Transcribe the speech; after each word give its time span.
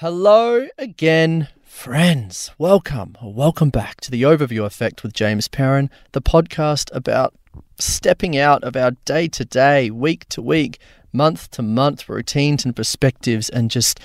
Hello 0.00 0.68
again, 0.78 1.48
friends. 1.64 2.52
Welcome 2.56 3.16
or 3.20 3.34
welcome 3.34 3.70
back 3.70 4.00
to 4.02 4.12
the 4.12 4.22
Overview 4.22 4.64
Effect 4.64 5.02
with 5.02 5.12
James 5.12 5.48
Perrin, 5.48 5.90
the 6.12 6.22
podcast 6.22 6.88
about 6.94 7.34
stepping 7.80 8.38
out 8.38 8.62
of 8.62 8.76
our 8.76 8.92
day 9.04 9.26
to 9.26 9.44
day, 9.44 9.90
week 9.90 10.28
to 10.28 10.40
week, 10.40 10.78
month 11.12 11.50
to 11.50 11.62
month 11.62 12.08
routines 12.08 12.64
and 12.64 12.76
perspectives 12.76 13.48
and 13.48 13.72
just 13.72 13.98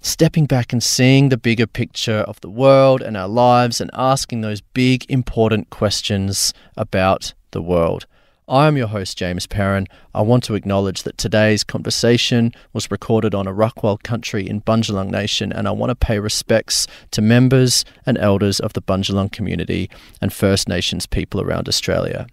stepping 0.00 0.46
back 0.46 0.72
and 0.72 0.80
seeing 0.80 1.28
the 1.28 1.36
bigger 1.36 1.66
picture 1.66 2.18
of 2.18 2.40
the 2.40 2.48
world 2.48 3.02
and 3.02 3.16
our 3.16 3.26
lives 3.26 3.80
and 3.80 3.90
asking 3.94 4.42
those 4.42 4.60
big, 4.60 5.04
important 5.08 5.70
questions 5.70 6.54
about 6.76 7.34
the 7.50 7.60
world. 7.60 8.06
I 8.48 8.68
am 8.68 8.76
your 8.76 8.86
host, 8.86 9.18
James 9.18 9.44
Perrin. 9.48 9.88
I 10.14 10.22
want 10.22 10.44
to 10.44 10.54
acknowledge 10.54 11.02
that 11.02 11.18
today's 11.18 11.64
conversation 11.64 12.52
was 12.72 12.92
recorded 12.92 13.34
on 13.34 13.48
a 13.48 13.52
Arakwal 13.52 14.00
country 14.00 14.48
in 14.48 14.60
Bundjalung 14.60 15.10
Nation, 15.10 15.52
and 15.52 15.66
I 15.66 15.72
want 15.72 15.90
to 15.90 15.96
pay 15.96 16.20
respects 16.20 16.86
to 17.10 17.20
members 17.20 17.84
and 18.04 18.16
elders 18.18 18.60
of 18.60 18.72
the 18.74 18.80
Bundjalung 18.82 19.32
community 19.32 19.90
and 20.20 20.32
First 20.32 20.68
Nations 20.68 21.06
people 21.06 21.40
around 21.40 21.68
Australia. 21.68 22.28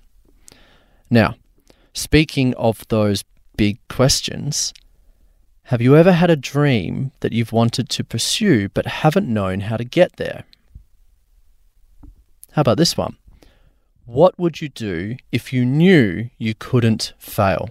Now, 1.10 1.34
speaking 1.94 2.54
of 2.56 2.88
those 2.90 3.24
big 3.58 3.80
questions, 3.88 4.72
have 5.64 5.82
you 5.82 5.96
ever 5.96 6.12
had 6.12 6.30
a 6.30 6.36
dream 6.36 7.12
that 7.22 7.34
you've 7.34 7.54
wanted 7.54 7.90
to 7.90 8.04
pursue 8.04 8.70
but 8.70 8.86
haven't 8.86 9.28
known 9.28 9.62
how 9.62 9.78
to 9.78 9.84
get 9.84 10.18
there? 10.18 10.44
How 12.52 12.62
about 12.62 12.78
this 12.78 12.96
one? 12.96 13.18
What 14.06 14.38
would 14.38 14.60
you 14.60 14.68
do 14.68 15.16
if 15.32 15.54
you 15.54 15.64
knew 15.64 16.30
you 16.38 16.54
couldn't 16.54 17.14
fail? 17.18 17.70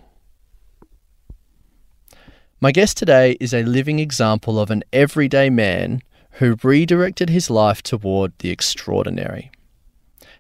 My 2.58 2.72
guest 2.72 2.96
today 2.96 3.36
is 3.38 3.52
a 3.52 3.64
living 3.64 3.98
example 3.98 4.58
of 4.58 4.70
an 4.70 4.82
everyday 4.94 5.50
man 5.50 6.00
who 6.36 6.56
redirected 6.62 7.28
his 7.28 7.50
life 7.50 7.82
toward 7.82 8.32
the 8.38 8.48
extraordinary. 8.48 9.50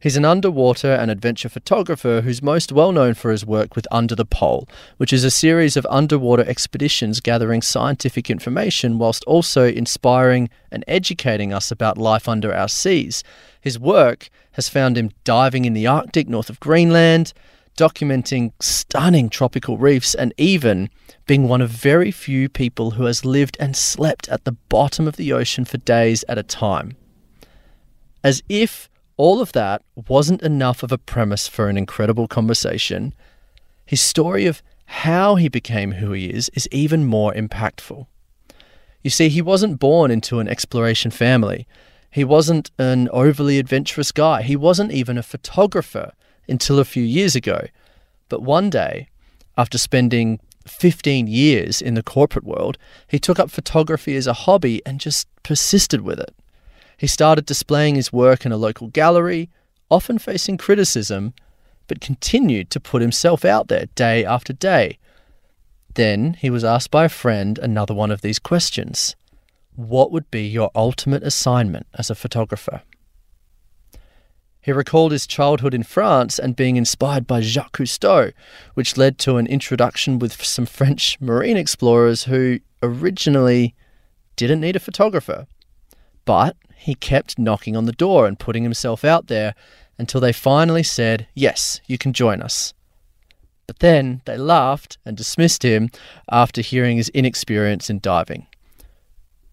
He's 0.00 0.16
an 0.16 0.24
underwater 0.24 0.92
and 0.94 1.10
adventure 1.10 1.50
photographer 1.50 2.22
who's 2.22 2.42
most 2.42 2.72
well 2.72 2.90
known 2.90 3.12
for 3.12 3.30
his 3.30 3.44
work 3.44 3.76
with 3.76 3.86
Under 3.92 4.14
the 4.14 4.24
Pole, 4.24 4.66
which 4.96 5.12
is 5.12 5.24
a 5.24 5.30
series 5.30 5.76
of 5.76 5.86
underwater 5.90 6.42
expeditions 6.44 7.20
gathering 7.20 7.60
scientific 7.60 8.30
information 8.30 8.98
whilst 8.98 9.22
also 9.24 9.66
inspiring 9.66 10.48
and 10.72 10.84
educating 10.88 11.52
us 11.52 11.70
about 11.70 11.98
life 11.98 12.28
under 12.28 12.52
our 12.52 12.68
seas. 12.68 13.22
His 13.60 13.78
work 13.78 14.30
has 14.52 14.68
found 14.68 14.96
him 14.96 15.10
diving 15.24 15.64
in 15.64 15.72
the 15.72 15.86
Arctic 15.86 16.28
north 16.28 16.50
of 16.50 16.60
Greenland, 16.60 17.32
documenting 17.76 18.52
stunning 18.60 19.28
tropical 19.28 19.78
reefs, 19.78 20.14
and 20.14 20.34
even 20.36 20.90
being 21.26 21.48
one 21.48 21.60
of 21.60 21.70
very 21.70 22.10
few 22.10 22.48
people 22.48 22.92
who 22.92 23.04
has 23.04 23.24
lived 23.24 23.56
and 23.58 23.76
slept 23.76 24.28
at 24.28 24.44
the 24.44 24.52
bottom 24.52 25.08
of 25.08 25.16
the 25.16 25.32
ocean 25.32 25.64
for 25.64 25.78
days 25.78 26.24
at 26.28 26.38
a 26.38 26.42
time. 26.42 26.96
As 28.22 28.42
if 28.48 28.88
all 29.16 29.40
of 29.40 29.52
that 29.52 29.82
wasn't 30.08 30.42
enough 30.42 30.82
of 30.82 30.92
a 30.92 30.98
premise 30.98 31.48
for 31.48 31.68
an 31.68 31.76
incredible 31.76 32.28
conversation, 32.28 33.14
his 33.86 34.00
story 34.00 34.46
of 34.46 34.62
how 34.84 35.36
he 35.36 35.48
became 35.48 35.92
who 35.92 36.12
he 36.12 36.26
is 36.26 36.50
is 36.54 36.68
even 36.70 37.04
more 37.04 37.32
impactful. 37.32 38.06
You 39.02 39.10
see, 39.10 39.28
he 39.28 39.42
wasn't 39.42 39.80
born 39.80 40.10
into 40.10 40.38
an 40.38 40.48
exploration 40.48 41.10
family. 41.10 41.66
He 42.12 42.24
wasn't 42.24 42.70
an 42.78 43.08
overly 43.10 43.58
adventurous 43.58 44.12
guy. 44.12 44.42
He 44.42 44.54
wasn't 44.54 44.92
even 44.92 45.16
a 45.16 45.22
photographer 45.22 46.12
until 46.46 46.78
a 46.78 46.84
few 46.84 47.02
years 47.02 47.34
ago. 47.34 47.68
But 48.28 48.42
one 48.42 48.68
day, 48.68 49.08
after 49.56 49.78
spending 49.78 50.38
15 50.66 51.26
years 51.26 51.80
in 51.80 51.94
the 51.94 52.02
corporate 52.02 52.44
world, 52.44 52.76
he 53.08 53.18
took 53.18 53.38
up 53.38 53.50
photography 53.50 54.14
as 54.14 54.26
a 54.26 54.34
hobby 54.34 54.82
and 54.84 55.00
just 55.00 55.26
persisted 55.42 56.02
with 56.02 56.20
it. 56.20 56.34
He 56.98 57.06
started 57.06 57.46
displaying 57.46 57.94
his 57.94 58.12
work 58.12 58.44
in 58.44 58.52
a 58.52 58.58
local 58.58 58.88
gallery, 58.88 59.48
often 59.90 60.18
facing 60.18 60.58
criticism, 60.58 61.32
but 61.86 62.02
continued 62.02 62.68
to 62.70 62.80
put 62.80 63.00
himself 63.00 63.42
out 63.42 63.68
there 63.68 63.86
day 63.94 64.22
after 64.22 64.52
day. 64.52 64.98
Then 65.94 66.34
he 66.34 66.50
was 66.50 66.62
asked 66.62 66.90
by 66.90 67.06
a 67.06 67.08
friend 67.08 67.58
another 67.58 67.94
one 67.94 68.10
of 68.10 68.20
these 68.20 68.38
questions 68.38 69.16
what 69.74 70.12
would 70.12 70.30
be 70.30 70.46
your 70.46 70.70
ultimate 70.74 71.22
assignment 71.22 71.86
as 71.94 72.10
a 72.10 72.14
photographer? 72.14 72.82
He 74.60 74.70
recalled 74.70 75.10
his 75.10 75.26
childhood 75.26 75.74
in 75.74 75.82
France 75.82 76.38
and 76.38 76.54
being 76.54 76.76
inspired 76.76 77.26
by 77.26 77.40
Jacques 77.40 77.78
Cousteau, 77.78 78.32
which 78.74 78.96
led 78.96 79.18
to 79.18 79.36
an 79.36 79.48
introduction 79.48 80.20
with 80.20 80.44
some 80.44 80.66
French 80.66 81.20
marine 81.20 81.56
explorers 81.56 82.24
who 82.24 82.60
originally 82.80 83.74
didn't 84.36 84.60
need 84.60 84.76
a 84.76 84.80
photographer. 84.80 85.48
But 86.24 86.56
he 86.76 86.94
kept 86.94 87.40
knocking 87.40 87.76
on 87.76 87.86
the 87.86 87.92
door 87.92 88.26
and 88.26 88.38
putting 88.38 88.62
himself 88.62 89.04
out 89.04 89.26
there 89.26 89.56
until 89.98 90.20
they 90.20 90.32
finally 90.32 90.84
said, 90.84 91.26
Yes, 91.34 91.80
you 91.86 91.98
can 91.98 92.12
join 92.12 92.40
us. 92.40 92.72
But 93.66 93.80
then 93.80 94.22
they 94.26 94.36
laughed 94.36 94.98
and 95.04 95.16
dismissed 95.16 95.64
him 95.64 95.90
after 96.30 96.60
hearing 96.60 96.98
his 96.98 97.08
inexperience 97.10 97.90
in 97.90 97.98
diving. 97.98 98.46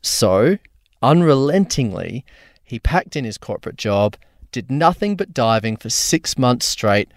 So, 0.01 0.57
unrelentingly, 1.01 2.25
he 2.63 2.79
packed 2.79 3.15
in 3.15 3.25
his 3.25 3.37
corporate 3.37 3.77
job, 3.77 4.15
did 4.51 4.71
nothing 4.71 5.15
but 5.15 5.33
diving 5.33 5.77
for 5.77 5.89
six 5.89 6.37
months 6.37 6.65
straight, 6.65 7.09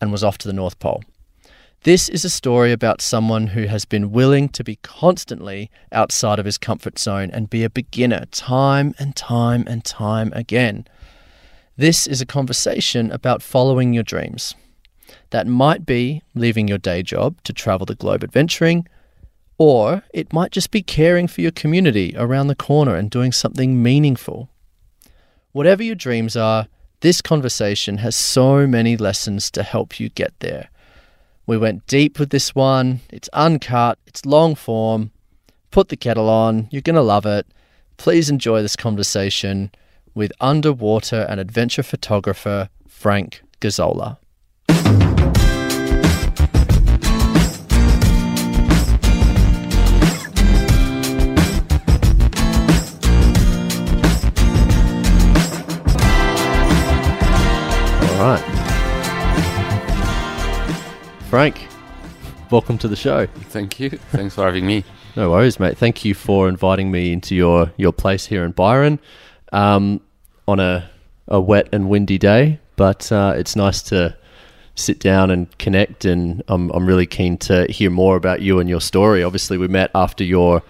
and 0.00 0.10
was 0.10 0.24
off 0.24 0.38
to 0.38 0.48
the 0.48 0.54
North 0.54 0.78
Pole. 0.78 1.02
This 1.84 2.08
is 2.08 2.24
a 2.24 2.30
story 2.30 2.70
about 2.70 3.00
someone 3.00 3.48
who 3.48 3.64
has 3.64 3.84
been 3.84 4.12
willing 4.12 4.48
to 4.50 4.62
be 4.62 4.76
constantly 4.82 5.68
outside 5.90 6.38
of 6.38 6.44
his 6.44 6.56
comfort 6.56 6.96
zone 6.96 7.28
and 7.32 7.50
be 7.50 7.64
a 7.64 7.70
beginner 7.70 8.26
time 8.30 8.94
and 9.00 9.16
time 9.16 9.64
and 9.66 9.84
time 9.84 10.32
again. 10.32 10.86
This 11.76 12.06
is 12.06 12.20
a 12.20 12.26
conversation 12.26 13.10
about 13.10 13.42
following 13.42 13.92
your 13.92 14.04
dreams. 14.04 14.54
That 15.30 15.48
might 15.48 15.84
be 15.84 16.22
leaving 16.36 16.68
your 16.68 16.78
day 16.78 17.02
job 17.02 17.42
to 17.42 17.52
travel 17.52 17.84
the 17.84 17.96
globe 17.96 18.22
adventuring, 18.22 18.86
or 19.58 20.02
it 20.12 20.32
might 20.32 20.50
just 20.50 20.70
be 20.70 20.82
caring 20.82 21.28
for 21.28 21.40
your 21.40 21.50
community 21.50 22.14
around 22.16 22.48
the 22.48 22.54
corner 22.54 22.94
and 22.94 23.10
doing 23.10 23.32
something 23.32 23.82
meaningful. 23.82 24.48
Whatever 25.52 25.82
your 25.82 25.94
dreams 25.94 26.36
are, 26.36 26.66
this 27.00 27.20
conversation 27.20 27.98
has 27.98 28.16
so 28.16 28.66
many 28.66 28.96
lessons 28.96 29.50
to 29.50 29.62
help 29.62 30.00
you 30.00 30.08
get 30.08 30.32
there. 30.40 30.68
We 31.46 31.58
went 31.58 31.86
deep 31.86 32.18
with 32.18 32.30
this 32.30 32.54
one. 32.54 33.00
It's 33.10 33.28
uncut, 33.32 33.98
it's 34.06 34.24
long 34.24 34.54
form. 34.54 35.10
Put 35.70 35.88
the 35.88 35.96
kettle 35.96 36.28
on, 36.28 36.68
you're 36.70 36.82
going 36.82 36.96
to 36.96 37.02
love 37.02 37.26
it. 37.26 37.46
Please 37.96 38.30
enjoy 38.30 38.62
this 38.62 38.76
conversation 38.76 39.70
with 40.14 40.32
underwater 40.40 41.26
and 41.28 41.40
adventure 41.40 41.82
photographer 41.82 42.68
Franck 42.86 43.42
Gazzola. 43.60 44.18
Right. 58.22 58.38
Franck, 61.28 61.58
welcome 62.52 62.78
to 62.78 62.86
the 62.86 62.94
show. 62.94 63.26
Thank 63.26 63.80
you. 63.80 63.90
Thanks 63.90 64.36
for 64.36 64.44
having 64.44 64.64
me. 64.64 64.84
No 65.16 65.32
worries, 65.32 65.58
mate. 65.58 65.76
Thank 65.76 66.04
you 66.04 66.14
for 66.14 66.48
inviting 66.48 66.92
me 66.92 67.12
into 67.12 67.34
your, 67.34 67.72
your 67.76 67.90
place 67.92 68.26
here 68.26 68.44
in 68.44 68.52
Byron 68.52 69.00
um, 69.52 70.00
on 70.46 70.60
a, 70.60 70.88
a 71.26 71.40
wet 71.40 71.68
and 71.72 71.90
windy 71.90 72.16
day, 72.16 72.60
but 72.76 73.10
uh, 73.10 73.34
it's 73.34 73.56
nice 73.56 73.82
to 73.82 74.16
sit 74.76 75.00
down 75.00 75.32
and 75.32 75.58
connect. 75.58 76.04
And 76.04 76.44
I'm, 76.46 76.70
I'm 76.70 76.86
really 76.86 77.06
keen 77.06 77.38
to 77.38 77.66
hear 77.72 77.90
more 77.90 78.14
about 78.14 78.40
you 78.40 78.60
and 78.60 78.68
your 78.68 78.80
story. 78.80 79.24
Obviously, 79.24 79.58
we 79.58 79.66
met 79.66 79.90
after 79.96 80.22
your 80.22 80.62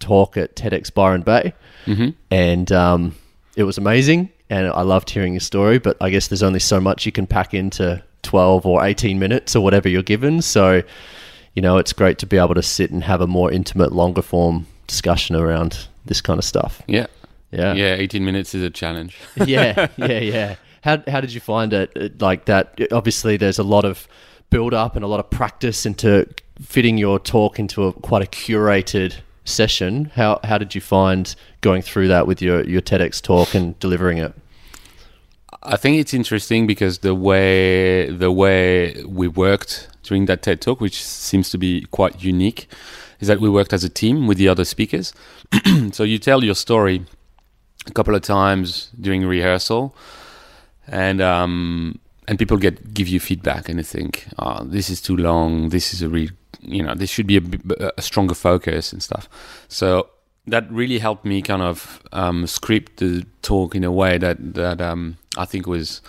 talk 0.00 0.36
at 0.36 0.56
TEDx 0.56 0.92
Byron 0.92 1.22
Bay, 1.22 1.54
mm-hmm. 1.86 2.08
and 2.32 2.72
um, 2.72 3.14
it 3.54 3.62
was 3.62 3.78
amazing 3.78 4.32
and 4.50 4.66
I 4.68 4.82
loved 4.82 5.08
hearing 5.08 5.32
your 5.32 5.40
story. 5.40 5.78
But 5.78 5.96
I 6.00 6.10
guess 6.10 6.28
there's 6.28 6.42
only 6.42 6.60
so 6.60 6.80
much 6.80 7.06
you 7.06 7.12
can 7.12 7.26
pack 7.26 7.54
into 7.54 8.02
12 8.22 8.66
or 8.66 8.84
18 8.84 9.18
minutes 9.18 9.56
or 9.56 9.64
whatever 9.64 9.88
you're 9.88 10.02
given. 10.02 10.42
So, 10.42 10.82
you 11.54 11.62
know, 11.62 11.78
it's 11.78 11.92
great 11.92 12.18
to 12.18 12.26
be 12.26 12.36
able 12.36 12.54
to 12.54 12.62
sit 12.62 12.90
and 12.90 13.02
have 13.04 13.20
a 13.20 13.26
more 13.26 13.50
intimate, 13.50 13.92
longer 13.92 14.22
form 14.22 14.66
discussion 14.86 15.36
around 15.36 15.86
this 16.04 16.20
kind 16.20 16.38
of 16.38 16.44
stuff. 16.44 16.82
Yeah. 16.86 17.06
Yeah. 17.50 17.72
Yeah. 17.74 17.94
18 17.94 18.24
minutes 18.24 18.54
is 18.54 18.62
a 18.62 18.70
challenge. 18.70 19.16
yeah. 19.36 19.88
Yeah. 19.96 20.06
Yeah. 20.20 20.56
How, 20.82 21.02
how 21.08 21.20
did 21.20 21.34
you 21.34 21.40
find 21.40 21.74
it? 21.74 21.92
Uh, 21.94 22.08
like 22.20 22.46
that, 22.46 22.80
obviously, 22.90 23.36
there's 23.36 23.58
a 23.58 23.62
lot 23.62 23.84
of 23.84 24.08
build 24.48 24.72
up 24.72 24.96
and 24.96 25.04
a 25.04 25.08
lot 25.08 25.20
of 25.20 25.28
practice 25.28 25.84
into 25.84 26.26
fitting 26.62 26.96
your 26.96 27.18
talk 27.18 27.58
into 27.58 27.84
a 27.84 27.92
quite 27.92 28.22
a 28.22 28.26
curated 28.26 29.14
session. 29.44 30.12
How 30.14 30.40
how 30.44 30.58
did 30.58 30.74
you 30.74 30.80
find 30.80 31.34
going 31.60 31.82
through 31.82 32.08
that 32.08 32.26
with 32.26 32.42
your 32.42 32.64
your 32.64 32.80
TEDx 32.80 33.20
talk 33.22 33.54
and 33.54 33.78
delivering 33.78 34.18
it? 34.18 34.34
I 35.62 35.76
think 35.76 35.98
it's 35.98 36.14
interesting 36.14 36.66
because 36.66 36.98
the 36.98 37.14
way 37.14 38.10
the 38.10 38.32
way 38.32 39.02
we 39.04 39.28
worked 39.28 39.88
during 40.02 40.26
that 40.26 40.42
TED 40.42 40.60
talk, 40.60 40.80
which 40.80 41.04
seems 41.04 41.50
to 41.50 41.58
be 41.58 41.82
quite 41.90 42.22
unique, 42.22 42.68
is 43.20 43.28
that 43.28 43.40
we 43.40 43.50
worked 43.50 43.72
as 43.72 43.84
a 43.84 43.88
team 43.88 44.26
with 44.26 44.38
the 44.38 44.48
other 44.48 44.64
speakers. 44.64 45.12
so 45.92 46.02
you 46.02 46.18
tell 46.18 46.42
your 46.42 46.54
story 46.54 47.04
a 47.86 47.92
couple 47.92 48.14
of 48.14 48.22
times 48.22 48.90
during 48.98 49.26
rehearsal, 49.26 49.94
and 50.86 51.20
um, 51.20 51.98
and 52.26 52.38
people 52.38 52.56
get 52.56 52.94
give 52.94 53.08
you 53.08 53.20
feedback 53.20 53.68
and 53.68 53.78
they 53.78 53.82
think, 53.82 54.26
oh, 54.38 54.64
this 54.64 54.88
is 54.88 55.00
too 55.00 55.16
long. 55.16 55.68
This 55.68 55.92
is 55.92 56.00
a 56.00 56.08
re 56.08 56.30
you 56.60 56.82
know, 56.82 56.94
this 56.94 57.10
should 57.10 57.26
be 57.26 57.36
a, 57.36 57.92
a 57.96 58.02
stronger 58.02 58.34
focus 58.34 58.92
and 58.92 59.02
stuff. 59.02 59.28
So 59.68 60.08
that 60.46 60.70
really 60.70 60.98
helped 60.98 61.24
me 61.24 61.42
kind 61.42 61.62
of 61.62 62.02
um, 62.12 62.46
script 62.46 62.96
the 62.96 63.24
talk 63.42 63.74
in 63.74 63.84
a 63.84 63.92
way 63.92 64.18
that 64.18 64.54
that 64.54 64.80
um, 64.80 65.16
I 65.36 65.44
think 65.44 65.66
was 65.66 66.00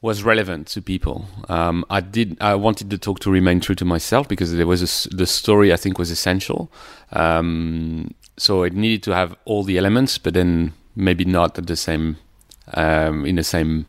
was 0.00 0.22
relevant 0.22 0.68
to 0.68 0.80
people. 0.80 1.26
Um, 1.48 1.84
I 1.90 2.00
did. 2.00 2.36
I 2.40 2.54
wanted 2.54 2.90
the 2.90 2.98
talk 2.98 3.20
to 3.20 3.30
remain 3.30 3.60
true 3.60 3.74
to 3.76 3.84
myself 3.84 4.28
because 4.28 4.52
there 4.52 4.66
was 4.66 4.82
a, 4.82 5.16
the 5.16 5.26
story 5.26 5.72
I 5.72 5.76
think 5.76 5.98
was 5.98 6.10
essential. 6.10 6.70
Um, 7.12 8.14
so 8.36 8.62
it 8.62 8.72
needed 8.72 9.02
to 9.04 9.14
have 9.14 9.36
all 9.44 9.64
the 9.64 9.76
elements, 9.76 10.18
but 10.18 10.34
then 10.34 10.72
maybe 10.94 11.24
not 11.24 11.58
at 11.58 11.66
the 11.66 11.76
same 11.76 12.18
um, 12.74 13.26
in 13.26 13.36
the 13.36 13.44
same. 13.44 13.86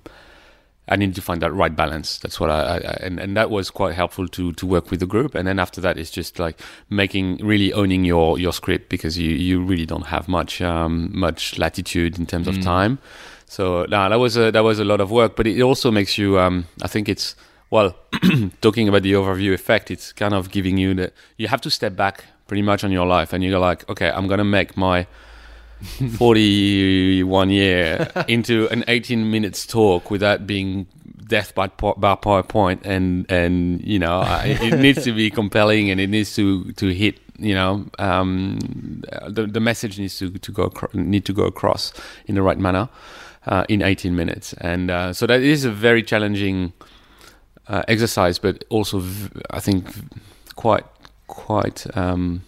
I 0.89 0.95
needed 0.95 1.15
to 1.15 1.21
find 1.21 1.41
that 1.41 1.53
right 1.53 1.73
balance. 1.75 2.17
That's 2.17 2.39
what 2.39 2.49
I, 2.49 2.77
I, 2.77 2.77
and 3.01 3.19
and 3.19 3.37
that 3.37 3.49
was 3.49 3.69
quite 3.69 3.95
helpful 3.95 4.27
to 4.27 4.53
to 4.53 4.65
work 4.65 4.89
with 4.91 4.99
the 4.99 5.05
group. 5.05 5.35
And 5.35 5.47
then 5.47 5.59
after 5.59 5.79
that, 5.81 5.97
it's 5.97 6.11
just 6.11 6.39
like 6.39 6.59
making 6.89 7.37
really 7.37 7.71
owning 7.73 8.03
your 8.05 8.39
your 8.39 8.51
script 8.51 8.89
because 8.89 9.17
you 9.17 9.29
you 9.29 9.63
really 9.63 9.85
don't 9.85 10.07
have 10.07 10.27
much 10.27 10.61
um, 10.61 11.11
much 11.13 11.57
latitude 11.57 12.17
in 12.17 12.25
terms 12.25 12.47
mm. 12.47 12.57
of 12.57 12.63
time. 12.63 12.99
So 13.45 13.85
no, 13.89 14.09
that 14.09 14.19
was 14.19 14.35
a 14.35 14.51
that 14.51 14.63
was 14.63 14.79
a 14.79 14.85
lot 14.85 14.99
of 14.99 15.11
work, 15.11 15.35
but 15.35 15.47
it 15.47 15.61
also 15.61 15.91
makes 15.91 16.17
you. 16.17 16.39
Um, 16.39 16.65
I 16.81 16.87
think 16.87 17.07
it's 17.07 17.35
well, 17.69 17.95
talking 18.61 18.87
about 18.89 19.03
the 19.03 19.13
overview 19.13 19.53
effect. 19.53 19.91
It's 19.91 20.11
kind 20.11 20.33
of 20.33 20.49
giving 20.49 20.77
you 20.77 20.95
that 20.95 21.13
you 21.37 21.47
have 21.47 21.61
to 21.61 21.69
step 21.69 21.95
back 21.95 22.25
pretty 22.47 22.63
much 22.63 22.83
on 22.83 22.91
your 22.91 23.05
life, 23.05 23.31
and 23.31 23.43
you're 23.43 23.59
like, 23.59 23.87
okay, 23.89 24.09
I'm 24.09 24.27
gonna 24.27 24.43
make 24.43 24.75
my 24.75 25.05
41 26.17 27.49
year 27.49 28.07
into 28.27 28.67
an 28.69 28.83
18 28.87 29.29
minutes 29.29 29.65
talk 29.65 30.11
without 30.11 30.45
being 30.45 30.87
death 31.27 31.53
by, 31.55 31.67
by 31.67 32.15
PowerPoint, 32.15 32.85
and 32.85 33.31
and 33.31 33.81
you 33.81 33.99
know 33.99 34.23
it 34.43 34.79
needs 34.85 35.03
to 35.03 35.13
be 35.13 35.29
compelling 35.29 35.89
and 35.89 36.01
it 36.01 36.07
needs 36.07 36.35
to 36.35 36.71
to 36.73 36.93
hit. 36.93 37.19
You 37.37 37.55
know, 37.55 37.85
um, 37.99 38.59
the 39.29 39.47
the 39.47 39.61
message 39.61 39.97
needs 39.97 40.17
to 40.19 40.29
to 40.29 40.51
go 40.51 40.73
need 40.93 41.23
to 41.25 41.33
go 41.33 41.45
across 41.45 41.93
in 42.25 42.35
the 42.35 42.41
right 42.41 42.57
manner 42.57 42.89
uh, 43.47 43.63
in 43.69 43.81
18 43.81 44.13
minutes, 44.13 44.51
and 44.59 44.91
uh, 44.91 45.13
so 45.13 45.25
that 45.25 45.39
is 45.41 45.63
a 45.63 45.71
very 45.71 46.03
challenging 46.03 46.73
uh, 47.69 47.83
exercise, 47.87 48.39
but 48.39 48.65
also 48.69 48.99
v- 48.99 49.29
I 49.51 49.61
think 49.61 49.87
quite 50.55 50.83
quite. 51.27 51.85
Um, 51.95 52.41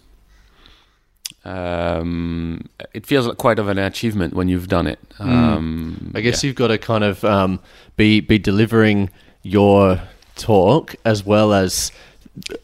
um, 1.43 2.69
it 2.93 3.05
feels 3.05 3.27
like 3.27 3.38
quite 3.38 3.59
of 3.59 3.67
an 3.67 3.77
achievement 3.77 4.33
when 4.33 4.47
you've 4.47 4.67
done 4.67 4.88
it. 4.88 4.99
Hmm. 5.17 5.29
Um, 5.29 6.11
I 6.15 6.21
guess 6.21 6.43
yeah. 6.43 6.47
you've 6.47 6.55
got 6.55 6.67
to 6.67 6.77
kind 6.77 7.03
of 7.03 7.23
um, 7.23 7.59
be 7.95 8.19
be 8.19 8.38
delivering 8.38 9.09
your 9.43 10.01
talk 10.35 10.95
as 11.03 11.25
well 11.25 11.53
as 11.53 11.91
uh, 12.49 12.55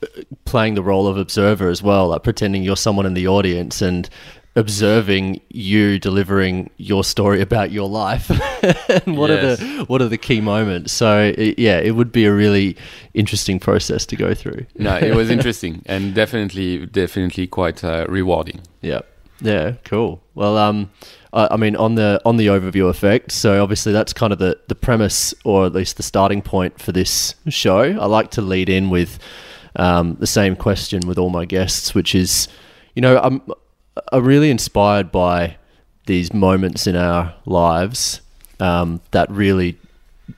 playing 0.45 0.75
the 0.75 0.83
role 0.83 1.07
of 1.07 1.17
observer 1.17 1.69
as 1.69 1.81
well, 1.81 2.09
like 2.09 2.23
pretending 2.23 2.63
you're 2.63 2.77
someone 2.77 3.05
in 3.05 3.13
the 3.13 3.27
audience 3.27 3.81
and 3.81 4.09
observing 4.57 5.39
you 5.49 5.99
delivering 5.99 6.67
your 6.77 7.03
story 7.03 7.41
about 7.41 7.71
your 7.71 7.87
life. 7.87 8.29
And 8.89 9.17
what 9.17 9.29
yes. 9.29 9.61
are 9.61 9.65
the 9.65 9.85
what 9.85 10.01
are 10.01 10.07
the 10.07 10.17
key 10.17 10.41
moments? 10.41 10.91
So 10.91 11.31
it, 11.37 11.59
yeah 11.59 11.77
it 11.77 11.91
would 11.91 12.11
be 12.11 12.25
a 12.25 12.33
really 12.33 12.75
interesting 13.13 13.59
process 13.59 14.05
to 14.07 14.15
go 14.15 14.33
through. 14.33 14.65
No 14.75 14.97
it 14.97 15.13
was 15.13 15.29
interesting 15.37 15.83
and 15.85 16.15
definitely 16.15 16.87
definitely 16.87 17.45
quite 17.45 17.83
uh, 17.83 18.07
rewarding. 18.09 18.61
Yeah 18.81 19.01
yeah 19.41 19.73
cool. 19.83 20.23
Well 20.33 20.57
um 20.57 20.89
I, 21.33 21.49
I 21.51 21.57
mean 21.57 21.75
on 21.75 21.95
the 21.95 22.19
on 22.25 22.37
the 22.37 22.47
overview 22.47 22.89
effect 22.89 23.31
so 23.31 23.61
obviously 23.61 23.93
that's 23.93 24.11
kind 24.11 24.33
of 24.33 24.39
the 24.39 24.59
the 24.67 24.75
premise 24.75 25.35
or 25.45 25.67
at 25.67 25.73
least 25.73 25.97
the 25.97 26.03
starting 26.03 26.41
point 26.41 26.81
for 26.81 26.91
this 26.91 27.35
show. 27.49 27.81
I 27.81 28.05
like 28.07 28.31
to 28.31 28.41
lead 28.41 28.69
in 28.69 28.89
with 28.89 29.19
um, 29.75 30.15
the 30.19 30.27
same 30.27 30.55
question 30.55 31.05
with 31.05 31.19
all 31.19 31.29
my 31.29 31.45
guests 31.45 31.93
which 31.93 32.15
is 32.15 32.47
you 32.95 33.01
know 33.01 33.19
i'm 33.19 33.43
are 34.11 34.21
really 34.21 34.49
inspired 34.49 35.11
by 35.11 35.57
these 36.05 36.33
moments 36.33 36.87
in 36.87 36.95
our 36.95 37.35
lives 37.45 38.21
um, 38.59 39.01
that 39.11 39.29
really 39.29 39.77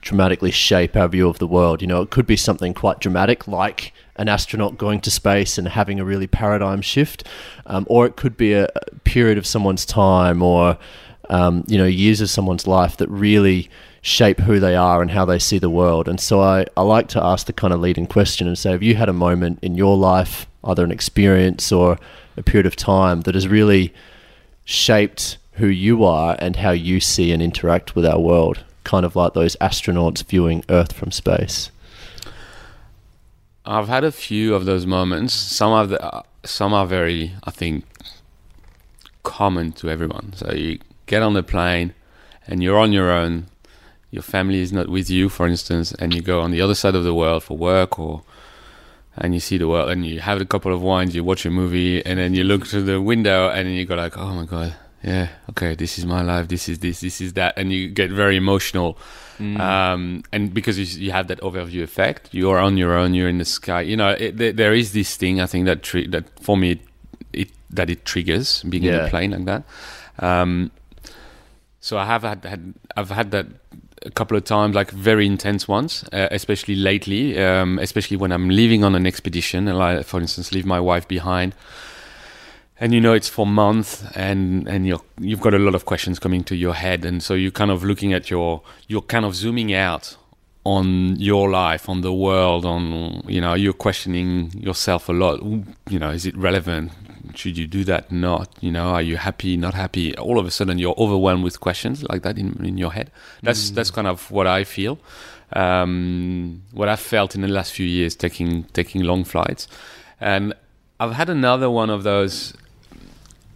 dramatically 0.02 0.50
shape 0.50 0.96
our 0.96 1.08
view 1.08 1.28
of 1.28 1.38
the 1.38 1.46
world. 1.46 1.80
You 1.80 1.88
know, 1.88 2.02
it 2.02 2.10
could 2.10 2.26
be 2.26 2.36
something 2.36 2.74
quite 2.74 3.00
dramatic, 3.00 3.48
like 3.48 3.92
an 4.16 4.28
astronaut 4.28 4.78
going 4.78 5.00
to 5.00 5.10
space 5.10 5.58
and 5.58 5.68
having 5.68 5.98
a 5.98 6.04
really 6.04 6.26
paradigm 6.26 6.82
shift, 6.82 7.24
um, 7.66 7.86
or 7.88 8.06
it 8.06 8.16
could 8.16 8.36
be 8.36 8.52
a, 8.52 8.68
period 9.04 9.38
of 9.38 9.46
someone's 9.46 9.84
time 9.84 10.40
or 10.42 10.78
um, 11.30 11.64
you 11.66 11.76
know 11.78 11.86
years 11.86 12.20
of 12.20 12.30
someone's 12.30 12.66
life 12.66 12.96
that 12.98 13.08
really 13.08 13.68
shape 14.02 14.38
who 14.40 14.60
they 14.60 14.76
are 14.76 15.02
and 15.02 15.10
how 15.10 15.24
they 15.24 15.38
see 15.38 15.58
the 15.58 15.70
world. 15.70 16.08
And 16.08 16.20
so 16.20 16.40
I, 16.40 16.66
I 16.76 16.82
like 16.82 17.08
to 17.08 17.22
ask 17.22 17.46
the 17.46 17.52
kind 17.52 17.72
of 17.72 17.80
leading 17.80 18.06
question 18.06 18.46
and 18.46 18.56
say, 18.56 18.70
have 18.70 18.82
you 18.82 18.94
had 18.94 19.08
a 19.08 19.12
moment 19.12 19.58
in 19.62 19.74
your 19.74 19.96
life, 19.96 20.46
either 20.64 20.84
an 20.84 20.90
experience 20.90 21.70
or 21.70 21.98
a 22.40 22.42
period 22.42 22.66
of 22.66 22.74
time 22.74 23.20
that 23.22 23.34
has 23.34 23.46
really 23.46 23.94
shaped 24.64 25.38
who 25.54 25.66
you 25.66 26.04
are 26.04 26.36
and 26.38 26.56
how 26.56 26.70
you 26.70 26.98
see 26.98 27.32
and 27.32 27.42
interact 27.42 27.94
with 27.94 28.04
our 28.04 28.18
world, 28.18 28.64
kind 28.82 29.04
of 29.04 29.14
like 29.14 29.34
those 29.34 29.56
astronauts 29.56 30.24
viewing 30.24 30.64
Earth 30.68 30.92
from 30.92 31.12
space. 31.12 31.70
I've 33.64 33.88
had 33.88 34.04
a 34.04 34.10
few 34.10 34.54
of 34.54 34.64
those 34.64 34.86
moments. 34.86 35.34
Some 35.34 35.72
of 35.72 35.90
the, 35.90 36.02
uh, 36.02 36.22
some 36.44 36.72
are 36.72 36.86
very, 36.86 37.34
I 37.44 37.50
think, 37.50 37.84
common 39.22 39.72
to 39.72 39.90
everyone. 39.90 40.32
So 40.34 40.52
you 40.52 40.78
get 41.06 41.22
on 41.22 41.34
the 41.34 41.42
plane 41.42 41.92
and 42.46 42.62
you're 42.62 42.78
on 42.78 42.92
your 42.92 43.10
own. 43.10 43.46
Your 44.10 44.22
family 44.22 44.60
is 44.60 44.72
not 44.72 44.88
with 44.88 45.08
you, 45.10 45.28
for 45.28 45.46
instance, 45.46 45.92
and 45.92 46.14
you 46.14 46.22
go 46.22 46.40
on 46.40 46.50
the 46.50 46.60
other 46.60 46.74
side 46.74 46.94
of 46.94 47.04
the 47.04 47.14
world 47.14 47.44
for 47.44 47.56
work 47.56 47.98
or 47.98 48.22
and 49.16 49.34
you 49.34 49.40
see 49.40 49.58
the 49.58 49.68
world 49.68 49.90
and 49.90 50.06
you 50.06 50.20
have 50.20 50.40
a 50.40 50.44
couple 50.44 50.72
of 50.72 50.82
wines, 50.82 51.14
you 51.14 51.24
watch 51.24 51.44
a 51.46 51.50
movie, 51.50 52.04
and 52.04 52.18
then 52.18 52.34
you 52.34 52.44
look 52.44 52.66
through 52.66 52.82
the 52.82 53.00
window 53.00 53.48
and 53.48 53.66
then 53.66 53.74
you 53.74 53.84
go 53.84 53.94
like, 53.94 54.16
oh 54.16 54.32
my 54.34 54.44
god, 54.44 54.74
yeah, 55.02 55.28
okay, 55.50 55.74
this 55.74 55.98
is 55.98 56.06
my 56.06 56.22
life, 56.22 56.48
this 56.48 56.68
is 56.68 56.78
this, 56.80 57.00
this 57.00 57.20
is 57.20 57.32
that, 57.34 57.54
and 57.56 57.72
you 57.72 57.88
get 57.88 58.10
very 58.10 58.36
emotional. 58.36 58.98
Mm. 59.38 59.58
Um, 59.58 60.22
and 60.32 60.52
because 60.52 60.78
you, 60.78 61.06
you, 61.06 61.12
have 61.12 61.28
that 61.28 61.40
overview 61.40 61.82
effect, 61.82 62.28
you 62.32 62.50
are 62.50 62.58
on 62.58 62.76
your 62.76 62.94
own, 62.94 63.14
you're 63.14 63.28
in 63.28 63.38
the 63.38 63.46
sky. 63.46 63.80
You 63.80 63.96
know, 63.96 64.10
it, 64.10 64.36
there, 64.36 64.52
there 64.52 64.74
is 64.74 64.92
this 64.92 65.16
thing 65.16 65.40
I 65.40 65.46
think 65.46 65.64
that 65.64 65.82
tri- 65.82 66.06
that 66.08 66.38
for 66.40 66.58
me 66.58 66.72
it, 66.72 66.80
it, 67.32 67.50
that 67.70 67.88
it 67.88 68.04
triggers 68.04 68.62
being 68.64 68.82
yeah. 68.82 68.98
in 68.98 69.06
a 69.06 69.08
plane 69.08 69.30
like 69.30 69.44
that. 69.46 69.62
Um, 70.18 70.70
so 71.80 71.96
I 71.96 72.04
have 72.04 72.22
had, 72.22 72.44
had 72.44 72.74
I've 72.94 73.10
had 73.10 73.30
that 73.30 73.46
a 74.02 74.10
couple 74.10 74.36
of 74.36 74.44
times, 74.44 74.74
like 74.74 74.90
very 74.90 75.26
intense 75.26 75.68
ones, 75.68 76.04
uh, 76.12 76.28
especially 76.30 76.74
lately, 76.74 77.38
um, 77.38 77.78
especially 77.78 78.16
when 78.16 78.32
I'm 78.32 78.48
leaving 78.48 78.84
on 78.84 78.94
an 78.94 79.06
expedition, 79.06 79.68
and 79.68 79.78
like, 79.78 80.04
for 80.04 80.20
instance, 80.20 80.52
leave 80.52 80.66
my 80.66 80.80
wife 80.80 81.06
behind. 81.06 81.54
And 82.82 82.94
you 82.94 83.00
know 83.00 83.12
it's 83.12 83.28
for 83.28 83.46
months, 83.46 84.02
and 84.14 84.66
and 84.66 84.86
you 84.86 85.02
you've 85.18 85.42
got 85.42 85.52
a 85.52 85.58
lot 85.58 85.74
of 85.74 85.84
questions 85.84 86.18
coming 86.18 86.42
to 86.44 86.56
your 86.56 86.74
head, 86.74 87.04
and 87.04 87.22
so 87.22 87.34
you're 87.34 87.50
kind 87.50 87.70
of 87.70 87.84
looking 87.84 88.14
at 88.14 88.30
your 88.30 88.62
you're 88.88 89.02
kind 89.02 89.26
of 89.26 89.34
zooming 89.34 89.74
out 89.74 90.16
on 90.64 91.16
your 91.16 91.50
life, 91.50 91.88
on 91.88 92.02
the 92.02 92.12
world, 92.12 92.64
on 92.64 93.22
you 93.26 93.40
know 93.40 93.54
you're 93.54 93.72
questioning 93.72 94.52
yourself 94.52 95.08
a 95.08 95.12
lot. 95.12 95.42
You 95.88 95.98
know, 95.98 96.10
is 96.10 96.26
it 96.26 96.36
relevant? 96.36 96.92
should 97.34 97.56
you 97.56 97.66
do 97.66 97.84
that 97.84 98.10
not 98.10 98.48
you 98.60 98.70
know 98.70 98.88
are 98.88 99.02
you 99.02 99.16
happy 99.16 99.56
not 99.56 99.74
happy 99.74 100.16
all 100.16 100.38
of 100.38 100.46
a 100.46 100.50
sudden 100.50 100.78
you're 100.78 100.94
overwhelmed 100.98 101.44
with 101.44 101.60
questions 101.60 102.02
like 102.04 102.22
that 102.22 102.38
in, 102.38 102.64
in 102.64 102.78
your 102.78 102.92
head 102.92 103.10
that's 103.42 103.70
mm. 103.70 103.74
that's 103.74 103.90
kind 103.90 104.06
of 104.06 104.30
what 104.30 104.46
i 104.46 104.64
feel 104.64 104.98
um, 105.52 106.62
what 106.72 106.88
i 106.88 106.96
felt 106.96 107.34
in 107.34 107.40
the 107.40 107.48
last 107.48 107.72
few 107.72 107.86
years 107.86 108.14
taking 108.14 108.64
taking 108.72 109.02
long 109.02 109.24
flights 109.24 109.68
and 110.20 110.54
i've 110.98 111.12
had 111.12 111.28
another 111.28 111.70
one 111.70 111.90
of 111.90 112.02
those 112.02 112.54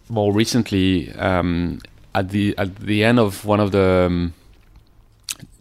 more 0.08 0.32
recently 0.32 1.12
um, 1.14 1.80
at 2.14 2.30
the 2.30 2.56
at 2.58 2.76
the 2.76 3.04
end 3.04 3.18
of 3.18 3.44
one 3.44 3.61
of 3.61 3.73
the 3.73 4.06
um, 4.06 4.34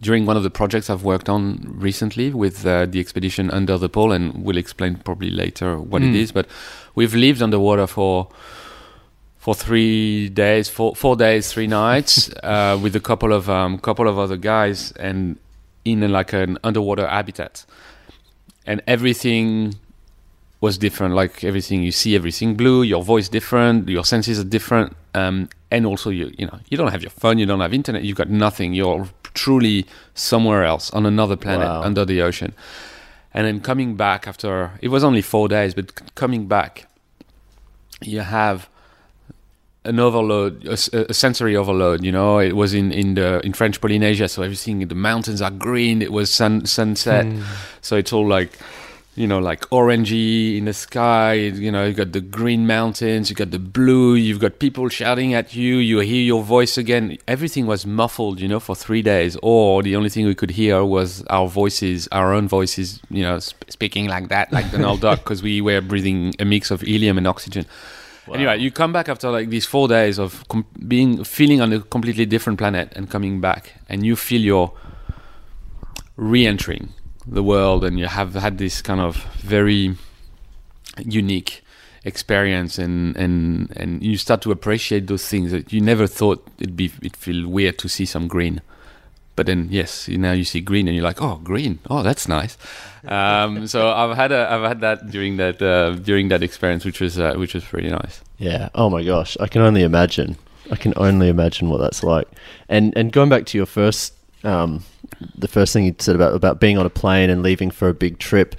during 0.00 0.26
one 0.26 0.36
of 0.36 0.42
the 0.42 0.50
projects 0.50 0.90
I've 0.90 1.04
worked 1.04 1.28
on 1.28 1.60
recently 1.78 2.32
with 2.32 2.66
uh, 2.66 2.86
the 2.86 3.00
expedition 3.00 3.50
Under 3.50 3.78
the 3.78 3.88
Pole, 3.88 4.12
and 4.12 4.44
we'll 4.44 4.56
explain 4.56 4.96
probably 4.96 5.30
later 5.30 5.78
what 5.78 6.02
mm. 6.02 6.14
it 6.14 6.30
hmm. 6.30 6.34
But 6.34 6.46
we've 6.94 7.14
lived 7.14 7.42
underwater 7.42 7.86
for 7.86 8.28
for 9.38 9.54
three 9.54 10.28
days, 10.30 10.68
four 10.68 10.94
four 10.94 11.16
days, 11.16 11.52
three 11.52 11.66
nights, 11.66 12.30
uh, 12.42 12.78
with 12.80 12.96
a 12.96 13.00
couple 13.00 13.32
of 13.32 13.50
um, 13.50 13.78
couple 13.78 14.08
of 14.08 14.18
other 14.18 14.36
guys, 14.36 14.92
and 14.92 15.38
in 15.84 16.02
a, 16.02 16.08
like 16.08 16.32
an 16.32 16.58
underwater 16.64 17.06
habitat, 17.06 17.64
and 18.66 18.82
everything 18.86 19.74
was 20.66 20.74
different. 20.86 21.14
Like 21.22 21.34
everything 21.50 21.78
you 21.88 21.92
see, 21.92 22.12
everything 22.20 22.50
blue. 22.62 22.82
Your 22.82 23.02
voice 23.12 23.28
different. 23.38 23.88
Your 23.88 24.04
senses 24.04 24.36
are 24.42 24.50
different. 24.58 24.88
Um, 25.14 25.48
and 25.70 25.82
also, 25.90 26.08
you 26.18 26.26
you 26.40 26.46
know, 26.48 26.58
you 26.70 26.76
don't 26.80 26.92
have 26.94 27.02
your 27.06 27.14
phone. 27.22 27.36
You 27.38 27.46
don't 27.46 27.64
have 27.66 27.74
internet. 27.74 28.02
You've 28.06 28.20
got 28.22 28.30
nothing. 28.30 28.74
You're 28.74 29.08
truly 29.34 29.86
somewhere 30.14 30.62
else 30.72 30.86
on 30.96 31.06
another 31.06 31.36
planet 31.36 31.68
wow. 31.68 31.82
under 31.88 32.04
the 32.04 32.22
ocean. 32.28 32.52
And 33.36 33.46
then 33.46 33.60
coming 33.60 33.96
back 33.96 34.28
after 34.28 34.52
it 34.80 34.90
was 34.94 35.02
only 35.02 35.22
four 35.22 35.46
days, 35.48 35.74
but 35.74 35.86
coming 36.14 36.46
back 36.46 36.86
you 38.06 38.20
have 38.20 38.68
an 39.84 40.00
overload, 40.00 40.64
a 40.66 41.12
sensory 41.12 41.54
overload. 41.56 42.04
You 42.04 42.12
know, 42.12 42.38
it 42.38 42.56
was 42.56 42.72
in 42.72 42.90
in 42.92 43.14
the 43.14 43.40
in 43.44 43.52
French 43.52 43.80
Polynesia, 43.80 44.28
so 44.28 44.42
everything 44.42 44.86
the 44.88 44.94
mountains 44.94 45.42
are 45.42 45.50
green. 45.50 46.00
It 46.00 46.12
was 46.12 46.30
sun 46.30 46.64
sunset, 46.66 47.26
so 47.82 47.96
it's 47.96 48.12
all 48.12 48.26
like 48.26 48.58
you 49.16 49.26
know 49.26 49.38
like 49.38 49.60
orangey 49.70 50.58
in 50.58 50.64
the 50.64 50.72
sky. 50.72 51.34
You 51.34 51.70
know, 51.70 51.84
you 51.86 51.94
got 51.94 52.12
the 52.12 52.20
green 52.20 52.66
mountains, 52.66 53.30
you 53.30 53.36
got 53.36 53.50
the 53.50 53.58
blue, 53.58 54.14
you've 54.14 54.40
got 54.40 54.58
people 54.58 54.88
shouting 54.88 55.34
at 55.34 55.54
you. 55.54 55.76
You 55.76 56.00
hear 56.00 56.22
your 56.22 56.42
voice 56.42 56.76
again. 56.76 57.18
Everything 57.28 57.66
was 57.66 57.86
muffled, 57.86 58.40
you 58.40 58.48
know, 58.48 58.60
for 58.60 58.74
three 58.74 59.02
days, 59.02 59.36
or 59.42 59.82
the 59.82 59.96
only 59.96 60.08
thing 60.08 60.26
we 60.26 60.34
could 60.34 60.50
hear 60.50 60.84
was 60.84 61.22
our 61.24 61.48
voices, 61.48 62.08
our 62.12 62.32
own 62.32 62.48
voices. 62.48 63.00
You 63.10 63.22
know, 63.22 63.38
sp- 63.38 63.70
speaking 63.70 64.08
like 64.08 64.28
that, 64.28 64.52
like 64.52 64.70
Donald 64.70 65.00
Duck, 65.00 65.20
because 65.20 65.42
we 65.42 65.60
were 65.60 65.80
breathing 65.80 66.34
a 66.38 66.44
mix 66.44 66.70
of 66.70 66.80
helium 66.80 67.18
and 67.18 67.26
oxygen. 67.26 67.66
Anyway, 68.32 68.58
you 68.58 68.70
come 68.70 68.90
back 68.92 69.10
after 69.10 69.30
like 69.30 69.50
these 69.50 69.66
four 69.66 69.86
days 69.86 70.18
of 70.18 70.48
com- 70.48 70.64
being 70.88 71.22
feeling 71.24 71.60
on 71.60 71.72
a 71.72 71.80
completely 71.80 72.24
different 72.24 72.58
planet 72.58 72.90
and 72.96 73.10
coming 73.10 73.40
back, 73.40 73.74
and 73.88 74.04
you 74.06 74.16
feel 74.16 74.40
you're 74.40 74.72
re-entering 76.16 76.94
the 77.26 77.42
world, 77.42 77.84
and 77.84 77.98
you 77.98 78.06
have 78.06 78.34
had 78.34 78.58
this 78.58 78.82
kind 78.82 79.00
of 79.00 79.16
very 79.40 79.96
unique 81.04 81.62
experience, 82.04 82.78
and 82.78 83.16
and 83.16 83.72
and 83.76 84.02
you 84.02 84.16
start 84.16 84.40
to 84.42 84.50
appreciate 84.52 85.06
those 85.06 85.26
things 85.28 85.50
that 85.52 85.72
you 85.72 85.80
never 85.80 86.06
thought 86.06 86.46
it'd 86.58 86.76
be 86.76 86.86
it'd 87.00 87.16
feel 87.16 87.48
weird 87.48 87.78
to 87.78 87.88
see 87.88 88.04
some 88.06 88.28
green. 88.28 88.60
But 89.36 89.46
then, 89.46 89.66
yes, 89.68 90.06
you- 90.08 90.16
now 90.18 90.30
you 90.30 90.44
see 90.44 90.60
green, 90.60 90.86
and 90.86 90.94
you're 90.96 91.04
like, 91.04 91.20
"Oh, 91.20 91.40
green! 91.42 91.80
Oh, 91.90 92.02
that's 92.04 92.28
nice." 92.28 92.56
Um, 93.08 93.66
so 93.72 93.90
I've 93.90 94.16
had 94.16 94.30
a, 94.30 94.48
I've 94.52 94.62
had 94.62 94.80
that 94.82 95.10
during 95.10 95.38
that 95.38 95.60
uh, 95.60 95.90
during 95.96 96.28
that 96.28 96.42
experience, 96.42 96.84
which 96.84 97.00
was 97.00 97.18
uh, 97.18 97.34
which 97.34 97.54
was 97.54 97.64
pretty 97.64 97.88
nice. 97.90 98.20
Yeah. 98.38 98.68
Oh 98.76 98.88
my 98.90 99.02
gosh, 99.02 99.36
I 99.40 99.48
can 99.48 99.62
only 99.62 99.82
imagine. 99.82 100.36
I 100.70 100.76
can 100.76 100.94
only 100.96 101.28
imagine 101.28 101.68
what 101.68 101.78
that's 101.78 102.04
like. 102.04 102.28
And 102.68 102.96
and 102.96 103.10
going 103.12 103.28
back 103.28 103.44
to 103.46 103.58
your 103.58 103.66
first, 103.66 104.14
um, 104.44 104.84
the 105.36 105.48
first 105.48 105.72
thing 105.72 105.84
you 105.84 105.94
said 105.98 106.14
about 106.14 106.34
about 106.34 106.60
being 106.60 106.78
on 106.78 106.86
a 106.86 106.90
plane 106.90 107.30
and 107.30 107.42
leaving 107.42 107.70
for 107.70 107.88
a 107.88 107.94
big 107.94 108.18
trip. 108.18 108.56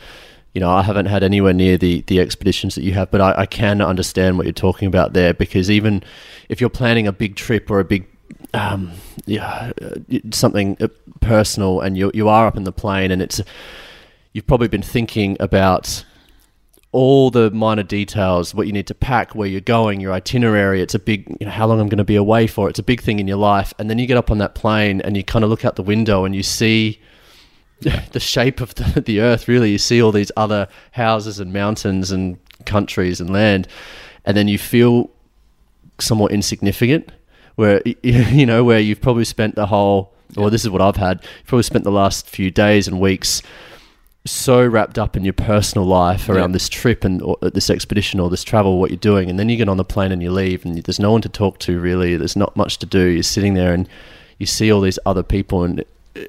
You 0.54 0.62
know, 0.62 0.70
I 0.70 0.84
haven't 0.84 1.08
had 1.08 1.24
anywhere 1.24 1.54
near 1.54 1.78
the 1.78 2.02
the 2.08 2.20
expeditions 2.20 2.75
that 2.75 2.84
you 2.84 2.94
have, 2.94 3.12
but 3.12 3.22
I, 3.22 3.42
I 3.42 3.46
can 3.46 3.82
understand 3.82 4.38
what 4.38 4.46
you're 4.46 4.54
talking 4.54 4.88
about 4.88 5.14
there 5.14 5.34
because 5.34 5.70
even 5.70 6.04
if 6.48 6.62
you're 6.62 6.70
planning 6.70 7.08
a 7.08 7.12
big 7.12 7.36
trip 7.36 7.70
or 7.70 7.80
a 7.80 7.86
big 7.86 8.08
um, 8.54 8.92
yeah, 9.25 9.72
uh, 9.82 10.20
something 10.32 10.78
uh, 10.80 10.88
personal, 11.20 11.82
and 11.82 11.98
you 11.98 12.12
you 12.14 12.30
are 12.30 12.48
up 12.48 12.58
in 12.58 12.64
the 12.64 12.72
plane, 12.72 13.12
and 13.12 13.22
it's 13.22 13.42
you've 14.34 14.48
probably 14.48 14.68
been 14.68 14.82
thinking 14.82 15.36
about 15.40 16.06
all 16.96 17.30
the 17.30 17.52
minor 17.52 17.84
details, 17.84 18.56
what 18.56 18.68
you 18.68 18.74
need 18.74 18.88
to 18.88 18.96
pack, 18.96 19.36
where 19.36 19.50
you're 19.50 19.60
going, 19.60 20.00
your 20.00 20.14
itinerary. 20.14 20.82
It's 20.82 20.96
a 20.96 21.00
big, 21.00 21.28
you 21.42 21.46
know, 21.46 21.52
how 21.52 21.68
long 21.68 21.82
I'm 21.82 21.90
going 21.90 21.98
to 21.98 22.06
be 22.06 22.16
away 22.16 22.48
for. 22.48 22.70
It's 22.70 22.80
a 22.80 22.84
big 22.84 23.02
thing 23.02 23.20
in 23.20 23.28
your 23.28 23.38
life. 23.38 23.74
And 23.78 23.90
then 23.90 24.00
you 24.00 24.08
get 24.08 24.16
up 24.16 24.32
on 24.32 24.38
that 24.38 24.56
plane 24.56 25.02
and 25.02 25.18
you 25.18 25.24
kind 25.24 25.44
of 25.44 25.50
look 25.50 25.66
out 25.66 25.75
the 25.75 25.84
window 25.84 26.24
and 26.24 26.34
you 26.34 26.42
see 26.42 27.02
the 27.82 28.20
shape 28.22 28.62
of 28.62 28.75
the, 28.75 29.02
the 29.02 29.20
earth, 29.20 29.50
really. 29.50 29.72
You 29.72 29.78
see 29.78 30.02
all 30.02 30.14
these 30.14 30.32
other 30.38 30.70
houses 30.92 31.38
and 31.38 31.52
mountains 31.52 32.12
and 32.12 32.40
countries 32.66 33.20
and 33.20 33.30
land. 33.30 33.68
And 34.24 34.38
then 34.38 34.48
you 34.48 34.58
feel 34.58 35.12
somewhat 36.00 36.32
insignificant, 36.32 37.12
where, 37.56 37.82
you 38.04 38.46
know, 38.46 38.64
where 38.64 38.80
you've 38.80 39.02
probably 39.02 39.25
spent 39.25 39.56
the 39.56 39.66
whole, 39.66 40.14
or 40.38 40.50
this 40.50 40.64
is 40.64 40.70
what 40.70 40.82
I've 40.82 40.96
had, 40.96 41.22
you've 41.22 41.48
probably 41.48 41.64
spent 41.64 41.84
the 41.84 41.92
last 41.92 42.30
few 42.30 42.52
days 42.52 42.88
and 42.88 43.02
weeks 43.02 43.42
so 44.25 44.65
wrapped 44.65 44.98
up 44.98 45.15
in 45.15 45.24
your 45.24 45.34
personal 45.34 45.86
life 45.88 46.27
around 46.29 46.50
Yeah. 46.50 46.53
this 46.53 46.67
trip 46.70 47.03
and 47.03 47.22
or 47.22 47.38
uh, 47.41 47.50
this 47.53 47.70
expedition 47.70 48.20
or 48.20 48.29
this 48.29 48.44
travel, 48.44 48.79
what 48.79 48.89
you're 48.89 48.98
doing, 48.98 49.29
and 49.29 49.38
then 49.39 49.50
you 49.50 49.58
get 49.58 49.70
on 49.70 49.77
the 49.77 49.84
plane 49.86 50.12
and 50.12 50.22
you 50.24 50.32
leave, 50.32 50.65
and 50.65 50.82
there's 50.84 51.00
no 51.00 51.12
one 51.12 51.22
to 51.22 51.29
talk 51.29 51.60
to 51.60 51.79
really. 51.79 52.17
There's 52.17 52.36
not 52.36 52.55
much 52.55 52.79
to 52.79 52.86
do. 52.86 53.05
You're 53.05 53.24
sitting 53.24 53.53
there 53.53 53.74
and 53.74 53.88
you 54.39 54.46
see 54.46 54.72
all 54.72 54.82
these 54.82 55.00
other 55.05 55.24
people, 55.24 55.63
and 55.63 55.84
uh, 56.15 56.22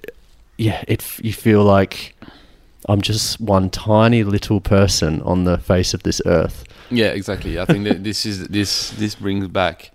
yeah, 0.59 0.85
it 0.87 1.05
you 1.25 1.33
feel 1.33 1.65
like 1.65 2.15
I'm 2.89 3.01
just 3.01 3.41
one 3.41 3.71
tiny 3.71 4.23
little 4.25 4.61
person 4.61 5.23
on 5.23 5.45
the 5.45 5.59
face 5.59 5.95
of 5.95 6.03
this 6.03 6.21
earth. 6.27 6.65
Yeah, 6.91 7.07
exactly. 7.09 7.59
I 7.59 7.65
think 7.65 7.85
that 7.85 8.05
this 8.09 8.27
is 8.27 8.47
this 8.49 8.91
this 8.91 9.15
brings 9.15 9.49
back, 9.49 9.91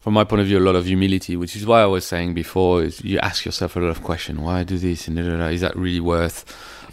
from 0.00 0.12
my 0.14 0.24
point 0.24 0.42
of 0.42 0.46
view, 0.46 0.58
a 0.58 0.60
lot 0.60 0.76
of 0.76 0.84
humility, 0.84 1.36
which 1.36 1.56
is 1.56 1.64
why 1.64 1.80
I 1.82 1.86
was 1.86 2.04
saying 2.04 2.34
before 2.34 2.82
is 2.84 3.02
you 3.02 3.18
ask 3.20 3.44
yourself 3.46 3.76
a 3.76 3.80
lot 3.80 3.88
of 3.88 4.02
questions. 4.02 4.38
Why 4.40 4.60
I 4.60 4.64
do 4.64 4.76
this? 4.78 5.08
And 5.08 5.16
da, 5.16 5.22
da, 5.22 5.36
da, 5.38 5.46
is 5.46 5.62
that 5.62 5.74
really 5.74 6.00
worth? 6.00 6.44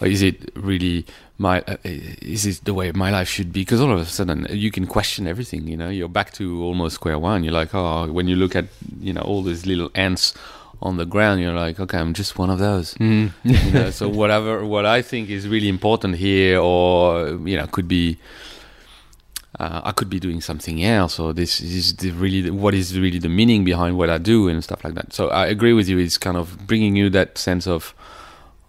Or 0.02 0.08
is 0.08 0.22
it 0.22 0.52
really 0.56 1.06
my? 1.38 1.62
Uh, 1.62 1.78
is 1.84 2.46
it 2.46 2.66
the 2.66 2.74
way 2.74 2.92
my 2.92 3.12
life 3.12 3.30
should 3.30 3.52
be? 3.52 3.62
Because 3.62 3.82
all 3.82 3.92
of 3.92 4.00
a 4.00 4.06
sudden 4.06 4.48
you 4.50 4.72
can 4.72 4.88
question 4.88 5.28
everything. 5.28 5.68
You 5.68 5.78
know, 5.78 5.90
you're 5.90 6.10
back 6.10 6.34
to 6.34 6.64
almost 6.64 6.96
square 6.96 7.20
one. 7.20 7.44
You're 7.44 7.54
like, 7.54 7.74
oh, 7.74 8.12
when 8.12 8.28
you 8.28 8.36
look 8.36 8.56
at 8.56 8.66
you 9.00 9.14
know 9.14 9.22
all 9.22 9.42
these 9.44 9.66
little 9.66 9.90
ants 9.96 10.34
on 10.82 10.98
the 10.98 11.06
ground, 11.06 11.42
you're 11.42 11.54
like, 11.54 11.80
okay, 11.80 11.98
I'm 11.98 12.14
just 12.14 12.38
one 12.38 12.50
of 12.50 12.60
those 12.60 12.96
you 13.44 13.72
know, 13.72 13.90
so 13.92 14.10
whatever 14.22 14.66
what 14.66 14.86
I 14.86 15.02
think 15.02 15.30
is 15.30 15.48
really 15.48 15.70
important 15.70 16.16
here, 16.16 16.60
or 16.60 17.30
you 17.46 17.58
know, 17.58 17.68
could 17.68 17.88
be 17.88 18.18
uh, 19.60 19.82
I 19.84 19.92
could 19.92 20.10
be 20.10 20.20
doing 20.20 20.42
something 20.42 20.84
else, 20.84 21.20
or 21.20 21.34
this 21.34 21.62
is 21.62 21.96
the 21.96 22.12
really 22.12 22.42
the, 22.42 22.50
what 22.52 22.74
is 22.74 23.00
really 23.00 23.20
the 23.20 23.30
meaning 23.30 23.64
behind 23.64 23.98
what 23.98 24.10
I 24.10 24.18
do 24.18 24.48
and 24.50 24.64
stuff 24.64 24.84
like 24.84 24.96
that. 24.96 25.14
So 25.14 25.30
I 25.30 25.48
agree 25.48 25.74
with 25.74 25.88
you. 25.88 25.98
It's 25.98 26.18
kind 26.18 26.38
of 26.38 26.68
bringing 26.68 26.96
you 26.96 27.10
that 27.12 27.38
sense 27.38 27.68
of 27.68 27.94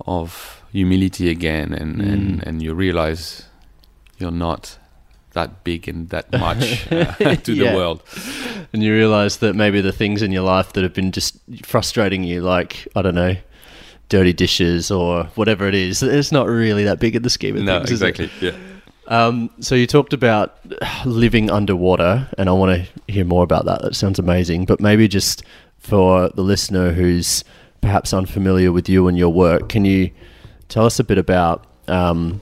of 0.06 0.55
humility 0.76 1.30
again, 1.30 1.72
and 1.80 2.00
and, 2.00 2.46
and 2.46 2.62
you 2.62 2.74
realize 2.74 3.44
you're 4.18 4.30
not 4.48 4.78
that 5.32 5.50
big 5.64 5.88
and 5.88 6.08
that 6.10 6.30
much 6.32 6.86
uh, 6.92 7.36
to 7.46 7.52
Yeah. 7.52 7.70
the 7.70 7.76
world. 7.76 8.02
And 8.72 8.82
you 8.82 8.92
realize 8.94 9.36
that 9.38 9.54
maybe 9.54 9.80
the 9.82 9.92
things 9.92 10.22
in 10.22 10.32
your 10.32 10.42
life 10.56 10.72
that 10.72 10.82
have 10.82 10.94
been 10.94 11.12
just 11.12 11.36
frustrating 11.64 12.24
you, 12.24 12.40
like, 12.40 12.88
I 12.96 13.02
don't 13.02 13.14
know, 13.14 13.36
dirty 14.08 14.32
dishes 14.32 14.90
or 14.90 15.24
whatever 15.34 15.68
it 15.68 15.74
is, 15.74 16.02
it's 16.02 16.32
not 16.32 16.46
really 16.48 16.84
that 16.84 16.98
big 17.00 17.14
in 17.16 17.22
the 17.22 17.30
scheme 17.30 17.56
of 17.56 17.62
No, 17.64 17.78
things. 17.78 17.90
is 17.92 18.02
it? 18.02 18.08
exactly. 18.08 18.30
Yeah. 18.48 18.56
Um, 19.08 19.50
so 19.60 19.74
you 19.74 19.86
talked 19.86 20.12
about 20.14 20.58
living 21.04 21.50
underwater, 21.50 22.28
and 22.38 22.48
I 22.48 22.52
want 22.52 22.70
to 23.06 23.12
hear 23.12 23.24
more 23.24 23.44
about 23.44 23.64
that. 23.66 23.82
That 23.82 23.94
sounds 23.94 24.18
amazing. 24.18 24.64
But 24.64 24.80
maybe 24.80 25.06
just 25.08 25.42
for 25.78 26.28
the 26.30 26.42
listener 26.42 26.92
who's 26.92 27.44
perhaps 27.82 28.12
unfamiliar 28.12 28.72
with 28.72 28.88
you 28.88 29.06
and 29.06 29.16
your 29.18 29.32
work, 29.32 29.68
can 29.68 29.84
you 29.84 30.10
tell 30.68 30.86
us 30.86 30.98
a 30.98 31.04
bit 31.04 31.18
about, 31.18 31.66
um, 31.88 32.40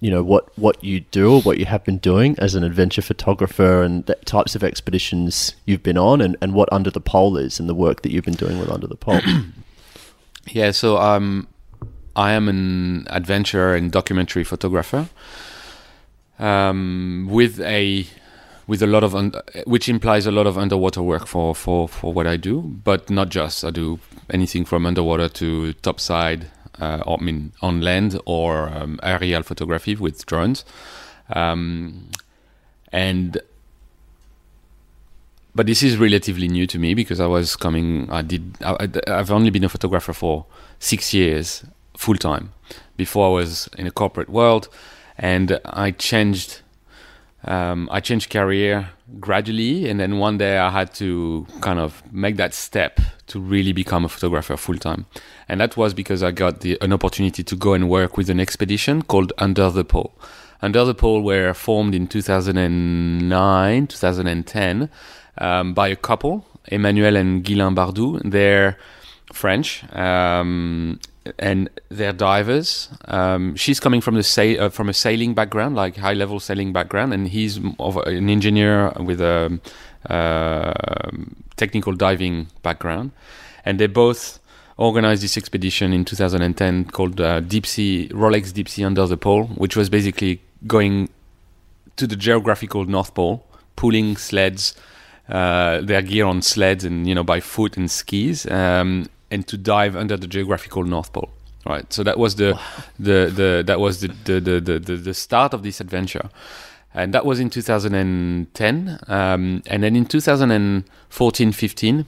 you 0.00 0.10
know, 0.10 0.22
what 0.22 0.56
what 0.58 0.82
you 0.84 1.00
do 1.00 1.34
or 1.34 1.42
what 1.42 1.58
you 1.58 1.64
have 1.64 1.84
been 1.84 1.98
doing 1.98 2.36
as 2.38 2.54
an 2.54 2.64
adventure 2.64 3.02
photographer 3.02 3.82
and 3.82 4.04
the 4.06 4.14
types 4.24 4.54
of 4.54 4.62
expeditions 4.62 5.54
you've 5.66 5.82
been 5.82 5.98
on, 5.98 6.20
and, 6.20 6.36
and 6.40 6.54
what 6.54 6.72
Under 6.72 6.90
the 6.90 7.00
Pole 7.00 7.36
is 7.36 7.58
and 7.58 7.68
the 7.68 7.74
work 7.74 8.02
that 8.02 8.12
you've 8.12 8.24
been 8.24 8.34
doing 8.34 8.58
with 8.58 8.70
Under 8.70 8.86
the 8.86 8.96
Pole. 8.96 9.20
Yeah, 10.50 10.72
so 10.72 10.98
um, 10.98 11.48
I 12.14 12.32
am 12.32 12.48
an 12.48 13.06
adventure 13.08 13.74
and 13.74 13.90
documentary 13.90 14.44
photographer 14.44 15.08
um, 16.38 17.28
with 17.30 17.60
a 17.60 18.06
with 18.66 18.82
a 18.82 18.86
lot 18.86 19.04
of 19.04 19.14
un- 19.14 19.34
which 19.66 19.88
implies 19.88 20.26
a 20.26 20.30
lot 20.30 20.46
of 20.46 20.56
underwater 20.56 21.02
work 21.02 21.26
for, 21.26 21.54
for, 21.54 21.86
for 21.86 22.12
what 22.14 22.26
I 22.26 22.36
do, 22.38 22.62
but 22.62 23.10
not 23.10 23.28
just. 23.28 23.62
I 23.62 23.70
do 23.70 24.00
anything 24.30 24.64
from 24.64 24.86
underwater 24.86 25.28
to 25.28 25.74
topside, 25.74 26.50
or, 26.80 27.16
I 27.20 27.22
mean 27.22 27.52
on 27.60 27.80
land 27.80 28.18
or 28.24 28.68
um, 28.68 28.98
aerial 29.02 29.42
photography 29.42 29.94
with 29.96 30.26
drones, 30.26 30.64
um, 31.30 32.08
and 32.92 33.40
but 35.54 35.66
this 35.66 35.82
is 35.82 35.96
relatively 35.96 36.48
new 36.48 36.66
to 36.66 36.78
me 36.78 36.94
because 36.94 37.20
I 37.20 37.26
was 37.26 37.54
coming. 37.54 38.10
I 38.10 38.22
did. 38.22 38.56
I, 38.62 38.88
I've 39.06 39.30
only 39.30 39.50
been 39.50 39.64
a 39.64 39.68
photographer 39.68 40.12
for 40.12 40.46
six 40.80 41.14
years 41.14 41.64
full 41.96 42.16
time. 42.16 42.52
Before 42.96 43.28
I 43.28 43.40
was 43.40 43.68
in 43.78 43.86
a 43.86 43.90
corporate 43.90 44.28
world, 44.28 44.68
and 45.16 45.60
I 45.64 45.92
changed. 45.92 46.60
Um, 47.46 47.88
I 47.92 48.00
changed 48.00 48.30
career 48.30 48.90
gradually, 49.20 49.88
and 49.88 50.00
then 50.00 50.18
one 50.18 50.38
day 50.38 50.56
I 50.58 50.70
had 50.70 50.94
to 50.94 51.46
kind 51.60 51.78
of 51.78 52.02
make 52.12 52.36
that 52.36 52.54
step 52.54 53.00
to 53.26 53.40
really 53.40 53.72
become 53.72 54.04
a 54.04 54.08
photographer 54.08 54.56
full 54.56 54.78
time, 54.78 55.06
and 55.48 55.60
that 55.60 55.76
was 55.76 55.92
because 55.92 56.22
I 56.22 56.30
got 56.30 56.60
the, 56.60 56.78
an 56.80 56.92
opportunity 56.92 57.42
to 57.42 57.56
go 57.56 57.74
and 57.74 57.90
work 57.90 58.16
with 58.16 58.30
an 58.30 58.40
expedition 58.40 59.02
called 59.02 59.32
Under 59.38 59.70
the 59.70 59.84
Pole. 59.84 60.14
Under 60.62 60.84
the 60.86 60.94
Pole 60.94 61.20
were 61.20 61.52
formed 61.52 61.94
in 61.94 62.06
2009, 62.06 63.86
2010 63.86 64.88
um, 65.36 65.74
by 65.74 65.88
a 65.88 65.96
couple, 65.96 66.46
Emmanuelle 66.70 67.18
and 67.18 67.44
Ghislain 67.44 67.74
Bardout. 67.74 68.22
They're 68.24 68.78
French, 69.32 69.84
um, 69.92 70.98
and 71.38 71.70
they're 71.88 72.12
divers. 72.12 72.88
Um, 73.06 73.56
she's 73.56 73.80
coming 73.80 74.00
from 74.00 74.14
the 74.14 74.58
uh, 74.58 74.68
from 74.68 74.88
a 74.88 74.92
sailing 74.92 75.34
background, 75.34 75.76
like 75.76 75.96
high 75.96 76.12
level 76.12 76.40
sailing 76.40 76.72
background, 76.72 77.12
and 77.12 77.28
he's 77.28 77.56
an 77.56 78.28
engineer 78.28 78.92
with 78.98 79.20
a 79.20 79.58
um 80.10 81.44
technical 81.56 81.92
diving 81.94 82.48
background. 82.62 83.12
And 83.64 83.78
they 83.78 83.86
both 83.86 84.38
organized 84.76 85.22
this 85.22 85.36
expedition 85.36 85.92
in 85.92 86.04
2010 86.04 86.86
called 86.86 87.20
uh, 87.20 87.40
Deep 87.40 87.64
Sea 87.64 88.08
Rolex 88.12 88.52
Deep 88.52 88.68
Sea 88.68 88.84
Under 88.84 89.06
the 89.06 89.16
Pole, 89.16 89.44
which 89.46 89.76
was 89.76 89.88
basically 89.88 90.42
going 90.66 91.08
to 91.96 92.06
the 92.06 92.16
geographical 92.16 92.84
North 92.84 93.14
Pole 93.14 93.46
pulling 93.76 94.16
sleds, 94.16 94.74
uh, 95.28 95.80
their 95.80 96.02
gear 96.02 96.26
on 96.26 96.42
sleds 96.42 96.84
and 96.84 97.06
you 97.06 97.14
know 97.14 97.24
by 97.24 97.40
foot 97.40 97.76
and 97.76 97.90
skis, 97.90 98.46
um, 98.50 99.08
and 99.30 99.46
to 99.48 99.56
dive 99.56 99.96
under 99.96 100.16
the 100.16 100.26
geographical 100.26 100.84
North 100.84 101.12
Pole. 101.12 101.30
Right. 101.66 101.90
So 101.92 102.02
that 102.02 102.18
was 102.18 102.36
the 102.36 102.52
wow. 102.52 102.60
the, 102.98 103.32
the 103.34 103.64
that 103.66 103.80
was 103.80 104.00
the 104.00 104.08
the, 104.08 104.40
the 104.40 104.78
the 104.78 104.96
the 104.96 105.14
start 105.14 105.54
of 105.54 105.62
this 105.62 105.80
adventure. 105.80 106.28
And 106.96 107.12
that 107.12 107.26
was 107.26 107.40
in 107.40 107.50
2010. 107.50 108.98
Um, 109.08 109.62
and 109.66 109.82
then 109.82 109.96
in 109.96 110.06
2014 110.06 111.52
15, 111.52 112.06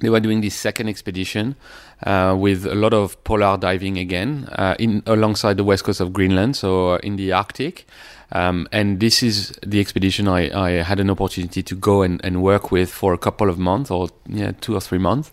they 0.00 0.10
were 0.10 0.20
doing 0.20 0.40
this 0.40 0.54
second 0.54 0.88
expedition 0.88 1.56
uh, 2.02 2.34
with 2.38 2.66
a 2.66 2.74
lot 2.74 2.92
of 2.92 3.22
polar 3.24 3.56
diving 3.56 3.96
again 3.96 4.48
uh, 4.52 4.74
in 4.78 5.02
alongside 5.06 5.56
the 5.56 5.64
west 5.64 5.84
coast 5.84 6.00
of 6.00 6.12
Greenland, 6.12 6.56
so 6.56 6.94
uh, 6.94 6.98
in 6.98 7.16
the 7.16 7.32
Arctic. 7.32 7.86
Um, 8.34 8.66
and 8.72 8.98
this 8.98 9.22
is 9.22 9.56
the 9.64 9.78
expedition 9.78 10.26
I, 10.26 10.50
I, 10.50 10.70
had 10.82 10.98
an 10.98 11.08
opportunity 11.08 11.62
to 11.62 11.74
go 11.76 12.02
and, 12.02 12.20
and, 12.24 12.42
work 12.42 12.72
with 12.72 12.90
for 12.90 13.14
a 13.14 13.18
couple 13.18 13.48
of 13.48 13.60
months, 13.60 13.92
or 13.92 14.08
yeah, 14.26 14.50
two 14.60 14.74
or 14.74 14.80
three 14.80 14.98
months, 14.98 15.30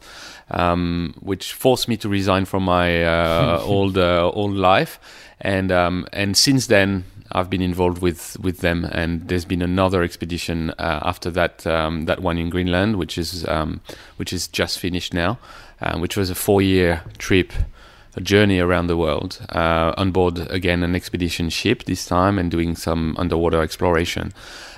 um, 0.51 1.15
which 1.19 1.53
forced 1.53 1.87
me 1.87 1.97
to 1.97 2.07
resign 2.07 2.45
from 2.45 2.61
my 2.61 3.03
uh, 3.15 3.59
old 3.63 3.97
uh, 3.97 4.29
old 4.31 4.53
life. 4.53 4.99
And 5.39 5.71
um, 5.71 6.05
and 6.13 6.37
since 6.37 6.67
then, 6.67 7.05
I've 7.31 7.49
been 7.49 7.61
involved 7.61 8.01
with 8.01 8.37
with 8.39 8.59
them, 8.59 8.85
and 8.85 9.27
there's 9.27 9.45
been 9.45 9.61
another 9.61 10.03
expedition 10.03 10.69
uh, 10.71 10.99
after 11.03 11.31
that 11.31 11.65
um, 11.65 12.05
that 12.05 12.21
one 12.21 12.37
in 12.37 12.49
Greenland, 12.49 12.97
which 12.97 13.17
is 13.17 13.47
um, 13.47 13.81
which 14.17 14.31
is 14.31 14.47
just 14.47 14.79
finished 14.79 15.13
now, 15.13 15.39
uh, 15.81 15.97
which 15.97 16.15
was 16.15 16.29
a 16.29 16.35
four 16.35 16.61
year 16.61 17.01
trip, 17.17 17.51
a 18.15 18.21
journey 18.21 18.59
around 18.59 18.87
the 18.87 18.97
world 18.97 19.39
uh, 19.49 19.93
on 19.97 20.11
board 20.11 20.39
again 20.51 20.83
an 20.83 20.95
expedition 20.95 21.49
ship 21.49 21.83
this 21.83 22.05
time, 22.05 22.37
and 22.37 22.51
doing 22.51 22.75
some 22.75 23.15
underwater 23.17 23.61
exploration 23.61 24.33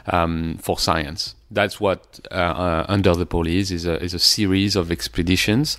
um, 0.08 0.58
for 0.62 0.78
science. 0.78 1.36
That's 1.52 1.80
what 1.80 2.20
uh, 2.32 2.36
uh, 2.36 2.86
Under 2.90 3.16
the 3.16 3.26
Pole 3.26 3.48
is 3.48 3.72
is 3.72 3.86
a 3.86 4.02
is 4.04 4.14
a 4.14 4.20
series 4.20 4.76
of 4.76 4.92
expeditions. 4.92 5.78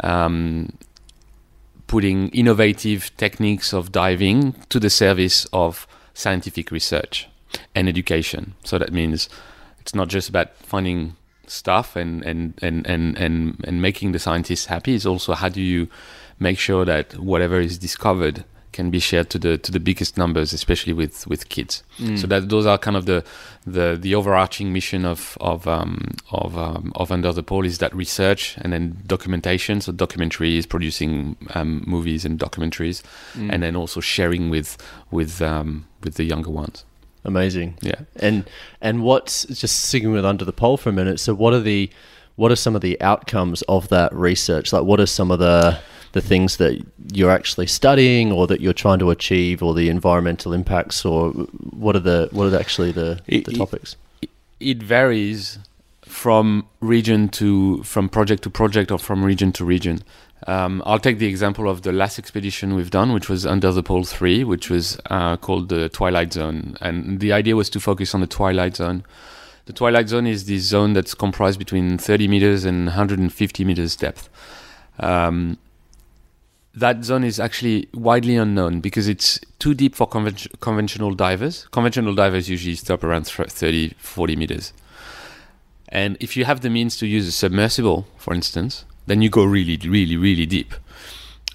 Um, 0.00 0.72
putting 1.86 2.28
innovative 2.30 3.14
techniques 3.16 3.72
of 3.72 3.92
diving 3.92 4.54
to 4.68 4.80
the 4.80 4.90
service 4.90 5.46
of 5.52 5.86
scientific 6.14 6.70
research 6.70 7.28
and 7.74 7.88
education. 7.88 8.54
So 8.64 8.78
that 8.78 8.92
means 8.92 9.28
it's 9.80 9.94
not 9.94 10.08
just 10.08 10.28
about 10.28 10.56
finding 10.56 11.16
stuff 11.46 11.94
and 11.94 12.24
and 12.24 12.54
and 12.62 12.86
and 12.86 13.18
and, 13.18 13.62
and 13.64 13.82
making 13.82 14.12
the 14.12 14.18
scientists 14.18 14.66
happy. 14.66 14.94
It's 14.94 15.06
also 15.06 15.34
how 15.34 15.48
do 15.48 15.60
you 15.60 15.88
make 16.38 16.58
sure 16.58 16.84
that 16.84 17.16
whatever 17.18 17.60
is 17.60 17.78
discovered 17.78 18.44
can 18.74 18.90
be 18.90 18.98
shared 18.98 19.30
to 19.30 19.38
the 19.38 19.56
to 19.56 19.70
the 19.72 19.80
biggest 19.80 20.18
numbers, 20.18 20.52
especially 20.52 20.92
with 20.92 21.26
with 21.26 21.48
kids. 21.48 21.82
Mm. 21.98 22.18
So 22.18 22.26
that 22.26 22.48
those 22.48 22.66
are 22.66 22.76
kind 22.76 22.96
of 22.96 23.06
the 23.06 23.24
the 23.66 23.96
the 23.98 24.14
overarching 24.14 24.72
mission 24.72 25.06
of 25.06 25.38
of 25.40 25.66
um, 25.66 26.16
of 26.30 26.58
um, 26.58 26.92
of 26.96 27.10
Under 27.10 27.32
the 27.32 27.42
Pole 27.42 27.64
is 27.64 27.78
that 27.78 27.94
research 27.94 28.56
and 28.58 28.72
then 28.72 28.98
documentation. 29.06 29.80
So 29.80 29.92
documentaries, 29.92 30.68
producing 30.68 31.36
um, 31.54 31.84
movies 31.86 32.24
and 32.24 32.38
documentaries, 32.38 33.02
mm. 33.34 33.50
and 33.50 33.62
then 33.62 33.76
also 33.76 34.00
sharing 34.00 34.50
with 34.50 34.76
with 35.10 35.40
um, 35.40 35.86
with 36.02 36.14
the 36.14 36.24
younger 36.24 36.50
ones. 36.50 36.84
Amazing. 37.24 37.78
Yeah. 37.80 38.00
And 38.16 38.44
and 38.80 39.02
what's 39.02 39.46
just 39.46 39.84
sticking 39.86 40.12
with 40.12 40.24
Under 40.24 40.44
the 40.44 40.52
Pole 40.52 40.76
for 40.76 40.90
a 40.90 40.92
minute. 40.92 41.20
So 41.20 41.32
what 41.32 41.54
are 41.54 41.60
the 41.60 41.90
what 42.36 42.50
are 42.50 42.56
some 42.56 42.74
of 42.74 42.82
the 42.82 43.00
outcomes 43.00 43.62
of 43.62 43.88
that 43.88 44.12
research? 44.12 44.72
Like 44.72 44.82
what 44.82 45.00
are 45.00 45.06
some 45.06 45.30
of 45.30 45.38
the 45.38 45.78
the 46.14 46.20
things 46.20 46.58
that 46.58 46.80
you're 47.12 47.30
actually 47.30 47.66
studying 47.66 48.30
or 48.30 48.46
that 48.46 48.60
you're 48.60 48.72
trying 48.72 49.00
to 49.00 49.10
achieve 49.10 49.64
or 49.64 49.74
the 49.74 49.88
environmental 49.88 50.52
impacts 50.52 51.04
or 51.04 51.30
what 51.30 51.96
are 51.96 52.00
the 52.00 52.28
what 52.30 52.52
are 52.52 52.56
actually 52.56 52.92
the, 52.92 53.20
it, 53.26 53.44
the 53.44 53.52
topics 53.52 53.96
it, 54.22 54.30
it, 54.60 54.80
varies 54.80 55.58
from 56.02 56.64
region 56.80 57.28
to 57.28 57.82
from 57.82 58.08
project 58.08 58.44
to 58.44 58.48
project 58.48 58.92
or 58.92 58.98
from 58.98 59.24
region 59.24 59.50
to 59.50 59.64
region 59.64 59.98
um, 60.46 60.82
I'll 60.86 61.00
take 61.00 61.18
the 61.18 61.26
example 61.26 61.68
of 61.68 61.82
the 61.82 61.92
last 61.92 62.18
expedition 62.18 62.74
we've 62.74 62.90
done, 62.90 63.14
which 63.14 63.30
was 63.30 63.46
under 63.46 63.72
the 63.72 63.82
pole 63.82 64.04
three, 64.04 64.44
which 64.44 64.68
was 64.68 65.00
uh, 65.08 65.38
called 65.38 65.70
the 65.70 65.88
Twilight 65.88 66.34
Zone, 66.34 66.76
and 66.82 67.18
the 67.20 67.32
idea 67.32 67.56
was 67.56 67.70
to 67.70 67.80
focus 67.80 68.14
on 68.14 68.20
the 68.20 68.26
Twilight 68.26 68.76
Zone. 68.76 69.04
The 69.64 69.72
Twilight 69.72 70.10
Zone 70.10 70.26
is 70.26 70.44
this 70.44 70.64
zone 70.64 70.92
that's 70.92 71.14
comprised 71.14 71.58
between 71.58 71.96
30 71.96 72.28
meters 72.28 72.66
and 72.66 72.84
150 72.88 73.64
meters 73.64 73.96
depth. 73.96 74.28
Um, 74.98 75.56
that 76.74 77.04
zone 77.04 77.24
is 77.24 77.38
actually 77.38 77.88
widely 77.94 78.36
unknown 78.36 78.80
because 78.80 79.06
it's 79.06 79.38
too 79.58 79.74
deep 79.74 79.94
for 79.94 80.08
conven- 80.08 80.48
conventional 80.60 81.14
divers. 81.14 81.66
Conventional 81.70 82.14
divers 82.14 82.48
usually 82.48 82.74
stop 82.74 83.04
around 83.04 83.26
30, 83.26 83.90
40 83.98 84.36
meters. 84.36 84.72
And 85.88 86.16
if 86.18 86.36
you 86.36 86.44
have 86.44 86.62
the 86.62 86.70
means 86.70 86.96
to 86.96 87.06
use 87.06 87.28
a 87.28 87.32
submersible, 87.32 88.06
for 88.16 88.34
instance, 88.34 88.84
then 89.06 89.22
you 89.22 89.30
go 89.30 89.44
really, 89.44 89.76
really, 89.76 90.16
really 90.16 90.46
deep. 90.46 90.74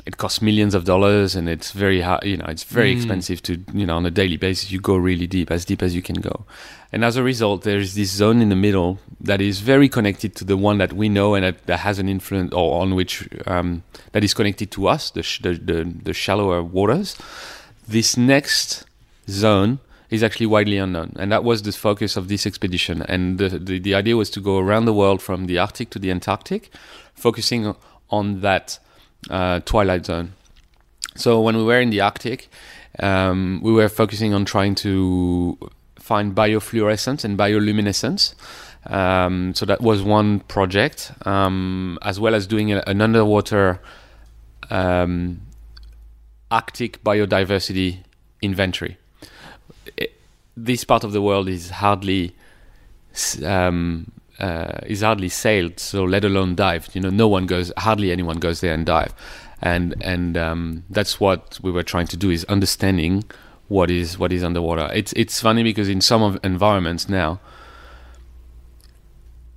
It 0.10 0.18
costs 0.18 0.42
millions 0.42 0.74
of 0.74 0.86
dollars, 0.86 1.36
and 1.36 1.48
it's 1.48 1.72
very 1.72 2.02
hard. 2.02 2.24
You 2.24 2.38
know, 2.38 2.48
it's 2.48 2.64
very 2.64 2.92
mm. 2.92 2.98
expensive 2.98 3.44
to 3.44 3.64
you 3.76 3.86
know 3.86 3.96
on 3.96 4.08
a 4.08 4.10
daily 4.10 4.38
basis. 4.38 4.72
You 4.72 4.82
go 4.82 4.96
really 4.96 5.28
deep, 5.28 5.52
as 5.52 5.66
deep 5.66 5.84
as 5.84 5.94
you 5.94 6.02
can 6.02 6.16
go, 6.16 6.46
and 6.92 7.06
as 7.06 7.16
a 7.16 7.22
result, 7.22 7.62
there 7.62 7.78
is 7.78 7.94
this 7.94 8.10
zone 8.10 8.42
in 8.42 8.50
the 8.50 8.56
middle 8.56 8.98
that 9.22 9.40
is 9.40 9.60
very 9.60 9.88
connected 9.88 10.36
to 10.38 10.44
the 10.44 10.58
one 10.58 10.80
that 10.80 10.94
we 10.94 11.10
know 11.10 11.36
and 11.36 11.44
that, 11.46 11.68
that 11.68 11.82
has 11.82 12.00
an 12.00 12.10
influence, 12.10 12.52
or 12.56 12.82
on 12.82 12.96
which 12.96 13.30
um, 13.46 13.84
that 14.14 14.24
is 14.24 14.34
connected 14.34 14.72
to 14.72 14.88
us, 14.88 15.12
the, 15.12 15.22
sh- 15.22 15.42
the, 15.44 15.54
the 15.54 15.84
the 16.06 16.14
shallower 16.14 16.64
waters. 16.64 17.16
This 17.88 18.18
next 18.18 18.86
zone 19.30 19.78
is 20.10 20.24
actually 20.24 20.48
widely 20.48 20.78
unknown. 20.78 21.14
And 21.20 21.32
that 21.32 21.44
was 21.44 21.62
the 21.62 21.72
focus 21.72 22.18
of 22.18 22.30
this 22.30 22.48
expedition. 22.48 23.04
And 23.04 23.38
the, 23.38 23.50
the, 23.50 23.78
the, 23.78 23.94
idea 23.94 24.18
was 24.18 24.32
to 24.32 24.42
go 24.42 24.58
around 24.58 24.86
the 24.86 24.94
world 24.94 25.22
from 25.22 25.46
the 25.46 25.60
Arctic 25.60 25.92
to 25.92 26.00
the 26.00 26.10
Antarctic, 26.10 26.72
focusing 27.14 27.76
on 28.10 28.42
that 28.42 28.80
uh, 29.30 29.60
twilight 29.62 30.06
zone. 30.06 30.34
So 31.16 31.42
when 31.42 31.58
we 31.58 31.64
were 31.64 31.82
in 31.82 31.90
the 31.90 32.02
Arctic, 32.02 32.50
um, 33.00 33.60
we 33.64 33.72
were 33.72 33.90
focusing 33.90 34.34
on 34.34 34.46
trying 34.46 34.76
to 34.76 35.58
find 35.98 36.34
biofluorescence 36.34 37.24
and 37.24 37.38
bioluminescence. 37.38 38.34
Um, 38.88 39.54
so 39.54 39.66
that 39.66 39.82
was 39.82 40.02
one 40.02 40.40
project, 40.42 41.12
um, 41.26 42.00
as 42.02 42.20
well 42.20 42.34
as 42.34 42.48
doing 42.48 42.72
a, 42.72 42.84
an 42.88 43.02
underwater 43.02 43.82
um, 44.70 45.42
Arctic 46.50 47.04
biodiversity 47.04 48.00
inventory. 48.42 48.98
It, 49.98 50.14
this 50.56 50.84
part 50.84 51.04
of 51.04 51.12
the 51.12 51.22
world 51.22 51.50
is 51.50 51.70
hardly 51.70 52.36
um, 53.44 54.12
uh, 54.40 54.80
is 54.86 55.02
hardly 55.02 55.30
sailed, 55.30 55.80
so 55.80 56.04
let 56.04 56.24
alone 56.24 56.56
dived. 56.56 56.96
You 56.96 57.02
know, 57.02 57.10
no 57.10 57.28
one 57.28 57.46
goes, 57.46 57.72
hardly 57.78 58.12
anyone 58.12 58.38
goes 58.38 58.62
there 58.62 58.74
and 58.74 58.86
dive, 58.86 59.14
and 59.62 59.96
and 60.02 60.38
um, 60.38 60.84
that's 60.90 61.20
what 61.20 61.60
we 61.62 61.72
were 61.72 61.84
trying 61.84 62.08
to 62.08 62.18
do 62.18 62.30
is 62.30 62.46
understanding 62.46 63.24
what 63.68 63.92
is 63.92 64.18
what 64.18 64.32
is 64.32 64.44
underwater. 64.44 64.90
It's 64.94 65.14
it's 65.14 65.42
funny 65.42 65.64
because 65.64 65.90
in 65.90 66.02
some 66.02 66.22
of 66.22 66.40
environments 66.44 67.10
now, 67.10 67.40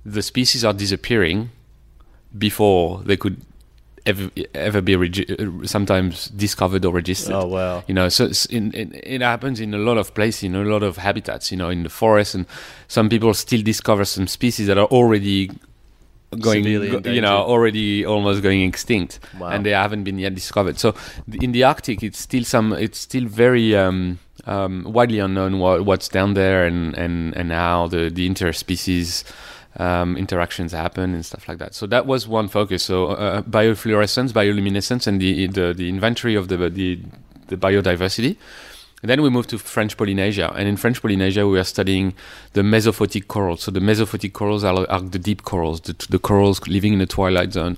the 0.05 0.21
species 0.21 0.63
are 0.63 0.73
disappearing 0.73 1.49
before 2.37 3.01
they 3.03 3.17
could 3.17 3.41
ever 4.05 4.29
ever 4.53 4.81
be 4.81 4.95
regi- 4.95 5.25
sometimes 5.65 6.27
discovered 6.29 6.85
or 6.85 6.93
registered. 6.93 7.33
Oh 7.33 7.47
wow! 7.47 7.83
You 7.87 7.93
know, 7.93 8.09
so 8.09 8.29
in, 8.49 8.71
in, 8.71 8.99
it 9.03 9.21
happens 9.21 9.59
in 9.59 9.73
a 9.73 9.77
lot 9.77 9.97
of 9.97 10.13
places, 10.13 10.43
in 10.43 10.55
a 10.55 10.63
lot 10.63 10.83
of 10.83 10.97
habitats. 10.97 11.51
You 11.51 11.57
know, 11.57 11.69
in 11.69 11.83
the 11.83 11.89
forest, 11.89 12.35
and 12.35 12.45
some 12.87 13.09
people 13.09 13.33
still 13.33 13.61
discover 13.61 14.05
some 14.05 14.27
species 14.27 14.67
that 14.67 14.77
are 14.77 14.87
already 14.87 15.51
going, 16.39 16.63
go, 16.63 17.09
you 17.11 17.21
know, 17.21 17.37
already 17.37 18.05
almost 18.05 18.41
going 18.41 18.61
extinct, 18.61 19.19
wow. 19.39 19.49
and 19.49 19.65
they 19.65 19.71
haven't 19.71 20.03
been 20.03 20.19
yet 20.19 20.35
discovered. 20.35 20.79
So 20.79 20.95
in 21.41 21.51
the 21.51 21.63
Arctic, 21.63 22.03
it's 22.03 22.19
still 22.19 22.43
some, 22.43 22.73
it's 22.73 22.99
still 22.99 23.25
very. 23.25 23.75
Um, 23.75 24.19
um, 24.45 24.83
widely 24.83 25.19
unknown 25.19 25.59
what, 25.59 25.85
what's 25.85 26.09
down 26.09 26.33
there 26.33 26.65
and, 26.65 26.97
and, 26.97 27.33
and 27.35 27.51
how 27.51 27.87
the, 27.87 28.09
the 28.09 28.29
interspecies 28.29 29.23
um, 29.77 30.17
interactions 30.17 30.71
happen 30.71 31.13
and 31.13 31.25
stuff 31.25 31.47
like 31.47 31.57
that. 31.57 31.73
So 31.73 31.87
that 31.87 32.05
was 32.05 32.27
one 32.27 32.47
focus. 32.47 32.83
So 32.83 33.07
uh, 33.07 33.13
uh, 33.13 33.41
biofluorescence, 33.41 34.31
bioluminescence, 34.31 35.07
and 35.07 35.21
the, 35.21 35.47
the, 35.47 35.73
the 35.73 35.89
inventory 35.89 36.35
of 36.35 36.47
the, 36.47 36.69
the 36.69 36.99
the 37.47 37.57
biodiversity. 37.57 38.37
And 39.01 39.09
then 39.09 39.21
we 39.21 39.29
moved 39.29 39.49
to 39.49 39.57
French 39.57 39.97
Polynesia, 39.97 40.53
and 40.55 40.67
in 40.67 40.77
French 40.77 41.01
Polynesia 41.01 41.45
we 41.45 41.59
are 41.59 41.65
studying 41.65 42.13
the 42.53 42.61
mesophotic 42.61 43.27
corals. 43.27 43.63
So 43.63 43.71
the 43.71 43.81
mesophotic 43.81 44.31
corals 44.31 44.63
are, 44.63 44.89
are 44.89 45.01
the 45.01 45.19
deep 45.19 45.43
corals, 45.43 45.81
the, 45.81 45.93
the, 46.09 46.19
corals 46.19 46.65
living 46.67 46.93
in 46.93 46.99
the 46.99 47.05
twilight 47.05 47.51
zone. 47.51 47.77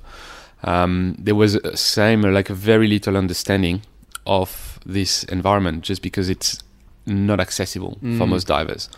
Um, 0.64 1.16
there 1.18 1.34
was 1.34 1.56
a 1.56 1.76
same 1.76 2.22
like 2.22 2.52
a 2.52 2.54
very 2.54 2.88
little 2.88 3.18
understanding 3.18 3.82
of 4.28 4.80
this 4.86 5.24
environment 5.24 5.84
just 5.84 6.04
because 6.04 6.30
it's 6.30 6.60
not 7.08 7.40
accessible 7.40 7.98
mm. 8.04 8.18
for 8.18 8.28
most 8.28 8.48
divers 8.48 8.90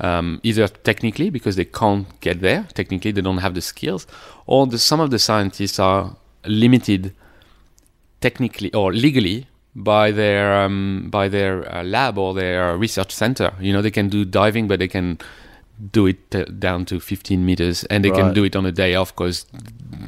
um, 0.00 0.40
either 0.42 0.68
technically 0.68 1.30
because 1.30 1.56
they 1.56 1.64
can't 1.64 2.06
get 2.20 2.40
there, 2.40 2.66
technically 2.74 3.12
they 3.12 3.20
don't 3.20 3.38
have 3.38 3.54
the 3.54 3.60
skills, 3.60 4.06
or 4.46 4.66
the, 4.66 4.78
some 4.78 5.00
of 5.00 5.10
the 5.10 5.18
scientists 5.18 5.78
are 5.78 6.16
limited 6.46 7.14
technically 8.20 8.72
or 8.72 8.92
legally 8.92 9.46
by 9.74 10.10
their 10.10 10.62
um, 10.62 11.08
by 11.10 11.28
their 11.28 11.72
uh, 11.74 11.84
lab 11.84 12.18
or 12.18 12.34
their 12.34 12.76
research 12.76 13.12
center. 13.12 13.52
You 13.60 13.72
know, 13.72 13.82
they 13.82 13.90
can 13.90 14.08
do 14.08 14.24
diving, 14.24 14.68
but 14.68 14.78
they 14.78 14.88
can 14.88 15.18
do 15.92 16.06
it 16.06 16.34
uh, 16.34 16.44
down 16.44 16.84
to 16.86 17.00
15 17.00 17.44
meters, 17.44 17.84
and 17.84 18.04
they 18.04 18.10
can 18.10 18.34
do 18.34 18.44
it 18.44 18.54
on 18.54 18.66
a 18.66 18.72
day 18.72 18.94
off 18.94 19.14
because 19.14 19.46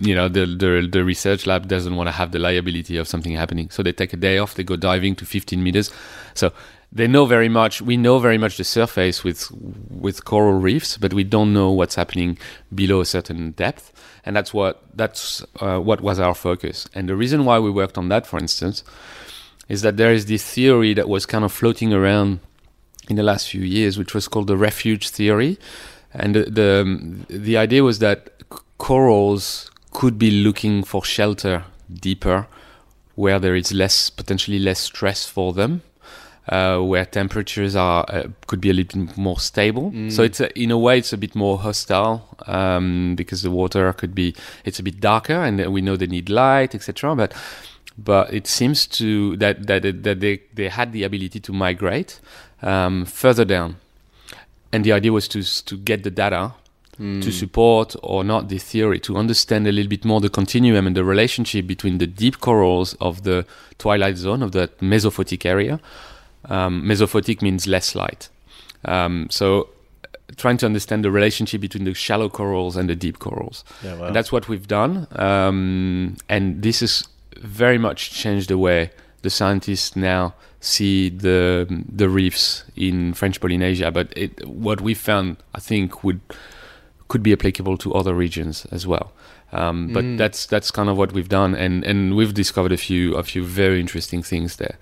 you 0.00 0.14
know 0.14 0.28
the, 0.28 0.46
the 0.46 0.88
the 0.90 1.04
research 1.04 1.46
lab 1.46 1.68
doesn't 1.68 1.96
want 1.96 2.08
to 2.08 2.12
have 2.12 2.32
the 2.32 2.38
liability 2.38 2.96
of 2.96 3.08
something 3.08 3.34
happening. 3.34 3.70
So 3.70 3.82
they 3.82 3.92
take 3.92 4.12
a 4.12 4.16
day 4.16 4.38
off, 4.38 4.54
they 4.54 4.64
go 4.64 4.76
diving 4.76 5.14
to 5.16 5.24
15 5.24 5.62
meters. 5.62 5.90
So 6.34 6.52
they 6.92 7.06
know 7.06 7.24
very 7.24 7.48
much. 7.48 7.80
We 7.80 7.96
know 7.96 8.18
very 8.18 8.36
much 8.38 8.58
the 8.58 8.64
surface 8.64 9.24
with 9.24 9.50
with 9.90 10.24
coral 10.24 10.60
reefs, 10.60 10.98
but 10.98 11.14
we 11.14 11.24
don't 11.24 11.52
know 11.52 11.70
what's 11.70 11.94
happening 11.94 12.38
below 12.74 13.00
a 13.00 13.06
certain 13.06 13.52
depth, 13.52 13.92
and 14.24 14.36
that's 14.36 14.52
what 14.52 14.82
that's 14.94 15.42
uh, 15.60 15.78
what 15.78 16.02
was 16.02 16.20
our 16.20 16.34
focus. 16.34 16.86
And 16.94 17.08
the 17.08 17.16
reason 17.16 17.44
why 17.44 17.58
we 17.58 17.70
worked 17.70 17.96
on 17.96 18.08
that, 18.10 18.26
for 18.26 18.38
instance, 18.38 18.84
is 19.68 19.80
that 19.82 19.96
there 19.96 20.12
is 20.12 20.26
this 20.26 20.44
theory 20.44 20.92
that 20.94 21.08
was 21.08 21.24
kind 21.24 21.44
of 21.44 21.52
floating 21.52 21.94
around 21.94 22.40
in 23.08 23.16
the 23.16 23.22
last 23.22 23.48
few 23.48 23.62
years, 23.62 23.98
which 23.98 24.14
was 24.14 24.28
called 24.28 24.46
the 24.46 24.56
refuge 24.56 25.08
theory, 25.08 25.58
and 26.12 26.34
the 26.34 26.44
the, 26.44 27.26
the 27.28 27.56
idea 27.56 27.82
was 27.82 28.00
that 28.00 28.30
corals 28.76 29.70
could 29.92 30.18
be 30.18 30.30
looking 30.30 30.84
for 30.84 31.02
shelter 31.04 31.64
deeper, 31.90 32.46
where 33.14 33.38
there 33.38 33.54
is 33.54 33.72
less 33.72 34.10
potentially 34.10 34.58
less 34.58 34.80
stress 34.80 35.26
for 35.26 35.54
them, 35.54 35.80
uh, 36.48 36.78
where 36.80 37.04
temperatures 37.04 37.76
are 37.76 38.04
uh, 38.08 38.24
could 38.46 38.60
be 38.60 38.70
a 38.70 38.72
little 38.72 39.04
bit 39.04 39.16
more 39.16 39.38
stable. 39.38 39.92
So 40.10 40.22
it's 40.22 40.40
a, 40.40 40.48
in 40.58 40.70
a 40.70 40.78
way 40.78 40.98
it's 40.98 41.12
a 41.12 41.18
bit 41.18 41.34
more 41.34 41.58
hostile 41.58 42.26
um, 42.46 43.14
because 43.16 43.42
the 43.42 43.50
water 43.50 43.92
could 43.92 44.14
be 44.14 44.34
it's 44.64 44.78
a 44.78 44.82
bit 44.82 45.00
darker, 45.00 45.34
and 45.34 45.72
we 45.72 45.80
know 45.80 45.96
they 45.96 46.06
need 46.08 46.28
light, 46.28 46.74
etc. 46.74 47.14
But 47.14 47.32
but 47.96 48.32
it 48.32 48.46
seems 48.46 48.86
to 48.86 49.36
that 49.36 49.66
that 49.66 50.02
that 50.02 50.20
they 50.20 50.40
they 50.54 50.68
had 50.68 50.92
the 50.92 51.04
ability 51.04 51.40
to 51.40 51.52
migrate 51.52 52.20
um, 52.62 53.04
further 53.04 53.44
down, 53.44 53.76
and 54.72 54.84
the 54.84 54.92
idea 54.92 55.12
was 55.12 55.28
to 55.28 55.42
to 55.64 55.76
get 55.76 56.02
the 56.02 56.10
data 56.10 56.52
to 56.98 57.32
support 57.32 57.96
or 58.02 58.22
not 58.22 58.48
the 58.48 58.58
theory 58.58 59.00
to 59.00 59.16
understand 59.16 59.66
a 59.66 59.72
little 59.72 59.88
bit 59.88 60.04
more 60.04 60.20
the 60.20 60.28
continuum 60.28 60.86
and 60.86 60.94
the 60.94 61.02
relationship 61.02 61.66
between 61.66 61.98
the 61.98 62.06
deep 62.06 62.38
corals 62.40 62.94
of 63.00 63.22
the 63.22 63.44
twilight 63.78 64.16
zone 64.16 64.42
of 64.42 64.52
that 64.52 64.78
mesophotic 64.80 65.44
area. 65.46 65.80
Um, 66.46 66.82
mesophotic 66.84 67.40
means 67.40 67.66
less 67.66 67.94
light, 67.94 68.28
um, 68.84 69.28
so 69.30 69.68
trying 70.36 70.56
to 70.58 70.66
understand 70.66 71.04
the 71.04 71.10
relationship 71.10 71.60
between 71.60 71.84
the 71.84 71.94
shallow 71.94 72.28
corals 72.28 72.76
and 72.76 72.88
the 72.88 72.96
deep 72.96 73.18
corals. 73.18 73.64
Yeah, 73.82 73.94
wow. 73.94 74.06
And 74.06 74.16
that's 74.16 74.32
what 74.32 74.48
we've 74.48 74.66
done. 74.66 75.06
Um, 75.12 76.16
and 76.28 76.62
this 76.62 76.80
has 76.80 77.06
very 77.36 77.78
much 77.78 78.10
changed 78.10 78.48
the 78.48 78.58
way 78.58 78.90
the 79.22 79.30
scientists 79.30 79.96
now 79.96 80.34
see 80.60 81.08
the 81.08 81.66
the 81.88 82.08
reefs 82.08 82.64
in 82.76 83.14
French 83.14 83.40
Polynesia. 83.40 83.90
But 83.90 84.12
it, 84.16 84.46
what 84.46 84.80
we 84.80 84.94
found, 84.94 85.36
I 85.54 85.60
think, 85.60 86.02
would 86.04 86.20
could 87.08 87.22
be 87.22 87.32
applicable 87.32 87.76
to 87.78 87.92
other 87.94 88.14
regions 88.14 88.66
as 88.70 88.86
well. 88.86 89.12
Um, 89.52 89.92
but 89.92 90.04
Mm. 90.04 90.16
that's 90.18 90.46
that's 90.46 90.70
kind 90.70 90.88
of 90.88 90.96
what 90.96 91.12
we've 91.12 91.28
done, 91.28 91.54
and, 91.54 91.84
and 91.84 92.14
we've 92.16 92.32
discovered 92.32 92.72
a 92.72 92.76
few 92.78 93.14
a 93.16 93.22
few 93.22 93.44
very 93.44 93.80
interesting 93.80 94.22
things 94.22 94.56
there. 94.56 94.76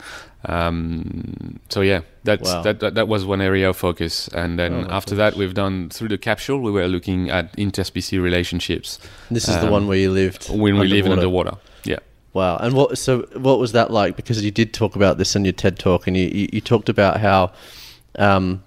Um, 0.45 1.59
so 1.69 1.81
yeah, 1.81 2.01
that's 2.25 2.49
Wow. 2.53 2.63
that, 2.63 2.81
that 2.81 2.95
that 2.95 3.09
was 3.09 3.25
one 3.25 3.41
area 3.41 3.69
of 3.71 3.77
focus, 3.77 4.29
and 4.29 4.59
then 4.59 4.73
Oh 4.73 4.87
after 4.91 5.15
goodness. 5.15 5.35
that, 5.35 5.39
we've 5.39 5.55
done 5.55 5.91
through 5.91 6.09
the 6.09 6.19
capsule. 6.19 6.61
We 6.61 6.71
were 6.71 6.87
looking 6.89 7.31
at 7.31 7.53
interspecies 7.57 8.21
relationships 8.23 8.99
this 9.31 9.49
is 9.49 9.57
the 9.57 9.67
um, 9.67 9.73
one 9.73 9.87
where 9.89 9.99
you 9.99 10.11
lived 10.13 10.49
when 10.49 10.79
we 10.79 10.87
live 10.89 11.07
in 11.07 11.13
underwater. 11.13 11.51
underwater. 11.51 11.57
Yeah. 11.85 11.99
Wow. 12.33 12.57
And 12.59 12.75
what 12.75 12.97
so 12.99 13.27
what 13.35 13.59
was 13.59 13.73
that 13.73 13.91
like? 13.91 14.15
Because 14.17 14.43
you 14.45 14.51
did 14.53 14.73
talk 14.73 14.97
about 14.97 15.19
this 15.19 15.35
in 15.37 15.45
your 15.45 15.53
TED 15.53 15.79
talk, 15.79 16.07
and 16.07 16.17
you, 16.17 16.29
you, 16.33 16.49
you 16.53 16.61
talked 16.61 16.89
about 16.89 17.21
how 17.21 17.53
um, 18.19 18.63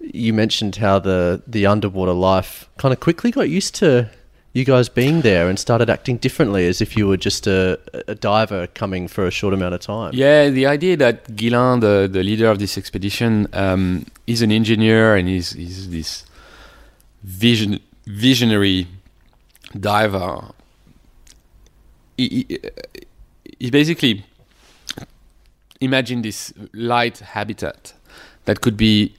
you 0.00 0.32
mentioned 0.32 0.76
how 0.76 0.98
the 0.98 1.42
the 1.46 1.66
underwater 1.66 2.12
life 2.14 2.68
kind 2.78 2.92
of 2.94 3.00
quickly 3.00 3.30
got 3.30 3.48
used 3.48 3.74
to 3.76 4.08
you 4.54 4.64
guys 4.64 4.88
being 4.88 5.22
there 5.22 5.48
and 5.48 5.58
started 5.58 5.90
acting 5.90 6.16
differently, 6.16 6.68
as 6.68 6.80
if 6.80 6.96
you 6.96 7.08
were 7.08 7.16
just 7.16 7.48
a, 7.48 7.78
a 8.06 8.14
diver 8.14 8.68
coming 8.68 9.08
for 9.08 9.26
a 9.26 9.30
short 9.30 9.52
amount 9.52 9.74
of 9.74 9.80
time. 9.80 10.12
Yeah, 10.14 10.48
the 10.48 10.66
idea 10.66 10.96
that 10.96 11.34
Ghislain, 11.34 11.80
the, 11.80 12.08
the 12.10 12.22
leader 12.22 12.46
of 12.46 12.60
this 12.60 12.78
expedition, 12.78 13.48
um, 13.52 14.06
is 14.28 14.42
an 14.42 14.52
engineer 14.52 15.16
and 15.16 15.28
he's, 15.28 15.52
he's 15.52 15.90
this 15.90 16.24
vision, 17.24 17.80
visionary 18.06 18.86
diver. 19.78 20.52
He, 22.16 22.46
he, 22.48 22.60
he 23.58 23.70
basically 23.70 24.24
imagined 25.80 26.24
this 26.24 26.52
light 26.72 27.18
habitat 27.18 27.92
that 28.44 28.60
could 28.60 28.76
be 28.76 29.16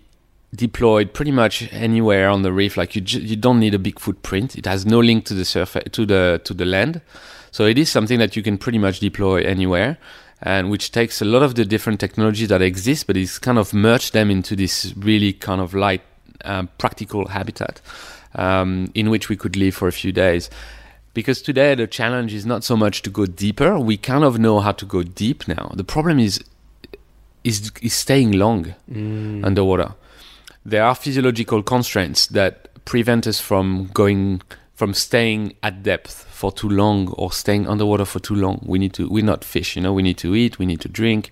deployed 0.53 1.13
pretty 1.13 1.31
much 1.31 1.71
anywhere 1.73 2.29
on 2.29 2.41
the 2.41 2.51
reef. 2.51 2.77
Like 2.77 2.95
you, 2.95 3.01
ju- 3.01 3.21
you 3.21 3.36
don't 3.36 3.60
need 3.60 3.73
a 3.73 3.79
big 3.79 3.99
footprint. 3.99 4.55
It 4.55 4.65
has 4.65 4.86
no 4.86 4.99
link 4.99 5.25
to 5.25 5.34
the 5.34 5.45
surface 5.45 5.84
to 5.91 6.05
the 6.05 6.41
to 6.43 6.53
the 6.53 6.65
land, 6.65 7.01
so 7.51 7.65
it 7.65 7.77
is 7.77 7.89
something 7.89 8.19
that 8.19 8.36
you 8.36 8.43
can 8.43 8.58
pretty 8.58 8.77
much 8.77 8.99
deploy 8.99 9.43
anywhere, 9.43 9.97
and 10.41 10.69
which 10.69 10.91
takes 10.91 11.21
a 11.21 11.25
lot 11.25 11.43
of 11.43 11.55
the 11.55 11.65
different 11.65 11.99
technologies 11.99 12.49
that 12.49 12.62
exist, 12.62 13.08
but 13.08 13.17
it's 13.17 13.39
kind 13.39 13.58
of 13.58 13.73
merged 13.73 14.13
them 14.13 14.29
into 14.29 14.55
this 14.55 14.93
really 14.97 15.34
kind 15.34 15.62
of 15.62 15.73
light, 15.73 16.01
um, 16.43 16.69
practical 16.77 17.27
habitat 17.29 17.81
um, 18.36 18.91
in 18.93 19.10
which 19.10 19.29
we 19.29 19.36
could 19.36 19.55
live 19.55 19.75
for 19.75 19.88
a 19.88 19.91
few 19.91 20.12
days. 20.12 20.49
Because 21.13 21.41
today 21.41 21.75
the 21.75 21.88
challenge 21.88 22.34
is 22.34 22.45
not 22.45 22.63
so 22.65 22.75
much 22.75 23.01
to 23.03 23.10
go 23.10 23.25
deeper. 23.25 23.79
We 23.79 23.95
kind 23.95 24.23
of 24.25 24.38
know 24.38 24.60
how 24.60 24.73
to 24.73 24.86
go 24.86 25.01
deep 25.01 25.47
now. 25.47 25.71
The 25.73 25.86
problem 25.86 26.19
is 26.19 26.43
is 27.43 27.71
is 27.81 27.93
staying 27.93 28.34
long 28.34 28.75
underwater. 29.45 29.93
There 30.65 30.84
are 30.84 30.95
physiological 30.95 31.62
constraints 31.62 32.25
that 32.28 32.84
prevent 32.86 33.28
us 33.28 33.39
from 33.39 33.89
going 33.93 34.41
from 34.73 34.93
staying 34.93 35.56
at 35.63 35.84
depth 35.84 36.25
for 36.30 36.51
too 36.51 36.67
long 36.67 37.08
or 37.10 37.32
staying 37.32 37.65
underwater 37.67 38.04
for 38.04 38.19
too 38.19 38.36
long. 38.36 38.60
We 38.65 38.80
need 38.80 38.93
to. 38.93 39.08
We're 39.08 39.23
not 39.23 39.43
fish, 39.43 39.75
you 39.75 39.82
know. 39.82 39.93
We 39.93 40.01
need 40.01 40.17
to 40.17 40.36
eat. 40.36 40.58
We 40.60 40.65
need 40.65 40.82
to 40.82 40.89
drink. 40.89 41.30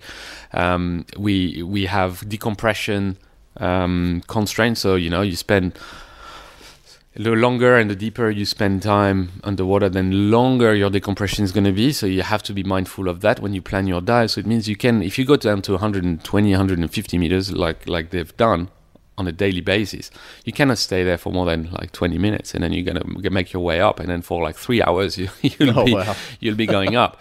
Um, 0.52 1.04
we 1.18 1.62
we 1.62 1.86
have 1.86 2.28
decompression 2.28 3.18
um, 3.58 4.22
constraints. 4.28 4.80
So 4.80 4.94
you 4.94 5.10
know, 5.10 5.22
you 5.22 5.36
spend 5.36 5.78
the 7.16 7.30
longer 7.30 7.76
and 7.76 7.90
the 7.90 7.96
deeper 7.96 8.30
you 8.30 8.44
spend 8.44 8.82
time 8.82 9.30
underwater, 9.44 9.88
then 9.88 10.30
longer 10.30 10.74
your 10.74 10.90
decompression 10.90 11.44
is 11.44 11.52
going 11.52 11.64
to 11.64 11.72
be. 11.72 11.92
So 11.92 12.06
you 12.06 12.22
have 12.22 12.42
to 12.44 12.52
be 12.52 12.64
mindful 12.64 13.08
of 13.08 13.20
that 13.20 13.40
when 13.40 13.52
you 13.52 13.62
plan 13.62 13.86
your 13.86 14.00
dive. 14.00 14.32
So 14.32 14.40
it 14.40 14.46
means 14.46 14.68
you 14.68 14.74
can, 14.74 15.02
if 15.02 15.16
you 15.16 15.24
go 15.24 15.36
down 15.36 15.62
to 15.62 15.72
120, 15.72 16.50
150 16.50 17.18
meters, 17.18 17.52
like 17.52 17.88
like 17.88 18.10
they've 18.10 18.36
done 18.36 18.70
on 19.16 19.26
a 19.28 19.32
daily 19.32 19.60
basis, 19.60 20.10
you 20.44 20.52
cannot 20.52 20.78
stay 20.78 21.04
there 21.04 21.18
for 21.18 21.32
more 21.32 21.46
than 21.46 21.70
like 21.72 21.92
20 21.92 22.18
minutes, 22.18 22.54
and 22.54 22.62
then 22.64 22.72
you're 22.72 22.84
going 22.84 23.22
to 23.22 23.30
make 23.30 23.52
your 23.52 23.62
way 23.62 23.80
up, 23.80 24.00
and 24.00 24.08
then 24.08 24.22
for 24.22 24.42
like 24.42 24.56
three 24.56 24.82
hours 24.82 25.16
you, 25.18 25.28
you'll 25.42 25.78
Oh, 25.78 25.84
be 25.84 25.94
wow. 25.94 26.14
you'll 26.40 26.56
be 26.56 26.66
going 26.66 26.96
up. 26.96 27.20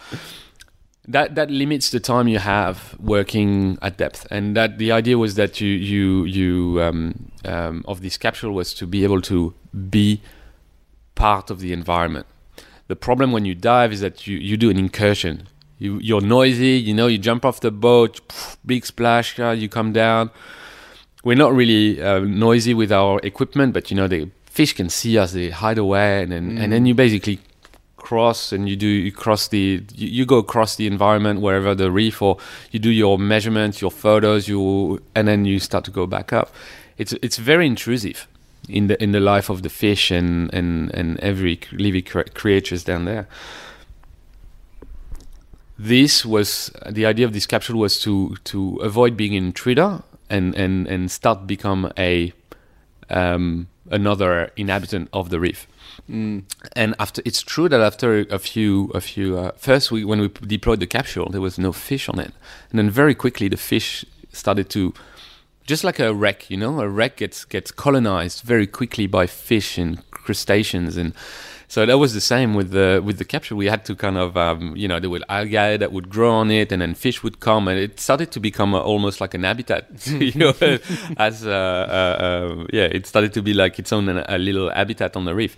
That 1.05 1.35
that 1.35 1.51
limits 1.51 1.89
the 1.89 1.99
time 1.99 2.29
you 2.29 2.39
have 2.39 2.95
working 2.97 3.77
at 3.81 3.97
depth, 3.97 4.25
and 4.31 4.55
that 4.55 4.77
the 4.77 4.91
idea 4.93 5.17
was 5.17 5.35
that 5.35 5.59
you 5.59 5.67
you 5.67 6.23
you 6.23 6.81
um, 6.81 7.31
um, 7.43 7.83
of 7.87 7.99
this 8.01 8.17
capsule 8.17 8.53
was 8.53 8.73
to 8.75 8.87
be 8.87 9.03
able 9.03 9.21
to 9.23 9.53
be 9.89 10.21
part 11.15 11.51
of 11.51 11.59
the 11.59 11.73
environment. 11.73 12.25
The 12.87 12.95
problem 12.95 13.33
when 13.33 13.43
you 13.43 13.53
dive 13.53 13.91
is 13.91 13.99
that 13.99 14.27
you, 14.27 14.37
you 14.37 14.55
do 14.55 14.69
an 14.69 14.77
incursion. 14.77 15.47
You 15.77 15.99
you're 16.01 16.21
noisy, 16.21 16.77
you 16.87 16.93
know. 16.93 17.07
You 17.07 17.17
jump 17.17 17.43
off 17.43 17.59
the 17.59 17.71
boat, 17.71 18.21
big 18.65 18.85
splash, 18.85 19.37
you 19.37 19.67
come 19.67 19.91
down. 19.91 20.31
We're 21.23 21.37
not 21.37 21.53
really 21.53 22.01
uh, 22.01 22.19
noisy 22.19 22.73
with 22.73 22.91
our 22.91 23.19
equipment, 23.23 23.73
but 23.73 23.89
you 23.89 23.97
know 23.97 24.07
the 24.07 24.29
fish 24.45 24.73
can 24.73 24.89
see 24.89 25.17
us. 25.17 25.31
They 25.31 25.49
hide 25.49 25.77
away, 25.77 26.23
and 26.23 26.31
then 26.31 26.57
and 26.57 26.71
then 26.71 26.85
you 26.85 26.93
basically 26.93 27.39
cross 28.03 28.51
and 28.51 28.67
you 28.67 28.75
do 28.75 28.85
you 28.85 29.11
cross 29.11 29.47
the 29.47 29.81
you, 29.95 30.07
you 30.09 30.25
go 30.25 30.37
across 30.37 30.75
the 30.75 30.85
environment 30.85 31.39
wherever 31.39 31.73
the 31.73 31.89
reef 31.89 32.21
or 32.21 32.37
you 32.69 32.77
do 32.77 32.91
your 32.91 33.17
measurements 33.17 33.81
your 33.81 33.89
photos 33.89 34.47
you 34.47 35.01
and 35.15 35.25
then 35.25 35.45
you 35.45 35.57
start 35.57 35.85
to 35.85 35.91
go 35.91 36.05
back 36.05 36.33
up 36.33 36.53
it's 36.97 37.13
it's 37.21 37.37
very 37.37 37.65
intrusive 37.65 38.27
in 38.67 38.87
the 38.87 39.01
in 39.01 39.13
the 39.13 39.21
life 39.21 39.49
of 39.49 39.63
the 39.63 39.69
fish 39.69 40.11
and 40.11 40.53
and 40.53 40.93
and 40.93 41.17
every 41.21 41.59
living 41.71 42.03
cre- 42.03 42.29
creatures 42.33 42.83
down 42.83 43.05
there 43.05 43.25
this 45.79 46.25
was 46.25 46.71
the 46.89 47.05
idea 47.05 47.25
of 47.25 47.31
this 47.31 47.45
capsule 47.45 47.79
was 47.79 47.99
to 47.99 48.35
to 48.43 48.75
avoid 48.83 49.15
being 49.15 49.35
an 49.35 49.45
intruder 49.45 50.03
and 50.33 50.55
and 50.55 50.87
and 50.87 51.11
start 51.11 51.45
become 51.47 51.91
a 51.97 52.33
um, 53.09 53.67
another 53.89 54.51
inhabitant 54.57 55.09
of 55.13 55.29
the 55.29 55.39
reef. 55.39 55.67
And 56.09 56.95
after 56.99 57.21
it's 57.23 57.41
true 57.41 57.69
that 57.69 57.79
after 57.79 58.21
a 58.29 58.39
few 58.39 58.91
a 58.95 59.01
few 59.01 59.37
uh, 59.37 59.51
first 59.57 59.91
we 59.91 60.03
when 60.03 60.19
we 60.19 60.27
deployed 60.27 60.79
the 60.79 60.87
capsule 60.87 61.29
there 61.29 61.41
was 61.41 61.57
no 61.57 61.71
fish 61.71 62.09
on 62.09 62.19
it. 62.19 62.33
And 62.69 62.79
then 62.79 62.89
very 62.89 63.15
quickly 63.15 63.47
the 63.47 63.57
fish 63.57 64.05
started 64.31 64.69
to 64.71 64.93
just 65.65 65.83
like 65.83 65.99
a 65.99 66.13
wreck 66.13 66.49
you 66.49 66.57
know 66.57 66.81
a 66.81 66.89
wreck 66.89 67.17
gets 67.17 67.45
gets 67.45 67.71
colonized 67.71 68.41
very 68.41 68.67
quickly 68.67 69.07
by 69.07 69.27
fish 69.27 69.77
and 69.77 70.09
crustaceans 70.11 70.97
and 70.97 71.13
So 71.73 71.87
that 71.87 71.97
was 71.97 72.13
the 72.13 72.21
same 72.21 72.53
with 72.53 72.69
the 72.69 73.01
with 73.03 73.17
the 73.17 73.25
capture. 73.25 73.55
We 73.55 73.65
had 73.65 73.83
to 73.85 73.95
kind 73.95 74.15
of 74.15 74.37
um, 74.37 74.75
you 74.75 74.87
know 74.87 74.99
there 74.99 75.09
were 75.09 75.21
algae 75.27 75.75
that 75.77 75.91
would 75.91 76.07
grow 76.07 76.31
on 76.31 76.51
it, 76.51 76.71
and 76.71 76.83
then 76.83 76.93
fish 76.93 77.23
would 77.23 77.39
come, 77.39 77.67
and 77.67 77.79
it 77.79 77.99
started 77.99 78.29
to 78.33 78.39
become 78.39 78.75
a, 78.75 78.79
almost 78.79 79.19
like 79.19 79.33
an 79.33 79.41
habitat. 79.41 79.87
you 80.07 80.35
know, 80.35 80.53
as 81.17 81.47
uh, 81.47 81.49
uh, 81.49 82.23
uh, 82.25 82.65
yeah, 82.71 82.97
it 82.97 83.07
started 83.07 83.33
to 83.33 83.41
be 83.41 83.55
like 83.55 83.79
its 83.79 83.91
own 83.91 84.07
a 84.07 84.37
little 84.37 84.69
habitat 84.69 85.15
on 85.15 85.25
the 85.25 85.33
reef. 85.33 85.57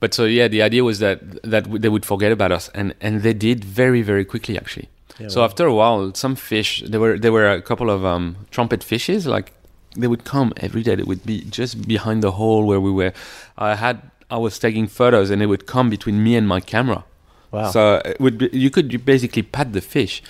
But 0.00 0.14
so 0.14 0.24
yeah, 0.24 0.48
the 0.48 0.62
idea 0.62 0.82
was 0.82 1.00
that 1.00 1.18
that 1.42 1.70
they 1.70 1.90
would 1.90 2.06
forget 2.06 2.32
about 2.32 2.50
us, 2.50 2.70
and 2.72 2.94
and 3.02 3.22
they 3.22 3.34
did 3.34 3.62
very 3.66 4.00
very 4.00 4.24
quickly 4.24 4.56
actually. 4.56 4.88
Yeah, 5.18 5.28
so 5.28 5.44
after 5.44 5.66
a 5.66 5.74
while, 5.74 6.14
some 6.14 6.36
fish 6.36 6.82
there 6.88 7.00
were 7.00 7.18
there 7.18 7.32
were 7.32 7.50
a 7.50 7.60
couple 7.60 7.90
of 7.90 8.02
um, 8.02 8.36
trumpet 8.50 8.82
fishes 8.82 9.26
like 9.26 9.52
they 9.96 10.06
would 10.06 10.24
come 10.24 10.52
every 10.56 10.82
day. 10.82 10.94
They 10.94 11.02
would 11.02 11.24
be 11.24 11.42
just 11.42 11.86
behind 11.86 12.22
the 12.22 12.32
hole 12.32 12.64
where 12.64 12.80
we 12.80 12.90
were. 12.90 13.12
I 13.56 13.74
had 13.74 14.10
I 14.34 14.38
was 14.38 14.58
taking 14.58 14.88
photos, 14.88 15.30
and 15.30 15.40
it 15.42 15.46
would 15.46 15.66
come 15.66 15.88
between 15.88 16.24
me 16.24 16.34
and 16.34 16.46
my 16.48 16.58
camera. 16.58 17.04
Wow! 17.52 17.70
So 17.70 18.02
it 18.04 18.20
would 18.20 18.36
be, 18.38 18.50
you 18.52 18.68
could 18.68 19.04
basically 19.04 19.42
pat 19.42 19.72
the 19.72 19.80
fish. 19.80 20.22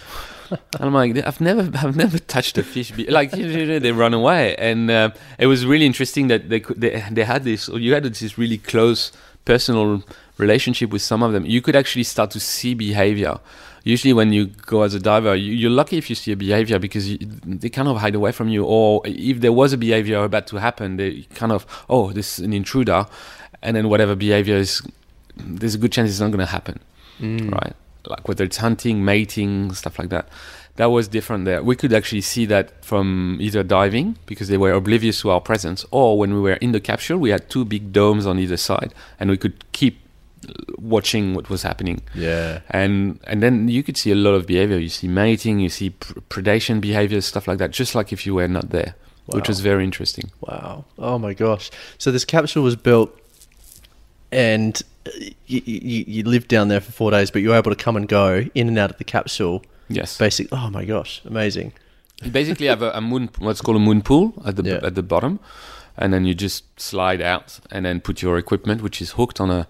and 0.50 0.60
I'm 0.80 0.92
like, 0.92 1.16
I've 1.26 1.40
never, 1.40 1.62
I've 1.78 1.96
never 1.96 2.18
touched 2.18 2.58
a 2.58 2.62
fish. 2.62 2.90
Be- 2.90 3.06
like 3.06 3.30
they 3.84 3.92
run 3.92 4.12
away, 4.12 4.56
and 4.56 4.90
uh, 4.90 5.10
it 5.38 5.46
was 5.46 5.64
really 5.64 5.86
interesting 5.86 6.28
that 6.28 6.50
they 6.50 6.60
could, 6.60 6.78
they, 6.82 7.02
they 7.10 7.24
had 7.24 7.44
this. 7.44 7.68
You 7.68 7.94
had 7.94 8.04
this 8.04 8.36
really 8.36 8.58
close 8.58 9.10
personal 9.46 10.02
relationship 10.36 10.90
with 10.90 11.02
some 11.02 11.22
of 11.22 11.32
them. 11.32 11.46
You 11.46 11.62
could 11.62 11.76
actually 11.76 12.04
start 12.04 12.30
to 12.32 12.40
see 12.40 12.74
behavior 12.74 13.40
usually 13.84 14.14
when 14.14 14.32
you 14.32 14.46
go 14.46 14.82
as 14.82 14.94
a 14.94 14.98
diver, 14.98 15.36
you, 15.36 15.68
are 15.68 15.70
lucky 15.70 15.98
if 15.98 16.08
you 16.10 16.16
see 16.16 16.32
a 16.32 16.36
behavior 16.36 16.78
because 16.78 17.08
you, 17.08 17.18
they 17.20 17.68
kind 17.68 17.86
of 17.86 17.98
hide 17.98 18.14
away 18.14 18.32
from 18.32 18.48
you. 18.48 18.64
Or 18.64 19.02
if 19.04 19.40
there 19.40 19.52
was 19.52 19.72
a 19.72 19.78
behavior 19.78 20.24
about 20.24 20.46
to 20.48 20.56
happen, 20.56 20.96
they 20.96 21.22
kind 21.34 21.52
of, 21.52 21.66
oh, 21.88 22.10
this 22.10 22.38
is 22.38 22.44
an 22.44 22.52
intruder. 22.52 23.06
And 23.64 23.76
then 23.76 23.88
whatever 23.88 24.14
behavior 24.14 24.56
is, 24.56 24.80
there's 25.36 25.74
a 25.74 25.78
good 25.78 25.90
chance 25.90 26.10
it's 26.10 26.20
not 26.20 26.28
going 26.28 26.38
to 26.38 26.46
happen. 26.46 26.78
Mm. 27.18 27.52
Right? 27.52 27.74
Like 28.06 28.28
whether 28.28 28.44
it's 28.44 28.58
hunting, 28.58 29.04
mating, 29.04 29.72
stuff 29.74 29.98
like 29.98 30.10
that. 30.10 30.28
That 30.76 30.86
was 30.86 31.08
different 31.08 31.44
there. 31.44 31.62
We 31.62 31.76
could 31.76 31.92
actually 31.92 32.20
see 32.20 32.46
that 32.46 32.84
from 32.84 33.38
either 33.40 33.62
diving 33.62 34.18
because 34.26 34.48
they 34.48 34.58
were 34.58 34.72
oblivious 34.72 35.20
to 35.20 35.30
our 35.30 35.40
presence, 35.40 35.84
or 35.90 36.18
when 36.18 36.34
we 36.34 36.40
were 36.40 36.54
in 36.54 36.72
the 36.72 36.80
capsule, 36.80 37.18
we 37.18 37.30
had 37.30 37.48
two 37.48 37.64
big 37.64 37.92
domes 37.92 38.26
on 38.26 38.38
either 38.40 38.56
side, 38.56 38.92
and 39.18 39.30
we 39.30 39.36
could 39.36 39.64
keep 39.72 40.00
watching 40.78 41.34
what 41.34 41.48
was 41.48 41.62
happening. 41.62 42.02
Yeah. 42.14 42.60
And 42.70 43.20
and 43.24 43.42
then 43.42 43.68
you 43.68 43.82
could 43.82 43.96
see 43.96 44.10
a 44.10 44.14
lot 44.14 44.34
of 44.34 44.46
behavior. 44.46 44.78
You 44.78 44.88
see 44.88 45.08
mating, 45.08 45.60
you 45.60 45.68
see 45.68 45.90
pr- 45.90 46.20
predation 46.28 46.80
behavior, 46.80 47.20
stuff 47.20 47.46
like 47.48 47.58
that, 47.58 47.70
just 47.70 47.94
like 47.94 48.12
if 48.12 48.26
you 48.26 48.34
were 48.34 48.48
not 48.48 48.70
there, 48.70 48.94
wow. 49.26 49.36
which 49.36 49.48
was 49.48 49.60
very 49.60 49.84
interesting. 49.84 50.30
Wow. 50.40 50.84
Oh 50.98 51.18
my 51.18 51.34
gosh. 51.34 51.70
So 51.98 52.10
this 52.10 52.24
capsule 52.24 52.62
was 52.62 52.76
built 52.76 53.16
and 54.34 54.82
uh, 55.06 55.10
you, 55.46 55.62
you, 55.64 56.04
you 56.06 56.22
lived 56.24 56.48
down 56.48 56.68
there 56.68 56.80
for 56.80 56.92
four 56.92 57.10
days, 57.10 57.30
but 57.30 57.40
you 57.40 57.50
were 57.50 57.56
able 57.56 57.70
to 57.70 57.82
come 57.84 57.96
and 57.96 58.08
go 58.08 58.44
in 58.54 58.68
and 58.68 58.78
out 58.78 58.90
of 58.90 58.98
the 58.98 59.04
capsule. 59.04 59.62
Yes. 59.88 60.18
Basically, 60.18 60.58
oh 60.58 60.70
my 60.70 60.84
gosh, 60.84 61.22
amazing. 61.24 61.72
You 62.22 62.30
basically 62.30 62.66
have 62.66 62.82
a, 62.82 62.90
a 62.92 63.00
moon, 63.00 63.30
what's 63.38 63.60
called 63.60 63.76
a 63.76 63.80
moon 63.80 64.02
pool 64.02 64.34
at 64.44 64.56
the 64.56 64.62
yeah. 64.62 64.86
at 64.86 64.94
the 64.94 65.02
bottom, 65.02 65.40
and 65.96 66.12
then 66.12 66.24
you 66.24 66.34
just 66.34 66.64
slide 66.80 67.20
out 67.20 67.60
and 67.70 67.84
then 67.84 68.00
put 68.00 68.22
your 68.22 68.38
equipment, 68.38 68.82
which 68.82 69.00
is 69.00 69.12
hooked 69.12 69.40
on 69.40 69.50
a 69.50 69.66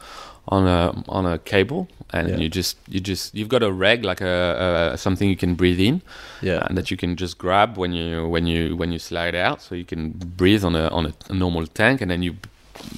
on 0.48 0.66
a 0.66 1.04
on 1.08 1.26
a 1.26 1.38
cable, 1.38 1.88
and 2.10 2.28
yeah. 2.28 2.36
you 2.36 2.48
just 2.48 2.76
you 2.86 3.00
just 3.00 3.34
you've 3.34 3.48
got 3.48 3.62
a 3.62 3.72
reg 3.72 4.04
like 4.04 4.20
a, 4.20 4.92
a, 4.92 4.98
something 4.98 5.28
you 5.28 5.36
can 5.36 5.54
breathe 5.54 5.80
in, 5.80 6.02
yeah, 6.42 6.66
and 6.68 6.76
that 6.78 6.90
you 6.90 6.96
can 6.96 7.16
just 7.16 7.38
grab 7.38 7.76
when 7.76 7.92
you 7.92 8.28
when 8.28 8.46
you 8.46 8.76
when 8.76 8.92
you 8.92 8.98
slide 8.98 9.34
out, 9.34 9.62
so 9.62 9.74
you 9.74 9.84
can 9.84 10.10
breathe 10.10 10.64
on 10.64 10.76
a 10.76 10.88
on 10.88 11.06
a, 11.06 11.14
a 11.30 11.34
normal 11.34 11.66
tank, 11.66 12.00
and 12.00 12.10
then 12.10 12.22
you 12.22 12.36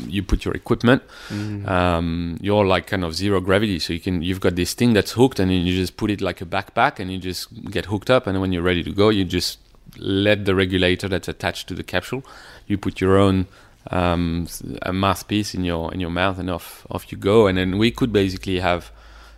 you 0.07 0.23
put 0.23 0.45
your 0.45 0.55
equipment. 0.55 1.03
Mm. 1.29 1.67
Um, 1.69 2.39
you're 2.41 2.67
like 2.67 2.87
kind 2.87 3.05
of 3.05 3.15
zero 3.15 3.41
gravity, 3.41 3.79
so 3.79 3.93
you 3.93 4.01
can 4.01 4.23
you've 4.23 4.41
got 4.41 4.57
this 4.57 4.75
thing 4.75 4.93
that's 4.93 5.13
hooked, 5.13 5.39
and 5.39 5.53
you 5.53 5.75
just 5.75 5.97
put 5.97 6.11
it 6.11 6.21
like 6.21 6.41
a 6.41 6.47
backpack, 6.47 6.99
and 6.99 7.11
you 7.11 7.19
just 7.19 7.49
get 7.71 7.87
hooked 7.87 8.11
up, 8.11 8.27
and 8.27 8.41
when 8.41 8.53
you're 8.53 8.63
ready 8.63 8.83
to 8.83 8.93
go, 8.93 9.09
you 9.09 9.25
just 9.25 9.59
let 9.99 10.45
the 10.45 10.55
regulator 10.55 11.09
that's 11.09 11.29
attached 11.29 11.69
to 11.69 11.75
the 11.75 11.83
capsule. 11.83 12.25
You 12.67 12.79
put 12.79 13.01
your 13.01 13.17
own 13.17 13.47
um, 13.91 14.49
a 14.83 14.93
mouthpiece 14.93 15.55
in 15.55 15.65
your 15.65 15.93
in 15.93 16.01
your 16.01 16.11
mouth, 16.11 16.39
and 16.39 16.51
off 16.51 16.87
off 16.91 17.11
you 17.11 17.19
go. 17.19 17.47
And 17.47 17.59
then 17.59 17.79
we 17.79 17.91
could 17.91 18.13
basically 18.13 18.61
have 18.61 18.91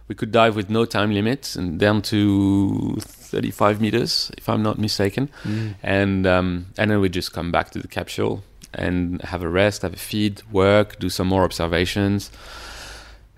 we 0.09 0.15
could 0.15 0.33
dive 0.33 0.57
with 0.57 0.71
no 0.71 0.85
time 0.85 1.13
limits 1.13 1.55
and 1.55 1.79
down 1.79 2.01
to 2.01 2.97
35 3.01 3.81
meters, 3.81 4.31
if 4.39 4.49
I'm 4.49 4.63
not 4.63 4.79
mistaken. 4.79 5.29
Mm. 5.45 5.75
And 5.83 6.27
um, 6.27 6.67
and 6.79 6.91
then 6.91 7.01
we 7.01 7.09
just 7.09 7.33
come 7.33 7.53
back 7.53 7.71
to 7.73 7.79
the 7.79 7.89
capsule 7.89 8.43
and 8.75 9.23
have 9.23 9.43
a 9.43 9.49
rest, 9.49 9.83
have 9.83 9.95
a 9.95 9.97
feed, 9.97 10.43
work, 10.53 10.99
do 10.99 11.09
some 11.09 11.27
more 11.29 11.45
observations, 11.45 12.31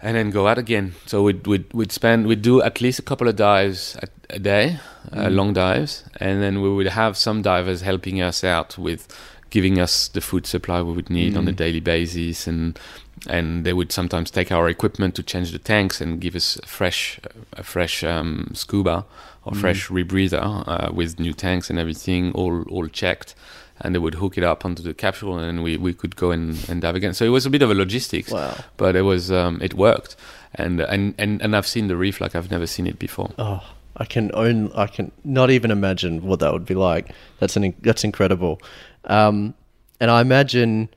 and 0.02 0.16
then 0.16 0.30
go 0.30 0.46
out 0.46 0.58
again. 0.58 0.94
So 1.06 1.22
we'd 1.22 1.46
we'd, 1.46 1.72
we'd 1.72 1.92
spend 1.92 2.26
we'd 2.26 2.42
do 2.42 2.62
at 2.62 2.80
least 2.80 2.98
a 2.98 3.02
couple 3.02 3.28
of 3.28 3.36
dives 3.36 3.96
a, 4.02 4.08
a 4.34 4.38
day, 4.38 4.78
uh, 5.12 5.16
mm. 5.16 5.26
uh, 5.26 5.30
long 5.30 5.52
dives, 5.52 6.04
and 6.18 6.42
then 6.42 6.62
we 6.62 6.68
would 6.68 6.88
have 6.88 7.16
some 7.16 7.42
divers 7.42 7.82
helping 7.82 8.20
us 8.20 8.44
out 8.44 8.78
with 8.78 9.08
giving 9.50 9.80
us 9.80 10.08
the 10.08 10.20
food 10.20 10.46
supply 10.46 10.80
we 10.80 10.92
would 10.92 11.10
need 11.10 11.34
mm. 11.34 11.38
on 11.38 11.48
a 11.48 11.52
mm. 11.52 11.56
daily 11.56 11.80
basis 11.80 12.46
and 12.46 12.78
and 13.28 13.66
they 13.66 13.74
would 13.74 13.92
sometimes 13.92 14.30
take 14.30 14.50
our 14.50 14.68
equipment 14.68 15.14
to 15.14 15.22
change 15.22 15.52
the 15.52 15.58
tanks 15.58 16.00
and 16.00 16.20
give 16.20 16.34
us 16.34 16.56
a 16.62 16.66
fresh 16.66 17.20
a 17.52 17.62
fresh 17.62 18.02
um, 18.02 18.50
scuba 18.54 19.04
or 19.44 19.52
mm. 19.52 19.60
fresh 19.60 19.88
rebreather 19.88 20.64
uh, 20.66 20.90
with 20.92 21.20
new 21.20 21.32
tanks 21.32 21.68
and 21.68 21.78
everything 21.78 22.32
all 22.32 22.62
all 22.70 22.88
checked 22.88 23.34
and 23.80 23.94
they 23.94 23.98
would 23.98 24.14
hook 24.14 24.36
it 24.36 24.44
up 24.44 24.64
onto 24.64 24.82
the 24.82 24.94
capsule 24.94 25.38
and 25.38 25.62
we, 25.62 25.76
we 25.76 25.94
could 25.94 26.16
go 26.16 26.30
and, 26.30 26.68
and 26.68 26.82
dive 26.82 26.94
again. 26.94 27.14
So 27.14 27.24
it 27.24 27.30
was 27.30 27.46
a 27.46 27.50
bit 27.50 27.62
of 27.62 27.70
a 27.70 27.74
logistics 27.74 28.30
wow. 28.30 28.56
but 28.76 28.96
it 28.96 29.02
was 29.02 29.30
um, 29.30 29.60
it 29.62 29.74
worked. 29.74 30.16
And, 30.54 30.80
and 30.80 31.14
and 31.16 31.40
and 31.40 31.54
I've 31.54 31.66
seen 31.66 31.86
the 31.86 31.96
reef 31.96 32.20
like 32.20 32.34
I've 32.34 32.50
never 32.50 32.66
seen 32.66 32.88
it 32.88 32.98
before. 32.98 33.30
Oh 33.38 33.62
I 33.96 34.04
can 34.04 34.30
own 34.34 34.72
I 34.74 34.86
can 34.86 35.12
not 35.24 35.50
even 35.50 35.70
imagine 35.70 36.22
what 36.22 36.40
that 36.40 36.52
would 36.52 36.64
be 36.64 36.74
like. 36.74 37.12
That's 37.38 37.56
an 37.56 37.74
that's 37.82 38.02
incredible. 38.02 38.60
Um, 39.04 39.54
and 40.00 40.10
I 40.10 40.22
imagine, 40.22 40.88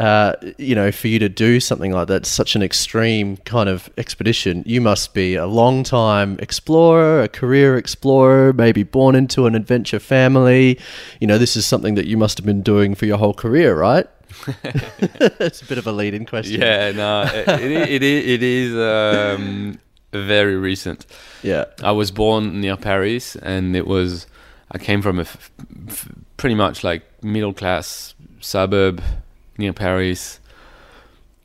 uh, 0.00 0.34
you 0.56 0.74
know, 0.74 0.90
for 0.90 1.08
you 1.08 1.18
to 1.18 1.28
do 1.28 1.60
something 1.60 1.92
like 1.92 2.08
that, 2.08 2.24
such 2.24 2.56
an 2.56 2.62
extreme 2.62 3.36
kind 3.38 3.68
of 3.68 3.90
expedition, 3.98 4.62
you 4.64 4.80
must 4.80 5.12
be 5.12 5.34
a 5.34 5.46
long 5.46 5.82
time 5.82 6.38
explorer, 6.38 7.20
a 7.20 7.28
career 7.28 7.76
explorer, 7.76 8.54
maybe 8.54 8.82
born 8.82 9.14
into 9.14 9.44
an 9.44 9.54
adventure 9.54 9.98
family. 9.98 10.80
You 11.20 11.26
know, 11.26 11.36
this 11.36 11.54
is 11.54 11.66
something 11.66 11.96
that 11.96 12.06
you 12.06 12.16
must 12.16 12.38
have 12.38 12.46
been 12.46 12.62
doing 12.62 12.94
for 12.94 13.04
your 13.04 13.18
whole 13.18 13.34
career, 13.34 13.78
right? 13.78 14.06
it's 14.64 15.60
a 15.60 15.66
bit 15.66 15.76
of 15.76 15.86
a 15.86 15.92
lead-in 15.92 16.24
question. 16.24 16.62
Yeah, 16.62 16.92
no, 16.92 17.24
it, 17.24 17.60
it, 17.60 18.02
it, 18.02 18.02
it 18.02 18.42
is 18.42 18.74
um, 18.74 19.78
very 20.14 20.56
recent. 20.56 21.04
Yeah, 21.42 21.66
I 21.82 21.92
was 21.92 22.10
born 22.10 22.58
near 22.62 22.78
Paris, 22.78 23.36
and 23.36 23.76
it 23.76 23.86
was 23.86 24.26
I 24.70 24.78
came 24.78 25.02
from 25.02 25.18
a 25.18 25.22
f- 25.22 25.50
f- 25.88 26.08
pretty 26.38 26.54
much 26.54 26.82
like 26.84 27.02
middle 27.22 27.52
class 27.52 28.14
suburb 28.40 29.02
near 29.60 29.72
Paris. 29.72 30.40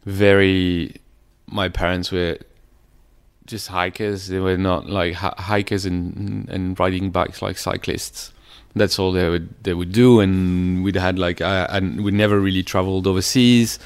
Very, 0.05 0.95
my 1.47 1.69
parents 1.69 2.11
were 2.11 2.37
just 3.45 3.67
hikers. 3.67 4.27
They 4.27 4.39
were 4.39 4.57
not 4.57 4.89
like 4.89 5.13
hikers 5.13 5.85
and 5.85 6.49
and 6.49 6.79
riding 6.79 7.11
bikes 7.11 7.41
like 7.41 7.57
cyclists. 7.57 8.33
That's 8.75 8.99
all 8.99 9.11
they 9.11 9.29
would 9.29 9.63
they 9.63 9.73
would 9.73 9.91
do, 9.91 10.19
and 10.19 10.83
we'd 10.83 10.95
had 10.95 11.17
like 11.19 11.41
uh, 11.41 11.67
and 11.69 12.03
we 12.03 12.11
never 12.11 12.39
really 12.39 12.63
traveled 12.63 13.07
overseas. 13.07 13.79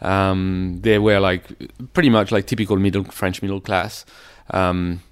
Um, 0.00 0.78
they 0.82 0.98
were 0.98 1.18
like 1.20 1.44
pretty 1.92 2.10
much 2.10 2.30
like 2.30 2.46
typical 2.46 2.76
middle 2.76 3.04
French 3.04 3.42
middle 3.42 3.60
class. 3.60 4.04
Um, 4.50 5.02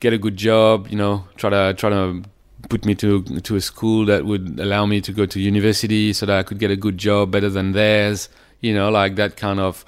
get 0.00 0.12
a 0.12 0.18
good 0.18 0.36
job, 0.36 0.88
you 0.88 0.96
know, 0.96 1.24
try 1.36 1.50
to 1.50 1.74
try 1.74 1.90
to 1.90 2.22
put 2.68 2.84
me 2.84 2.94
to 2.96 3.22
to 3.22 3.56
a 3.56 3.60
school 3.60 4.06
that 4.06 4.24
would 4.24 4.58
allow 4.60 4.86
me 4.86 5.00
to 5.00 5.12
go 5.12 5.26
to 5.26 5.40
university 5.40 6.12
so 6.12 6.26
that 6.26 6.38
I 6.38 6.42
could 6.42 6.58
get 6.58 6.70
a 6.70 6.76
good 6.76 6.98
job 6.98 7.30
better 7.30 7.50
than 7.50 7.72
theirs. 7.72 8.28
You 8.60 8.74
know, 8.74 8.90
like 8.90 9.16
that 9.16 9.36
kind 9.36 9.60
of 9.60 9.84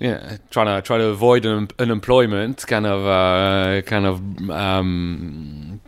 yeah, 0.00 0.38
trying 0.50 0.66
to 0.66 0.82
try 0.82 0.98
to 0.98 1.06
avoid 1.06 1.44
un- 1.44 1.68
unemployment 1.78 2.66
kind 2.66 2.86
of 2.86 3.06
uh, 3.06 3.82
kind 3.82 4.06
of 4.06 4.50
um, 4.50 5.80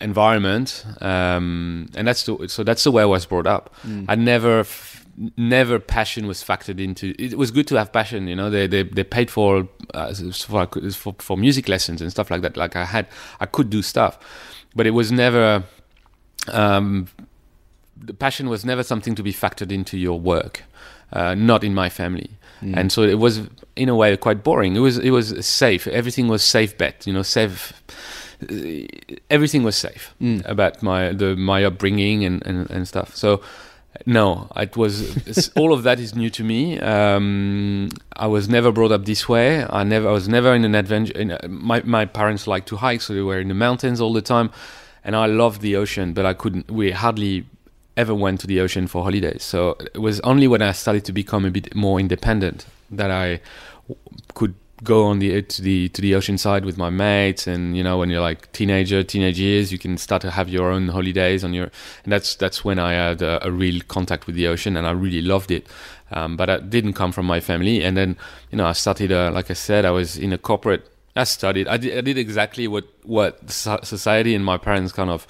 environment, 0.00 0.84
um, 1.00 1.88
and 1.94 2.06
that's 2.06 2.24
the, 2.24 2.48
so 2.48 2.64
that's 2.64 2.84
the 2.84 2.90
way 2.90 3.02
I 3.02 3.06
was 3.06 3.26
brought 3.26 3.46
up. 3.46 3.74
Mm. 3.86 4.06
I 4.08 4.14
never. 4.14 4.64
Never 5.36 5.80
passion 5.80 6.28
was 6.28 6.44
factored 6.44 6.78
into 6.78 7.12
it 7.18 7.36
was 7.36 7.50
good 7.50 7.66
to 7.66 7.74
have 7.74 7.92
passion 7.92 8.28
you 8.28 8.36
know 8.36 8.50
they 8.50 8.68
they, 8.68 8.84
they 8.84 9.02
paid 9.02 9.32
for, 9.32 9.68
uh, 9.92 10.14
for, 10.14 10.64
for 10.92 11.16
for 11.18 11.36
music 11.36 11.68
lessons 11.68 12.00
and 12.00 12.08
stuff 12.12 12.30
like 12.30 12.42
that 12.42 12.56
like 12.56 12.76
i 12.76 12.84
had 12.84 13.08
i 13.40 13.46
could 13.46 13.68
do 13.68 13.82
stuff 13.82 14.16
but 14.74 14.86
it 14.86 14.90
was 14.90 15.10
never 15.10 15.64
um, 16.52 17.08
the 17.96 18.14
passion 18.14 18.48
was 18.48 18.64
never 18.64 18.82
something 18.82 19.14
to 19.14 19.22
be 19.22 19.32
factored 19.32 19.72
into 19.72 19.98
your 19.98 20.18
work. 20.18 20.64
Uh, 21.10 21.34
not 21.34 21.64
in 21.64 21.74
my 21.74 21.88
family, 21.88 22.30
mm. 22.60 22.76
and 22.76 22.92
so 22.92 23.02
it 23.02 23.18
was 23.18 23.48
in 23.76 23.88
a 23.88 23.94
way 23.94 24.14
quite 24.18 24.44
boring. 24.44 24.76
It 24.76 24.80
was 24.80 24.98
it 24.98 25.10
was 25.10 25.46
safe. 25.46 25.86
Everything 25.86 26.28
was 26.28 26.42
safe 26.42 26.76
bet. 26.76 27.06
You 27.06 27.14
know, 27.14 27.22
safe. 27.22 27.72
Everything 29.30 29.62
was 29.62 29.74
safe 29.74 30.14
mm. 30.20 30.46
about 30.46 30.82
my 30.82 31.12
the 31.12 31.34
my 31.34 31.64
upbringing 31.64 32.26
and, 32.26 32.46
and, 32.46 32.70
and 32.70 32.86
stuff. 32.86 33.16
So 33.16 33.40
No, 34.08 34.48
it 34.56 34.74
was 34.74 35.50
all 35.54 35.74
of 35.74 35.82
that 35.82 36.00
is 36.00 36.14
new 36.14 36.30
to 36.30 36.42
me. 36.42 36.80
Um, 36.80 37.90
I 38.16 38.26
was 38.26 38.48
never 38.48 38.72
brought 38.72 38.90
up 38.90 39.04
this 39.04 39.28
way. 39.28 39.66
I 39.68 39.84
never 39.84 40.08
I 40.08 40.12
was 40.12 40.26
never 40.26 40.54
in 40.54 40.64
an 40.64 40.74
adventure. 40.74 41.12
In 41.12 41.32
a, 41.32 41.46
my 41.46 41.82
my 41.82 42.06
parents 42.06 42.46
liked 42.46 42.68
to 42.68 42.76
hike, 42.76 43.02
so 43.02 43.12
they 43.12 43.20
were 43.20 43.38
in 43.38 43.48
the 43.48 43.54
mountains 43.54 44.00
all 44.00 44.14
the 44.14 44.22
time, 44.22 44.50
and 45.04 45.14
I 45.14 45.26
loved 45.26 45.60
the 45.60 45.76
ocean, 45.76 46.14
but 46.14 46.24
I 46.24 46.32
couldn't. 46.32 46.70
We 46.70 46.92
hardly 46.92 47.44
ever 47.98 48.14
went 48.14 48.40
to 48.40 48.46
the 48.46 48.60
ocean 48.60 48.86
for 48.86 49.02
holidays. 49.02 49.42
So 49.42 49.76
it 49.78 49.98
was 49.98 50.20
only 50.20 50.48
when 50.48 50.62
I 50.62 50.72
started 50.72 51.04
to 51.04 51.12
become 51.12 51.44
a 51.44 51.50
bit 51.50 51.74
more 51.74 52.00
independent 52.00 52.64
that 52.90 53.10
I 53.10 53.42
could 54.32 54.54
go 54.84 55.06
on 55.06 55.18
the 55.18 55.42
to 55.42 55.62
the 55.62 55.88
to 55.88 56.00
the 56.00 56.14
ocean 56.14 56.38
side 56.38 56.64
with 56.64 56.78
my 56.78 56.88
mates 56.88 57.46
and 57.46 57.76
you 57.76 57.82
know 57.82 57.98
when 57.98 58.10
you're 58.10 58.20
like 58.20 58.50
teenager 58.52 59.02
teenage 59.02 59.38
years 59.38 59.72
you 59.72 59.78
can 59.78 59.98
start 59.98 60.22
to 60.22 60.30
have 60.30 60.48
your 60.48 60.70
own 60.70 60.88
holidays 60.88 61.42
on 61.42 61.52
your 61.52 61.70
and 62.04 62.12
that's 62.12 62.36
that's 62.36 62.64
when 62.64 62.78
I 62.78 62.92
had 62.92 63.20
a, 63.22 63.44
a 63.46 63.50
real 63.50 63.80
contact 63.88 64.26
with 64.26 64.36
the 64.36 64.46
ocean 64.46 64.76
and 64.76 64.86
I 64.86 64.92
really 64.92 65.22
loved 65.22 65.50
it. 65.50 65.66
Um, 66.10 66.36
but 66.36 66.48
it 66.48 66.70
didn't 66.70 66.94
come 66.94 67.12
from 67.12 67.26
my 67.26 67.40
family. 67.40 67.82
And 67.82 67.96
then 67.96 68.16
you 68.50 68.58
know 68.58 68.66
I 68.66 68.72
started 68.72 69.10
uh, 69.10 69.30
like 69.32 69.50
I 69.50 69.54
said 69.54 69.84
I 69.84 69.90
was 69.90 70.16
in 70.16 70.32
a 70.32 70.38
corporate 70.38 70.88
I 71.16 71.24
studied 71.24 71.66
I 71.66 71.76
did, 71.76 71.98
I 71.98 72.00
did 72.00 72.16
exactly 72.16 72.68
what 72.68 72.84
what 73.02 73.50
society 73.50 74.34
and 74.34 74.44
my 74.44 74.58
parents 74.58 74.92
kind 74.92 75.10
of 75.10 75.26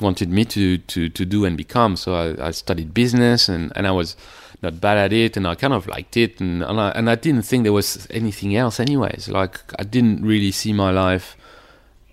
wanted 0.00 0.28
me 0.28 0.44
to 0.46 0.76
to 0.76 1.08
to 1.08 1.24
do 1.24 1.46
and 1.46 1.56
become. 1.56 1.96
So 1.96 2.14
I, 2.14 2.48
I 2.48 2.50
studied 2.50 2.92
business 2.92 3.48
and 3.48 3.72
and 3.74 3.86
I 3.86 3.92
was 3.92 4.14
not 4.62 4.80
bad 4.80 4.98
at 4.98 5.12
it 5.12 5.36
and 5.36 5.46
I 5.46 5.54
kind 5.54 5.72
of 5.72 5.86
liked 5.86 6.16
it 6.16 6.40
and 6.40 6.62
and 6.62 6.80
I, 6.80 6.90
and 6.90 7.08
I 7.08 7.14
didn't 7.14 7.42
think 7.42 7.64
there 7.64 7.72
was 7.72 8.06
anything 8.10 8.56
else 8.56 8.78
anyways. 8.80 9.28
Like 9.28 9.60
I 9.78 9.84
didn't 9.84 10.24
really 10.24 10.52
see 10.52 10.72
my 10.72 10.90
life 10.90 11.36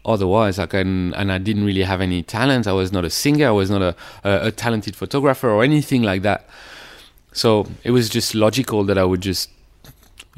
otherwise. 0.05 0.57
Like 0.57 0.73
and, 0.73 1.13
and 1.15 1.31
I 1.31 1.37
didn't 1.37 1.65
really 1.65 1.83
have 1.83 2.01
any 2.01 2.23
talent. 2.23 2.67
I 2.67 2.73
was 2.73 2.91
not 2.91 3.05
a 3.05 3.09
singer. 3.09 3.47
I 3.47 3.51
was 3.51 3.69
not 3.69 3.81
a, 3.81 3.95
a, 4.23 4.47
a 4.47 4.51
talented 4.51 4.95
photographer 4.95 5.49
or 5.49 5.63
anything 5.63 6.03
like 6.03 6.21
that. 6.23 6.47
So 7.33 7.67
it 7.83 7.91
was 7.91 8.09
just 8.09 8.33
logical 8.33 8.83
that 8.85 8.97
I 8.97 9.03
would 9.03 9.21
just 9.21 9.49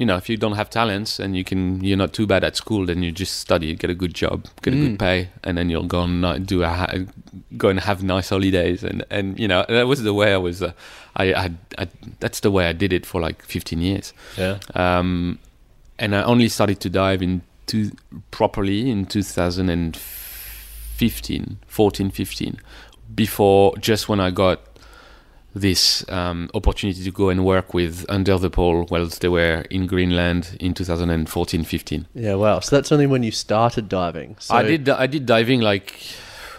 you 0.00 0.06
know 0.06 0.16
if 0.16 0.28
you 0.30 0.36
don't 0.44 0.56
have 0.60 0.68
talents 0.70 1.20
and 1.20 1.36
you 1.36 1.44
can 1.50 1.60
you're 1.84 1.98
not 2.04 2.12
too 2.18 2.26
bad 2.26 2.42
at 2.42 2.56
school 2.56 2.86
then 2.86 3.02
you 3.04 3.12
just 3.12 3.34
study 3.38 3.76
get 3.82 3.90
a 3.90 3.94
good 4.02 4.14
job 4.22 4.36
get 4.62 4.72
a 4.74 4.76
Mm. 4.76 4.82
good 4.84 4.98
pay 4.98 5.28
and 5.44 5.56
then 5.58 5.68
you'll 5.70 5.90
go 5.96 6.02
and 6.02 6.46
do 6.46 6.62
a 6.64 7.06
go 7.62 7.68
and 7.68 7.78
have 7.80 8.02
nice 8.14 8.30
holidays 8.30 8.82
and 8.82 9.04
and 9.10 9.38
you 9.38 9.46
know 9.52 9.64
that 9.68 9.86
was 9.86 10.02
the 10.02 10.14
way 10.20 10.32
I 10.32 10.38
was 10.38 10.62
uh, 10.62 10.72
I, 11.16 11.24
I 11.44 11.50
I 11.82 11.84
that's 12.22 12.40
the 12.40 12.50
way 12.50 12.64
I 12.70 12.72
did 12.72 12.92
it 12.92 13.04
for 13.06 13.20
like 13.20 13.44
15 13.44 13.80
years 13.82 14.14
Yeah. 14.38 14.56
um, 14.74 15.38
and 15.98 16.14
I 16.14 16.22
only 16.22 16.48
started 16.48 16.80
to 16.80 16.88
dive 16.88 17.20
in 17.22 17.42
two, 17.66 17.90
properly 18.30 18.90
in 18.90 19.04
2015, 19.06 21.58
14, 21.66 22.10
15, 22.10 22.56
before 23.14 23.76
just 23.78 24.08
when 24.08 24.20
I 24.20 24.30
got 24.30 24.60
this 25.54 26.08
um, 26.08 26.48
opportunity 26.54 27.02
to 27.02 27.10
go 27.10 27.28
and 27.28 27.44
work 27.44 27.74
with 27.74 28.06
Under 28.08 28.38
the 28.38 28.50
Pole 28.50 28.86
whilst 28.90 29.20
they 29.20 29.28
were 29.28 29.64
in 29.70 29.86
Greenland 29.86 30.56
in 30.60 30.74
2014, 30.74 31.64
15. 31.64 32.06
Yeah. 32.14 32.34
Wow. 32.34 32.60
So 32.60 32.76
that's 32.76 32.92
only 32.92 33.06
when 33.06 33.22
you 33.22 33.32
started 33.32 33.88
diving. 33.88 34.36
So 34.38 34.54
I 34.54 34.62
did 34.62 34.88
I 34.88 35.06
did 35.06 35.26
diving 35.26 35.60
like 35.60 35.98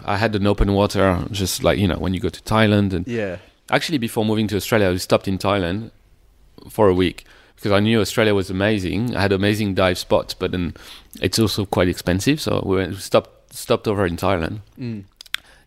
I 0.04 0.16
had 0.16 0.34
an 0.34 0.46
open 0.46 0.72
water, 0.74 1.24
just 1.30 1.62
like 1.64 1.78
you 1.78 1.88
know 1.88 1.98
when 1.98 2.12
you 2.12 2.20
go 2.20 2.28
to 2.28 2.40
Thailand 2.42 2.92
and 2.92 3.06
Yeah. 3.08 3.38
actually 3.70 3.98
before 3.98 4.24
moving 4.24 4.46
to 4.48 4.56
Australia, 4.56 4.90
I 4.90 4.96
stopped 4.96 5.26
in 5.28 5.38
Thailand 5.38 5.90
for 6.68 6.88
a 6.88 6.94
week 6.94 7.24
because 7.56 7.72
I 7.72 7.80
knew 7.80 8.00
Australia 8.00 8.34
was 8.34 8.50
amazing. 8.50 9.16
I 9.16 9.22
had 9.22 9.32
amazing 9.32 9.74
dive 9.74 9.96
spots, 9.98 10.34
but 10.34 10.50
then 10.52 10.74
it's 11.20 11.38
also 11.38 11.64
quite 11.64 11.88
expensive. 11.88 12.40
So 12.40 12.62
we 12.66 12.76
went, 12.76 12.96
stopped 12.96 13.54
stopped 13.54 13.86
over 13.88 14.04
in 14.06 14.16
Thailand, 14.16 14.60
Mm. 14.78 15.04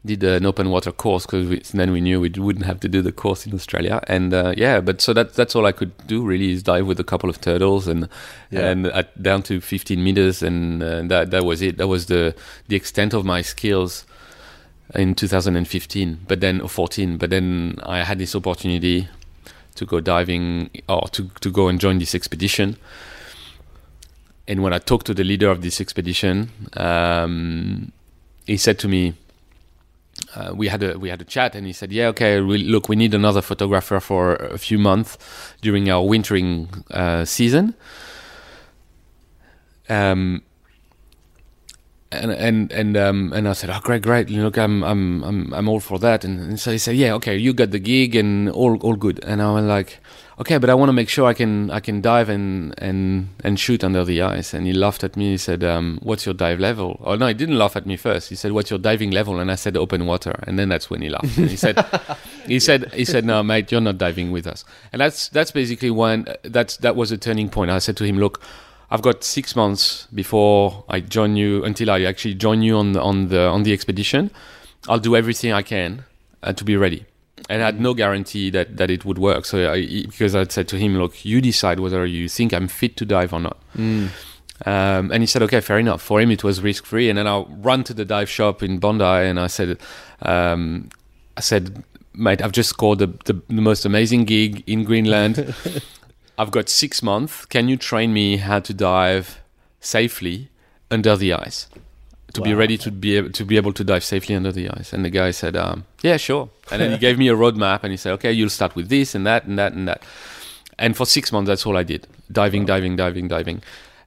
Did 0.05 0.23
an 0.23 0.45
open 0.45 0.69
water 0.69 0.91
course 0.91 1.25
because 1.25 1.71
then 1.71 1.91
we 1.91 1.99
knew 1.99 2.21
we 2.21 2.29
wouldn't 2.29 2.65
have 2.65 2.79
to 2.81 2.87
do 2.87 3.01
the 3.01 3.11
course 3.11 3.45
in 3.47 3.53
Australia. 3.53 3.99
And 4.07 4.33
uh, 4.33 4.53
yeah, 4.55 4.79
but 4.79 5.01
so 5.01 5.13
that 5.13 5.33
that's 5.33 5.55
all 5.55 5.65
I 5.65 5.71
could 5.71 5.91
do 6.07 6.23
really 6.23 6.51
is 6.51 6.63
dive 6.63 6.85
with 6.87 6.99
a 6.99 7.03
couple 7.03 7.29
of 7.29 7.41
turtles 7.41 7.87
and 7.87 8.07
Yeah. 8.51 8.69
and 8.69 8.87
at, 8.87 9.21
down 9.21 9.41
to 9.43 9.59
15 9.59 10.03
meters, 10.03 10.43
and 10.43 10.81
uh, 10.83 11.01
that 11.07 11.31
that 11.31 11.43
was 11.43 11.61
it. 11.61 11.77
That 11.77 11.87
was 11.87 12.05
the 12.05 12.33
the 12.67 12.75
extent 12.75 13.13
of 13.13 13.25
my 13.25 13.41
skills 13.41 14.05
in 14.93 15.15
2015 15.15 16.19
but 16.27 16.41
then 16.41 16.61
or 16.61 16.69
14 16.69 17.17
but 17.17 17.31
then 17.31 17.75
i 17.83 18.03
had 18.03 18.19
this 18.19 18.35
opportunity 18.35 19.07
to 19.73 19.83
go 19.83 19.99
diving 19.99 20.69
or 20.87 21.07
to, 21.09 21.27
to 21.41 21.49
go 21.49 21.67
and 21.67 21.79
join 21.79 21.97
this 21.97 22.13
expedition 22.13 22.77
and 24.47 24.61
when 24.61 24.73
i 24.73 24.77
talked 24.77 25.07
to 25.07 25.13
the 25.15 25.23
leader 25.23 25.49
of 25.49 25.63
this 25.63 25.81
expedition 25.81 26.51
um, 26.77 27.91
he 28.45 28.57
said 28.57 28.77
to 28.77 28.87
me 28.87 29.15
uh, 30.35 30.53
we 30.53 30.67
had 30.67 30.83
a 30.83 30.99
we 30.99 31.09
had 31.09 31.21
a 31.21 31.25
chat 31.25 31.55
and 31.55 31.65
he 31.65 31.73
said 31.73 31.91
yeah 31.91 32.07
okay 32.07 32.41
we, 32.41 32.57
look 32.57 32.89
we 32.89 32.95
need 32.95 33.13
another 33.13 33.41
photographer 33.41 33.99
for 33.99 34.35
a 34.35 34.57
few 34.57 34.77
months 34.77 35.17
during 35.61 35.89
our 35.89 36.05
wintering 36.05 36.67
uh, 36.91 37.25
season. 37.25 37.73
Um, 39.87 40.41
and 42.15 42.31
and 42.31 42.71
and 42.71 42.97
um 42.97 43.33
and 43.33 43.47
I 43.47 43.53
said, 43.53 43.69
oh 43.69 43.79
great, 43.81 44.01
great. 44.01 44.29
Look, 44.29 44.57
I'm 44.57 44.83
I'm 44.83 45.23
I'm 45.23 45.53
I'm 45.53 45.67
all 45.69 45.79
for 45.79 45.99
that. 45.99 46.23
And, 46.23 46.39
and 46.39 46.59
so 46.59 46.71
he 46.71 46.77
said, 46.77 46.95
yeah, 46.95 47.13
okay, 47.15 47.37
you 47.37 47.53
got 47.53 47.71
the 47.71 47.79
gig 47.79 48.15
and 48.15 48.49
all 48.49 48.77
all 48.77 48.95
good. 48.95 49.23
And 49.23 49.41
I 49.41 49.51
was 49.51 49.65
like, 49.65 49.99
okay, 50.39 50.57
but 50.57 50.69
I 50.69 50.73
want 50.73 50.89
to 50.89 50.93
make 50.93 51.09
sure 51.09 51.25
I 51.25 51.33
can 51.33 51.71
I 51.71 51.79
can 51.79 52.01
dive 52.01 52.29
and 52.29 52.73
and 52.77 53.29
and 53.43 53.59
shoot 53.59 53.83
under 53.83 54.03
the 54.03 54.21
ice. 54.21 54.53
And 54.53 54.65
he 54.65 54.73
laughed 54.73 55.03
at 55.03 55.15
me. 55.15 55.31
He 55.31 55.37
said, 55.37 55.63
um, 55.63 55.99
what's 56.01 56.25
your 56.25 56.33
dive 56.33 56.59
level? 56.59 56.99
Oh 57.03 57.15
no, 57.15 57.27
he 57.27 57.33
didn't 57.33 57.57
laugh 57.57 57.75
at 57.75 57.85
me 57.85 57.97
first. 57.97 58.29
He 58.29 58.35
said, 58.35 58.51
what's 58.51 58.69
your 58.69 58.79
diving 58.79 59.11
level? 59.11 59.39
And 59.39 59.51
I 59.51 59.55
said, 59.55 59.77
open 59.77 60.05
water. 60.05 60.37
And 60.43 60.59
then 60.59 60.69
that's 60.69 60.89
when 60.89 61.01
he 61.01 61.09
laughed. 61.09 61.37
And 61.37 61.49
he 61.49 61.55
said, 61.55 61.85
he 62.47 62.59
said 62.59 62.93
he 62.93 63.05
said, 63.05 63.25
no, 63.25 63.43
mate, 63.43 63.71
you're 63.71 63.81
not 63.81 63.97
diving 63.97 64.31
with 64.31 64.47
us. 64.47 64.65
And 64.91 64.99
that's 65.01 65.29
that's 65.29 65.51
basically 65.51 65.91
when 65.91 66.27
that's 66.43 66.77
that 66.77 66.95
was 66.95 67.11
a 67.11 67.17
turning 67.17 67.49
point. 67.49 67.71
I 67.71 67.79
said 67.79 67.97
to 67.97 68.03
him, 68.03 68.17
look. 68.17 68.41
I've 68.91 69.01
got 69.01 69.23
six 69.23 69.55
months 69.55 70.07
before 70.13 70.83
I 70.89 70.99
join 70.99 71.35
you 71.35 71.63
until 71.63 71.89
I 71.89 72.03
actually 72.03 72.35
join 72.35 72.61
you 72.61 72.77
on 72.77 72.91
the 72.93 73.01
on 73.01 73.29
the 73.29 73.47
on 73.47 73.63
the 73.63 73.73
expedition. 73.73 74.31
I'll 74.87 74.99
do 74.99 75.15
everything 75.15 75.51
I 75.51 75.63
can 75.63 76.05
uh, 76.43 76.53
to 76.53 76.63
be 76.63 76.77
ready. 76.77 77.05
And 77.49 77.61
I 77.61 77.65
had 77.65 77.79
no 77.79 77.93
guarantee 77.93 78.49
that, 78.51 78.77
that 78.77 78.89
it 78.89 79.05
would 79.05 79.17
work. 79.17 79.45
So 79.45 79.71
I, 79.71 80.03
because 80.03 80.35
I'd 80.35 80.51
said 80.51 80.67
to 80.69 80.77
him, 80.77 80.97
look, 80.97 81.25
you 81.25 81.41
decide 81.41 81.79
whether 81.79 82.05
you 82.05 82.27
think 82.27 82.53
I'm 82.53 82.67
fit 82.67 82.97
to 82.97 83.05
dive 83.05 83.33
or 83.33 83.39
not. 83.39 83.57
Mm. 83.77 84.09
Um, 84.65 85.11
and 85.11 85.21
he 85.21 85.27
said, 85.27 85.43
okay, 85.43 85.59
fair 85.59 85.77
enough. 85.77 86.01
For 86.01 86.21
him, 86.21 86.31
it 86.31 86.43
was 86.43 86.61
risk 86.61 86.85
free. 86.85 87.09
And 87.09 87.17
then 87.17 87.27
I 87.27 87.43
ran 87.49 87.83
to 87.85 87.93
the 87.93 88.05
dive 88.05 88.29
shop 88.29 88.63
in 88.63 88.79
Bondi 88.79 89.03
and 89.03 89.39
I 89.39 89.47
said, 89.47 89.77
um, 90.21 90.89
I 91.37 91.41
said, 91.41 91.83
mate, 92.13 92.41
I've 92.41 92.51
just 92.51 92.69
scored 92.69 92.99
the, 92.99 93.07
the, 93.25 93.41
the 93.47 93.61
most 93.61 93.85
amazing 93.85 94.25
gig 94.25 94.63
in 94.65 94.83
Greenland. 94.83 95.53
I've 96.37 96.51
got 96.51 96.69
six 96.69 97.01
months. 97.01 97.45
Can 97.45 97.67
you 97.67 97.77
train 97.77 98.13
me 98.13 98.37
how 98.37 98.59
to 98.59 98.73
dive 98.73 99.41
safely 99.79 100.49
under 100.91 101.15
the 101.15 101.33
ice? 101.33 101.67
To 102.33 102.41
be 102.41 102.53
ready 102.53 102.77
to 102.79 102.91
be 102.91 103.15
able 103.15 103.31
to 103.31 103.45
be 103.45 103.55
able 103.55 103.71
to 103.71 103.83
dive 103.85 104.03
safely 104.03 104.35
under 104.35 104.51
the 104.51 104.69
ice. 104.69 104.91
And 104.91 105.05
the 105.05 105.09
guy 105.09 105.31
said, 105.31 105.55
um, 105.55 105.85
"Yeah, 106.03 106.17
sure." 106.17 106.49
And 106.69 106.81
then 106.81 106.91
he 106.91 106.97
gave 106.97 107.17
me 107.17 107.29
a 107.29 107.33
roadmap, 107.33 107.83
and 107.83 107.91
he 107.91 107.97
said, 107.97 108.11
"Okay, 108.15 108.33
you'll 108.33 108.49
start 108.49 108.75
with 108.75 108.89
this 108.89 109.15
and 109.15 109.25
that 109.25 109.45
and 109.45 109.57
that 109.57 109.71
and 109.71 109.87
that." 109.87 110.03
And 110.77 110.97
for 110.97 111.05
six 111.05 111.31
months, 111.31 111.47
that's 111.47 111.65
all 111.65 111.77
I 111.77 111.83
did: 111.83 112.07
diving, 112.29 112.65
diving, 112.65 112.97
diving, 112.97 113.29
diving. 113.29 113.61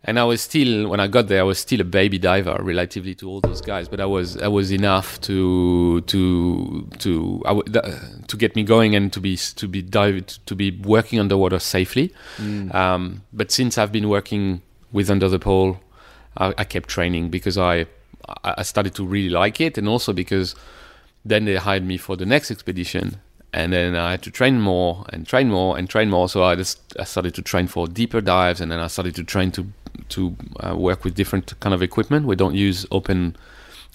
And 0.09 0.19
I 0.19 0.25
was 0.25 0.41
still, 0.41 0.89
when 0.89 1.01
I 1.01 1.07
got 1.07 1.29
there, 1.29 1.41
I 1.41 1.43
was 1.43 1.59
still 1.59 1.83
a 1.83 1.85
baby 1.85 2.19
diver 2.19 2.57
relatively 2.63 3.15
to 3.17 3.29
all 3.29 3.41
those 3.43 3.61
guys. 3.61 3.89
But 3.93 4.01
I 4.01 4.07
was, 4.07 4.39
I 4.39 4.49
was 4.49 4.73
enough 4.73 5.21
to 5.29 6.01
to 6.13 6.89
to 7.05 7.43
I 7.45 7.53
w- 7.57 7.73
th- 7.75 7.85
to 8.29 8.37
get 8.39 8.57
me 8.57 8.63
going 8.63 8.97
and 8.97 9.13
to 9.13 9.21
be 9.21 9.37
to 9.37 9.69
be 9.69 9.83
dive 9.83 10.25
to 10.47 10.55
be 10.57 10.71
working 10.71 11.21
underwater 11.21 11.59
safely. 11.59 12.07
Mm. 12.39 12.75
Um, 12.75 13.23
but 13.35 13.51
since 13.51 13.77
I've 13.77 13.93
been 13.93 14.09
working 14.09 14.63
with 14.93 15.11
Under 15.11 15.29
the 15.29 15.39
Pole, 15.39 15.79
I, 16.39 16.55
I 16.57 16.65
kept 16.65 16.89
training 16.89 17.29
because 17.29 17.59
I 17.59 17.87
I 18.45 18.55
I 18.59 18.63
started 18.63 18.95
to 18.95 19.05
really 19.05 19.33
like 19.43 19.61
it, 19.61 19.77
and 19.77 19.87
also 19.89 20.15
because 20.15 20.55
then 21.23 21.45
they 21.45 21.57
hired 21.57 21.85
me 21.85 21.99
for 21.99 22.17
the 22.17 22.25
next 22.25 22.51
expedition, 22.51 23.21
and 23.53 23.73
then 23.73 23.95
I 23.95 24.13
had 24.13 24.23
to 24.23 24.31
train 24.31 24.61
more 24.61 25.05
and 25.13 25.27
train 25.27 25.49
more 25.51 25.79
and 25.79 25.89
train 25.89 26.11
more. 26.11 26.29
So 26.29 26.45
I 26.45 26.55
just 26.55 26.81
I 26.99 27.05
started 27.05 27.35
to 27.35 27.43
train 27.43 27.67
for 27.69 27.87
deeper 27.87 28.21
dives, 28.21 28.61
and 28.61 28.71
then 28.71 28.81
I 28.81 28.89
started 28.89 29.15
to 29.17 29.25
train 29.25 29.51
to 29.53 29.67
to 30.11 30.37
uh, 30.61 30.77
work 30.77 31.05
with 31.05 31.15
different 31.15 31.59
kind 31.61 31.75
of 31.75 31.83
equipment. 31.83 32.27
We 32.27 32.37
don't 32.37 32.55
use 32.55 32.87
open 32.91 33.37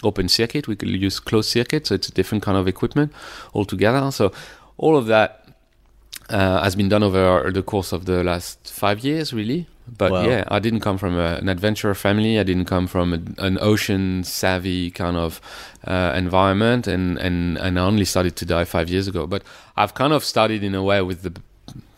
open 0.04 0.28
circuit. 0.30 0.68
We 0.68 0.76
could 0.76 0.90
use 0.90 1.20
closed 1.20 1.50
circuit, 1.50 1.88
so 1.88 1.96
it's 1.96 2.10
a 2.10 2.12
different 2.12 2.44
kind 2.44 2.58
of 2.58 2.68
equipment 2.68 3.12
altogether. 3.54 4.12
So 4.12 4.32
all 4.78 4.98
of 4.98 5.06
that 5.08 5.48
uh, 6.30 6.62
has 6.64 6.76
been 6.76 6.90
done 6.90 7.04
over 7.04 7.52
the 7.52 7.62
course 7.64 7.92
of 7.94 8.06
the 8.06 8.24
last 8.24 8.70
five 8.72 9.00
years, 9.00 9.34
really. 9.34 9.68
But 9.98 10.12
Wow. 10.12 10.30
yeah, 10.30 10.44
I 10.48 10.60
didn't 10.60 10.80
come 10.80 10.98
from 10.98 11.16
a, 11.18 11.36
an 11.42 11.50
adventurer 11.50 11.94
family. 11.94 12.40
I 12.40 12.44
didn't 12.44 12.66
come 12.66 12.88
from 12.88 13.14
a, 13.14 13.20
an 13.46 13.58
ocean 13.62 14.24
savvy 14.24 14.92
kind 14.92 15.18
of 15.18 15.42
uh, 15.86 16.14
environment, 16.16 16.88
and, 16.88 17.18
and 17.18 17.58
and 17.58 17.78
I 17.78 17.82
only 17.84 18.06
started 18.06 18.36
to 18.38 18.46
dive 18.46 18.70
five 18.70 18.90
years 18.90 19.08
ago. 19.10 19.28
But 19.28 19.44
I've 19.76 19.94
kind 19.94 20.14
of 20.14 20.24
started 20.24 20.64
in 20.64 20.74
a 20.76 20.82
way 20.82 21.02
with 21.02 21.22
the 21.24 21.34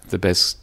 the 0.10 0.18
best. 0.18 0.58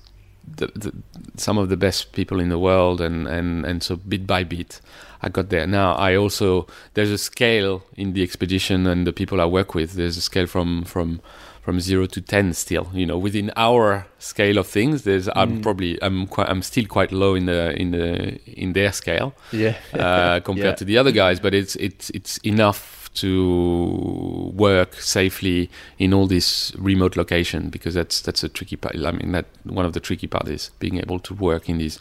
The, 0.56 0.66
the, 0.74 0.92
some 1.36 1.56
of 1.56 1.68
the 1.68 1.76
best 1.76 2.12
people 2.12 2.38
in 2.40 2.48
the 2.48 2.58
world, 2.58 3.00
and, 3.00 3.26
and, 3.26 3.64
and 3.64 3.82
so 3.82 3.96
bit 3.96 4.26
by 4.26 4.44
bit, 4.44 4.80
I 5.22 5.28
got 5.28 5.48
there. 5.48 5.66
Now 5.66 5.94
I 5.94 6.14
also 6.16 6.66
there's 6.94 7.10
a 7.10 7.18
scale 7.18 7.84
in 7.96 8.12
the 8.12 8.22
expedition 8.22 8.86
and 8.86 9.06
the 9.06 9.12
people 9.12 9.40
I 9.40 9.46
work 9.46 9.74
with. 9.74 9.92
There's 9.92 10.16
a 10.16 10.20
scale 10.20 10.46
from 10.46 10.84
from 10.84 11.20
from 11.62 11.80
zero 11.80 12.06
to 12.06 12.20
ten 12.20 12.52
still. 12.54 12.88
You 12.92 13.06
know, 13.06 13.16
within 13.16 13.50
our 13.56 14.06
scale 14.18 14.58
of 14.58 14.66
things, 14.66 15.02
there's 15.04 15.28
I'm 15.34 15.58
Mm. 15.58 15.62
probably 15.62 16.02
I'm 16.02 16.26
quite 16.26 16.48
I'm 16.50 16.60
still 16.62 16.86
quite 16.86 17.12
low 17.12 17.34
in 17.36 17.46
the 17.46 17.72
in 17.80 17.92
the 17.92 18.38
in 18.60 18.72
their 18.72 18.92
scale 18.92 19.32
Yeah. 19.52 19.76
uh, 19.94 20.40
compared 20.44 20.66
Yeah. 20.66 20.74
to 20.74 20.84
the 20.84 20.98
other 20.98 21.12
guys, 21.12 21.38
but 21.40 21.54
it's 21.54 21.76
it's 21.76 22.10
it's 22.10 22.38
enough 22.38 23.01
to 23.14 24.52
work 24.54 24.94
safely 24.94 25.68
in 25.98 26.14
all 26.14 26.26
this 26.26 26.72
remote 26.78 27.16
location 27.16 27.68
because 27.68 27.94
that's 27.94 28.20
that's 28.20 28.42
a 28.42 28.48
tricky 28.48 28.76
part. 28.76 28.96
I 28.96 29.12
mean, 29.12 29.32
that 29.32 29.46
one 29.64 29.84
of 29.84 29.92
the 29.92 30.00
tricky 30.00 30.26
part 30.26 30.48
is 30.48 30.70
being 30.78 30.98
able 30.98 31.18
to 31.20 31.34
work 31.34 31.68
in 31.68 31.78
these 31.78 31.98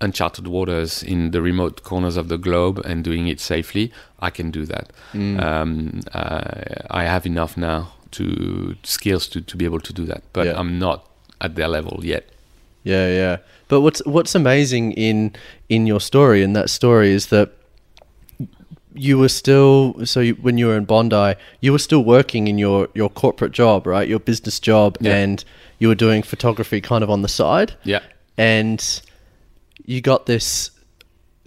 uncharted 0.00 0.46
waters 0.46 1.02
in 1.02 1.30
the 1.30 1.40
remote 1.40 1.82
corners 1.82 2.16
of 2.18 2.28
the 2.28 2.36
globe 2.36 2.78
and 2.84 3.02
doing 3.02 3.28
it 3.28 3.40
safely. 3.40 3.90
I 4.20 4.30
can 4.30 4.50
do 4.50 4.66
that. 4.66 4.90
Mm. 5.14 5.42
Um, 5.42 6.00
uh, 6.12 6.84
I 6.90 7.04
have 7.04 7.24
enough 7.26 7.56
now 7.56 7.94
to 8.10 8.76
skills 8.82 9.26
to, 9.28 9.40
to 9.40 9.56
be 9.56 9.64
able 9.64 9.80
to 9.80 9.92
do 9.92 10.04
that, 10.04 10.22
but 10.32 10.46
Yeah. 10.46 10.58
I'm 10.58 10.78
not 10.78 11.08
at 11.40 11.54
their 11.54 11.68
level 11.68 12.00
yet. 12.04 12.28
Yeah, 12.84 13.08
yeah. 13.08 13.36
But 13.68 13.80
what's 13.80 14.00
what's 14.06 14.34
amazing 14.34 14.92
in 14.92 15.32
in 15.68 15.86
your 15.86 16.00
story 16.00 16.42
in 16.42 16.52
that 16.52 16.70
story 16.70 17.10
is 17.10 17.26
that 17.26 17.50
you 18.96 19.18
were 19.18 19.28
still 19.28 19.94
so 20.06 20.20
you, 20.20 20.34
when 20.34 20.58
you 20.58 20.66
were 20.66 20.76
in 20.76 20.84
Bondi, 20.84 21.34
you 21.60 21.72
were 21.72 21.78
still 21.78 22.02
working 22.04 22.48
in 22.48 22.58
your 22.58 22.88
your 22.94 23.08
corporate 23.10 23.52
job, 23.52 23.86
right? 23.86 24.08
Your 24.08 24.18
business 24.20 24.58
job, 24.60 24.96
Yeah. 25.00 25.14
and 25.16 25.44
you 25.78 25.88
were 25.88 25.94
doing 25.94 26.22
photography 26.22 26.80
kind 26.80 27.04
of 27.04 27.10
on 27.10 27.22
the 27.22 27.28
side, 27.28 27.74
Yeah. 27.84 28.00
and 28.38 28.82
you 29.84 30.00
got 30.00 30.26
this 30.26 30.70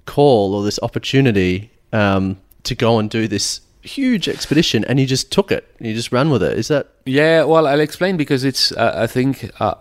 call 0.05 0.55
or 0.55 0.63
this 0.63 0.79
opportunity 0.81 1.69
um, 1.93 2.37
to 2.63 2.75
go 2.75 2.99
and 2.99 3.09
do 3.09 3.27
this 3.27 3.61
huge 3.81 4.27
expedition, 4.29 4.83
and 4.85 4.99
you 4.99 5.05
just 5.05 5.31
took 5.31 5.51
it. 5.51 5.63
You 5.79 5.93
just 5.93 6.11
ran 6.11 6.29
with 6.29 6.43
it. 6.43 6.57
Is 6.57 6.67
that 6.67 6.87
Yeah, 7.05 7.43
well, 7.45 7.65
I'll 7.67 7.79
explain 7.81 8.17
because 8.17 8.43
it's. 8.43 8.71
Uh, 8.71 8.93
I 8.95 9.07
think. 9.07 9.49
Uh, 9.59 9.75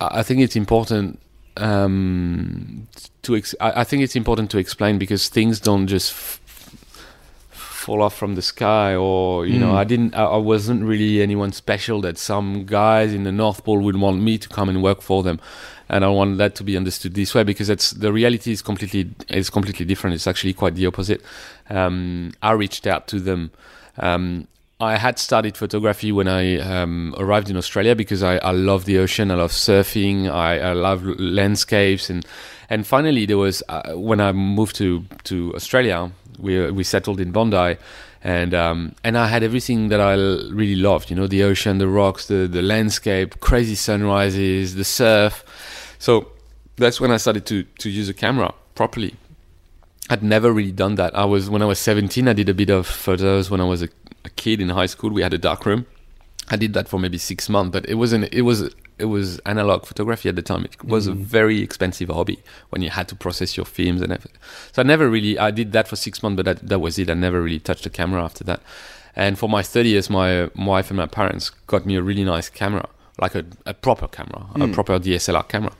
I 0.00 0.22
think 0.22 0.40
it's 0.40 0.56
important 0.56 1.18
um, 1.56 2.86
to. 3.22 3.36
Ex- 3.36 3.54
I, 3.60 3.80
I 3.80 3.84
think 3.84 4.02
it's 4.02 4.16
important 4.16 4.50
to 4.50 4.58
explain 4.58 4.98
because 4.98 5.28
things 5.28 5.60
don't 5.60 5.86
just 5.86 6.12
f- 6.12 6.40
fall 7.84 8.00
off 8.02 8.14
from 8.16 8.34
the 8.34 8.42
sky, 8.42 8.94
or 8.94 9.46
you 9.46 9.58
know, 9.58 9.72
Mm. 9.72 9.82
I 9.82 9.84
didn't. 9.84 10.12
I, 10.14 10.24
I 10.24 10.40
wasn't 10.52 10.80
really 10.92 11.22
anyone 11.22 11.52
special 11.52 12.00
that 12.06 12.16
some 12.18 12.64
guys 12.64 13.12
in 13.12 13.22
the 13.24 13.32
North 13.32 13.60
Pole 13.64 13.80
would 13.86 13.96
want 13.96 14.18
me 14.28 14.38
to 14.38 14.48
come 14.48 14.68
and 14.72 14.82
work 14.82 15.00
for 15.02 15.22
them, 15.22 15.38
and 15.88 16.04
I 16.04 16.08
want 16.08 16.38
that 16.38 16.54
to 16.56 16.64
be 16.64 16.76
understood 16.76 17.14
this 17.14 17.34
way 17.34 17.44
because 17.44 17.68
it's 17.74 17.90
the 18.04 18.10
reality 18.12 18.50
is 18.52 18.62
completely 18.62 19.02
is 19.28 19.50
completely 19.50 19.86
different. 19.86 20.14
It's 20.14 20.26
actually 20.26 20.54
quite 20.54 20.74
the 20.74 20.86
opposite. 20.86 21.20
Um, 21.70 22.32
I 22.42 22.52
reached 22.52 22.86
out 22.86 23.06
to 23.08 23.20
them. 23.20 23.50
Um, 23.98 24.48
I 24.80 24.96
had 24.96 25.18
studied 25.18 25.56
photography 25.56 26.10
when 26.12 26.26
I 26.26 26.58
um, 26.58 27.14
arrived 27.16 27.48
in 27.48 27.56
Australia 27.56 27.94
because 27.94 28.22
I, 28.24 28.34
I 28.38 28.50
love 28.50 28.84
the 28.86 28.98
ocean, 28.98 29.30
I 29.30 29.36
love 29.36 29.52
surfing, 29.52 30.28
I, 30.28 30.58
I 30.58 30.72
love 30.72 31.04
landscapes, 31.18 32.10
and 32.10 32.26
and 32.68 32.84
finally 32.86 33.24
there 33.24 33.38
was 33.38 33.62
uh, 33.68 33.92
when 33.94 34.20
I 34.20 34.32
moved 34.32 34.74
to 34.76 35.04
to 35.30 35.54
Australia, 35.54 36.10
we 36.38 36.70
we 36.70 36.84
settled 36.84 37.20
in 37.20 37.32
Bondi, 37.32 37.76
and 38.22 38.54
um, 38.54 38.94
and 39.04 39.16
I 39.18 39.26
had 39.28 39.42
everything 39.42 39.88
that 39.88 40.00
I 40.00 40.14
l- 40.14 40.50
really 40.50 40.76
loved, 40.76 41.10
you 41.10 41.16
know, 41.16 41.26
the 41.26 41.42
ocean, 41.42 41.78
the 41.78 41.88
rocks, 41.88 42.26
the 42.26 42.46
the 42.46 42.62
landscape, 42.62 43.40
crazy 43.40 43.74
sunrises, 43.74 44.74
the 44.74 44.84
surf. 44.84 45.44
So 45.98 46.32
that's 46.76 47.00
when 47.00 47.10
I 47.10 47.18
started 47.18 47.46
to 47.46 47.62
to 47.62 47.90
use 47.90 48.08
a 48.08 48.14
camera 48.14 48.54
properly. 48.74 49.14
I'd 50.10 50.22
never 50.22 50.52
really 50.52 50.72
done 50.72 50.96
that. 50.96 51.16
I 51.16 51.24
was 51.24 51.48
when 51.48 51.62
I 51.62 51.66
was 51.66 51.78
17. 51.78 52.28
I 52.28 52.32
did 52.34 52.48
a 52.48 52.54
bit 52.54 52.70
of 52.70 52.86
photos 52.86 53.50
when 53.50 53.60
I 53.60 53.64
was 53.64 53.82
a, 53.82 53.88
a 54.24 54.30
kid 54.30 54.60
in 54.60 54.68
high 54.70 54.86
school. 54.86 55.10
We 55.10 55.22
had 55.22 55.32
a 55.32 55.38
dark 55.38 55.64
room. 55.64 55.86
I 56.50 56.56
did 56.56 56.74
that 56.74 56.88
for 56.88 57.00
maybe 57.00 57.16
six 57.16 57.48
months, 57.48 57.72
but 57.72 57.88
it 57.88 57.94
wasn't. 57.94 58.32
It 58.32 58.42
was 58.42 58.74
it 58.98 59.06
was 59.06 59.38
analog 59.40 59.86
photography 59.86 60.28
at 60.28 60.36
the 60.36 60.42
time. 60.42 60.64
It 60.64 60.84
was 60.84 61.06
a 61.06 61.12
very 61.12 61.62
expensive 61.62 62.08
hobby 62.08 62.42
when 62.70 62.82
you 62.82 62.90
had 62.90 63.08
to 63.08 63.16
process 63.16 63.56
your 63.56 63.66
films 63.66 64.00
and 64.00 64.12
everything. 64.12 64.38
So 64.72 64.82
I 64.82 64.84
never 64.84 65.08
really. 65.08 65.38
I 65.38 65.50
did 65.50 65.72
that 65.72 65.88
for 65.88 65.96
six 65.96 66.22
months, 66.22 66.36
but 66.36 66.44
that, 66.44 66.68
that 66.68 66.78
was 66.78 66.98
it. 66.98 67.10
I 67.10 67.14
never 67.14 67.42
really 67.42 67.58
touched 67.58 67.86
a 67.86 67.90
camera 67.90 68.22
after 68.22 68.44
that. 68.44 68.60
And 69.16 69.38
for 69.38 69.48
my 69.48 69.62
30th, 69.62 70.10
my 70.10 70.50
wife 70.64 70.90
and 70.90 70.96
my 70.96 71.06
parents 71.06 71.50
got 71.68 71.86
me 71.86 71.96
a 71.96 72.02
really 72.02 72.24
nice 72.24 72.48
camera, 72.48 72.88
like 73.20 73.34
a, 73.34 73.44
a 73.64 73.74
proper 73.74 74.08
camera, 74.08 74.46
a 74.56 74.68
proper 74.68 74.98
DSLR 74.98 75.48
camera 75.48 75.72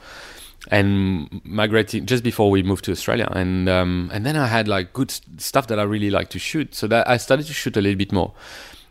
and 0.71 1.43
migrating 1.45 2.07
just 2.07 2.25
before 2.25 2.51
we 2.51 2.63
moved 2.63 2.85
to 2.85 2.93
Australia, 2.93 3.29
and 3.33 3.69
um, 3.69 4.11
and 4.13 4.25
then 4.25 4.37
I 4.37 4.47
had 4.47 4.67
like 4.67 4.93
good 4.93 5.13
stuff 5.39 5.67
that 5.67 5.79
I 5.79 5.83
really 5.83 6.11
like 6.11 6.31
to 6.31 6.39
shoot, 6.39 6.75
so 6.75 6.87
that 6.87 7.09
I 7.09 7.17
started 7.19 7.47
to 7.47 7.53
shoot 7.53 7.77
a 7.77 7.81
little 7.81 7.99
bit 7.99 8.13
more. 8.13 8.33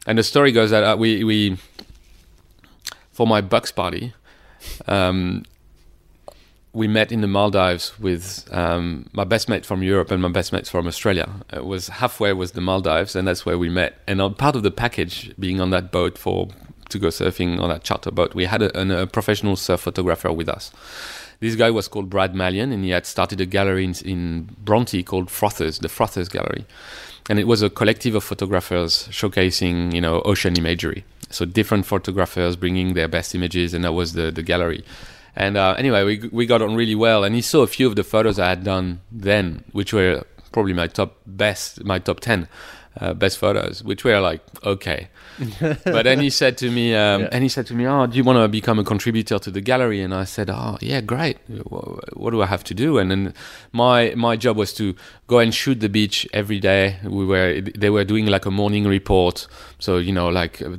And 0.06 0.18
the 0.18 0.24
story 0.24 0.52
goes 0.52 0.70
that 0.72 0.84
uh, 0.84 0.96
we 0.98 1.24
we 1.24 1.58
for 3.14 3.26
my 3.26 3.40
Bucks 3.40 3.72
party, 3.72 4.14
um, 4.88 5.46
we 6.74 6.88
met 6.88 7.12
in 7.12 7.22
the 7.22 7.28
Maldives 7.28 7.98
with 8.00 8.50
um, 8.52 9.08
my 9.14 9.24
best 9.24 9.48
mate 9.48 9.66
from 9.66 9.84
Europe 9.84 10.10
and 10.10 10.22
my 10.22 10.30
best 10.30 10.52
mate 10.52 10.68
from 10.68 10.88
Australia. 10.88 11.30
It 11.54 11.66
was 11.66 11.88
halfway 11.88 12.34
was 12.34 12.54
the 12.54 12.62
Maldives, 12.62 13.16
and 13.16 13.28
that's 13.28 13.46
where 13.46 13.60
we 13.60 13.70
met. 13.70 14.00
And 14.08 14.20
on 14.20 14.34
part 14.34 14.56
of 14.56 14.64
the 14.64 14.72
package, 14.72 15.34
being 15.38 15.62
on 15.62 15.70
that 15.70 15.92
boat 15.92 16.18
for 16.18 16.50
to 16.90 17.00
go 17.00 17.08
surfing 17.08 17.60
on 17.60 17.70
that 17.70 17.84
charter 17.84 18.12
boat, 18.12 18.34
we 18.34 18.46
had 18.46 18.64
a, 18.64 19.02
a 19.04 19.08
professional 19.08 19.56
surf 19.56 19.82
photographer 19.82 20.32
with 20.34 20.50
us. 20.50 20.72
This 21.40 21.56
guy 21.56 21.70
was 21.70 21.88
called 21.88 22.10
Brad 22.10 22.34
Mallion, 22.34 22.74
and 22.74 22.84
he 22.84 22.90
had 22.90 23.06
started 23.06 23.40
a 23.40 23.46
gallery 23.46 23.84
in, 23.84 23.94
in 24.04 24.56
Bronte 24.64 25.04
called 25.04 25.28
Frothers, 25.28 25.80
the 25.80 25.90
Frothers 25.90 26.30
Gallery, 26.30 26.66
and 27.30 27.38
it 27.38 27.46
was 27.46 27.62
a 27.62 27.70
collective 27.70 28.16
of 28.16 28.24
photographers 28.24 29.08
showcasing, 29.10 29.94
you 29.94 30.02
know, 30.02 30.22
ocean 30.24 30.58
imagery. 30.58 31.06
So 31.34 31.46
different 31.46 31.86
photographers 31.86 32.56
bringing 32.56 32.94
their 32.94 33.08
best 33.08 33.36
images, 33.36 33.74
and 33.74 33.84
that 33.84 33.94
was 33.94 34.14
the 34.14 34.32
the 34.32 34.44
gallery. 34.44 34.84
And 35.36 35.58
uh, 35.58 35.76
anyway, 35.78 36.04
we 36.04 36.30
we 36.32 36.46
got 36.46 36.62
on 36.62 36.76
really 36.76 36.96
well, 36.96 37.24
and 37.24 37.36
he 37.36 37.42
saw 37.42 37.64
a 37.64 37.68
few 37.68 37.88
of 37.88 37.96
the 37.96 38.04
photos 38.04 38.40
I 38.40 38.50
had 38.50 38.64
done 38.64 39.02
then, 39.12 39.64
which 39.72 39.94
were 39.94 40.24
probably 40.52 40.74
my 40.74 40.88
top 40.88 41.18
best, 41.26 41.84
my 41.84 42.00
top 42.00 42.20
ten 42.20 42.48
uh, 43.02 43.14
best 43.14 43.38
photos, 43.38 43.84
which 43.84 44.04
were 44.04 44.20
like 44.20 44.42
okay. 44.64 45.08
but 45.60 46.04
then 46.04 46.20
he 46.20 46.30
said 46.30 46.58
to 46.60 46.70
me, 46.70 46.94
um, 46.96 47.22
Yeah. 47.22 47.30
and 47.32 47.42
he 47.44 47.50
said 47.50 47.66
to 47.68 47.74
me, 47.74 47.88
"Oh, 47.88 48.06
do 48.06 48.16
you 48.18 48.24
want 48.24 48.38
to 48.38 48.48
become 48.48 48.78
a 48.80 48.84
contributor 48.84 49.40
to 49.40 49.50
the 49.52 49.62
gallery?" 49.62 50.02
And 50.02 50.14
I 50.14 50.26
said, 50.26 50.50
"Oh, 50.50 50.78
yeah, 50.82 51.02
great. 51.02 51.38
Wha- 51.50 52.00
What 52.14 52.32
do 52.32 52.42
I 52.42 52.46
have 52.46 52.64
to 52.66 52.74
do?" 52.74 53.00
And 53.00 53.10
then 53.10 53.34
my 53.72 54.14
my 54.16 54.36
job 54.36 54.58
was 54.58 54.74
to 54.74 54.94
go 55.28 55.40
and 55.40 55.54
shoot 55.54 55.80
the 55.80 55.90
beach 55.90 56.28
every 56.34 56.60
day. 56.60 56.98
We 57.04 57.26
were 57.26 57.62
they 57.62 57.90
were 57.90 58.04
doing 58.06 58.28
like 58.28 58.46
a 58.46 58.52
morning 58.52 58.86
report, 58.88 59.48
so 59.80 59.98
you 59.98 60.12
know, 60.14 60.30
like 60.30 60.62
uh, 60.62 60.78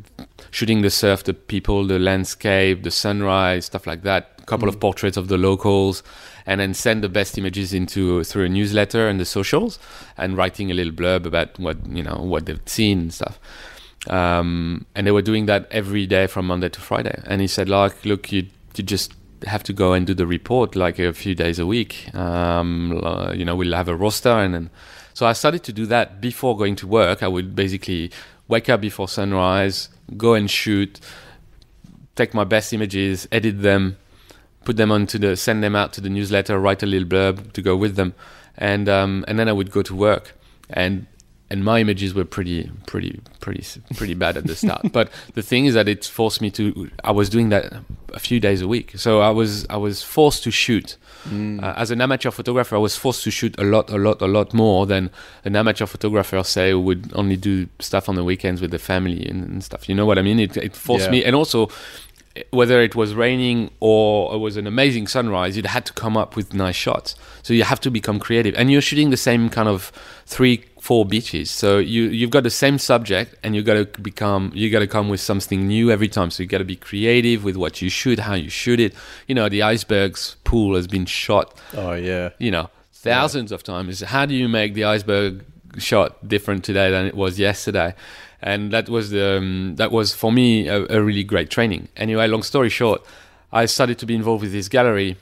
shooting 0.50 0.82
the 0.82 0.90
surf, 0.90 1.24
the 1.24 1.34
people, 1.34 1.84
the 1.86 1.98
landscape, 1.98 2.82
the 2.84 2.90
sunrise, 2.92 3.64
stuff 3.66 3.86
like 3.86 4.02
that. 4.04 4.33
A 4.44 4.46
couple 4.46 4.68
of 4.68 4.78
portraits 4.78 5.16
of 5.16 5.26
the 5.28 5.38
locals, 5.38 6.02
and 6.46 6.60
then 6.60 6.74
send 6.74 7.02
the 7.02 7.08
best 7.08 7.36
images 7.36 7.74
into 7.74 8.22
through 8.24 8.44
a 8.44 8.48
newsletter 8.48 9.08
and 9.08 9.18
the 9.18 9.24
socials, 9.24 9.78
and 10.16 10.36
writing 10.36 10.70
a 10.70 10.74
little 10.74 10.92
blurb 10.92 11.26
about 11.26 11.58
what 11.58 11.76
you 11.88 12.02
know 12.02 12.20
what 12.22 12.46
they've 12.46 12.60
seen 12.66 12.98
and 13.00 13.14
stuff 13.14 13.40
um, 14.08 14.84
and 14.94 15.06
they 15.06 15.10
were 15.10 15.22
doing 15.22 15.46
that 15.46 15.66
every 15.70 16.06
day 16.06 16.26
from 16.26 16.46
Monday 16.46 16.68
to 16.68 16.80
Friday. 16.80 17.22
And 17.26 17.40
he 17.40 17.46
said, 17.46 17.68
like, 17.68 18.04
look, 18.04 18.32
you 18.32 18.46
you 18.76 18.84
just 18.84 19.14
have 19.46 19.62
to 19.62 19.72
go 19.72 19.92
and 19.92 20.06
do 20.06 20.14
the 20.14 20.26
report 20.26 20.74
like 20.74 20.98
a 20.98 21.12
few 21.12 21.34
days 21.34 21.58
a 21.58 21.66
week. 21.66 22.12
Um, 22.14 23.00
you 23.34 23.44
know, 23.44 23.54
we'll 23.54 23.74
have 23.74 23.88
a 23.88 23.96
roster, 23.96 24.30
and 24.30 24.54
then 24.54 24.70
so 25.12 25.26
I 25.26 25.32
started 25.32 25.62
to 25.64 25.72
do 25.72 25.86
that 25.86 26.20
before 26.20 26.56
going 26.56 26.76
to 26.76 26.86
work. 26.86 27.22
I 27.22 27.28
would 27.28 27.54
basically 27.54 28.10
wake 28.48 28.68
up 28.68 28.80
before 28.80 29.08
sunrise, 29.08 29.88
go 30.16 30.34
and 30.34 30.50
shoot, 30.50 31.00
take 32.14 32.34
my 32.34 32.44
best 32.44 32.72
images, 32.72 33.26
edit 33.32 33.62
them, 33.62 33.96
put 34.64 34.76
them 34.76 34.90
onto 34.90 35.18
the, 35.18 35.36
send 35.36 35.62
them 35.62 35.74
out 35.76 35.92
to 35.94 36.00
the 36.00 36.08
newsletter, 36.10 36.58
write 36.58 36.82
a 36.82 36.86
little 36.86 37.08
blurb 37.08 37.52
to 37.52 37.62
go 37.62 37.76
with 37.76 37.96
them, 37.96 38.14
and 38.56 38.88
um, 38.88 39.24
and 39.28 39.38
then 39.38 39.48
I 39.48 39.52
would 39.52 39.70
go 39.70 39.82
to 39.82 39.94
work. 39.94 40.34
And 40.70 41.06
and 41.50 41.62
my 41.62 41.78
images 41.78 42.14
were 42.14 42.24
pretty 42.24 42.70
pretty 42.86 43.20
pretty 43.40 43.62
pretty 43.96 44.14
bad 44.14 44.36
at 44.36 44.46
the 44.46 44.54
start. 44.56 44.82
But 44.92 45.10
the 45.34 45.42
thing 45.42 45.66
is 45.66 45.74
that 45.74 45.88
it 45.88 46.04
forced 46.06 46.40
me 46.40 46.50
to 46.52 46.90
i 47.04 47.12
was 47.12 47.28
doing 47.28 47.50
that 47.50 47.64
a 48.14 48.18
few 48.18 48.40
days 48.40 48.62
a 48.62 48.66
week. 48.66 48.92
So 48.96 49.20
i 49.20 49.28
was 49.30 49.66
i 49.68 49.76
was 49.76 50.02
forced 50.02 50.42
to 50.44 50.50
shoot. 50.50 50.96
Uh, 51.26 51.72
as 51.82 51.90
an 51.90 52.00
amateur 52.02 52.30
photographer 52.30 52.76
i 52.76 52.78
was 52.78 52.96
forced 52.96 53.24
to 53.24 53.30
shoot 53.30 53.54
a 53.58 53.64
lot 53.64 53.88
a 53.90 53.96
lot 53.96 54.20
a 54.20 54.26
lot 54.26 54.52
more 54.52 54.84
than 54.86 55.10
an 55.46 55.56
amateur 55.56 55.86
photographer 55.86 56.42
say 56.44 56.74
would 56.74 57.10
only 57.14 57.36
do 57.36 57.66
stuff 57.78 58.08
on 58.10 58.14
the 58.14 58.24
weekends 58.24 58.60
with 58.60 58.70
the 58.70 58.78
family 58.78 59.24
and, 59.30 59.42
and 59.48 59.64
stuff. 59.64 59.88
You 59.88 59.94
know 59.94 60.06
what 60.06 60.18
i 60.18 60.22
mean? 60.22 60.38
It, 60.40 60.56
it 60.56 60.74
forced 60.76 61.06
Yeah. 61.06 61.12
me. 61.12 61.24
And 61.24 61.34
also 61.36 61.68
whether 62.50 62.80
it 62.80 62.94
was 62.94 63.14
raining 63.14 63.70
or 63.80 64.34
it 64.34 64.38
was 64.38 64.56
an 64.56 64.66
amazing 64.66 65.06
sunrise, 65.06 65.56
you 65.56 65.62
had 65.62 65.86
to 65.86 65.92
come 65.92 66.16
up 66.16 66.34
with 66.34 66.52
nice 66.52 66.74
shots. 66.74 67.14
So 67.42 67.54
you 67.54 67.62
have 67.64 67.80
to 67.80 67.90
become 67.90 68.18
creative, 68.18 68.54
and 68.56 68.70
you're 68.70 68.80
shooting 68.80 69.10
the 69.10 69.16
same 69.16 69.48
kind 69.48 69.68
of 69.68 69.92
three, 70.26 70.64
four 70.80 71.04
beaches. 71.04 71.50
So 71.50 71.78
you 71.78 72.04
you've 72.04 72.30
got 72.30 72.42
the 72.42 72.50
same 72.50 72.78
subject, 72.78 73.36
and 73.42 73.54
you 73.54 73.62
got 73.62 73.74
to 73.74 74.00
become 74.00 74.50
you 74.54 74.70
got 74.70 74.80
to 74.80 74.86
come 74.88 75.08
with 75.08 75.20
something 75.20 75.66
new 75.68 75.90
every 75.90 76.08
time. 76.08 76.30
So 76.30 76.42
you 76.42 76.48
got 76.48 76.58
to 76.58 76.64
be 76.64 76.76
creative 76.76 77.44
with 77.44 77.56
what 77.56 77.80
you 77.80 77.88
shoot, 77.88 78.18
how 78.18 78.34
you 78.34 78.50
shoot 78.50 78.80
it. 78.80 78.94
You 79.28 79.34
know, 79.34 79.48
the 79.48 79.62
icebergs 79.62 80.36
pool 80.44 80.74
has 80.74 80.86
been 80.86 81.06
shot 81.06 81.56
Oh 81.74 81.92
yeah. 81.92 82.30
you 82.38 82.50
know, 82.50 82.70
thousands 82.92 83.52
of 83.52 83.62
times. 83.62 84.00
How 84.00 84.26
do 84.26 84.34
you 84.34 84.48
make 84.48 84.74
the 84.74 84.84
iceberg 84.84 85.44
shot 85.78 86.26
different 86.26 86.64
today 86.64 86.90
than 86.90 87.06
it 87.06 87.14
was 87.14 87.38
yesterday? 87.38 87.94
And 88.44 88.72
that 88.72 88.88
was 88.88 89.10
the 89.10 89.38
um, 89.38 89.74
that 89.76 89.90
was 89.90 90.14
for 90.14 90.30
me 90.30 90.68
a, 90.68 90.86
a 90.98 91.02
really 91.02 91.24
great 91.24 91.50
training. 91.50 91.88
Anyway, 91.96 92.28
long 92.28 92.44
story 92.44 92.70
short, 92.70 93.04
I 93.52 93.66
started 93.66 93.98
to 93.98 94.06
be 94.06 94.14
involved 94.14 94.42
with 94.42 94.52
this 94.52 94.68
gallery 94.68 95.16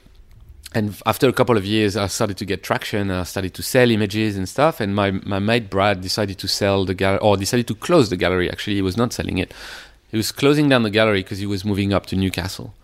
and 0.75 1.01
after 1.05 1.29
a 1.29 1.33
couple 1.33 1.57
of 1.57 1.67
years, 1.67 1.97
I 1.97 2.07
started 2.07 2.39
to 2.39 2.45
get 2.45 2.63
traction. 2.63 3.11
I 3.11 3.25
started 3.25 3.53
to 3.55 3.63
sell 3.63 3.91
images 3.91 4.37
and 4.37 4.49
stuff. 4.49 4.81
And 4.81 4.95
my, 4.95 5.11
my 5.11 5.39
mate 5.39 5.69
Brad 5.69 6.01
decided 6.01 6.39
to 6.39 6.49
sell 6.49 6.85
the 6.85 6.95
gallery, 6.95 7.21
or 7.21 7.37
decided 7.37 7.67
to 7.69 7.75
close 7.75 8.09
the 8.09 8.17
gallery. 8.17 8.51
Actually, 8.51 8.77
he 8.77 8.83
was 8.83 8.97
not 8.97 9.13
selling 9.13 9.39
it. 9.39 9.53
He 10.09 10.17
was 10.17 10.33
closing 10.33 10.69
down 10.69 10.83
the 10.83 10.91
gallery 10.91 11.23
because 11.23 11.39
he 11.39 11.47
was 11.47 11.65
moving 11.65 11.93
up 11.93 12.07
to 12.07 12.17
Newcastle. 12.17 12.75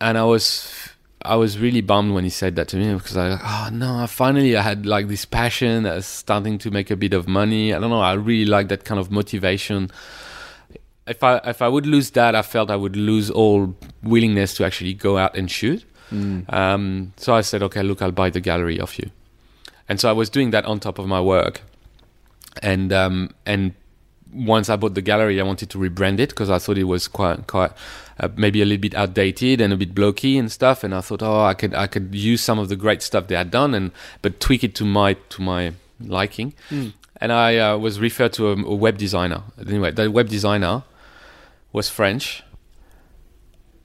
And 0.00 0.16
I 0.16 0.24
was, 0.24 0.87
I 1.22 1.34
was 1.34 1.58
really 1.58 1.80
bummed 1.80 2.14
when 2.14 2.24
he 2.24 2.30
said 2.30 2.56
that 2.56 2.68
to 2.68 2.76
me 2.76 2.94
because 2.94 3.16
I, 3.16 3.30
like, 3.30 3.40
oh 3.42 3.68
no, 3.72 4.06
finally 4.06 4.56
I 4.56 4.62
had 4.62 4.86
like 4.86 5.08
this 5.08 5.24
passion, 5.24 5.84
uh, 5.84 6.00
starting 6.00 6.58
to 6.58 6.70
make 6.70 6.90
a 6.90 6.96
bit 6.96 7.12
of 7.12 7.26
money. 7.26 7.74
I 7.74 7.78
don't 7.78 7.90
know. 7.90 8.00
I 8.00 8.12
really 8.12 8.46
like 8.46 8.68
that 8.68 8.84
kind 8.84 9.00
of 9.00 9.10
motivation. 9.10 9.90
If 11.06 11.24
I 11.24 11.38
if 11.38 11.60
I 11.60 11.68
would 11.68 11.86
lose 11.86 12.10
that, 12.10 12.34
I 12.34 12.42
felt 12.42 12.70
I 12.70 12.76
would 12.76 12.94
lose 12.94 13.30
all 13.30 13.74
willingness 14.02 14.54
to 14.54 14.64
actually 14.64 14.94
go 14.94 15.18
out 15.18 15.36
and 15.36 15.50
shoot. 15.50 15.84
Mm. 16.12 16.52
Um, 16.52 17.12
so 17.16 17.34
I 17.34 17.40
said, 17.40 17.62
okay, 17.64 17.82
look, 17.82 18.00
I'll 18.00 18.12
buy 18.12 18.30
the 18.30 18.40
gallery 18.40 18.80
off 18.80 18.98
you. 18.98 19.10
And 19.88 19.98
so 19.98 20.08
I 20.08 20.12
was 20.12 20.30
doing 20.30 20.50
that 20.50 20.64
on 20.66 20.80
top 20.80 20.98
of 20.98 21.06
my 21.06 21.20
work. 21.20 21.62
And 22.62 22.92
um, 22.92 23.30
and 23.44 23.74
once 24.32 24.68
I 24.68 24.76
bought 24.76 24.94
the 24.94 25.02
gallery, 25.02 25.40
I 25.40 25.44
wanted 25.44 25.70
to 25.70 25.78
rebrand 25.78 26.20
it 26.20 26.30
because 26.30 26.50
I 26.50 26.58
thought 26.58 26.78
it 26.78 26.84
was 26.84 27.08
quite 27.08 27.46
quite 27.46 27.72
uh, 28.20 28.28
maybe 28.36 28.62
a 28.62 28.64
little 28.64 28.80
bit 28.80 28.94
outdated 28.94 29.60
and 29.60 29.72
a 29.72 29.76
bit 29.76 29.94
blokey 29.94 30.38
and 30.38 30.50
stuff. 30.50 30.84
And 30.84 30.94
I 30.94 31.00
thought, 31.00 31.22
oh, 31.22 31.44
I 31.44 31.54
could 31.54 31.74
I 31.74 31.86
could 31.86 32.14
use 32.14 32.42
some 32.42 32.58
of 32.58 32.68
the 32.68 32.76
great 32.76 33.02
stuff 33.02 33.26
they 33.28 33.36
had 33.36 33.50
done 33.50 33.74
and 33.74 33.92
but 34.22 34.40
tweak 34.40 34.64
it 34.64 34.74
to 34.76 34.84
my 34.84 35.14
to 35.14 35.42
my 35.42 35.72
liking. 36.00 36.54
Mm. 36.70 36.92
And 37.20 37.32
I 37.32 37.58
uh, 37.58 37.76
was 37.78 37.98
referred 37.98 38.32
to 38.34 38.48
a, 38.48 38.52
a 38.52 38.74
web 38.74 38.96
designer. 38.96 39.42
Anyway, 39.58 39.90
that 39.90 40.12
web 40.12 40.28
designer 40.28 40.84
was 41.72 41.88
French 41.88 42.42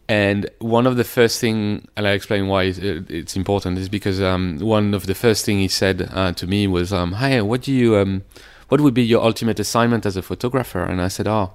and 0.10 0.50
one 0.60 0.86
of 0.86 0.98
the 0.98 1.04
first 1.04 1.40
thing, 1.40 1.88
and 1.96 2.08
I 2.08 2.12
explain 2.12 2.48
why 2.48 2.64
it's 2.66 3.36
important, 3.36 3.78
is 3.78 3.88
because 3.88 4.22
um, 4.22 4.60
one 4.60 4.94
of 4.94 5.06
the 5.06 5.16
first 5.16 5.46
thing 5.46 5.60
he 5.60 5.70
said 5.70 6.10
uh, 6.12 6.34
to 6.34 6.46
me 6.46 6.68
was, 6.68 6.92
um, 6.92 7.14
"Hey, 7.14 7.42
what 7.42 7.62
do 7.62 7.72
you, 7.72 7.96
um, 7.96 8.24
what 8.68 8.82
would 8.82 8.94
be 8.94 9.04
your 9.04 9.24
ultimate 9.24 9.60
assignment 9.60 10.06
as 10.06 10.18
a 10.18 10.22
photographer?" 10.22 10.84
And 10.84 11.02
I 11.02 11.08
said, 11.08 11.28
"Oh, 11.28 11.54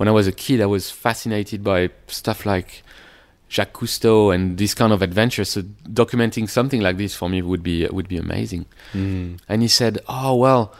when 0.00 0.08
I 0.08 0.12
was 0.12 0.26
a 0.26 0.32
kid, 0.32 0.62
I 0.62 0.66
was 0.66 0.90
fascinated 0.90 1.62
by 1.62 1.90
stuff 2.06 2.46
like 2.46 2.82
Jacques 3.50 3.74
Cousteau 3.74 4.34
and 4.34 4.56
this 4.56 4.72
kind 4.72 4.94
of 4.94 5.02
adventure. 5.02 5.44
So 5.44 5.60
documenting 5.60 6.48
something 6.48 6.80
like 6.80 6.96
this 6.96 7.14
for 7.14 7.28
me 7.28 7.42
would 7.42 7.62
be 7.62 7.86
would 7.86 8.08
be 8.08 8.16
amazing." 8.16 8.64
Mm. 8.94 9.40
And 9.46 9.60
he 9.60 9.68
said, 9.68 9.98
"Oh 10.08 10.36
well." 10.36 10.74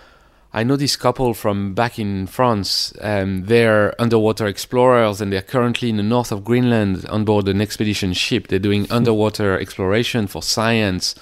I 0.52 0.64
know 0.64 0.74
this 0.74 0.96
couple 0.96 1.32
from 1.34 1.74
back 1.74 1.98
in 1.98 2.26
France. 2.26 2.92
Um, 3.00 3.44
they're 3.44 3.94
underwater 4.00 4.48
explorers 4.48 5.20
and 5.20 5.32
they're 5.32 5.42
currently 5.42 5.90
in 5.90 5.96
the 5.96 6.02
north 6.02 6.32
of 6.32 6.42
Greenland 6.42 7.06
on 7.06 7.24
board 7.24 7.46
an 7.46 7.60
expedition 7.60 8.14
ship. 8.14 8.48
They're 8.48 8.58
doing 8.58 8.90
underwater 8.98 9.56
exploration 9.60 10.26
for 10.26 10.42
science. 10.42 11.14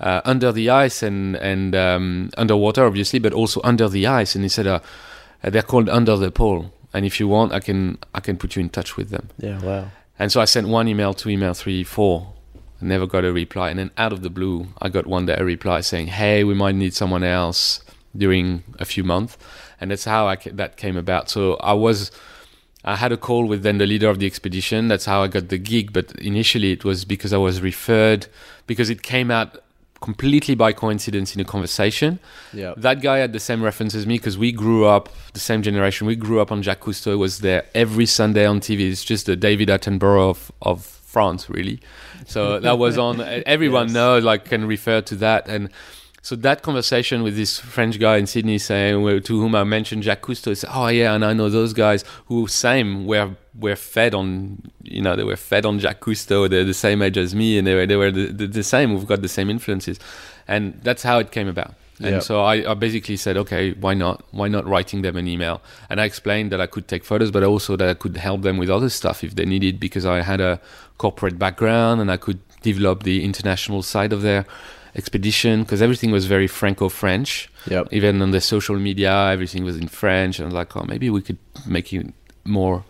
Uh, 0.00 0.20
under 0.24 0.50
the 0.52 0.70
ice 0.70 1.02
and 1.02 1.36
and 1.36 1.76
um, 1.76 2.30
underwater, 2.38 2.86
obviously, 2.86 3.18
but 3.18 3.34
also 3.34 3.60
under 3.62 3.90
the 3.90 4.06
ice. 4.06 4.34
And 4.34 4.42
he 4.42 4.48
said 4.48 4.66
uh, 4.66 4.80
they're 5.42 5.62
called 5.62 5.90
Under 5.90 6.16
the 6.16 6.30
Pole. 6.30 6.72
And 6.94 7.06
if 7.06 7.18
you 7.18 7.28
want, 7.28 7.52
I 7.52 7.60
can 7.60 7.98
I 8.14 8.20
can 8.20 8.36
put 8.36 8.56
you 8.56 8.60
in 8.60 8.68
touch 8.68 8.96
with 8.96 9.10
them. 9.10 9.30
Yeah, 9.38 9.60
wow. 9.60 9.90
And 10.18 10.30
so 10.30 10.40
I 10.40 10.44
sent 10.44 10.68
one 10.68 10.88
email, 10.88 11.14
two 11.14 11.30
email, 11.30 11.54
three, 11.54 11.84
four. 11.84 12.32
I 12.80 12.84
never 12.84 13.06
got 13.06 13.24
a 13.24 13.32
reply. 13.32 13.70
And 13.70 13.78
then 13.78 13.90
out 13.96 14.12
of 14.12 14.22
the 14.22 14.30
blue, 14.30 14.68
I 14.80 14.88
got 14.88 15.06
one 15.06 15.26
day 15.26 15.36
a 15.38 15.44
reply 15.44 15.80
saying, 15.80 16.08
"Hey, 16.08 16.44
we 16.44 16.54
might 16.54 16.74
need 16.74 16.94
someone 16.94 17.24
else." 17.24 17.80
during 18.16 18.62
a 18.78 18.84
few 18.84 19.04
months, 19.04 19.38
and 19.80 19.90
that's 19.90 20.04
how 20.04 20.28
I, 20.28 20.36
that 20.36 20.76
came 20.76 20.96
about. 20.96 21.30
So 21.30 21.54
I 21.56 21.72
was. 21.72 22.10
I 22.84 22.96
had 22.96 23.12
a 23.12 23.16
call 23.16 23.46
with 23.46 23.62
then 23.62 23.78
the 23.78 23.86
leader 23.86 24.08
of 24.08 24.18
the 24.18 24.26
expedition. 24.26 24.88
That's 24.88 25.04
how 25.04 25.22
I 25.22 25.28
got 25.28 25.50
the 25.50 25.58
gig. 25.58 25.92
But 25.92 26.10
initially, 26.18 26.72
it 26.72 26.84
was 26.84 27.04
because 27.04 27.32
I 27.32 27.36
was 27.36 27.60
referred 27.60 28.26
because 28.66 28.90
it 28.90 29.02
came 29.02 29.30
out 29.30 29.61
completely 30.02 30.54
by 30.54 30.72
coincidence 30.72 31.34
in 31.34 31.40
a 31.40 31.44
conversation. 31.44 32.18
Yeah. 32.52 32.74
That 32.76 33.00
guy 33.00 33.18
had 33.18 33.32
the 33.32 33.40
same 33.40 33.62
reference 33.62 33.94
as 33.94 34.06
me 34.06 34.18
because 34.18 34.36
we 34.36 34.52
grew 34.52 34.84
up 34.84 35.08
the 35.32 35.40
same 35.40 35.62
generation. 35.62 36.06
We 36.06 36.16
grew 36.16 36.40
up 36.40 36.52
on 36.52 36.62
Jacques 36.62 36.80
Cousteau. 36.80 37.16
Was 37.18 37.38
there 37.38 37.64
every 37.74 38.04
Sunday 38.06 38.44
on 38.44 38.60
TV. 38.60 38.90
It's 38.90 39.04
just 39.04 39.24
the 39.26 39.36
David 39.36 39.68
Attenborough 39.68 40.28
of, 40.30 40.52
of 40.60 40.84
France, 40.84 41.48
really. 41.48 41.80
So 42.26 42.60
that 42.60 42.78
was 42.78 42.98
on. 42.98 43.20
Everyone 43.46 43.86
Yes. 43.86 43.94
knows, 43.94 44.24
like, 44.24 44.44
can 44.44 44.66
refer 44.66 45.00
to 45.02 45.16
that 45.16 45.48
and. 45.48 45.70
So 46.24 46.36
that 46.36 46.62
conversation 46.62 47.24
with 47.24 47.34
this 47.34 47.58
French 47.58 47.98
guy 47.98 48.16
in 48.16 48.26
Sydney 48.28 48.56
saying 48.58 49.22
to 49.22 49.40
whom 49.40 49.56
I 49.56 49.64
mentioned 49.64 50.04
Jacques 50.04 50.22
Cousteau, 50.22 50.50
he 50.50 50.54
said, 50.54 50.70
"Oh 50.72 50.86
yeah, 50.86 51.14
and 51.14 51.24
I 51.24 51.32
know 51.32 51.48
those 51.50 51.72
guys 51.72 52.04
who 52.26 52.46
same 52.46 53.06
were 53.06 53.30
were 53.58 53.74
fed 53.76 54.14
on, 54.14 54.62
you 54.82 55.02
know, 55.02 55.14
they 55.16 55.24
were 55.24 55.36
fed 55.36 55.66
on 55.66 55.78
Jacques 55.80 56.00
Cousteau. 56.00 56.48
They're 56.48 56.64
the 56.64 56.72
same 56.74 57.02
age 57.02 57.18
as 57.18 57.34
me, 57.34 57.58
and 57.58 57.66
they 57.66 57.74
were 57.74 57.86
they 57.86 57.96
were 57.96 58.12
the, 58.12 58.26
the, 58.26 58.46
the 58.46 58.62
same. 58.62 58.94
We've 58.94 59.06
got 59.06 59.20
the 59.20 59.28
same 59.28 59.50
influences, 59.50 59.98
and 60.46 60.80
that's 60.82 61.02
how 61.02 61.18
it 61.18 61.32
came 61.32 61.48
about. 61.48 61.74
And 61.98 62.10
Yeah. 62.14 62.20
so 62.20 62.42
I, 62.42 62.70
I 62.70 62.74
basically 62.74 63.16
said, 63.16 63.36
okay, 63.36 63.72
why 63.72 63.94
not? 63.94 64.22
Why 64.30 64.46
not 64.48 64.64
writing 64.66 65.02
them 65.02 65.16
an 65.16 65.26
email? 65.26 65.60
And 65.90 66.00
I 66.00 66.04
explained 66.04 66.50
that 66.52 66.60
I 66.60 66.66
could 66.66 66.86
take 66.86 67.04
photos, 67.04 67.30
but 67.32 67.42
also 67.42 67.76
that 67.76 67.88
I 67.88 67.94
could 67.94 68.16
help 68.16 68.42
them 68.42 68.58
with 68.58 68.70
other 68.70 68.88
stuff 68.88 69.22
if 69.24 69.34
they 69.34 69.44
needed, 69.44 69.80
because 69.80 70.06
I 70.06 70.22
had 70.22 70.40
a 70.40 70.60
corporate 70.98 71.36
background 71.38 72.00
and 72.00 72.10
I 72.12 72.16
could 72.16 72.38
develop 72.62 73.02
the 73.02 73.24
international 73.24 73.82
side 73.82 74.12
of 74.12 74.22
their 74.22 74.46
expedition 74.94 75.62
because 75.62 75.80
everything 75.82 76.10
was 76.12 76.26
very 76.26 76.46
Franco-French. 76.46 77.50
Yep. 77.68 77.88
Even 77.92 78.20
on 78.22 78.30
the 78.30 78.40
social 78.40 78.76
media, 78.78 79.12
everything 79.30 79.64
was 79.64 79.76
in 79.76 79.88
French, 79.88 80.38
and 80.38 80.44
I 80.44 80.48
was 80.48 80.54
like, 80.54 80.76
oh, 80.76 80.84
maybe 80.84 81.08
we 81.10 81.22
could 81.22 81.38
make 81.66 81.92
it 81.92 82.06
more 82.44 82.84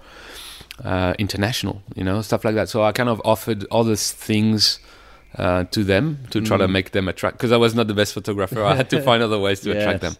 uh, 0.85 1.15
international, 1.19 1.83
you 1.95 2.03
know, 2.05 2.21
stuff 2.23 2.45
like 2.45 2.55
that. 2.55 2.69
So 2.69 2.83
I 2.83 2.93
kind 2.93 3.09
of 3.09 3.21
offered 3.25 3.65
all 3.71 3.85
these 3.85 4.11
things 4.13 4.81
uh, 5.39 5.65
to 5.65 5.85
them 5.85 6.19
to 6.31 6.41
try 6.41 6.57
to 6.57 6.67
Mm. 6.67 6.73
make 6.73 6.91
them 6.91 7.09
attract. 7.09 7.37
Because 7.39 7.53
I 7.53 7.57
was 7.57 7.75
not 7.75 7.87
the 7.87 7.95
best 7.95 8.13
photographer, 8.15 8.63
I 8.65 8.75
had 8.75 8.91
to 8.91 9.01
find 9.09 9.23
other 9.23 9.39
ways 9.39 9.61
to 9.61 9.71
attract 9.71 10.01
them. 10.01 10.17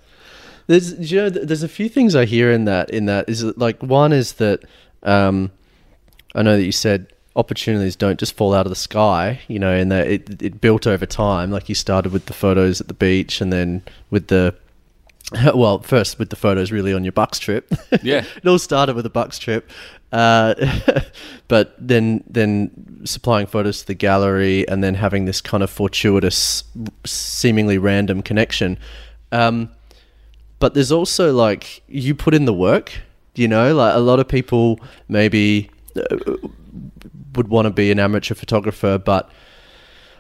There's, 0.69 1.11
you 1.11 1.19
know, 1.19 1.29
there's 1.31 1.65
a 1.65 1.69
few 1.69 1.89
things 1.89 2.15
I 2.15 2.25
hear 2.25 2.53
in 2.53 2.65
that. 2.67 2.91
In 2.91 3.07
that 3.07 3.29
is 3.29 3.43
like 3.57 3.83
one 3.83 4.13
is 4.13 4.35
that 4.35 4.61
um, 5.03 5.51
I 6.37 6.43
know 6.43 6.57
that 6.57 6.65
you 6.65 6.71
said 6.73 7.09
opportunities 7.35 7.97
don't 7.97 8.19
just 8.19 8.37
fall 8.37 8.55
out 8.55 8.67
of 8.67 8.71
the 8.71 8.77
sky. 8.77 9.41
You 9.49 9.59
know, 9.59 9.73
and 9.73 9.91
that 9.93 10.09
it 10.09 10.43
it 10.43 10.61
built 10.61 10.87
over 10.87 11.07
time. 11.07 11.51
Like 11.51 11.69
you 11.69 11.75
started 11.75 12.13
with 12.13 12.27
the 12.27 12.33
photos 12.33 12.81
at 12.81 12.89
the 12.89 12.95
beach, 12.95 13.41
and 13.41 13.53
then 13.53 13.83
with 14.11 14.29
the 14.29 14.55
well, 15.55 15.81
first 15.81 16.19
with 16.19 16.31
the 16.31 16.37
photos 16.37 16.73
really 16.73 16.93
on 16.93 17.05
your 17.05 17.13
Bucks 17.13 17.39
trip. 17.39 17.73
Yeah. 18.03 18.25
it 18.37 18.47
all 18.47 18.59
started 18.59 18.97
with 18.97 19.07
a 19.07 19.11
Bucks 19.11 19.39
trip, 19.39 19.71
uh, 20.13 20.55
but 21.49 21.75
then 21.79 22.25
then 22.29 23.03
supplying 23.05 23.47
photos 23.47 23.81
to 23.81 23.87
the 23.87 23.95
gallery, 23.95 24.67
and 24.69 24.83
then 24.83 24.95
having 24.95 25.25
this 25.25 25.41
kind 25.41 25.63
of 25.63 25.71
fortuitous, 25.71 26.65
seemingly 27.05 27.79
random 27.79 28.23
connection. 28.23 28.79
Um, 29.31 29.71
but 30.59 30.75
there's 30.75 30.93
also 30.93 31.33
like 31.33 31.83
you 31.89 32.15
put 32.15 32.35
in 32.35 32.45
the 32.45 32.55
work. 32.55 32.93
You 33.35 33.49
know, 33.49 33.75
like 33.75 33.95
a 33.95 34.01
lot 34.01 34.21
of 34.21 34.29
people 34.29 34.79
maybe 35.09 35.71
uh, 35.97 36.17
would 37.35 37.49
want 37.49 37.67
to 37.67 37.71
be 37.71 37.91
an 37.91 37.99
amateur 37.99 38.35
photographer, 38.35 38.99
but 38.99 39.31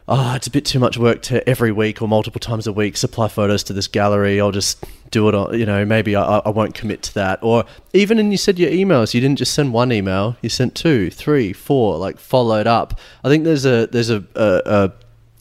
oh, 0.08 0.34
it's 0.34 0.46
a 0.46 0.50
bit 0.50 0.64
too 0.64 0.78
much 0.78 0.98
work 0.98 1.22
to 1.22 1.48
every 1.48 1.72
week 1.72 2.02
or 2.02 2.08
multiple 2.08 2.40
times 2.40 2.66
a 2.66 2.72
week 2.72 2.96
supply 2.96 3.28
photos 3.28 3.62
to 3.64 3.72
this 3.72 3.88
gallery. 3.88 4.40
I'll 4.40 4.50
just 4.50 4.84
do 5.10 5.28
it 5.28 5.34
on, 5.34 5.58
you 5.58 5.66
know, 5.66 5.84
maybe 5.84 6.16
I, 6.16 6.38
I 6.38 6.50
won't 6.50 6.74
commit 6.74 7.02
to 7.02 7.14
that. 7.14 7.38
Or 7.42 7.64
even 7.92 8.18
in 8.18 8.30
you 8.30 8.38
said 8.38 8.58
your 8.58 8.70
emails, 8.70 9.14
you 9.14 9.20
didn't 9.20 9.38
just 9.38 9.54
send 9.54 9.72
one 9.72 9.92
email, 9.92 10.36
you 10.42 10.48
sent 10.48 10.74
two, 10.74 11.10
three, 11.10 11.52
four, 11.52 11.98
like 11.98 12.18
followed 12.18 12.66
up. 12.66 12.98
I 13.24 13.28
think 13.28 13.44
there's 13.44 13.64
a 13.64 13.86
there's 13.86 14.10
a, 14.10 14.24
a, 14.34 14.92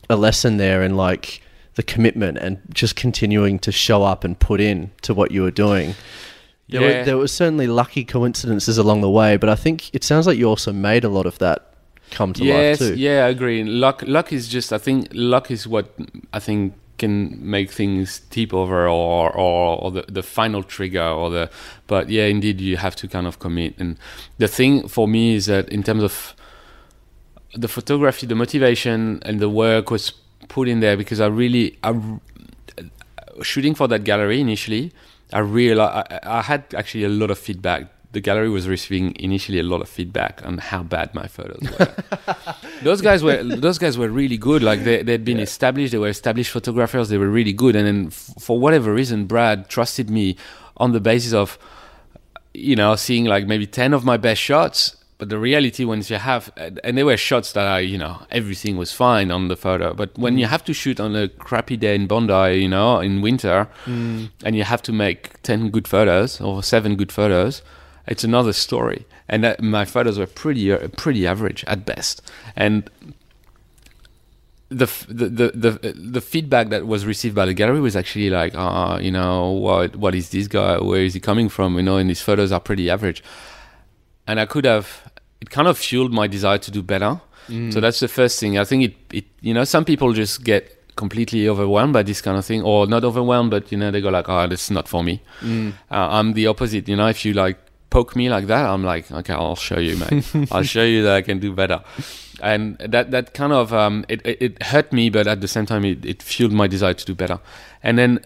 a 0.10 0.16
lesson 0.16 0.58
there 0.58 0.84
in 0.84 0.96
like 0.96 1.42
the 1.76 1.84
commitment 1.84 2.38
and 2.38 2.60
just 2.74 2.96
continuing 2.96 3.58
to 3.60 3.72
show 3.72 4.04
up 4.04 4.24
and 4.24 4.38
put 4.38 4.60
in 4.60 4.92
to 5.02 5.14
what 5.14 5.32
you 5.32 5.42
were 5.42 5.52
doing. 5.52 5.96
There, 6.72 6.82
Yeah. 6.82 6.88
were, 7.00 7.06
there 7.06 7.18
were 7.18 7.28
certainly 7.28 7.68
lucky 7.68 8.04
coincidences 8.04 8.78
along 8.78 9.02
the 9.02 9.10
way, 9.10 9.38
but 9.38 9.50
I 9.50 9.56
think 9.56 9.94
it 9.94 10.04
sounds 10.04 10.26
like 10.26 10.38
you 10.38 10.48
also 10.50 10.74
made 10.74 11.04
a 11.04 11.10
lot 11.10 11.26
of 11.26 11.38
that 11.38 11.68
come 12.12 12.34
to 12.34 12.44
yes, 12.44 12.82
life 12.82 12.90
too. 12.90 12.96
yeah, 12.96 13.26
I 13.26 13.30
agree. 13.30 13.64
Luck, 13.64 14.04
luck 14.08 14.34
is 14.34 14.48
just. 14.48 14.74
I 14.74 14.78
think 14.80 15.08
luck 15.14 15.52
is 15.52 15.68
what 15.68 15.94
I 16.34 16.40
think 16.40 16.74
can 16.98 17.38
make 17.42 17.72
things 17.72 18.22
tip 18.30 18.54
over 18.54 18.88
or 18.88 19.32
or, 19.32 19.76
or 19.82 19.92
the, 19.92 20.06
the 20.08 20.24
final 20.24 20.64
trigger 20.64 21.04
or 21.04 21.30
the. 21.30 21.50
But 21.88 22.10
yeah, 22.10 22.26
indeed, 22.26 22.60
you 22.62 22.78
have 22.78 22.96
to 22.98 23.08
kind 23.08 23.28
of 23.28 23.40
commit. 23.40 23.76
And 23.80 23.98
the 24.40 24.48
thing 24.48 24.88
for 24.88 25.08
me 25.08 25.36
is 25.36 25.46
that 25.48 25.70
in 25.70 25.84
terms 25.84 26.04
of 26.04 26.36
the 27.54 27.68
photography, 27.68 28.28
the 28.28 28.36
motivation 28.36 29.22
and 29.26 29.40
the 29.40 29.50
work 29.50 29.92
was 29.92 30.14
put 30.48 30.68
in 30.68 30.80
there 30.80 30.96
because 30.98 31.20
I 31.20 31.28
really, 31.28 31.78
I, 31.84 31.94
shooting 33.42 33.76
for 33.76 33.88
that 33.88 34.04
gallery 34.04 34.40
initially, 34.42 34.92
I 35.34 35.40
realized 35.40 36.08
I, 36.12 36.20
I 36.40 36.42
had 36.42 36.64
actually 36.76 37.04
a 37.06 37.10
lot 37.10 37.32
of 37.32 37.38
feedback. 37.40 37.88
The 38.14 38.20
gallery 38.20 38.50
was 38.50 38.68
receiving 38.68 39.16
initially 39.20 39.58
a 39.60 39.64
lot 39.64 39.82
of 39.82 39.88
feedback 39.88 40.46
on 40.46 40.58
how 40.58 40.84
bad 40.84 41.16
my 41.16 41.28
photos 41.28 41.62
were. 41.62 41.96
those 42.84 43.02
guys 43.02 43.24
were 43.24 43.42
those 43.42 43.78
guys 43.78 43.98
were 43.98 44.10
really 44.10 44.38
good. 44.38 44.62
Like 44.64 44.84
they 44.84 45.02
they'd 45.02 45.24
been 45.24 45.38
Yeah. 45.38 45.44
established. 45.44 45.94
They 45.94 45.98
were 45.98 46.10
established 46.10 46.52
photographers. 46.52 47.08
They 47.08 47.18
were 47.18 47.30
really 47.30 47.54
good. 47.54 47.76
And 47.76 47.88
then 47.88 48.08
f- 48.08 48.34
for 48.40 48.60
whatever 48.60 48.94
reason, 48.94 49.26
Brad 49.28 49.70
trusted 49.70 50.10
me 50.10 50.36
on 50.78 50.92
the 50.92 51.00
basis 51.00 51.32
of 51.34 51.58
you 52.54 52.76
know 52.76 52.96
seeing 52.98 53.24
like 53.26 53.48
maybe 53.48 53.66
10 53.66 53.94
of 53.94 54.04
my 54.04 54.18
best 54.18 54.42
shots 54.42 54.98
but 55.22 55.30
the 55.30 55.38
reality 55.38 55.86
when 55.86 56.02
you 56.08 56.16
have 56.16 56.52
and 56.58 56.98
there 56.98 57.06
were 57.06 57.16
shots 57.16 57.52
that 57.52 57.68
I 57.68 57.82
you 57.82 57.96
know 57.96 58.24
everything 58.32 58.76
was 58.76 58.92
fine 58.92 59.30
on 59.30 59.50
the 59.50 59.56
photo 59.56 59.94
but 59.94 60.18
when 60.18 60.40
you 60.40 60.48
have 60.48 60.64
to 60.66 60.74
shoot 60.74 61.00
on 61.00 61.16
a 61.16 61.30
crappy 61.30 61.78
day 61.78 61.94
in 61.94 62.08
Bondi 62.08 62.60
you 62.64 62.68
know 62.68 63.00
in 63.00 63.22
winter 63.22 63.68
and 64.44 64.56
you 64.56 64.64
have 64.64 64.82
to 64.82 64.92
make 64.92 65.40
10 65.44 65.70
good 65.70 65.88
photos 65.88 66.42
or 66.42 66.64
7 66.64 66.96
good 66.96 67.12
photos 67.12 67.62
it's 68.08 68.24
another 68.24 68.52
story 68.52 69.06
and 69.30 69.44
that, 69.44 69.62
my 69.62 69.86
photos 69.86 70.18
were 70.18 70.26
pretty 70.26 70.72
uh, 70.72 70.88
pretty 70.98 71.28
average 71.28 71.64
at 71.68 71.86
best 71.86 72.24
and 72.56 72.90
the, 74.70 74.88
the 75.08 75.30
the 75.30 75.48
the 75.54 75.94
the 75.94 76.22
feedback 76.22 76.70
that 76.70 76.88
was 76.88 77.06
received 77.06 77.36
by 77.36 77.46
the 77.46 77.54
gallery 77.54 77.82
was 77.82 77.96
actually 77.96 78.30
like, 78.30 78.54
ah, 78.56 78.98
you 79.00 79.12
know, 79.12 79.50
what 79.50 79.98
what 79.98 80.16
is 80.16 80.30
this 80.30 80.48
guy? 80.48 80.80
Where 80.80 81.02
is 81.02 81.14
he 81.14 81.20
coming 81.20 81.50
from? 81.50 81.76
You 81.76 81.84
know, 81.84 81.98
and 81.98 82.08
his 82.08 82.22
photos 82.22 82.54
are 82.54 82.62
pretty 82.62 82.90
average. 82.90 83.22
And 84.28 84.40
I 84.40 84.46
could 84.46 84.66
have, 84.66 85.11
it 85.42 85.50
kind 85.50 85.68
of 85.68 85.78
fueled 85.78 86.14
my 86.14 86.28
desire 86.28 86.58
to 86.60 86.72
do 86.72 86.82
better. 86.82 87.20
So 87.72 87.82
that's 87.82 88.00
the 88.00 88.08
first 88.08 88.40
thing. 88.40 88.58
I 88.58 88.64
think 88.64 88.84
it, 88.84 88.96
it, 89.12 89.26
you 89.42 89.54
know, 89.54 89.64
some 89.66 89.84
people 89.84 90.14
just 90.14 90.44
get 90.44 90.78
completely 90.96 91.50
overwhelmed 91.50 91.92
by 91.94 92.04
this 92.04 92.22
kind 92.22 92.38
of 92.38 92.46
thing, 92.46 92.62
or 92.62 92.86
not 92.88 93.04
overwhelmed, 93.04 93.52
but 93.52 93.72
you 93.72 93.78
know, 93.78 93.92
they 93.92 94.00
go 94.00 94.10
like, 94.10 94.30
oh, 94.30 94.48
this 94.48 94.64
is 94.66 94.72
not 94.72 94.88
for 94.88 95.04
me. 95.04 95.22
Uh, 95.44 95.72
I'm 95.90 96.34
the 96.34 96.48
opposite. 96.48 96.88
You 96.88 96.96
know, 96.96 97.08
if 97.08 97.26
you 97.26 97.34
like 97.34 97.58
poke 97.90 98.16
me 98.16 98.30
like 98.30 98.48
that, 98.48 98.66
I'm 98.70 98.84
like, 98.86 99.12
okay, 99.12 99.34
I'll 99.34 99.56
show 99.56 99.80
you, 99.80 99.98
mate. 99.98 100.24
I'll 100.52 100.64
show 100.64 100.84
you 100.84 101.04
that 101.04 101.16
I 101.16 101.22
can 101.24 101.40
do 101.40 101.52
better. 101.52 101.82
And 102.42 102.78
that 102.78 103.12
that 103.12 103.34
kind 103.34 103.52
of 103.52 103.74
um, 103.74 104.06
it, 104.08 104.22
it 104.26 104.42
it 104.42 104.64
hurt 104.64 104.94
me, 104.94 105.10
but 105.10 105.28
at 105.28 105.42
the 105.42 105.48
same 105.48 105.66
time, 105.66 105.84
it, 105.84 106.06
it 106.06 106.24
fueled 106.24 106.54
my 106.54 106.68
desire 106.68 106.94
to 106.94 107.06
do 107.06 107.16
better. 107.16 107.40
And 107.84 107.98
then 107.98 108.20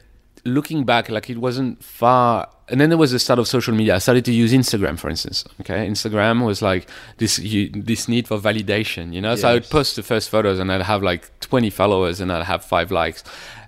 looking 0.46 0.84
back, 0.86 1.10
like 1.10 1.30
it 1.30 1.38
wasn't 1.38 1.84
far. 1.84 2.48
And 2.68 2.82
then 2.82 2.90
there 2.90 2.98
was 2.98 3.12
the 3.12 3.20
start 3.20 3.38
of 3.38 3.48
social 3.48 3.76
media. 3.76 3.96
I 3.96 3.98
started 4.00 4.26
to 4.26 4.32
use 4.32 4.54
Instagram, 4.54 4.98
for 4.98 5.10
instance. 5.10 5.44
Okay, 5.62 5.88
Instagram 5.88 6.46
was 6.46 6.62
like 6.62 6.88
this 7.18 7.38
you, 7.40 7.70
this 7.70 8.08
need 8.08 8.28
for 8.28 8.38
validation, 8.38 9.14
you 9.14 9.22
know. 9.22 9.36
So 9.36 9.50
I 9.50 9.54
would 9.54 9.70
post 9.70 9.96
the 9.96 10.04
first 10.04 10.30
photos, 10.30 10.60
and 10.60 10.72
I'd 10.72 10.82
have 10.82 11.04
like 11.04 11.40
20 11.42 11.70
followers, 11.70 12.20
and 12.22 12.32
I'd 12.32 12.46
have 12.46 12.64
five 12.64 12.92
likes, 12.92 13.24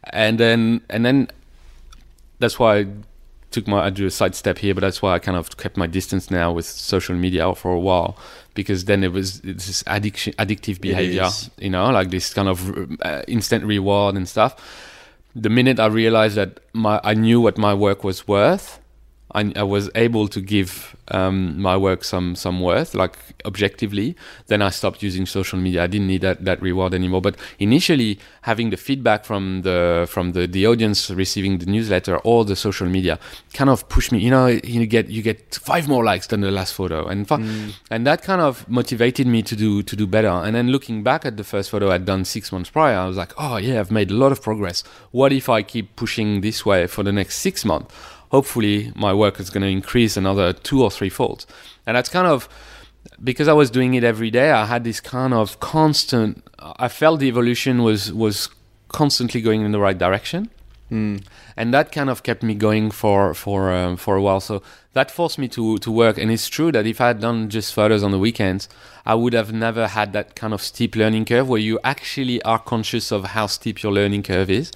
and 0.06 0.40
then 0.40 0.82
and 0.90 1.06
then 1.06 1.30
that's 2.40 2.58
why 2.58 2.78
I 2.78 2.88
took 3.52 3.68
my 3.68 3.86
I 3.86 3.90
do 3.90 4.06
a 4.06 4.12
side 4.12 4.36
step 4.36 4.58
here, 4.58 4.74
but 4.74 4.82
that's 4.82 5.02
why 5.02 5.14
I 5.14 5.20
kind 5.20 5.38
of 5.38 5.58
kept 5.58 5.78
my 5.78 5.88
distance 5.88 6.32
now 6.32 6.52
with 6.52 6.66
social 6.66 7.16
media 7.16 7.54
for 7.56 7.72
a 7.72 7.80
while 7.80 8.18
because 8.54 8.86
then 8.86 9.04
it 9.04 9.14
was 9.14 9.42
this 9.42 9.84
addiction, 9.86 10.34
addictive 10.34 10.82
behavior, 10.82 11.30
you 11.60 11.70
know, 11.70 11.92
like 11.92 12.10
this 12.10 12.34
kind 12.34 12.50
of 12.50 12.92
uh, 13.04 13.22
instant 13.28 13.64
reward 13.64 14.16
and 14.16 14.28
stuff. 14.28 14.56
The 15.38 15.50
minute 15.50 15.80
I 15.80 15.86
realized 15.86 16.36
that 16.36 16.60
my 16.74 17.00
I 17.04 17.14
knew 17.14 17.40
what 17.40 17.60
my 17.60 17.74
work 17.74 18.04
was 18.04 18.28
worth, 18.28 18.82
I, 19.34 19.52
I 19.56 19.64
was 19.64 19.90
able 19.96 20.28
to 20.30 20.40
give 20.40 20.96
um, 21.10 21.60
my 21.62 21.76
work 21.76 22.04
some 22.04 22.36
some 22.36 22.62
worth, 22.62 22.96
like 22.96 23.18
objectively. 23.46 24.16
Then 24.48 24.62
I 24.62 24.70
stopped 24.70 25.04
using 25.04 25.26
social 25.26 25.60
media. 25.60 25.84
I 25.84 25.88
didn't 25.88 26.08
need 26.08 26.22
that, 26.22 26.46
that 26.46 26.62
reward 26.62 26.94
anymore. 26.94 27.22
But 27.22 27.36
initially, 27.60 28.20
having 28.44 28.70
the 28.70 28.78
feedback 28.78 29.26
from 29.26 29.64
the 29.64 30.08
from 30.10 30.32
the, 30.32 30.48
the 30.48 30.66
audience 30.66 31.10
receiving 31.10 31.58
the 31.58 31.66
newsletter 31.66 32.18
or 32.20 32.46
the 32.46 32.56
social 32.56 32.88
media 32.88 33.20
kind 33.54 33.70
of 33.70 33.88
pushed 33.90 34.12
me. 34.12 34.20
You 34.20 34.32
know, 34.32 34.48
you 34.48 34.86
get 34.86 35.10
you 35.10 35.22
get 35.22 35.56
five 35.56 35.88
more 35.88 36.04
likes 36.04 36.28
than 36.28 36.42
the 36.42 36.52
last 36.52 36.74
photo, 36.74 37.06
and 37.08 37.28
fi- 37.28 37.42
and 37.92 38.08
that 38.08 38.24
kind 38.24 38.42
of 38.42 38.68
motivated 38.70 39.28
me 39.28 39.42
to 39.44 39.56
do 39.56 39.84
to 39.84 39.96
do 39.96 40.08
better. 40.08 40.30
And 40.30 40.56
then 40.56 40.70
looking 40.70 41.04
back 41.04 41.26
at 41.26 41.36
the 41.36 41.44
first 41.44 41.70
photo 41.70 41.92
I'd 41.92 42.06
done 42.06 42.24
six 42.24 42.52
months 42.52 42.70
prior, 42.70 42.98
I 42.98 43.08
was 43.08 43.18
like, 43.18 43.34
oh 43.38 43.58
yeah, 43.58 43.80
I've 43.80 43.92
made 43.92 44.10
a 44.10 44.16
lot 44.16 44.32
of 44.32 44.42
progress. 44.42 44.84
What 45.12 45.34
if 45.34 45.50
I 45.50 45.64
keep 45.64 45.96
pushing 45.98 46.42
this 46.42 46.66
way 46.66 46.88
for 46.88 47.04
the 47.04 47.12
next 47.12 47.40
six 47.40 47.66
months? 47.66 47.94
Hopefully 48.32 48.92
my 48.96 49.14
work 49.14 49.40
is 49.40 49.50
going 49.50 49.62
to 49.64 49.70
increase 49.70 50.18
another 50.18 50.54
two 50.54 50.84
or 50.84 50.92
three 50.92 51.10
folds. 51.10 51.48
And 51.86 51.96
that's 51.96 52.10
kind 52.10 52.28
of 52.28 52.50
because 53.24 53.48
I 53.48 53.54
was 53.54 53.70
doing 53.72 53.94
it 53.94 54.04
every 54.04 54.32
day. 54.32 54.52
I 54.52 54.66
had 54.66 54.84
this 54.84 55.00
kind 55.00 55.34
of 55.34 55.60
constant. 55.60 56.44
I 56.60 56.88
felt 56.88 57.20
the 57.20 57.28
evolution 57.28 57.84
was 57.84 58.12
was 58.14 58.50
constantly 58.90 59.42
going 59.42 59.62
in 59.62 59.72
the 59.72 59.80
right 59.80 59.98
direction, 59.98 60.50
and 61.56 61.74
that 61.74 61.92
kind 61.92 62.10
of 62.10 62.24
kept 62.24 62.44
me 62.44 62.54
going 62.54 62.92
for 62.92 63.34
for 63.34 63.72
um, 63.74 63.98
for 63.98 64.16
a 64.16 64.22
while. 64.22 64.40
So 64.40 64.62
that 64.94 65.12
forced 65.12 65.38
me 65.40 65.48
to 65.50 65.78
to 65.80 65.92
work. 65.92 66.18
And 66.18 66.32
it's 66.32 66.50
true 66.50 66.72
that 66.72 66.86
if 66.86 67.00
I 67.02 67.08
had 67.08 67.20
done 67.22 67.50
just 67.50 67.74
photos 67.74 68.04
on 68.04 68.12
the 68.12 68.20
weekends, 68.20 68.68
I 69.06 69.16
would 69.16 69.34
have 69.34 69.54
never 69.54 69.88
had 69.88 70.14
that 70.14 70.36
kind 70.36 70.54
of 70.54 70.62
steep 70.62 70.96
learning 70.96 71.26
curve 71.26 71.48
where 71.48 71.62
you 71.62 71.80
actually 71.84 72.42
are 72.44 72.60
conscious 72.60 73.12
of 73.12 73.24
how 73.26 73.48
steep 73.48 73.82
your 73.84 73.94
learning 73.94 74.24
curve 74.24 74.50
is. 74.50 74.72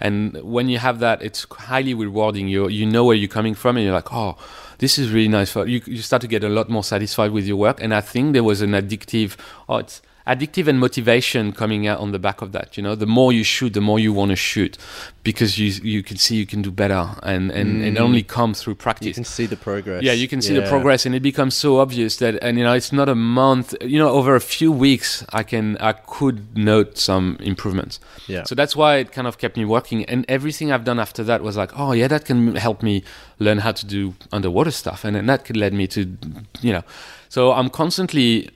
And 0.00 0.40
when 0.42 0.68
you 0.68 0.78
have 0.78 0.98
that, 1.00 1.22
it's 1.22 1.46
highly 1.50 1.94
rewarding. 1.94 2.48
You 2.48 2.68
you 2.68 2.86
know 2.86 3.04
where 3.04 3.16
you're 3.16 3.28
coming 3.28 3.54
from, 3.54 3.76
and 3.76 3.84
you're 3.84 3.94
like, 3.94 4.12
oh, 4.12 4.36
this 4.78 4.98
is 4.98 5.10
really 5.10 5.28
nice. 5.28 5.50
photo." 5.52 5.66
You 5.66 5.82
you 5.86 6.02
start 6.02 6.22
to 6.22 6.28
get 6.28 6.42
a 6.42 6.48
lot 6.48 6.68
more 6.68 6.82
satisfied 6.84 7.32
with 7.32 7.46
your 7.46 7.56
work. 7.56 7.82
And 7.82 7.94
I 7.94 8.00
think 8.00 8.32
there 8.32 8.44
was 8.44 8.62
an 8.62 8.70
addictive, 8.70 9.36
oh, 9.68 9.76
it's 9.78 10.00
addictive 10.26 10.66
and 10.68 10.78
motivation 10.78 11.52
coming 11.52 11.86
out 11.86 11.98
on 11.98 12.12
the 12.12 12.18
back 12.18 12.42
of 12.42 12.52
that. 12.52 12.76
You 12.76 12.82
know, 12.82 12.94
the 12.94 13.06
more 13.06 13.32
you 13.32 13.44
shoot, 13.44 13.74
the 13.74 13.80
more 13.80 13.98
you 13.98 14.12
want 14.12 14.30
to 14.30 14.36
shoot, 14.36 14.78
because 15.22 15.58
you 15.58 15.68
you 15.82 16.02
can 16.02 16.16
see 16.16 16.36
you 16.36 16.46
can 16.46 16.62
do 16.62 16.70
better, 16.70 17.10
and 17.22 17.50
and 17.50 17.82
and 17.82 17.96
mm. 17.96 18.00
only 18.00 18.22
comes 18.22 18.62
through 18.62 18.76
practice. 18.76 19.06
You 19.06 19.14
can 19.14 19.24
see 19.24 19.46
the 19.46 19.56
progress. 19.56 20.02
Yeah, 20.02 20.12
you 20.12 20.28
can 20.28 20.40
see 20.42 20.54
the 20.54 20.66
progress, 20.68 21.06
and 21.06 21.14
it 21.14 21.20
becomes 21.20 21.54
so 21.54 21.78
obvious 21.78 22.16
that, 22.16 22.42
and 22.42 22.58
you 22.58 22.64
know, 22.64 22.72
it's 22.72 22.92
not 22.92 23.08
a 23.08 23.14
month. 23.14 23.74
You 23.80 23.98
know, 23.98 24.10
over 24.10 24.34
a 24.34 24.40
few 24.40 24.72
weeks, 24.72 25.24
I 25.30 25.42
can, 25.42 25.76
I 25.78 25.92
could 25.92 26.56
note 26.56 26.98
some 26.98 27.36
improvements. 27.40 28.00
Yeah. 28.26 28.44
So 28.44 28.54
that's 28.54 28.76
why 28.76 28.96
it 28.96 29.12
kind 29.12 29.26
of 29.26 29.38
kept 29.38 29.56
me 29.56 29.64
working, 29.64 30.04
and 30.04 30.24
everything 30.28 30.72
I've 30.72 30.84
done 30.84 30.98
after 30.98 31.24
that 31.24 31.42
was 31.42 31.56
like, 31.56 31.72
oh 31.78 31.92
yeah, 31.92 32.08
that 32.08 32.24
can 32.24 32.56
help 32.56 32.82
me 32.82 33.02
learn 33.38 33.58
how 33.58 33.72
to 33.72 33.86
do 33.86 34.14
underwater 34.32 34.70
stuff, 34.70 35.04
and 35.04 35.16
then 35.16 35.26
that 35.26 35.44
could 35.44 35.56
lead 35.56 35.72
me 35.72 35.86
to, 35.88 36.00
you 36.60 36.72
know, 36.72 36.82
so 37.28 37.52
I'm 37.52 37.70
constantly 37.70 38.50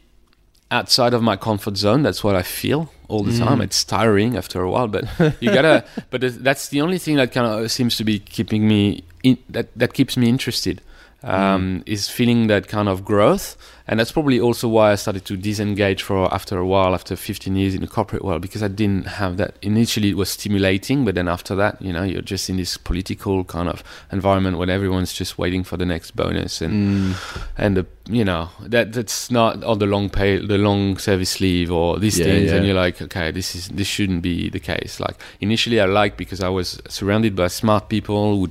outside 0.71 1.15
of 1.15 1.23
my 1.23 1.37
comfort 1.37 1.77
zone. 1.77 2.03
That's 2.03 2.25
what 2.25 2.35
I 2.35 2.43
feel 2.43 2.91
all 3.09 3.23
the 3.23 3.37
time. 3.39 3.59
Mm. 3.59 3.65
It's 3.65 3.85
tiring 3.85 4.37
after 4.37 4.62
a 4.62 4.71
while, 4.71 4.89
but 4.89 5.05
you 5.41 5.53
gotta. 5.53 5.85
but 6.11 6.43
that's 6.43 6.69
the 6.69 6.81
only 6.81 6.99
thing 6.99 7.17
that 7.17 7.33
kind 7.33 7.47
of 7.47 7.71
seems 7.71 7.97
to 7.97 8.05
be 8.05 8.19
keeping 8.19 8.67
me 8.67 9.05
in, 9.23 9.39
that 9.49 9.69
that 9.77 9.95
keeps 9.95 10.17
me 10.17 10.29
interested. 10.29 10.81
Um, 11.25 11.83
Is 11.87 12.09
feeling 12.09 12.49
that 12.49 12.68
kind 12.68 12.89
of 12.89 13.05
growth, 13.05 13.57
and 13.89 13.99
that's 13.99 14.12
probably 14.12 14.39
also 14.41 14.68
why 14.68 14.93
I 14.93 14.95
started 14.97 15.25
to 15.27 15.37
disengage 15.37 16.03
for 16.03 16.33
after 16.33 16.59
a 16.59 16.66
while, 16.66 16.95
after 16.95 17.16
15 17.16 17.57
years 17.57 17.75
in 17.75 17.81
the 17.81 17.87
corporate 17.87 18.22
world, 18.25 18.43
because 18.43 18.62
I 18.62 18.68
didn't 18.68 19.07
have 19.07 19.37
that. 19.39 19.55
Initially, 19.62 20.11
it 20.11 20.16
was 20.16 20.29
stimulating, 20.31 21.05
but 21.05 21.14
then 21.14 21.29
after 21.29 21.55
that, 21.57 21.81
you 21.81 21.93
know, 21.93 22.03
you're 22.03 22.20
just 22.22 22.51
in 22.51 22.57
this 22.59 22.77
political 22.77 23.45
kind 23.45 23.68
of 23.68 23.83
environment 24.12 24.59
where 24.59 24.68
everyone's 24.70 25.12
just 25.14 25.39
waiting 25.39 25.64
for 25.64 25.77
the 25.79 25.87
next 25.87 26.14
bonus 26.16 26.61
and 26.61 26.75
Mm. 26.75 27.14
and 27.57 27.77
the 27.77 27.87
you 28.07 28.25
know 28.25 28.51
that 28.61 28.93
that's 28.93 29.31
not 29.31 29.64
or 29.64 29.77
the 29.77 29.87
long 29.87 30.11
pay 30.11 30.37
the 30.37 30.59
long 30.59 30.99
service 30.99 31.41
leave 31.41 31.72
or 31.72 31.99
these 31.99 32.18
Yeah, 32.18 32.27
things. 32.27 32.53
And 32.53 32.66
you're 32.66 32.75
like 32.75 33.01
okay 33.01 33.31
this 33.31 33.55
is 33.55 33.68
this 33.68 33.87
shouldn't 33.87 34.20
be 34.22 34.51
the 34.51 34.61
case. 34.61 35.01
Like 35.01 35.16
initially 35.41 35.81
i 35.81 35.87
liked 35.87 36.18
because 36.18 36.41
i 36.45 36.49
was 36.51 36.79
surrounded 36.89 37.35
by 37.35 37.49
smart 37.49 37.89
people 37.89 38.37
who, 38.37 38.51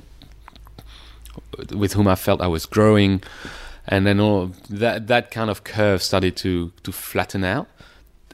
with 1.72 1.92
whom 1.94 2.06
i 2.08 2.14
felt 2.14 2.40
i 2.40 2.46
was 2.46 2.66
growing 2.66 3.22
and 3.86 4.06
then 4.06 4.18
all 4.20 4.50
that 4.70 5.06
that 5.06 5.30
kind 5.30 5.50
of 5.50 5.64
curve 5.64 6.02
started 6.02 6.36
to 6.36 6.72
to 6.82 6.92
flatten 6.92 7.44
out 7.44 7.66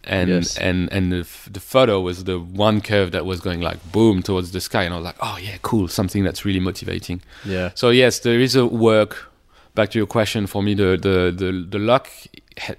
and 0.04 0.28
Yes. 0.30 0.56
and 0.58 0.90
and 0.92 1.12
the, 1.12 1.18
f- 1.20 1.48
the 1.52 1.60
photo 1.60 2.00
was 2.00 2.24
the 2.24 2.38
one 2.38 2.80
curve 2.80 3.10
that 3.12 3.26
was 3.26 3.40
going 3.40 3.60
like 3.60 3.78
boom 3.92 4.22
towards 4.22 4.52
the 4.52 4.60
sky 4.60 4.84
and 4.84 4.94
i 4.94 4.96
was 4.96 5.04
like 5.04 5.16
oh 5.20 5.38
yeah 5.42 5.58
cool 5.62 5.88
something 5.88 6.24
that's 6.24 6.44
really 6.44 6.60
motivating 6.60 7.20
Yeah. 7.44 7.70
so 7.74 7.90
yes, 7.90 8.20
there 8.20 8.40
is 8.40 8.56
a 8.56 8.64
work. 8.66 9.26
Back 9.74 9.90
to 9.90 9.98
your 9.98 10.06
question, 10.08 10.46
for 10.48 10.62
me, 10.64 10.74
the 10.74 10.96
the 11.06 11.30
the, 11.42 11.52
the 11.70 11.78
luck 11.78 12.08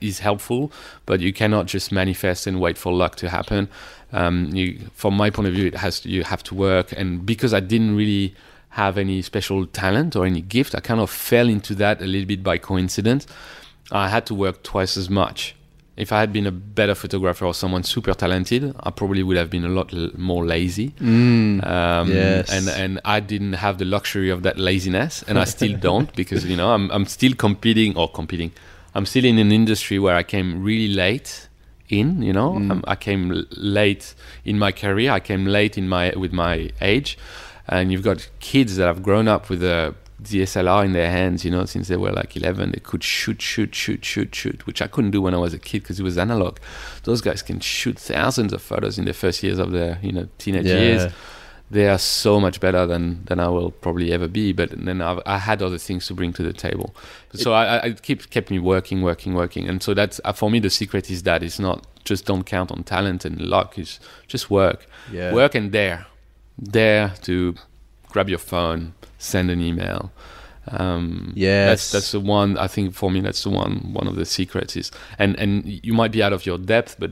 is 0.01 0.19
helpful, 0.19 0.71
but 1.05 1.19
you 1.21 1.31
cannot 1.31 1.65
just 1.67 1.89
manifest 1.91 2.47
and 2.47 2.59
wait 2.59 2.77
for 2.77 2.91
luck 2.91 3.15
to 3.17 3.29
happen. 3.29 3.69
Um, 4.11 4.49
you, 4.53 4.77
from 4.93 5.13
my 5.15 5.29
point 5.29 5.47
of 5.47 5.53
view, 5.53 5.67
it 5.67 5.75
has 5.75 6.01
to, 6.01 6.09
you 6.09 6.23
have 6.25 6.43
to 6.43 6.53
work, 6.55 6.91
and 6.97 7.25
because 7.25 7.53
I 7.53 7.61
didn't 7.61 7.95
really 7.95 8.35
have 8.71 8.97
any 8.97 9.21
special 9.21 9.65
talent 9.65 10.15
or 10.15 10.25
any 10.25 10.41
gift, 10.41 10.75
I 10.75 10.79
kind 10.79 10.99
of 11.01 11.09
fell 11.09 11.49
into 11.49 11.75
that 11.75 12.01
a 12.01 12.05
little 12.05 12.27
bit 12.27 12.41
by 12.43 12.57
coincidence. 12.57 13.27
I 13.91 14.07
had 14.09 14.25
to 14.27 14.35
work 14.35 14.63
twice 14.63 14.95
as 14.97 15.09
much. 15.09 15.55
If 15.97 16.11
I 16.13 16.19
had 16.21 16.31
been 16.31 16.47
a 16.47 16.51
better 16.51 16.95
photographer 16.95 17.45
or 17.45 17.53
someone 17.53 17.83
super 17.83 18.13
talented, 18.13 18.73
I 18.79 18.89
probably 18.91 19.23
would 19.23 19.35
have 19.37 19.49
been 19.49 19.65
a 19.65 19.69
lot 19.69 19.93
l- 19.93 20.09
more 20.17 20.45
lazy. 20.45 20.91
Mm. 21.01 21.67
Um, 21.67 22.09
Yes. 22.09 22.49
And 22.49 22.69
and 22.69 22.99
I 23.03 23.19
didn't 23.19 23.53
have 23.53 23.77
the 23.77 23.85
luxury 23.85 24.29
of 24.31 24.41
that 24.43 24.57
laziness, 24.57 25.23
and 25.27 25.37
I 25.37 25.43
still 25.45 25.77
don't 25.89 26.15
because 26.15 26.45
you 26.45 26.55
know 26.55 26.71
I'm 26.73 26.89
I'm 26.91 27.05
still 27.05 27.33
competing 27.35 27.97
or 27.97 28.07
competing. 28.09 28.51
I'm 28.95 29.05
still 29.05 29.25
in 29.25 29.37
an 29.37 29.51
industry 29.51 29.99
where 29.99 30.15
I 30.15 30.23
came 30.23 30.63
really 30.63 30.93
late 30.93 31.49
in. 31.89 32.21
You 32.21 32.33
know, 32.33 32.53
Mm. 32.53 32.71
um, 32.71 32.83
I 32.87 32.95
came 32.95 33.45
late 33.57 34.15
in 34.45 34.57
my 34.57 34.71
career. 34.71 35.11
I 35.11 35.19
came 35.19 35.45
late 35.45 35.77
in 35.77 35.87
my 35.89 36.13
with 36.15 36.31
my 36.31 36.69
age, 36.79 37.17
and 37.67 37.91
you've 37.91 38.03
got 38.03 38.29
kids 38.39 38.75
that 38.77 38.85
have 38.87 39.01
grown 39.03 39.27
up 39.27 39.49
with 39.49 39.63
a 39.63 39.95
DSLR 40.21 40.85
in 40.85 40.93
their 40.93 41.09
hands, 41.09 41.43
you 41.43 41.49
know, 41.51 41.65
since 41.65 41.87
they 41.87 41.97
were 41.97 42.11
like 42.11 42.37
11, 42.37 42.71
they 42.71 42.79
could 42.79 43.03
shoot, 43.03 43.41
shoot, 43.41 43.73
shoot, 43.73 44.05
shoot, 44.05 44.33
shoot, 44.35 44.67
which 44.67 44.81
I 44.81 44.87
couldn't 44.87 45.11
do 45.11 45.21
when 45.21 45.33
I 45.33 45.37
was 45.37 45.53
a 45.53 45.59
kid 45.59 45.81
because 45.81 45.99
it 45.99 46.03
was 46.03 46.17
analog. 46.17 46.57
Those 47.03 47.21
guys 47.21 47.41
can 47.41 47.59
shoot 47.59 47.97
thousands 47.97 48.53
of 48.53 48.61
photos 48.61 48.99
in 48.99 49.05
the 49.05 49.13
first 49.13 49.41
years 49.41 49.57
of 49.57 49.71
their, 49.71 49.97
you 50.03 50.11
know, 50.11 50.27
teenage 50.37 50.65
Yeah. 50.67 50.79
years 50.79 51.13
they 51.71 51.87
are 51.87 51.97
so 51.97 52.37
much 52.37 52.59
better 52.59 52.85
than 52.85 53.23
than 53.27 53.39
I 53.39 53.47
will 53.47 53.71
probably 53.71 54.11
ever 54.11 54.27
be. 54.27 54.51
But 54.51 54.71
then 54.71 54.99
I've, 55.01 55.21
I 55.25 55.37
had 55.37 55.61
other 55.63 55.77
things 55.77 56.05
to 56.07 56.13
bring 56.13 56.33
to 56.33 56.43
the 56.43 56.51
table, 56.51 56.93
so 57.33 57.53
I, 57.53 57.81
I 57.85 57.91
keep 57.93 58.29
kept 58.29 58.51
me 58.51 58.59
working, 58.59 59.01
working, 59.01 59.33
working. 59.33 59.69
And 59.69 59.81
so 59.81 59.93
that's 59.93 60.19
uh, 60.25 60.33
for 60.33 60.51
me 60.51 60.59
the 60.59 60.69
secret 60.69 61.09
is 61.09 61.23
that 61.23 61.41
it's 61.41 61.59
not 61.59 61.87
just 62.03 62.25
don't 62.25 62.43
count 62.43 62.71
on 62.71 62.83
talent 62.83 63.23
and 63.23 63.39
luck. 63.39 63.79
It's 63.79 64.01
just 64.27 64.49
work, 64.51 64.85
Yeah. 65.13 65.33
work 65.33 65.55
and 65.55 65.71
dare, 65.71 66.07
dare 66.61 67.13
to 67.23 67.55
grab 68.09 68.29
your 68.29 68.39
phone, 68.39 68.93
send 69.17 69.49
an 69.51 69.61
email. 69.61 70.11
Um, 70.67 71.33
Yes. 71.35 71.69
that's 71.69 71.91
that's 71.91 72.11
the 72.11 72.19
one. 72.19 72.57
I 72.57 72.67
think 72.67 72.93
for 72.93 73.09
me, 73.09 73.19
that's 73.21 73.43
the 73.43 73.49
one. 73.49 73.93
One 73.93 74.07
of 74.07 74.15
the 74.15 74.25
secrets 74.25 74.75
is, 74.77 74.91
and 75.17 75.35
and 75.39 75.65
you 75.83 75.93
might 75.93 76.11
be 76.11 76.21
out 76.21 76.33
of 76.33 76.45
your 76.45 76.57
depth, 76.57 76.97
but 76.99 77.11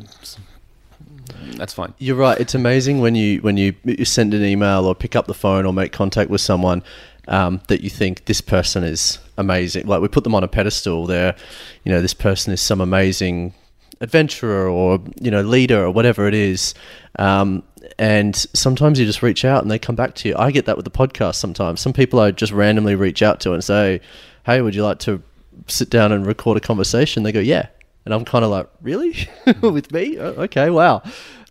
that's 1.57 1.73
fine. 1.73 1.93
You're 1.97 2.15
right. 2.15 2.39
It's 2.39 2.55
amazing 2.55 3.01
when 3.01 3.15
you 3.15 3.39
when 3.41 3.57
you, 3.57 3.73
you 3.83 4.05
send 4.05 4.33
an 4.33 4.43
email 4.43 4.85
or 4.85 4.95
pick 4.95 5.15
up 5.15 5.27
the 5.27 5.33
phone 5.33 5.65
or 5.65 5.73
make 5.73 5.91
contact 5.91 6.29
with 6.29 6.41
someone 6.41 6.83
um, 7.27 7.61
that 7.67 7.81
you 7.81 7.89
think 7.89 8.25
this 8.25 8.41
person 8.41 8.83
is 8.83 9.19
amazing. 9.37 9.87
Like 9.87 10.01
we 10.01 10.07
put 10.07 10.23
them 10.23 10.35
on 10.35 10.43
a 10.43 10.47
pedestal. 10.47 11.05
They're, 11.07 11.35
you 11.83 11.91
know, 11.91 12.01
this 12.01 12.13
person 12.13 12.53
is 12.53 12.61
some 12.61 12.81
amazing 12.81 13.53
adventurer 14.01 14.69
or 14.69 14.99
you 15.19 15.29
know 15.29 15.41
leader 15.41 15.83
or 15.85 15.91
whatever 15.91 16.27
it 16.27 16.33
is. 16.33 16.73
Um, 17.17 17.63
and 17.99 18.35
sometimes 18.35 18.99
you 18.99 19.05
just 19.05 19.21
reach 19.21 19.45
out 19.45 19.61
and 19.61 19.69
they 19.69 19.77
come 19.77 19.95
back 19.95 20.15
to 20.15 20.29
you. 20.29 20.35
I 20.37 20.49
get 20.49 20.65
that 20.65 20.77
with 20.77 20.85
the 20.85 20.91
podcast 20.91 21.35
sometimes. 21.35 21.81
Some 21.81 21.93
people 21.93 22.19
I 22.19 22.31
just 22.31 22.51
randomly 22.51 22.95
reach 22.95 23.21
out 23.21 23.39
to 23.41 23.53
and 23.53 23.63
say, 23.63 24.01
"Hey, 24.45 24.61
would 24.61 24.73
you 24.73 24.83
like 24.83 24.99
to 24.99 25.21
sit 25.67 25.89
down 25.89 26.11
and 26.11 26.25
record 26.25 26.57
a 26.57 26.61
conversation?" 26.61 27.23
They 27.23 27.31
go, 27.31 27.39
"Yeah." 27.41 27.67
And 28.05 28.13
I'm 28.13 28.25
kind 28.25 28.43
of 28.43 28.49
like, 28.49 28.67
really? 28.81 29.27
With 29.61 29.91
me? 29.91 30.17
Okay, 30.17 30.71
wow. 30.71 31.03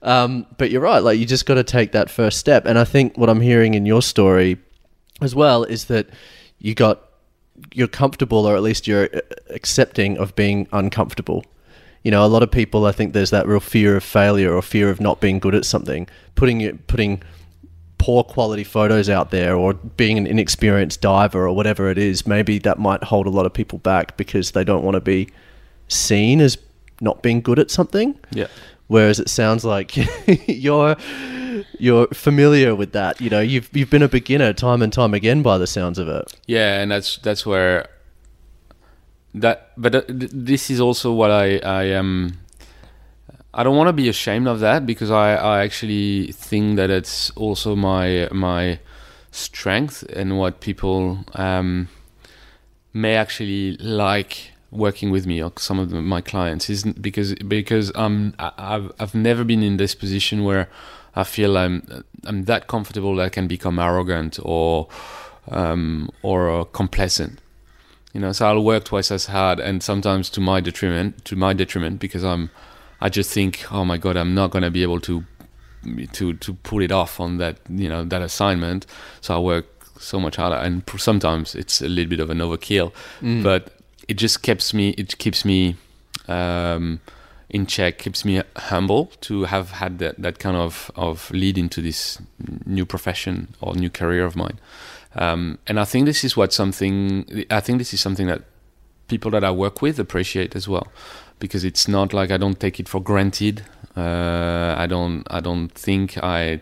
Um, 0.03 0.46
but 0.57 0.70
you're 0.72 0.80
right. 0.80 1.01
Like, 1.01 1.18
you 1.18 1.26
just 1.26 1.46
got 1.46 1.55
to 1.55 1.62
take 1.62 1.92
that 1.92 2.11
first 2.11 2.38
step. 2.38 2.66
And 2.66 2.78
I 2.78 2.84
think 2.84 3.16
what 3.16 3.28
I'm 3.28 3.40
hearing 3.40 3.74
in 3.74 3.86
your 3.86 4.03
story 4.03 4.59
as 5.20 5.34
well 5.36 5.62
is 5.62 5.84
that 5.84 6.09
you 6.59 6.74
got, 6.74 7.03
you're 7.74 7.86
comfortable, 7.86 8.46
or 8.46 8.57
at 8.57 8.62
least 8.62 8.88
you're 8.88 9.09
uh, 9.14 9.20
accepting 9.51 10.18
of 10.18 10.34
being 10.34 10.66
uncomfortable. 10.72 11.44
You 12.09 12.12
know, 12.12 12.24
a 12.24 12.26
lot 12.26 12.42
of 12.42 12.50
people, 12.50 12.86
I 12.86 12.92
think 12.92 13.12
there's 13.12 13.28
that 13.32 13.46
real 13.46 13.61
fear 13.61 13.94
of 13.94 14.02
failure 14.02 14.54
or 14.54 14.62
fear 14.62 14.88
of 14.88 14.98
not 14.98 15.20
being 15.20 15.38
good 15.38 15.54
at 15.54 15.66
something. 15.66 16.09
Putting 16.36 16.62
it, 16.62 16.86
putting 16.86 17.22
poor 17.98 18.24
quality 18.24 18.64
photos 18.64 19.11
out 19.11 19.30
there 19.30 19.54
or 19.54 19.74
being 19.74 20.16
an 20.16 20.26
inexperienced 20.26 21.02
diver 21.02 21.46
or 21.46 21.54
whatever 21.54 21.90
it 21.90 21.98
is, 21.98 22.26
maybe 22.26 22.59
that 22.61 22.78
might 22.78 23.04
hold 23.04 23.26
a 23.26 23.28
lot 23.28 23.44
of 23.44 23.52
people 23.52 23.78
back 23.80 24.16
because 24.16 24.52
they 24.52 24.64
don't 24.64 24.82
want 24.82 24.94
to 24.94 25.02
be 25.02 25.28
seen 25.88 26.40
as 26.40 26.56
not 27.02 27.22
being 27.22 27.42
good 27.42 27.59
at 27.59 27.70
something. 27.70 28.18
Yeah. 28.30 28.46
Whereas 28.86 29.20
it 29.20 29.28
sounds 29.28 29.66
like 29.66 29.94
you're 30.48 30.96
you're 31.78 32.06
familiar 32.06 32.74
with 32.74 32.92
that. 32.92 33.20
You 33.20 33.28
know, 33.28 33.40
you've 33.40 33.68
you've 33.76 33.90
been 33.90 34.02
a 34.02 34.09
beginner 34.09 34.54
time 34.54 34.80
and 34.80 34.90
time 34.90 35.12
again 35.12 35.42
by 35.42 35.59
the 35.59 35.66
sounds 35.66 35.98
of 35.98 36.09
it. 36.09 36.34
Yeah, 36.46 36.80
and 36.80 36.90
that's 36.90 37.18
that's 37.18 37.44
where 37.44 37.86
that. 39.35 39.72
But 39.76 39.95
uh, 39.95 40.01
th- 40.03 40.31
this 40.33 40.70
is 40.70 40.81
also 40.81 41.12
what 41.12 41.31
I 41.31 41.59
I 41.59 41.85
am. 41.85 42.39
I 43.55 43.62
don't 43.62 43.76
want 43.76 43.89
to 43.89 43.93
be 43.93 44.09
ashamed 44.09 44.47
of 44.47 44.61
that 44.61 44.87
because 44.87 45.11
I, 45.11 45.35
I 45.35 45.64
actually 45.64 46.33
think 46.33 46.76
that 46.76 46.91
it's 46.91 47.31
also 47.31 47.74
my 47.74 48.29
my 48.31 48.79
strength 49.31 50.03
and 50.14 50.39
what 50.39 50.61
people 50.61 51.24
um, 51.35 51.89
may 52.93 53.16
actually 53.16 53.76
like 53.79 54.53
working 54.70 55.11
with 55.11 55.26
me 55.26 55.43
or 55.43 55.51
some 55.57 55.79
of 55.79 55.89
the, 55.91 56.03
my 56.03 56.20
clients 56.20 56.68
is 56.68 56.85
because 56.85 57.35
because 57.37 57.91
um 57.95 58.35
I- 58.39 58.53
I've 58.59 58.93
I've 59.01 59.14
never 59.14 59.43
been 59.43 59.62
in 59.62 59.79
this 59.79 59.95
position 59.95 60.45
where 60.45 60.68
I 61.16 61.24
feel 61.24 61.57
I'm 61.57 62.05
I'm 62.24 62.45
that 62.45 62.66
comfortable 62.66 63.16
that 63.16 63.24
I 63.24 63.29
can 63.31 63.49
become 63.49 63.79
arrogant 63.79 64.39
or 64.43 64.89
um, 65.51 66.11
or 66.22 66.66
complacent. 66.66 67.41
You 68.12 68.20
know, 68.20 68.32
so 68.32 68.46
I'll 68.46 68.64
work 68.64 68.84
twice 68.84 69.11
as 69.11 69.26
hard, 69.26 69.61
and 69.61 69.82
sometimes 69.82 70.30
to 70.30 70.40
my 70.40 70.61
detriment. 70.61 71.24
To 71.26 71.36
my 71.36 71.52
detriment, 71.52 72.00
because 72.00 72.24
I'm, 72.24 72.50
I 73.00 73.09
just 73.09 73.30
think, 73.30 73.70
oh 73.70 73.84
my 73.84 73.98
god, 73.98 74.16
I'm 74.16 74.34
not 74.34 74.50
gonna 74.50 74.70
be 74.70 74.82
able 74.82 75.00
to, 75.00 75.24
to 76.12 76.32
to 76.34 76.54
pull 76.54 76.82
it 76.82 76.90
off 76.92 77.20
on 77.20 77.36
that 77.38 77.59
you 77.68 77.88
know 77.88 78.04
that 78.04 78.22
assignment. 78.22 78.86
So 79.20 79.36
I 79.36 79.38
work 79.38 79.66
so 80.00 80.18
much 80.18 80.36
harder, 80.36 80.56
and 80.56 80.82
sometimes 80.96 81.54
it's 81.54 81.82
a 81.82 81.88
little 81.88 82.09
bit 82.09 82.20
of 82.20 82.30
an 82.30 82.38
overkill, 82.38 82.92
but 83.42 83.74
it 84.09 84.14
just 84.14 84.42
keeps 84.42 84.72
me. 84.72 84.90
It 84.90 85.18
keeps 85.18 85.44
me. 85.44 85.76
Um, 86.26 87.00
in 87.50 87.64
check 87.64 87.96
keeps 87.98 88.24
me 88.26 88.42
humble 88.56 89.06
to 89.22 89.44
have 89.44 89.70
had 89.70 89.98
that, 90.00 90.20
that 90.20 90.38
kind 90.38 90.54
of, 90.54 90.90
of 90.96 91.30
lead 91.30 91.56
into 91.56 91.80
this 91.80 92.18
new 92.66 92.84
profession 92.84 93.54
or 93.62 93.74
new 93.74 93.88
career 93.88 94.26
of 94.26 94.36
mine. 94.36 94.59
Um, 95.19 95.59
and 95.66 95.81
I 95.81 95.85
think 95.85 96.07
this 96.07 96.25
is 96.25 96.37
what 96.37 96.53
something, 96.53 97.45
I 97.51 97.61
think 97.61 97.79
this 97.79 97.93
is 97.93 98.01
something 98.01 98.29
that 98.29 98.43
people 99.09 99.31
that 99.33 99.43
I 99.43 99.51
work 99.51 99.83
with 99.83 99.99
appreciate 99.99 100.55
as 100.55 100.69
well, 100.69 100.89
because 101.41 101.64
it's 101.64 101.89
not 101.89 102.12
like 102.12 102.31
I 102.31 102.37
don't 102.37 102.59
take 102.59 102.79
it 102.79 102.89
for 102.89 103.01
granted. 103.01 103.62
Uh, 103.97 104.75
I 104.79 104.87
don't, 104.87 105.25
I 105.29 105.41
don't 105.41 105.69
think 105.69 106.16
I, 106.19 106.61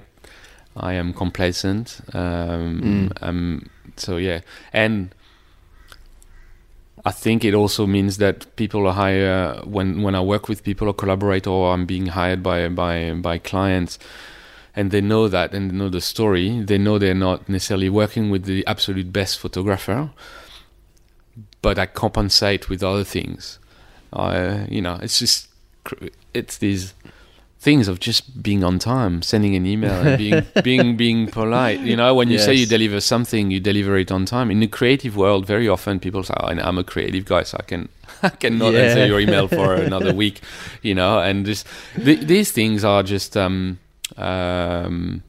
I 0.74 0.94
am 0.94 1.12
complacent. 1.12 2.00
Um, 2.14 3.12
um, 3.20 3.68
so 3.96 4.16
yeah, 4.16 4.40
and 4.72 5.14
I 7.04 7.12
think 7.12 7.44
it 7.44 7.54
also 7.54 7.86
means 7.86 8.16
that 8.18 8.56
people 8.56 8.86
are 8.86 8.92
hire 8.92 9.60
when 9.64 10.02
when 10.02 10.14
I 10.14 10.20
work 10.20 10.48
with 10.48 10.64
people 10.64 10.88
or 10.88 10.94
collaborate 10.94 11.46
or 11.46 11.72
I'm 11.72 11.86
being 11.86 12.06
hired 12.06 12.42
by 12.42 12.68
by 12.68 13.12
by 13.12 13.38
clients 13.38 13.98
and 14.76 14.90
they 14.90 15.00
know 15.00 15.26
that 15.28 15.54
and 15.54 15.70
they 15.70 15.74
know 15.76 15.88
the 15.88 16.00
story. 16.00 16.60
They 16.62 16.78
know 16.78 16.98
they're 16.98 17.14
not 17.14 17.48
necessarily 17.48 17.88
working 17.88 18.30
with 18.30 18.44
the 18.44 18.64
absolute 18.66 19.12
best 19.12 19.38
photographer 19.38 20.10
but 21.62 21.78
I 21.78 21.86
compensate 21.86 22.68
with 22.68 22.82
other 22.82 23.04
things. 23.04 23.58
Uh, 24.12 24.66
you 24.70 24.80
know 24.80 24.98
it's 25.02 25.18
just 25.18 25.48
it's 26.32 26.58
these 26.58 26.94
things 27.58 27.88
of 27.88 27.98
just 27.98 28.42
being 28.42 28.62
on 28.62 28.78
time 28.78 29.20
sending 29.22 29.56
an 29.56 29.66
email 29.66 29.92
and 30.06 30.16
being 30.18 30.46
being 30.62 30.96
being 30.96 31.26
polite. 31.26 31.80
You 31.80 31.96
know 31.96 32.14
when 32.14 32.28
you 32.30 32.38
say 32.38 32.54
you 32.54 32.66
deliver 32.66 33.00
something 33.00 33.50
you 33.50 33.60
deliver 33.60 33.96
it 33.98 34.10
on 34.12 34.24
time. 34.24 34.50
In 34.50 34.60
the 34.60 34.68
creative 34.68 35.16
world 35.16 35.46
very 35.46 35.68
often 35.68 35.98
people 36.00 36.22
say 36.22 36.34
oh, 36.40 36.46
i'm 36.48 36.78
a 36.78 36.84
creative 36.84 37.24
guy 37.24 37.42
so 37.42 37.56
i 37.58 37.64
can 37.64 37.88
i 38.22 38.28
cannot 38.30 38.72
Yeah. 38.74 38.80
answer 38.82 39.06
your 39.06 39.20
email 39.20 39.48
for 39.48 39.74
another 39.74 40.14
week 40.22 40.40
you 40.82 40.94
know 40.94 41.18
and 41.18 41.44
this 41.44 41.64
th- 41.96 42.20
these 42.20 42.52
things 42.52 42.84
are 42.84 43.02
just 43.02 43.36
um 43.36 43.78
um 44.18 45.22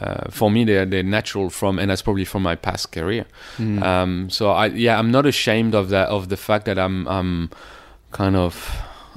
uh, 0.00 0.30
for 0.30 0.50
me 0.50 0.64
they're, 0.64 0.86
they're 0.86 1.02
natural 1.02 1.50
from 1.50 1.78
and 1.78 1.90
that's 1.90 2.00
probably 2.02 2.24
from 2.24 2.42
my 2.42 2.54
past 2.56 2.90
career 2.92 3.26
Mm. 3.58 3.82
um, 3.82 4.30
so 4.30 4.50
I 4.50 4.66
yeah 4.66 4.98
I'm 4.98 5.10
not 5.10 5.26
ashamed 5.26 5.74
of 5.74 5.88
that 5.90 6.08
of 6.08 6.28
the 6.28 6.36
fact 6.36 6.64
that 6.64 6.78
I'm 6.78 7.06
I'm 7.08 7.50
kind 8.10 8.34
of 8.36 8.54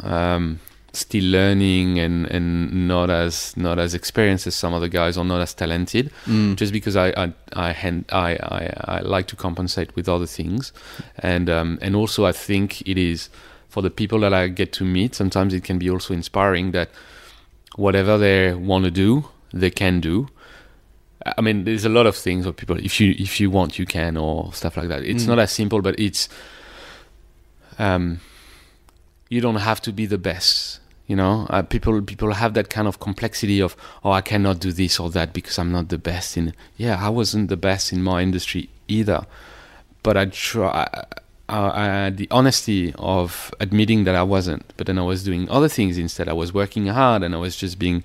um, 0.04 0.60
still 0.91 1.24
learning 1.24 1.99
and, 1.99 2.26
and 2.28 2.88
not 2.88 3.10
as 3.10 3.56
not 3.56 3.80
as 3.80 3.93
experienced 3.93 4.45
as 4.45 4.56
some 4.56 4.74
other 4.74 4.89
guys 4.89 5.18
or 5.18 5.24
not 5.26 5.39
as 5.41 5.54
talented 5.54 6.12
Mm. 6.28 6.56
just 6.58 6.74
because 6.74 6.95
I 6.97 7.08
I 7.16 7.34
I, 7.54 7.72
hand, 7.72 8.06
I 8.12 8.32
I 8.36 8.97
I 8.97 8.99
like 8.99 9.28
to 9.28 9.36
compensate 9.38 9.95
with 9.95 10.10
other 10.10 10.28
things 10.28 10.74
and 11.20 11.49
um, 11.49 11.80
and 11.82 11.95
also 11.95 12.26
I 12.26 12.34
think 12.34 12.82
it 12.82 12.97
is 12.97 13.30
for 13.70 13.82
the 13.82 13.89
people 13.89 14.20
that 14.20 14.34
I 14.34 14.49
get 14.49 14.74
to 14.74 14.84
meet 14.84 15.16
sometimes 15.16 15.54
it 15.54 15.64
can 15.64 15.80
be 15.80 15.89
also 15.89 16.14
inspiring 16.14 16.72
that 16.74 16.89
whatever 17.76 18.17
they 18.17 18.53
want 18.53 18.86
to 18.86 18.91
do 18.91 19.26
they 19.51 19.69
can 19.69 19.99
do 19.99 20.28
I 21.38 21.39
mean, 21.39 21.63
there's 21.63 21.86
a 21.86 21.89
lot 21.89 22.05
of 22.05 22.17
things 22.17 22.45
where 22.45 22.51
people, 22.51 22.78
if 22.78 22.99
you 22.99 23.15
if 23.17 23.39
you 23.39 23.49
want, 23.49 23.80
you 23.80 23.86
can, 23.86 24.17
or 24.17 24.51
stuff 24.51 24.76
like 24.76 24.89
that. 24.89 25.03
It's 25.03 25.24
Mm. 25.24 25.28
not 25.30 25.39
as 25.39 25.53
simple, 25.53 25.82
but 25.82 25.97
it's, 25.97 26.28
um, 27.80 28.19
you 29.30 29.41
don't 29.41 29.55
have 29.55 29.82
to 29.84 29.91
be 29.93 30.05
the 30.05 30.17
best. 30.17 30.80
You 31.07 31.15
know, 31.15 31.47
uh, 31.49 31.61
people 31.63 32.01
people 32.01 32.34
have 32.34 32.53
that 32.55 32.69
kind 32.69 32.88
of 32.88 32.99
complexity 32.99 33.61
of, 33.61 33.76
oh, 34.03 34.11
I 34.11 34.21
cannot 34.21 34.59
do 34.59 34.71
this 34.71 34.99
or 34.99 35.09
that 35.11 35.34
because 35.34 35.57
I'm 35.57 35.71
not 35.71 35.89
the 35.89 35.97
best 35.97 36.38
in. 36.38 36.53
Yeah, 36.78 36.97
I 37.05 37.09
wasn't 37.09 37.49
the 37.49 37.57
best 37.57 37.91
in 37.93 38.01
my 38.03 38.21
industry 38.21 38.69
either, 38.88 39.26
but 40.01 40.17
I 40.17 40.26
try. 40.26 41.05
Uh, 41.54 41.72
I 41.74 41.86
had 41.86 42.18
the 42.18 42.28
honesty 42.32 42.93
of 42.97 43.54
admitting 43.60 44.06
that 44.06 44.16
I 44.16 44.24
wasn't, 44.24 44.64
but 44.78 44.88
then 44.88 44.97
I 44.97 45.04
was 45.04 45.24
doing 45.24 45.47
other 45.49 45.70
things 45.78 45.97
instead. 45.97 46.28
I 46.28 46.34
was 46.34 46.51
working 46.62 46.88
hard 46.88 47.22
and 47.24 47.32
I 47.36 47.38
was 47.38 47.56
just 47.56 47.78
being 47.78 48.04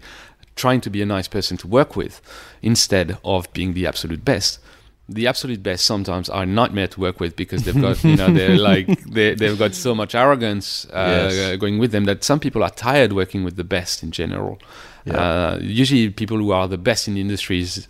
trying 0.55 0.81
to 0.83 0.91
be 0.91 1.01
a 1.03 1.07
nice 1.07 1.29
person 1.29 1.57
to 1.63 1.67
work 1.67 1.97
with 1.97 2.21
instead 2.63 3.17
of 3.25 3.51
being 3.53 3.73
the 3.75 3.87
absolute 3.87 4.23
best. 4.25 4.59
The 5.09 5.27
absolute 5.27 5.63
best 5.63 5.87
sometimes 5.87 6.29
are 6.29 6.43
a 6.43 6.47
nightmare 6.47 6.89
to 6.89 7.01
work 7.01 7.21
with 7.21 7.35
because 7.37 7.63
they've 7.65 7.81
got, 7.81 8.05
you 8.05 8.17
know, 8.17 8.31
they're 8.39 8.59
like, 8.73 8.87
they, 9.05 9.35
they've 9.35 9.59
got 9.59 9.75
so 9.75 9.95
much 9.95 10.15
arrogance 10.15 10.85
uh, 10.93 11.31
Yes. 11.33 11.57
going 11.59 11.79
with 11.79 11.93
them 11.93 12.05
that 12.05 12.25
some 12.25 12.39
people 12.41 12.63
are 12.63 12.71
tired 12.89 13.13
working 13.15 13.45
with 13.45 13.57
the 13.57 13.65
best 13.65 14.03
in 14.03 14.11
general. 14.11 14.59
Yeah. 15.07 15.17
Uh, 15.17 15.59
usually, 15.63 16.11
people 16.11 16.37
who 16.37 16.51
are 16.51 16.69
the 16.69 16.77
best 16.77 17.09
in 17.09 17.15
the 17.15 17.23
industries, 17.23 17.89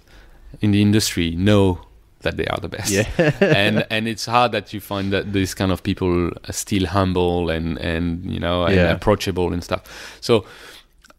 in 0.60 0.70
the 0.70 0.80
industry, 0.80 1.34
know 1.34 1.80
that 2.20 2.36
they 2.36 2.46
are 2.46 2.60
the 2.60 2.68
best 2.68 2.90
Yeah. 2.90 3.06
and 3.40 3.86
and 3.90 4.08
it's 4.08 4.26
hard 4.26 4.52
that 4.52 4.72
you 4.72 4.80
find 4.80 5.12
that 5.12 5.32
these 5.32 5.54
kind 5.54 5.70
of 5.72 5.82
people 5.82 6.30
are 6.48 6.52
still 6.52 6.86
humble 6.86 7.50
and 7.50 7.78
and 7.78 8.24
you 8.32 8.40
know 8.40 8.64
and 8.64 8.74
Yeah. 8.76 8.90
approachable 8.96 9.52
and 9.52 9.62
stuff 9.62 9.82
so 10.20 10.44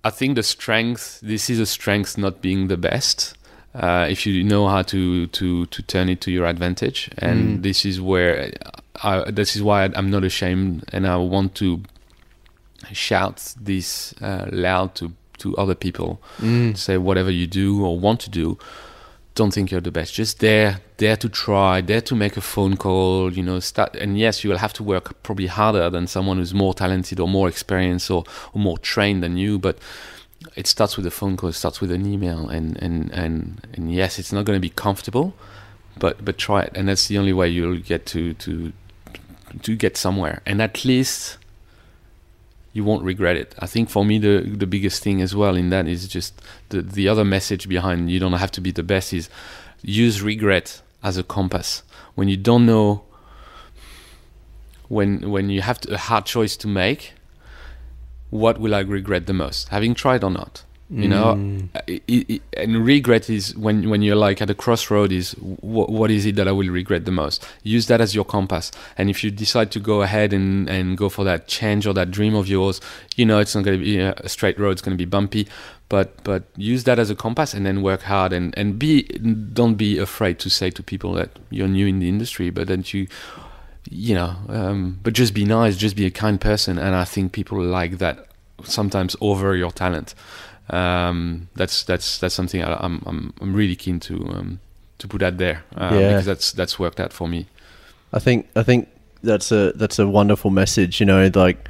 i 0.04 0.10
think 0.10 0.36
the 0.36 0.43
strength 0.43 1.20
this 1.22 1.50
is 1.50 1.60
a 1.60 1.66
strength 1.66 2.18
not 2.18 2.41
being 2.41 2.68
the 2.70 2.78
best 2.78 3.36
uh, 3.76 4.08
if 4.10 4.26
you 4.26 4.43
know 4.43 4.68
how 4.68 4.82
to 4.82 5.28
to 5.28 5.66
to 5.68 5.82
turn 5.84 6.10
it 6.10 6.20
to 6.22 6.32
your 6.32 6.47
advantage. 6.47 7.08
And 7.20 7.39
Mm. 7.60 7.62
this 7.64 7.86
is 7.86 8.02
where 8.02 8.52
I, 9.04 9.30
this 9.32 9.56
is 9.56 9.62
why 9.62 9.84
I'm 9.95 10.10
not 10.10 10.24
ashamed, 10.24 10.84
and 10.91 11.06
I 11.06 11.16
want 11.18 11.54
to 11.56 11.80
shout 12.91 13.54
this 13.62 14.14
uh, 14.22 14.45
loud 14.52 14.95
to 14.95 15.12
to 15.38 15.56
other 15.58 15.76
people. 15.76 16.20
Mm. 16.39 16.76
Say 16.76 16.97
whatever 16.97 17.32
you 17.32 17.47
do 17.47 17.86
or 17.86 17.97
want 18.00 18.20
to 18.22 18.30
do, 18.30 18.58
don't 19.40 19.54
think 19.54 19.72
you're 19.72 19.80
the 19.80 19.90
best. 19.90 20.14
Just 20.14 20.40
dare, 20.40 20.82
dare 20.98 21.16
to 21.16 21.30
try, 21.30 21.80
dare 21.80 22.02
to 22.02 22.14
make 22.14 22.36
a 22.36 22.42
phone 22.42 22.76
call. 22.76 23.32
You 23.32 23.42
know, 23.42 23.62
start. 23.62 23.96
And 23.96 24.20
yes, 24.20 24.44
you 24.44 24.50
will 24.50 24.58
have 24.58 24.74
to 24.74 24.84
work 24.84 25.24
probably 25.24 25.48
harder 25.48 25.90
than 25.90 26.08
someone 26.08 26.38
who's 26.38 26.54
more 26.54 26.74
talented 26.74 27.22
or 27.22 27.28
more 27.28 27.48
experienced 27.48 28.12
or, 28.12 28.26
or 28.54 28.60
more 28.60 28.78
trained 28.78 29.24
than 29.24 29.38
you. 29.38 29.58
But 29.58 29.78
it 30.58 30.68
starts 30.68 30.98
with 30.98 31.06
a 31.06 31.12
phone 31.12 31.38
call. 31.38 31.50
It 31.50 31.54
starts 31.54 31.80
with 31.80 31.92
an 31.92 32.06
email. 32.06 32.50
And 32.50 32.78
and 32.84 33.12
and, 33.14 33.66
and 33.74 33.94
yes, 33.94 34.20
it's 34.20 34.34
not 34.34 34.44
going 34.44 34.58
to 34.58 34.68
be 34.70 34.74
comfortable, 34.86 35.34
but 35.98 36.26
but 36.26 36.38
try 36.38 36.64
it. 36.64 36.74
And 36.76 36.90
that's 36.90 37.08
the 37.08 37.18
only 37.18 37.34
way 37.34 37.48
you'll 37.48 37.80
get 37.80 38.06
to 38.08 38.34
to 38.34 38.74
to 39.62 39.76
get 39.76 39.96
somewhere. 39.96 40.42
And 40.46 40.62
at 40.62 40.84
least 40.84 41.38
you 42.80 42.86
won't 42.86 43.04
regret 43.04 43.36
it. 43.44 43.50
I 43.60 43.68
think 43.74 43.90
for 43.90 44.04
me 44.10 44.16
the 44.20 44.36
the 44.64 44.70
biggest 44.76 45.04
thing 45.04 45.22
as 45.22 45.32
well 45.42 45.56
in 45.62 45.68
that 45.70 45.86
is 45.96 46.08
just 46.08 46.32
the 46.70 46.82
the 46.82 47.06
other 47.12 47.26
message 47.36 47.64
behind 47.76 48.10
you 48.14 48.20
don't 48.24 48.40
have 48.46 48.54
to 48.58 48.62
be 48.62 48.72
the 48.72 48.88
best 48.94 49.08
is 49.20 49.30
use 50.04 50.16
regret 50.34 50.82
as 51.04 51.18
a 51.18 51.24
compass. 51.24 51.84
When 52.16 52.28
you 52.30 52.38
don't 52.50 52.66
know 52.66 53.04
when 54.96 55.30
when 55.34 55.46
you 55.50 55.62
have 55.70 55.80
to, 55.82 55.94
a 55.94 55.98
hard 56.10 56.26
choice 56.26 56.56
to 56.58 56.68
make, 56.68 57.02
what 58.30 58.56
will 58.62 58.74
I 58.74 58.82
regret 58.98 59.24
the 59.28 59.34
most? 59.34 59.70
Having 59.70 59.96
tried 59.96 60.24
or 60.24 60.32
not? 60.32 60.64
You 60.92 61.08
know, 61.08 61.36
Mm. 61.36 61.70
I- 61.76 62.02
I- 62.10 62.26
I- 62.34 62.42
and 62.62 62.84
regret 62.84 63.30
is 63.30 63.56
when 63.56 63.90
when 63.92 64.02
you're 64.02 64.16
like 64.16 64.42
at 64.42 64.50
a 64.50 64.56
crossroad 64.56 65.12
is 65.12 65.34
what 65.62 65.92
what 65.92 66.10
is 66.10 66.26
it 66.26 66.36
that 66.38 66.48
I 66.48 66.52
will 66.52 66.70
regret 66.70 67.06
the 67.06 67.12
most? 67.12 67.46
Use 67.62 67.86
that 67.88 68.02
as 68.02 68.16
your 68.16 68.26
compass. 68.26 68.72
And 68.98 69.08
if 69.08 69.24
you 69.24 69.30
decide 69.30 69.70
to 69.72 69.80
go 69.80 70.02
ahead 70.02 70.34
and 70.34 70.68
and 70.68 70.98
go 70.98 71.08
for 71.08 71.24
that 71.26 71.48
change 71.48 71.86
or 71.86 71.94
that 71.94 72.10
dream 72.10 72.34
of 72.34 72.48
yours, 72.48 72.82
you 73.16 73.24
know 73.24 73.38
it's 73.38 73.54
not 73.54 73.64
going 73.66 73.78
to 73.78 73.86
be 73.86 74.00
a 74.00 74.28
straight 74.28 74.58
road. 74.60 74.72
It's 74.72 74.82
going 74.82 74.98
to 74.98 75.04
be 75.06 75.06
bumpy, 75.06 75.48
but 75.90 76.24
but 76.24 76.42
use 76.58 76.86
that 76.86 76.98
as 76.98 77.12
a 77.12 77.16
compass 77.16 77.54
and 77.54 77.68
then 77.68 77.84
work 77.84 78.02
hard 78.02 78.34
and 78.34 78.52
and 78.58 78.80
be 78.80 79.04
don't 79.54 79.76
be 79.76 80.00
afraid 80.00 80.40
to 80.40 80.50
say 80.50 80.72
to 80.72 80.82
people 80.82 81.14
that 81.14 81.30
you're 81.52 81.68
new 81.68 81.86
in 81.86 82.00
the 82.00 82.10
industry, 82.10 82.50
but 82.50 82.66
that 82.68 82.94
you 82.96 83.06
you 83.92 84.16
know, 84.16 84.36
um, 84.50 85.00
but 85.04 85.14
just 85.14 85.34
be 85.36 85.46
nice, 85.46 85.78
just 85.78 85.96
be 85.96 86.06
a 86.08 86.12
kind 86.12 86.42
person, 86.42 86.80
and 86.80 86.96
I 86.96 87.06
think 87.06 87.32
people 87.32 87.62
like 87.64 88.00
that 88.00 88.26
sometimes 88.64 89.16
over 89.22 89.56
your 89.56 89.72
talent. 89.72 90.16
Um, 90.70 91.49
that's 91.55 91.84
that's 91.84 92.20
that's 92.20 92.36
something 92.36 92.63
I, 92.63 92.76
I'm 92.80 93.01
I'm 93.05 93.34
I'm 93.41 93.53
really 93.53 93.76
keen 93.76 93.99
to 94.01 94.15
um, 94.30 94.59
to 94.99 95.07
put 95.07 95.22
out 95.24 95.38
there 95.38 95.63
uh, 95.76 95.89
Yeah. 95.93 96.09
because 96.09 96.26
that's 96.26 96.51
that's 96.51 96.78
worked 96.80 96.99
out 96.99 97.11
for 97.13 97.28
me. 97.28 97.47
I 98.13 98.20
think 98.20 98.47
I 98.55 98.63
think 98.63 98.88
that's 99.24 99.51
a 99.51 99.72
that's 99.74 99.99
a 99.99 100.07
wonderful 100.07 100.51
message. 100.51 100.99
You 100.99 101.05
know, 101.05 101.30
like 101.34 101.67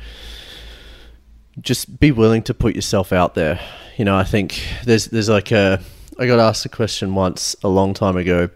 just 1.61 1.99
be 1.99 2.11
willing 2.11 2.43
to 2.43 2.53
put 2.53 2.75
yourself 2.75 3.11
out 3.11 3.35
there. 3.35 3.59
You 3.97 4.05
know, 4.05 4.15
I 4.17 4.23
think 4.23 4.61
there's 4.85 5.07
there's 5.07 5.29
like 5.29 5.51
a 5.51 5.81
I 6.17 6.27
got 6.27 6.39
asked 6.39 6.65
a 6.65 6.69
question 6.69 7.15
once 7.15 7.55
a 7.63 7.67
long 7.67 7.93
time 7.93 8.17
ago. 8.17 8.49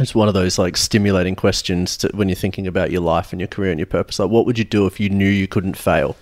It's 0.00 0.14
one 0.14 0.26
of 0.28 0.34
those 0.34 0.58
like 0.58 0.76
stimulating 0.76 1.36
questions 1.36 1.96
to, 1.98 2.10
when 2.14 2.28
you're 2.28 2.34
thinking 2.34 2.66
about 2.66 2.90
your 2.90 3.00
life 3.00 3.32
and 3.32 3.40
your 3.40 3.46
career 3.48 3.70
and 3.70 3.78
your 3.78 3.86
purpose. 3.86 4.18
Like, 4.18 4.30
what 4.30 4.44
would 4.44 4.58
you 4.58 4.64
do 4.64 4.86
if 4.86 4.98
you 4.98 5.08
knew 5.08 5.28
you 5.28 5.46
couldn't 5.46 5.76
fail? 5.76 6.16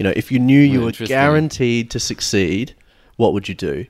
You 0.00 0.04
know, 0.04 0.14
if 0.16 0.32
you 0.32 0.38
knew 0.38 0.58
you 0.58 0.80
were 0.80 0.92
guaranteed 0.92 1.90
to 1.90 2.00
succeed, 2.00 2.74
what 3.16 3.34
would 3.34 3.50
you 3.50 3.54
do? 3.54 3.84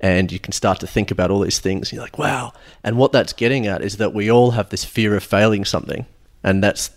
and 0.00 0.30
you 0.30 0.38
can 0.38 0.52
start 0.52 0.80
to 0.80 0.86
think 0.86 1.10
about 1.10 1.30
all 1.30 1.40
these 1.40 1.60
things. 1.60 1.90
You're 1.90 2.02
like, 2.02 2.18
wow. 2.18 2.52
And 2.82 2.98
what 2.98 3.10
that's 3.12 3.32
getting 3.32 3.66
at 3.66 3.80
is 3.80 3.96
that 3.96 4.12
we 4.12 4.30
all 4.30 4.50
have 4.50 4.68
this 4.68 4.84
fear 4.84 5.16
of 5.16 5.24
failing 5.24 5.64
something, 5.64 6.04
and 6.42 6.62
that's 6.62 6.90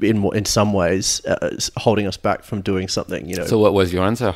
in 0.00 0.24
in 0.32 0.46
some 0.46 0.72
ways 0.72 1.22
uh, 1.26 1.54
holding 1.76 2.06
us 2.06 2.16
back 2.16 2.44
from 2.44 2.62
doing 2.62 2.88
something. 2.88 3.28
You 3.28 3.36
know, 3.36 3.44
So, 3.44 3.58
what 3.58 3.74
was 3.74 3.92
your 3.92 4.06
answer? 4.06 4.34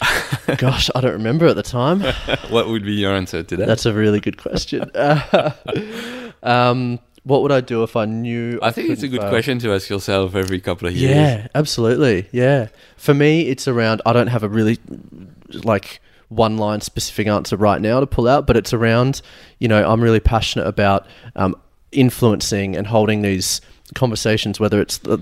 gosh, 0.56 0.88
I 0.94 1.02
don't 1.02 1.12
remember 1.12 1.46
at 1.46 1.56
the 1.56 1.62
time. 1.62 2.00
what 2.48 2.68
would 2.68 2.84
be 2.84 2.94
your 2.94 3.12
answer 3.12 3.42
to 3.42 3.56
that? 3.56 3.66
That's 3.66 3.84
a 3.84 3.92
really 3.92 4.20
good 4.20 4.38
question. 4.38 4.90
um, 6.42 7.00
what 7.24 7.42
would 7.42 7.52
I 7.52 7.60
do 7.60 7.82
if 7.82 7.94
I 7.94 8.04
knew? 8.04 8.58
I 8.62 8.70
think 8.72 8.90
it's 8.90 9.02
a 9.02 9.08
good 9.08 9.20
fail? 9.20 9.30
question 9.30 9.58
to 9.60 9.72
ask 9.72 9.88
yourself 9.88 10.34
every 10.34 10.60
couple 10.60 10.88
of 10.88 10.96
years. 10.96 11.14
Yeah, 11.14 11.48
absolutely. 11.54 12.28
Yeah. 12.32 12.68
For 12.96 13.14
me, 13.14 13.48
it's 13.48 13.68
around, 13.68 14.02
I 14.04 14.12
don't 14.12 14.26
have 14.26 14.42
a 14.42 14.48
really 14.48 14.78
like 15.62 16.00
one 16.28 16.56
line 16.56 16.80
specific 16.80 17.26
answer 17.28 17.56
right 17.56 17.80
now 17.80 18.00
to 18.00 18.06
pull 18.06 18.26
out, 18.26 18.46
but 18.46 18.56
it's 18.56 18.72
around, 18.72 19.22
you 19.60 19.68
know, 19.68 19.88
I'm 19.88 20.00
really 20.00 20.20
passionate 20.20 20.66
about 20.66 21.06
um, 21.36 21.54
influencing 21.92 22.74
and 22.74 22.86
holding 22.86 23.22
these 23.22 23.60
conversations, 23.94 24.58
whether 24.58 24.80
it's, 24.80 24.98
the, 24.98 25.20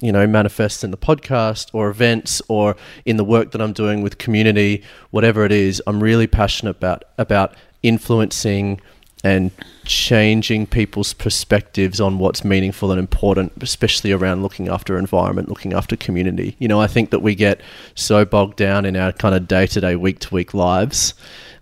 you 0.00 0.12
know, 0.12 0.26
manifests 0.26 0.84
in 0.84 0.90
the 0.90 0.96
podcast 0.96 1.70
or 1.72 1.88
events 1.88 2.40
or 2.48 2.76
in 3.04 3.16
the 3.16 3.24
work 3.24 3.50
that 3.52 3.60
I'm 3.60 3.72
doing 3.72 4.02
with 4.02 4.18
community, 4.18 4.84
whatever 5.10 5.44
it 5.44 5.52
is, 5.52 5.82
I'm 5.86 6.02
really 6.02 6.26
passionate 6.26 6.76
about, 6.76 7.04
about 7.18 7.56
influencing 7.82 8.80
and 9.24 9.50
changing 9.84 10.66
people's 10.66 11.12
perspectives 11.12 12.00
on 12.00 12.18
what's 12.18 12.44
meaningful 12.44 12.90
and 12.90 12.98
important, 12.98 13.52
especially 13.62 14.12
around 14.12 14.42
looking 14.42 14.68
after 14.68 14.98
environment, 14.98 15.48
looking 15.48 15.72
after 15.72 15.96
community. 15.96 16.56
You 16.58 16.68
know, 16.68 16.80
I 16.80 16.86
think 16.86 17.10
that 17.10 17.20
we 17.20 17.34
get 17.34 17.60
so 17.94 18.24
bogged 18.24 18.56
down 18.56 18.84
in 18.84 18.96
our 18.96 19.12
kind 19.12 19.34
of 19.34 19.46
day 19.46 19.66
to 19.68 19.80
day, 19.80 19.96
week 19.96 20.18
to 20.20 20.34
week 20.34 20.54
lives 20.54 21.14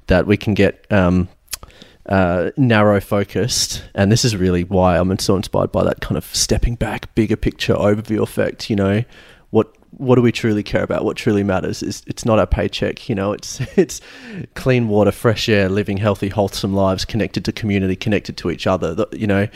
that 0.06 0.26
we 0.26 0.36
can 0.36 0.54
get 0.54 0.86
um, 0.90 1.28
uh, 2.06 2.50
narrow 2.56 3.00
focused. 3.00 3.84
And 3.94 4.10
this 4.10 4.24
is 4.24 4.36
really 4.36 4.64
why 4.64 4.96
I'm 4.96 5.18
so 5.18 5.36
inspired 5.36 5.70
by 5.70 5.84
that 5.84 6.00
kind 6.00 6.16
of 6.16 6.24
stepping 6.24 6.76
back, 6.76 7.14
bigger 7.14 7.36
picture 7.36 7.74
overview 7.74 8.22
effect. 8.22 8.70
You 8.70 8.76
know, 8.76 9.04
what 9.92 10.14
do 10.16 10.22
we 10.22 10.32
truly 10.32 10.62
care 10.62 10.82
about? 10.82 11.04
What 11.04 11.16
truly 11.16 11.42
matters 11.42 11.82
is 11.82 12.02
it's 12.06 12.24
not 12.24 12.38
our 12.38 12.46
paycheck. 12.46 13.08
You 13.08 13.14
know, 13.14 13.32
it's 13.32 13.60
it's 13.76 14.00
clean 14.54 14.88
water, 14.88 15.12
fresh 15.12 15.48
air, 15.48 15.68
living 15.68 15.96
healthy, 15.96 16.28
wholesome 16.28 16.74
lives, 16.74 17.04
connected 17.04 17.44
to 17.46 17.52
community, 17.52 17.96
connected 17.96 18.36
to 18.38 18.50
each 18.50 18.66
other. 18.66 19.06
You 19.12 19.26
know, 19.26 19.48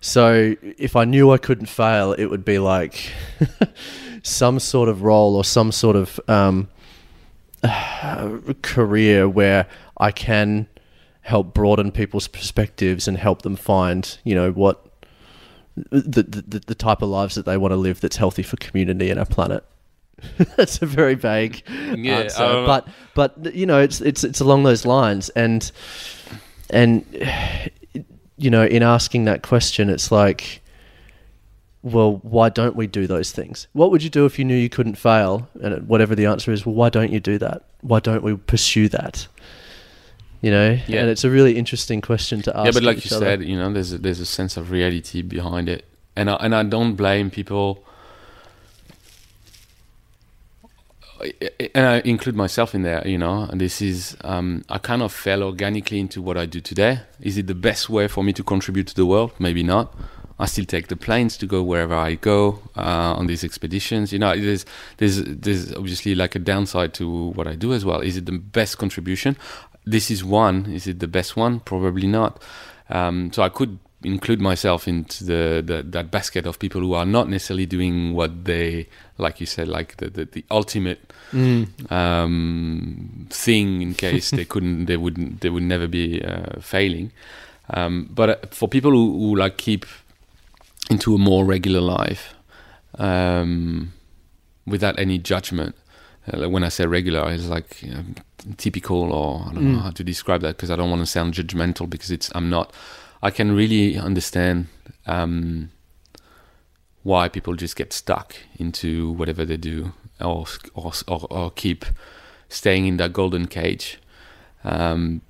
so 0.00 0.54
if 0.62 0.96
I 0.96 1.04
knew 1.04 1.30
I 1.30 1.38
couldn't 1.38 1.66
fail, 1.66 2.12
it 2.12 2.26
would 2.26 2.44
be 2.44 2.58
like 2.58 3.12
some 4.22 4.58
sort 4.58 4.88
of 4.88 5.02
role 5.02 5.36
or 5.36 5.44
some 5.44 5.72
sort 5.72 5.96
of 5.96 6.20
um, 6.28 6.68
career 8.62 9.28
where 9.28 9.66
I 9.96 10.12
can 10.12 10.68
help 11.22 11.52
broaden 11.52 11.92
people's 11.92 12.28
perspectives 12.28 13.08
and 13.08 13.18
help 13.18 13.42
them 13.42 13.56
find, 13.56 14.18
you 14.24 14.34
know, 14.34 14.52
what 14.52 14.84
the 15.90 16.22
the, 16.22 16.60
the 16.66 16.74
type 16.74 17.02
of 17.02 17.08
lives 17.08 17.34
that 17.34 17.44
they 17.44 17.56
want 17.56 17.72
to 17.72 17.76
live 17.76 18.00
that's 18.00 18.16
healthy 18.16 18.42
for 18.42 18.56
community 18.56 19.10
and 19.10 19.18
our 19.18 19.26
planet. 19.26 19.64
that's 20.56 20.80
a 20.82 20.86
very 20.86 21.14
vague 21.14 21.62
Yeah, 21.96 22.18
answer, 22.20 22.42
I 22.42 22.66
but 22.66 22.88
but 23.14 23.54
you 23.54 23.66
know, 23.66 23.80
it's 23.80 24.00
it's 24.00 24.24
it's 24.24 24.40
along 24.40 24.62
those 24.64 24.84
lines, 24.86 25.28
and 25.30 25.70
and 26.70 27.04
you 28.36 28.50
know, 28.50 28.64
in 28.64 28.82
asking 28.82 29.24
that 29.24 29.42
question, 29.42 29.88
it's 29.90 30.10
like. 30.12 30.62
Well, 31.82 32.16
why 32.24 32.48
don't 32.48 32.74
we 32.74 32.88
do 32.88 33.06
those 33.06 33.30
things? 33.30 33.68
What 33.72 33.92
would 33.92 34.02
you 34.02 34.10
do 34.10 34.26
if 34.26 34.36
you 34.36 34.44
knew 34.44 34.56
you 34.56 34.68
couldn't 34.68 34.96
fail? 34.96 35.48
And 35.62 35.86
whatever 35.86 36.16
the 36.16 36.26
answer 36.26 36.50
is, 36.50 36.66
well, 36.66 36.74
why 36.74 36.88
don't 36.90 37.12
you 37.12 37.20
do 37.20 37.38
that? 37.38 37.62
Why 37.82 38.00
don't 38.00 38.24
we 38.24 38.34
pursue 38.36 38.88
that? 38.88 39.28
You 40.42 40.50
know, 40.50 40.76
Yeah. 40.88 41.00
and 41.02 41.08
it's 41.08 41.22
a 41.22 41.30
really 41.30 41.56
interesting 41.56 42.00
question 42.00 42.42
to 42.42 42.54
ask. 42.56 42.66
yeah, 42.66 42.70
but 42.72 42.82
like 42.82 43.08
you 43.08 43.16
other. 43.16 43.24
said, 43.26 43.44
you 43.44 43.56
know, 43.56 43.72
there's 43.72 43.92
a, 43.92 43.98
there's 43.98 44.18
a 44.18 44.26
sense 44.26 44.56
of 44.56 44.72
reality 44.72 45.22
behind 45.22 45.68
it, 45.68 45.84
and 46.16 46.28
I, 46.28 46.34
and 46.40 46.52
I 46.52 46.64
don't 46.64 46.96
blame 46.96 47.30
people, 47.30 47.84
and 51.74 51.86
I 51.86 51.98
include 52.00 52.36
myself 52.36 52.74
in 52.74 52.82
there. 52.82 53.06
You 53.06 53.18
know, 53.18 53.46
this 53.52 53.82
is 53.82 54.16
um, 54.22 54.64
I 54.68 54.78
kind 54.78 55.02
of 55.02 55.12
fell 55.12 55.42
organically 55.42 56.00
into 56.00 56.22
what 56.22 56.36
I 56.36 56.46
do 56.46 56.60
today. 56.60 57.00
Is 57.20 57.38
it 57.38 57.46
the 57.46 57.54
best 57.54 57.88
way 57.88 58.08
for 58.08 58.22
me 58.22 58.32
to 58.34 58.42
contribute 58.42 58.86
to 58.88 58.94
the 58.94 59.06
world? 59.06 59.32
Maybe 59.38 59.62
not. 59.62 59.94
I 60.40 60.46
still 60.46 60.64
take 60.64 60.86
the 60.86 60.96
planes 60.96 61.36
to 61.38 61.46
go 61.46 61.62
wherever 61.64 61.94
I 61.94 62.14
go 62.14 62.60
uh, 62.76 63.14
on 63.16 63.26
these 63.26 63.42
expeditions. 63.42 64.12
You 64.12 64.20
know, 64.20 64.36
there's 64.36 64.64
there's 64.98 65.22
there's 65.24 65.74
obviously 65.74 66.14
like 66.14 66.36
a 66.36 66.38
downside 66.38 66.94
to 66.94 67.28
what 67.30 67.48
I 67.48 67.56
do 67.56 67.72
as 67.72 67.84
well. 67.84 68.00
Is 68.00 68.16
it 68.16 68.26
the 68.26 68.38
best 68.38 68.78
contribution? 68.78 69.36
This 69.84 70.10
is 70.10 70.22
one. 70.22 70.66
Is 70.66 70.86
it 70.86 71.00
the 71.00 71.08
best 71.08 71.36
one? 71.36 71.60
Probably 71.60 72.06
not. 72.06 72.40
Um, 72.88 73.32
so 73.32 73.42
I 73.42 73.48
could 73.48 73.78
include 74.04 74.40
myself 74.40 74.86
into 74.86 75.24
the, 75.24 75.62
the 75.64 75.82
that 75.82 76.10
basket 76.10 76.46
of 76.46 76.58
people 76.58 76.80
who 76.80 76.94
are 76.94 77.06
not 77.06 77.28
necessarily 77.28 77.66
doing 77.66 78.14
what 78.14 78.44
they 78.44 78.86
like 79.18 79.40
you 79.40 79.46
said 79.46 79.66
like 79.68 79.96
the 79.96 80.08
the, 80.10 80.24
the 80.24 80.44
ultimate 80.50 80.98
Mm. 81.32 81.66
um, 81.92 83.26
thing 83.30 83.82
in 83.82 83.94
case 83.94 84.30
they 84.30 84.44
couldn't 84.52 84.86
they 84.86 84.96
wouldn't 84.96 85.40
they 85.42 85.50
would 85.50 85.62
never 85.64 85.86
be 85.86 86.22
uh, 86.24 86.58
failing 86.60 87.10
um, 87.74 88.08
but 88.14 88.30
uh, 88.30 88.36
for 88.50 88.66
people 88.68 88.90
who, 88.92 89.12
who 89.18 89.36
like 89.36 89.58
keep 89.58 89.84
into 90.90 91.14
a 91.14 91.18
more 91.18 91.44
regular 91.44 91.80
life 91.80 92.34
um, 92.98 93.92
without 94.66 94.98
any 94.98 95.18
judgment 95.18 95.74
Uh, 96.28 96.48
when 96.50 96.62
I 96.62 96.68
say 96.70 96.84
regular, 96.86 97.32
it's 97.32 97.48
like 97.48 97.82
you 97.82 97.90
know, 97.94 98.04
typical, 98.58 99.12
or 99.12 99.46
I 99.48 99.54
don't 99.54 99.64
Mm. 99.64 99.72
know 99.72 99.80
how 99.80 99.92
to 99.96 100.04
describe 100.04 100.40
that 100.42 100.56
because 100.56 100.70
I 100.70 100.76
don't 100.76 100.90
want 100.90 101.00
to 101.02 101.06
sound 101.06 101.32
judgmental 101.34 101.88
because 101.88 102.10
it's 102.14 102.30
I'm 102.34 102.50
not. 102.50 102.66
I 103.22 103.30
can 103.30 103.54
really 103.56 103.96
understand 103.98 104.66
um, 105.06 105.70
why 107.02 107.28
people 107.28 107.54
just 107.54 107.76
get 107.76 107.92
stuck 107.92 108.34
into 108.58 109.12
whatever 109.12 109.44
they 109.44 109.56
do, 109.56 109.92
or 110.20 110.46
or 110.74 110.92
or, 111.06 111.26
or 111.30 111.50
keep 111.50 111.84
staying 112.48 112.86
in 112.86 112.96
that 112.98 113.12
golden 113.12 113.46
cage. 113.46 113.98
Um, 114.64 115.20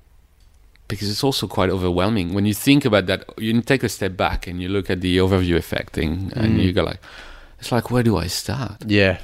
because 0.87 1.09
it's 1.11 1.23
also 1.23 1.47
quite 1.47 1.69
overwhelming 1.69 2.33
when 2.33 2.45
you 2.45 2.53
think 2.53 2.83
about 2.85 3.05
that. 3.05 3.23
You 3.37 3.61
take 3.61 3.83
a 3.83 3.89
step 3.89 4.17
back 4.17 4.47
and 4.47 4.59
you 4.61 4.69
look 4.69 4.89
at 4.89 5.01
the 5.01 5.17
overview 5.17 5.55
effect 5.55 5.93
thing, 5.93 6.31
and 6.35 6.57
Mm. 6.57 6.63
you 6.63 6.73
go 6.73 6.83
like, 6.83 6.99
"It's 7.59 7.71
like 7.71 7.91
where 7.91 8.03
do 8.03 8.17
I 8.17 8.27
start?" 8.27 8.83
Yeah. 8.87 9.17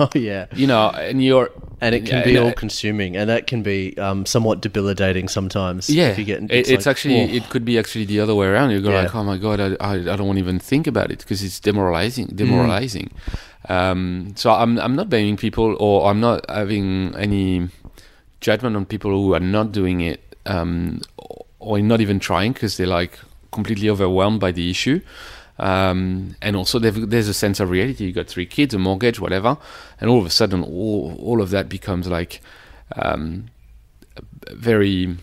Oh 0.00 0.08
yeah. 0.18 0.46
You 0.54 0.66
know, 0.66 0.88
and 0.90 1.22
you're 1.22 1.50
And 1.82 1.94
it 1.94 2.04
can 2.04 2.18
Yeah, 2.18 2.24
be 2.24 2.38
all 2.38 2.52
consuming, 2.52 3.16
and 3.16 3.28
that 3.30 3.46
can 3.50 3.62
be 3.62 3.96
um, 4.06 4.26
somewhat 4.26 4.60
debilitating 4.60 5.28
sometimes. 5.28 5.88
yeah. 5.88 6.08
If 6.12 6.18
you 6.18 6.24
get, 6.26 6.42
it, 6.42 6.68
it's 6.68 6.70
like, 6.70 6.86
actually 6.92 7.20
"Whoa." 7.26 7.36
it 7.38 7.44
could 7.52 7.64
be 7.64 7.78
actually 7.78 8.04
the 8.06 8.20
other 8.20 8.34
way 8.34 8.46
around. 8.52 8.70
You 8.70 8.80
go 8.82 8.90
Yeah. 8.92 9.02
like, 9.04 9.14
"Oh 9.14 9.24
my 9.24 9.38
god, 9.38 9.58
I, 9.60 9.68
I, 9.80 9.92
I 10.12 10.16
don't 10.16 10.26
want 10.28 10.36
to 10.38 10.44
even 10.44 10.58
think 10.60 10.86
about 10.86 11.08
it 11.10 11.18
because 11.24 11.40
it's 11.46 11.58
demoralizing, 11.60 12.26
demoralizing." 12.42 13.08
Um, 13.68 14.32
so 14.36 14.50
I'm 14.52 14.78
I'm 14.78 14.94
not 14.96 15.08
blaming 15.08 15.36
people, 15.36 15.76
or 15.80 16.10
I'm 16.10 16.20
not 16.20 16.44
having 16.50 17.14
any 17.16 17.68
judgment 18.40 18.76
on 18.76 18.84
people 18.84 19.10
who 19.10 19.34
are 19.34 19.40
not 19.40 19.72
doing 19.72 20.00
it, 20.00 20.20
um, 20.46 21.00
or- 21.16 21.44
or 21.58 21.78
not 21.80 22.00
even 22.00 22.18
trying 22.20 22.52
because 22.52 22.76
they're 22.76 22.86
like 23.00 23.18
completely 23.52 23.88
overwhelmed 23.90 24.40
by 24.40 24.52
the 24.52 24.70
issue. 24.70 25.00
Um, 25.60 26.36
and 26.40 26.56
also 26.56 26.78
there's 26.78 27.28
a 27.28 27.34
sense 27.34 27.60
of 27.60 27.68
reality. 27.68 28.06
You 28.06 28.12
got 28.12 28.28
three 28.28 28.46
kids, 28.46 28.72
a 28.72 28.78
mortgage, 28.78 29.20
whatever, 29.20 29.58
and 30.00 30.08
all 30.08 30.18
of 30.18 30.26
a 30.26 30.30
sudden, 30.30 30.64
all 30.64 31.16
all 31.20 31.42
of 31.42 31.50
that 31.50 31.68
becomes 31.68 32.08
like 32.08 32.40
um, 32.96 33.46
very 34.50 35.16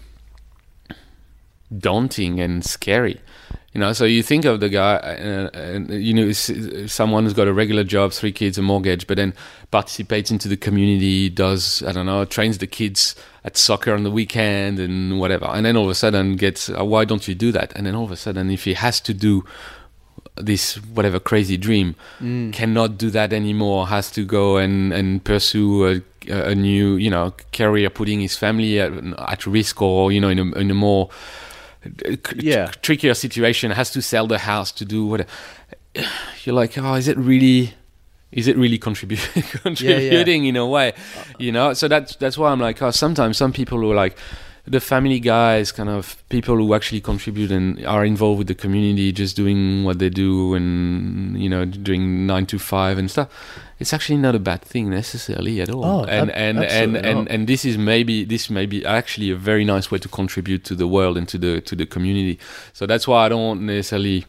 daunting 1.76 2.40
and 2.40 2.64
scary. 2.64 3.20
You 3.74 3.82
know, 3.82 3.94
so 3.94 4.06
you 4.06 4.22
think 4.22 4.46
of 4.46 4.60
the 4.60 4.70
guy, 4.70 4.96
uh, 4.96 5.50
and 5.54 5.90
you 5.90 6.14
know, 6.14 6.32
someone 6.32 7.24
who's 7.24 7.34
got 7.34 7.48
a 7.48 7.54
regular 7.54 7.84
job, 7.84 8.12
three 8.12 8.32
kids, 8.32 8.60
a 8.60 8.62
mortgage, 8.62 9.08
but 9.08 9.18
then 9.18 9.34
participates 9.72 10.30
into 10.30 10.48
the 10.48 10.58
community, 10.58 11.30
does 11.30 11.82
I 11.82 11.94
don't 11.94 12.06
know, 12.06 12.26
trains 12.26 12.60
the 12.60 12.68
kids 12.68 13.16
at 13.44 13.58
soccer 13.58 13.94
on 13.94 14.04
the 14.04 14.12
weekend 14.12 14.78
and 14.78 15.20
whatever, 15.20 15.46
and 15.46 15.66
then 15.66 15.76
all 15.76 15.86
of 15.86 15.90
a 15.90 15.96
sudden 15.96 16.36
gets, 16.36 16.70
uh, 16.70 16.86
why 16.86 17.06
don't 17.06 17.28
you 17.28 17.34
do 17.34 17.52
that? 17.54 17.74
And 17.76 17.88
then 17.88 17.96
all 17.96 18.06
of 18.06 18.12
a 18.12 18.18
sudden, 18.18 18.52
if 18.52 18.66
he 18.66 18.76
has 18.76 19.02
to 19.02 19.16
do 19.16 19.44
this 20.42 20.76
whatever 20.94 21.20
crazy 21.20 21.58
dream, 21.58 21.96
Mm. 22.22 22.54
cannot 22.54 22.98
do 22.98 23.10
that 23.12 23.34
anymore, 23.34 23.88
has 23.88 24.10
to 24.12 24.24
go 24.26 24.58
and, 24.58 24.94
and 24.94 25.24
pursue 25.24 25.88
a, 25.88 26.02
a 26.32 26.54
new, 26.56 26.96
you 26.96 27.10
know, 27.10 27.34
career, 27.54 27.90
putting 27.90 28.20
his 28.22 28.36
family 28.36 28.80
at, 28.80 28.92
at 29.18 29.46
risk 29.48 29.82
or, 29.82 30.12
you 30.12 30.20
know, 30.22 30.30
in 30.30 30.40
a, 30.40 30.46
in 30.60 30.72
a 30.72 30.74
more 30.74 31.10
Yeah. 32.36 32.68
trickier 32.82 33.14
situation, 33.14 33.72
has 33.72 33.92
to 33.92 34.02
sell 34.02 34.28
the 34.28 34.40
house 34.40 34.72
to 34.74 34.86
do 34.86 35.06
what. 35.06 35.28
You're 36.44 36.56
like, 36.56 36.78
oh, 36.78 36.94
is 36.96 37.08
it 37.08 37.18
really. 37.18 37.74
Is 38.30 38.46
it 38.48 38.58
really 38.58 38.78
contribu- 38.78 39.62
contributing 39.64 40.46
in 40.46 40.58
a 40.58 40.68
way, 40.68 40.92
you 41.40 41.50
know? 41.54 41.74
So 41.74 41.88
that's 41.88 42.18
that's 42.18 42.38
why 42.38 42.52
I'm 42.52 42.60
like, 42.60 42.82
oh, 42.82 42.92
sometimes 42.92 43.38
some 43.38 43.54
people 43.54 43.78
who 43.80 43.90
are 43.92 43.96
like, 43.96 44.18
the 44.68 44.80
family 44.80 45.20
guys, 45.20 45.72
kind 45.72 45.90
of 45.90 46.22
people 46.30 46.56
who 46.56 46.74
actually 46.74 47.02
contribute 47.02 47.52
and 47.52 47.86
are 47.86 48.04
involved 48.06 48.40
with 48.40 48.48
the 48.48 48.56
community, 48.56 49.12
just 49.12 49.36
doing 49.36 49.84
what 49.84 50.00
they 50.00 50.10
do 50.10 50.54
and 50.54 51.42
you 51.42 51.50
know 51.50 51.66
doing 51.66 52.28
nine 52.28 52.46
to 52.48 52.60
five 52.60 52.98
and 52.98 53.10
stuff. 53.10 53.30
It's 53.80 53.94
actually 53.94 54.18
not 54.18 54.36
a 54.36 54.40
bad 54.40 54.62
thing 54.62 54.90
necessarily 54.90 55.62
at 55.62 55.70
all. 55.70 55.86
Oh, 55.86 56.04
and 56.04 56.30
ab- 56.30 56.36
and 56.36 56.58
and 56.58 56.66
absolutely 56.66 57.10
and, 57.10 57.28
and 57.30 57.48
this 57.48 57.64
is 57.64 57.78
maybe 57.78 58.26
this 58.26 58.50
may 58.50 58.66
be 58.66 58.86
actually 58.86 59.30
a 59.32 59.36
very 59.36 59.64
nice 59.64 59.90
way 59.92 60.00
to 60.00 60.10
contribute 60.10 60.64
to 60.66 60.76
the 60.76 60.88
world 60.88 61.18
and 61.18 61.28
to 61.30 61.38
the 61.38 61.62
to 61.62 61.76
the 61.76 61.86
community. 61.86 62.40
So 62.74 62.86
that's 62.86 63.08
why 63.08 63.26
I 63.26 63.30
don't 63.30 63.66
necessarily. 63.66 64.26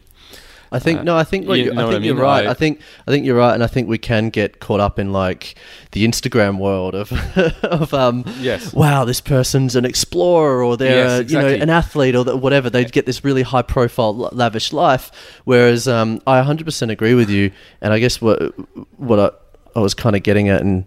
I 0.71 0.79
think 0.79 0.99
Uh, 0.99 1.03
no, 1.03 1.17
I 1.17 1.23
think 1.23 1.47
you 1.47 1.53
you, 1.53 1.71
I 1.71 1.75
what 1.83 1.85
I 1.85 1.91
think 1.93 2.05
you're 2.05 2.15
right. 2.15 2.45
I- 2.47 2.51
I 2.51 2.53
think 2.53 2.79
I 3.07 3.11
think 3.11 3.25
you're 3.25 3.35
right, 3.37 3.53
and 3.53 3.63
I 3.63 3.67
think 3.67 3.87
we 3.89 3.97
can 3.97 4.29
get 4.29 4.59
caught 4.59 4.79
up 4.79 4.99
in 4.99 5.11
like 5.11 5.55
the 5.91 6.05
Instagram 6.07 6.57
world 6.59 6.93
of 6.95 7.11
of 7.63 7.93
um. 7.93 8.23
Yes. 8.39 8.73
Wow, 8.73 9.05
this 9.05 9.21
person's 9.21 9.75
an 9.75 9.83
explorer, 9.85 10.63
or 10.63 10.77
they're 10.77 11.21
Yes, 11.21 11.31
you 11.31 11.39
know 11.39 11.47
an 11.47 11.69
athlete, 11.69 12.15
or 12.15 12.23
whatever. 12.37 12.69
They 12.69 12.85
get 12.85 13.05
this 13.05 13.23
really 13.23 13.41
high 13.41 13.63
profile, 13.63 14.13
lavish 14.31 14.71
life. 14.71 15.11
Whereas 15.45 15.87
um, 15.87 16.21
I 16.27 16.39
100% 16.41 16.91
agree 16.91 17.15
with 17.15 17.29
you, 17.29 17.51
and 17.81 17.91
I 17.93 17.99
guess 17.99 18.21
what 18.21 18.53
what 18.99 19.19
I, 19.19 19.29
I 19.75 19.81
was 19.81 19.93
kind 19.93 20.15
of 20.15 20.21
getting 20.23 20.49
at, 20.49 20.61
and 20.61 20.85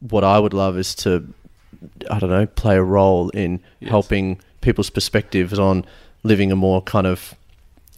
what 0.00 0.24
I 0.24 0.38
would 0.38 0.52
love 0.52 0.76
is 0.78 0.94
to 0.96 1.32
I 2.10 2.18
don't 2.18 2.30
know 2.30 2.46
play 2.46 2.76
a 2.76 2.82
role 2.82 3.28
in 3.30 3.60
Yes. 3.80 3.90
helping 3.90 4.40
people's 4.62 4.90
perspectives 4.90 5.58
on 5.58 5.84
living 6.24 6.50
a 6.50 6.56
more 6.56 6.82
kind 6.82 7.06
of 7.06 7.34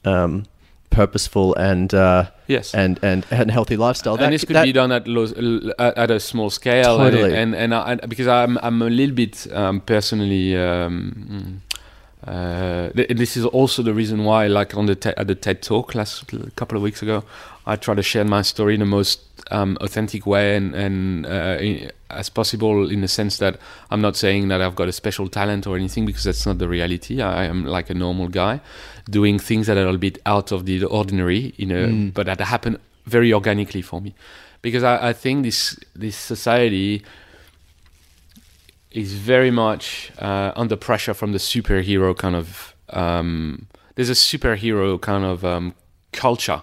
um, 0.04 0.44
purposeful 0.90 1.54
and 1.56 1.92
uh, 1.94 2.24
Yes. 2.46 2.74
and 2.74 2.98
and 3.02 3.24
and 3.30 3.50
healthy 3.50 3.76
lifestyle. 3.76 4.16
and 4.16 4.32
this 4.32 4.44
could 4.44 4.56
that- 4.56 4.64
be 4.64 4.72
done 4.72 4.90
at 4.92 5.06
low, 5.06 5.24
at 5.78 5.98
at 5.98 6.10
a 6.10 6.18
small 6.20 6.50
scale, 6.50 6.96
Totally. 6.98 7.34
and 7.36 7.54
and, 7.54 7.72
and, 7.74 8.00
I, 8.02 8.06
because 8.06 8.26
I'm 8.26 8.58
I'm 8.62 8.80
a 8.82 8.90
little 8.90 9.14
bit 9.14 9.46
um, 9.52 9.80
personally. 9.80 10.56
Um, 10.56 11.62
uh, 12.26 12.90
th- 12.90 13.08
this 13.10 13.36
is 13.36 13.44
also 13.44 13.82
the 13.82 13.94
reason 13.94 14.24
why, 14.24 14.46
like 14.48 14.74
on 14.76 14.86
the 14.86 14.94
te- 14.96 15.14
at 15.16 15.26
the 15.28 15.34
TED 15.34 15.62
Talk 15.62 15.94
last 15.94 16.24
couple 16.56 16.76
of 16.76 16.82
weeks 16.82 17.02
ago, 17.02 17.22
I 17.66 17.76
try 17.76 17.94
to 17.94 18.02
share 18.02 18.24
my 18.24 18.42
story 18.42 18.74
in 18.74 18.80
the 18.80 18.86
most 18.86 19.20
um, 19.50 19.76
authentic 19.80 20.26
way 20.26 20.56
and 20.56 20.74
and 20.74 21.26
uh, 21.26 21.58
i- 21.60 21.90
as 22.10 22.28
possible, 22.30 22.90
in 22.90 23.02
the 23.02 23.08
sense 23.08 23.36
that 23.38 23.58
I'm 23.90 24.00
not 24.00 24.16
saying 24.16 24.48
that 24.48 24.60
I've 24.62 24.74
got 24.74 24.88
a 24.88 24.92
special 24.92 25.28
talent 25.28 25.66
or 25.66 25.76
anything, 25.76 26.06
because 26.06 26.24
that's 26.24 26.46
not 26.46 26.58
the 26.58 26.66
reality. 26.68 27.20
I 27.22 27.44
am 27.44 27.64
like 27.66 27.90
a 27.90 27.94
normal 27.94 28.28
guy, 28.28 28.60
doing 29.10 29.38
things 29.38 29.66
that 29.66 29.76
are 29.76 29.82
a 29.82 29.84
little 29.84 29.98
bit 29.98 30.18
out 30.26 30.50
of 30.50 30.64
the 30.64 30.82
ordinary, 30.84 31.52
you 31.56 31.66
know, 31.66 31.86
Mm. 31.86 32.14
but 32.14 32.26
that 32.26 32.40
happen 32.40 32.78
very 33.06 33.32
organically 33.32 33.82
for 33.82 34.00
me, 34.00 34.14
because 34.62 34.82
I, 34.82 35.10
I 35.10 35.12
think 35.12 35.44
this 35.44 35.78
this 35.94 36.16
society 36.16 37.02
is 38.90 39.12
very 39.14 39.50
much 39.50 40.10
uh, 40.18 40.52
under 40.56 40.76
pressure 40.76 41.14
from 41.14 41.32
the 41.32 41.38
superhero 41.38 42.16
kind 42.16 42.36
of. 42.36 42.74
Um, 42.90 43.66
there's 43.94 44.08
a 44.08 44.14
superhero 44.14 45.00
kind 45.00 45.24
of 45.24 45.44
um, 45.44 45.74
culture, 46.12 46.62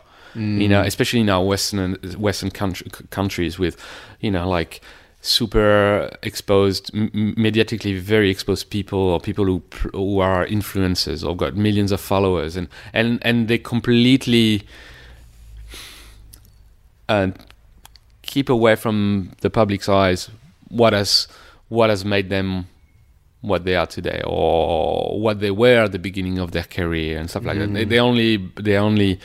you 0.61 0.67
know, 0.69 0.81
especially 0.81 1.19
in 1.21 1.29
our 1.29 1.43
Western 1.45 1.95
Western 2.17 2.49
country, 2.49 2.89
countries 3.09 3.59
with, 3.59 3.77
you 4.21 4.31
know, 4.31 4.47
like 4.49 4.81
super 5.21 6.15
exposed, 6.23 6.91
mediatically 6.93 7.97
very 7.99 8.29
exposed 8.29 8.69
people 8.69 8.99
or 8.99 9.19
people 9.19 9.45
who 9.45 9.59
pr- 9.59 9.89
who 9.89 10.19
are 10.19 10.45
influencers 10.45 11.27
or 11.27 11.35
got 11.35 11.55
millions 11.55 11.91
of 11.91 11.99
followers 11.99 12.55
and 12.55 12.67
and 12.93 13.19
and 13.21 13.47
they 13.47 13.57
completely 13.57 14.63
uh, 17.09 17.27
keep 18.21 18.49
away 18.49 18.75
from 18.75 19.31
the 19.41 19.49
public's 19.49 19.89
eyes 19.89 20.29
what 20.69 20.93
has 20.93 21.27
what 21.69 21.89
has 21.89 22.05
made 22.05 22.29
them 22.29 22.67
what 23.41 23.63
they 23.63 23.75
are 23.75 23.85
today 23.85 24.21
or 24.25 25.19
what 25.19 25.39
they 25.39 25.51
were 25.51 25.83
at 25.83 25.91
the 25.91 25.99
beginning 25.99 26.39
of 26.39 26.51
their 26.51 26.63
career 26.63 27.17
and 27.19 27.29
stuff 27.29 27.45
like 27.45 27.57
that. 27.59 27.71
They, 27.73 27.85
mm. 27.85 27.89
they 27.89 27.99
only 27.99 28.37
they're 28.55 28.79
only 28.79 29.19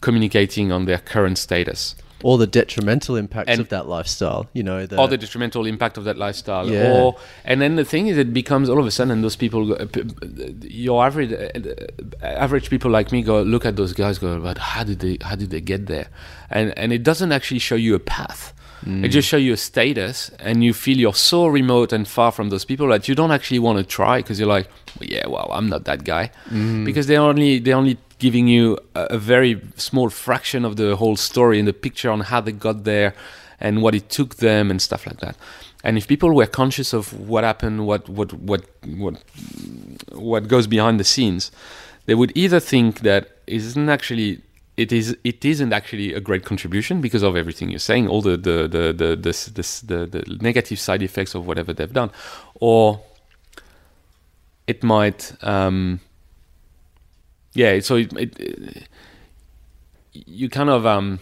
communicating 0.00 0.72
on 0.72 0.84
their 0.86 0.98
current 0.98 1.38
status 1.38 1.94
or 2.24 2.38
the 2.38 2.46
detrimental 2.46 3.16
impacts 3.16 3.50
And- 3.50 3.60
of 3.60 3.68
that 3.70 3.88
lifestyle. 3.88 4.48
You 4.52 4.62
know, 4.62 4.86
the, 4.86 4.98
or 4.98 5.08
the 5.08 5.16
detrimental 5.18 5.66
impact 5.66 5.96
of 5.98 6.04
that 6.04 6.16
lifestyle 6.16 6.68
Yeah. 6.68 6.92
or 6.92 7.16
and 7.44 7.60
then 7.60 7.76
the 7.76 7.84
thing 7.84 8.06
is 8.08 8.16
it 8.18 8.32
becomes 8.32 8.68
all 8.68 8.78
of 8.78 8.86
a 8.86 8.90
sudden 8.90 9.22
those 9.22 9.36
people 9.36 9.66
go- 9.74 9.86
p- 9.86 10.04
p- 10.04 10.68
your 10.68 11.04
average 11.04 11.32
average 12.22 12.70
people 12.70 12.90
like 12.90 13.12
me 13.12 13.22
go 13.22 13.42
look 13.42 13.64
at 13.64 13.76
those 13.76 13.92
guys 13.92 14.18
go 14.18 14.40
but 14.40 14.58
how 14.58 14.84
did 14.84 15.00
they 15.00 15.18
how 15.22 15.34
did 15.36 15.50
they 15.50 15.60
get 15.60 15.86
there 15.86 16.08
and 16.50 16.76
and 16.78 16.92
it 16.92 17.02
doesn't 17.02 17.32
actually 17.32 17.58
show 17.60 17.74
you 17.76 17.94
a 17.94 18.00
path 18.00 18.52
it 18.84 19.08
just 19.08 19.28
show 19.28 19.36
you 19.36 19.52
a 19.52 19.56
status 19.56 20.30
and 20.40 20.64
you 20.64 20.72
feel 20.74 20.98
you're 20.98 21.14
so 21.14 21.46
remote 21.46 21.92
and 21.92 22.08
far 22.08 22.32
from 22.32 22.50
those 22.50 22.64
people 22.64 22.88
that 22.88 23.08
you 23.08 23.14
don't 23.14 23.30
actually 23.30 23.58
want 23.58 23.78
to 23.78 23.84
try 23.84 24.18
because 24.18 24.38
you're 24.40 24.48
like 24.48 24.68
yeah 25.00 25.26
well 25.26 25.48
i'm 25.52 25.68
not 25.68 25.84
that 25.84 26.04
guy. 26.04 26.30
Mm. 26.50 26.84
Because 26.84 27.06
they're 27.06 27.20
only 27.20 27.58
they're 27.58 27.76
only 27.76 27.98
giving 28.18 28.48
you 28.48 28.78
a, 28.94 29.02
a 29.10 29.18
very 29.18 29.60
small 29.76 30.08
fraction 30.10 30.64
of 30.64 30.76
the 30.76 30.96
whole 30.96 31.16
story 31.16 31.58
and 31.58 31.66
the 31.66 31.72
picture 31.72 32.10
on 32.10 32.20
how 32.20 32.40
they 32.40 32.52
got 32.52 32.84
there 32.84 33.14
and 33.60 33.82
what 33.82 33.94
it 33.94 34.08
took 34.10 34.36
them 34.36 34.70
and 34.70 34.82
stuff 34.82 35.06
like 35.06 35.18
that. 35.18 35.36
And 35.84 35.98
if 35.98 36.06
people 36.06 36.32
were 36.32 36.46
conscious 36.46 36.92
of 36.92 37.12
what 37.28 37.44
happened 37.44 37.86
what 37.86 38.08
what 38.08 38.32
what 38.32 38.62
what 38.84 39.14
what 40.12 40.48
goes 40.48 40.66
behind 40.66 40.98
the 41.00 41.04
scenes 41.04 41.50
they 42.06 42.14
would 42.14 42.32
either 42.34 42.60
think 42.60 43.00
that 43.00 43.24
it 43.46 43.56
isn't 43.56 43.88
actually 43.88 44.40
it 44.76 44.92
is 44.92 45.16
it 45.22 45.44
isn't 45.44 45.72
actually 45.72 46.14
a 46.14 46.20
great 46.20 46.44
contribution 46.44 47.00
because 47.00 47.22
of 47.22 47.36
everything 47.36 47.68
you're 47.68 47.78
saying 47.78 48.08
all 48.08 48.22
the 48.22 48.36
the 48.36 48.68
the 48.68 48.92
the 48.92 49.16
the, 49.16 50.06
the 50.06 50.38
negative 50.40 50.78
side 50.78 51.02
effects 51.02 51.34
of 51.34 51.46
whatever 51.46 51.72
they've 51.72 51.92
done 51.92 52.10
or 52.54 53.00
it 54.66 54.82
might 54.82 55.32
um 55.42 56.00
yeah 57.52 57.80
so 57.80 57.96
it, 57.96 58.12
it, 58.16 58.88
you 60.12 60.48
kind 60.48 60.70
of 60.70 60.86
um 60.86 61.18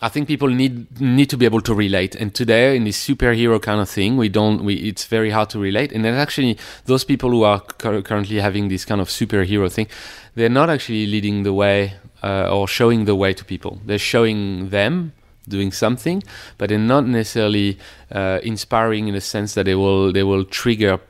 I 0.00 0.08
think 0.08 0.28
people 0.28 0.48
need 0.48 1.00
need 1.00 1.28
to 1.30 1.36
be 1.36 1.44
able 1.44 1.60
to 1.62 1.74
relate. 1.74 2.14
And 2.14 2.32
today, 2.32 2.76
in 2.76 2.84
this 2.84 3.04
superhero 3.04 3.60
kind 3.60 3.80
of 3.80 3.90
thing, 3.90 4.16
we 4.16 4.28
don't. 4.28 4.62
We 4.62 4.74
it's 4.74 5.04
very 5.06 5.30
hard 5.30 5.50
to 5.50 5.58
relate. 5.58 5.90
And 5.90 6.04
then 6.04 6.14
actually, 6.14 6.56
those 6.84 7.02
people 7.02 7.30
who 7.30 7.42
are 7.42 7.60
cur- 7.60 8.02
currently 8.02 8.38
having 8.38 8.68
this 8.68 8.84
kind 8.84 9.00
of 9.00 9.08
superhero 9.08 9.72
thing, 9.72 9.88
they're 10.36 10.48
not 10.48 10.70
actually 10.70 11.06
leading 11.06 11.42
the 11.42 11.52
way 11.52 11.94
uh, 12.22 12.48
or 12.54 12.66
showing 12.68 13.04
the 13.06 13.14
way 13.14 13.32
to 13.34 13.44
people. 13.44 13.80
They're 13.86 13.98
showing 13.98 14.70
them 14.70 15.12
doing 15.48 15.72
something, 15.72 16.22
but 16.58 16.68
they're 16.68 16.78
not 16.78 17.06
necessarily 17.06 17.78
uh, 18.12 18.38
inspiring 18.42 19.08
in 19.08 19.14
the 19.14 19.20
sense 19.20 19.54
that 19.54 19.64
they 19.64 19.74
will 19.74 20.12
they 20.12 20.22
will 20.22 20.44
trigger 20.44 21.00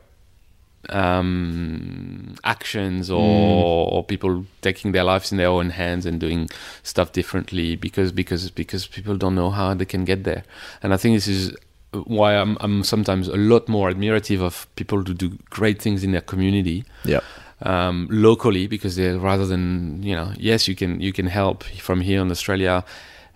um, 0.90 2.34
actions 2.44 3.10
or, 3.10 3.20
Mm. 3.20 3.92
or 3.92 4.04
people 4.04 4.44
taking 4.60 4.92
their 4.92 5.04
lives 5.04 5.32
in 5.32 5.38
their 5.38 5.48
own 5.48 5.70
hands 5.70 6.06
and 6.06 6.20
doing 6.20 6.48
stuff 6.82 7.12
differently 7.12 7.76
because 7.76 8.12
because 8.12 8.50
because 8.50 8.86
people 8.86 9.16
don't 9.16 9.34
know 9.34 9.50
how 9.50 9.74
they 9.74 9.84
can 9.84 10.04
get 10.04 10.24
there. 10.24 10.44
And 10.82 10.94
I 10.94 10.96
think 10.96 11.16
this 11.16 11.28
is 11.28 11.52
why 11.92 12.34
I'm 12.36 12.56
I'm 12.60 12.84
sometimes 12.84 13.28
a 13.28 13.36
lot 13.36 13.68
more 13.68 13.90
admirative 13.90 14.40
of 14.40 14.66
people 14.76 14.98
who 14.98 15.14
do 15.14 15.38
great 15.50 15.80
things 15.82 16.04
in 16.04 16.12
their 16.12 16.20
community 16.32 16.84
Yep. 17.04 17.24
Um, 17.62 18.06
locally 18.10 18.66
because 18.66 18.96
they 18.96 19.10
rather 19.16 19.46
than 19.46 20.02
you 20.02 20.14
know 20.14 20.32
yes 20.38 20.68
you 20.68 20.74
can 20.76 21.00
you 21.00 21.12
can 21.12 21.26
help 21.26 21.64
from 21.64 22.00
here 22.00 22.20
in 22.20 22.30
Australia 22.30 22.84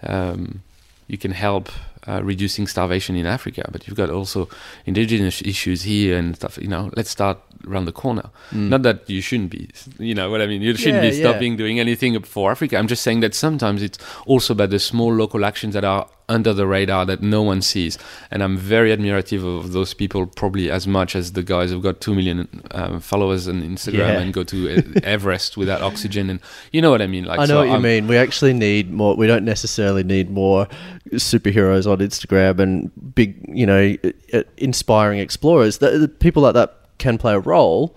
um, 0.03 0.63
you 1.09 1.19
can 1.19 1.33
help 1.33 1.69
uh, 2.09 2.21
reducing 2.23 2.67
starvation 2.67 3.17
in 3.17 3.27
Africa 3.27 3.69
but 3.73 3.87
you've 3.87 3.97
got 3.97 4.11
also 4.11 4.49
indigenous 4.87 5.43
issues 5.43 5.83
here 5.83 6.17
and 6.19 6.35
stuff 6.37 6.59
you 6.61 6.69
know 6.69 6.91
let's 6.97 7.11
start 7.11 7.39
around 7.69 7.85
the 7.87 7.93
corner 7.93 8.31
Mm. 8.53 8.69
not 8.69 8.83
that 8.83 9.09
you 9.09 9.21
shouldn't 9.23 9.51
be 9.51 9.69
you 9.99 10.15
know 10.15 10.29
what 10.31 10.41
I 10.43 10.47
mean 10.47 10.63
you 10.63 10.75
shouldn't 10.77 11.03
Yeah, 11.05 11.11
be 11.11 11.17
yeah. 11.17 11.23
stopping 11.31 11.57
doing 11.57 11.79
anything 11.81 12.21
for 12.23 12.51
Africa 12.51 12.77
I'm 12.77 12.89
just 12.89 13.03
saying 13.03 13.21
that 13.21 13.35
sometimes 13.35 13.83
it's 13.83 13.99
also 14.27 14.53
about 14.53 14.71
the 14.71 14.79
small 14.79 15.13
local 15.15 15.45
actions 15.45 15.75
that 15.75 15.85
are 15.85 16.07
under 16.29 16.53
the 16.55 16.67
radar 16.67 17.05
that 17.05 17.21
no 17.21 17.43
one 17.43 17.61
sees 17.61 17.99
and 18.31 18.43
I'm 18.43 18.57
very 18.57 18.97
admirative 18.97 19.45
of 19.45 19.73
those 19.73 19.93
people 19.93 20.27
probably 20.27 20.71
as 20.71 20.87
much 20.87 21.15
as 21.17 21.33
the 21.33 21.43
guys 21.43 21.71
who've 21.71 21.83
got 21.83 22.01
2 22.01 22.15
million 22.15 22.63
um, 22.71 23.01
followers 23.01 23.49
on 23.49 23.61
Instagram 23.63 23.99
Yeah. 23.99 24.21
and 24.21 24.33
go 24.33 24.43
to 24.45 24.79
E- 24.79 25.01
Everest 25.03 25.57
without 25.57 25.83
oxygen 25.83 26.31
and 26.31 26.41
you 26.73 26.81
know 26.81 26.91
what 26.91 27.03
I 27.03 27.07
mean 27.07 27.25
like 27.25 27.39
I 27.41 27.43
know 27.43 27.47
so 27.47 27.57
what 27.59 27.67
you 27.67 27.73
I'm- 27.73 27.83
mean. 27.83 28.07
We 28.07 28.17
actually 28.17 28.53
need 28.55 28.91
more. 28.91 29.17
We 29.17 29.27
don't 29.27 29.45
necessarily 29.45 30.05
need 30.05 30.31
more 30.31 30.69
superheroes 31.13 31.91
on 31.91 31.99
Instagram 31.99 32.59
and 32.59 33.15
big, 33.15 33.37
you 33.49 33.67
know, 33.67 33.97
uh, 34.05 34.11
uh, 34.39 34.43
inspiring 34.57 35.19
explorers. 35.19 35.79
The, 35.79 35.99
the 35.99 36.09
people 36.09 36.43
like 36.43 36.55
that 36.55 36.77
can 36.99 37.19
play 37.19 37.35
a 37.35 37.41
role, 37.41 37.97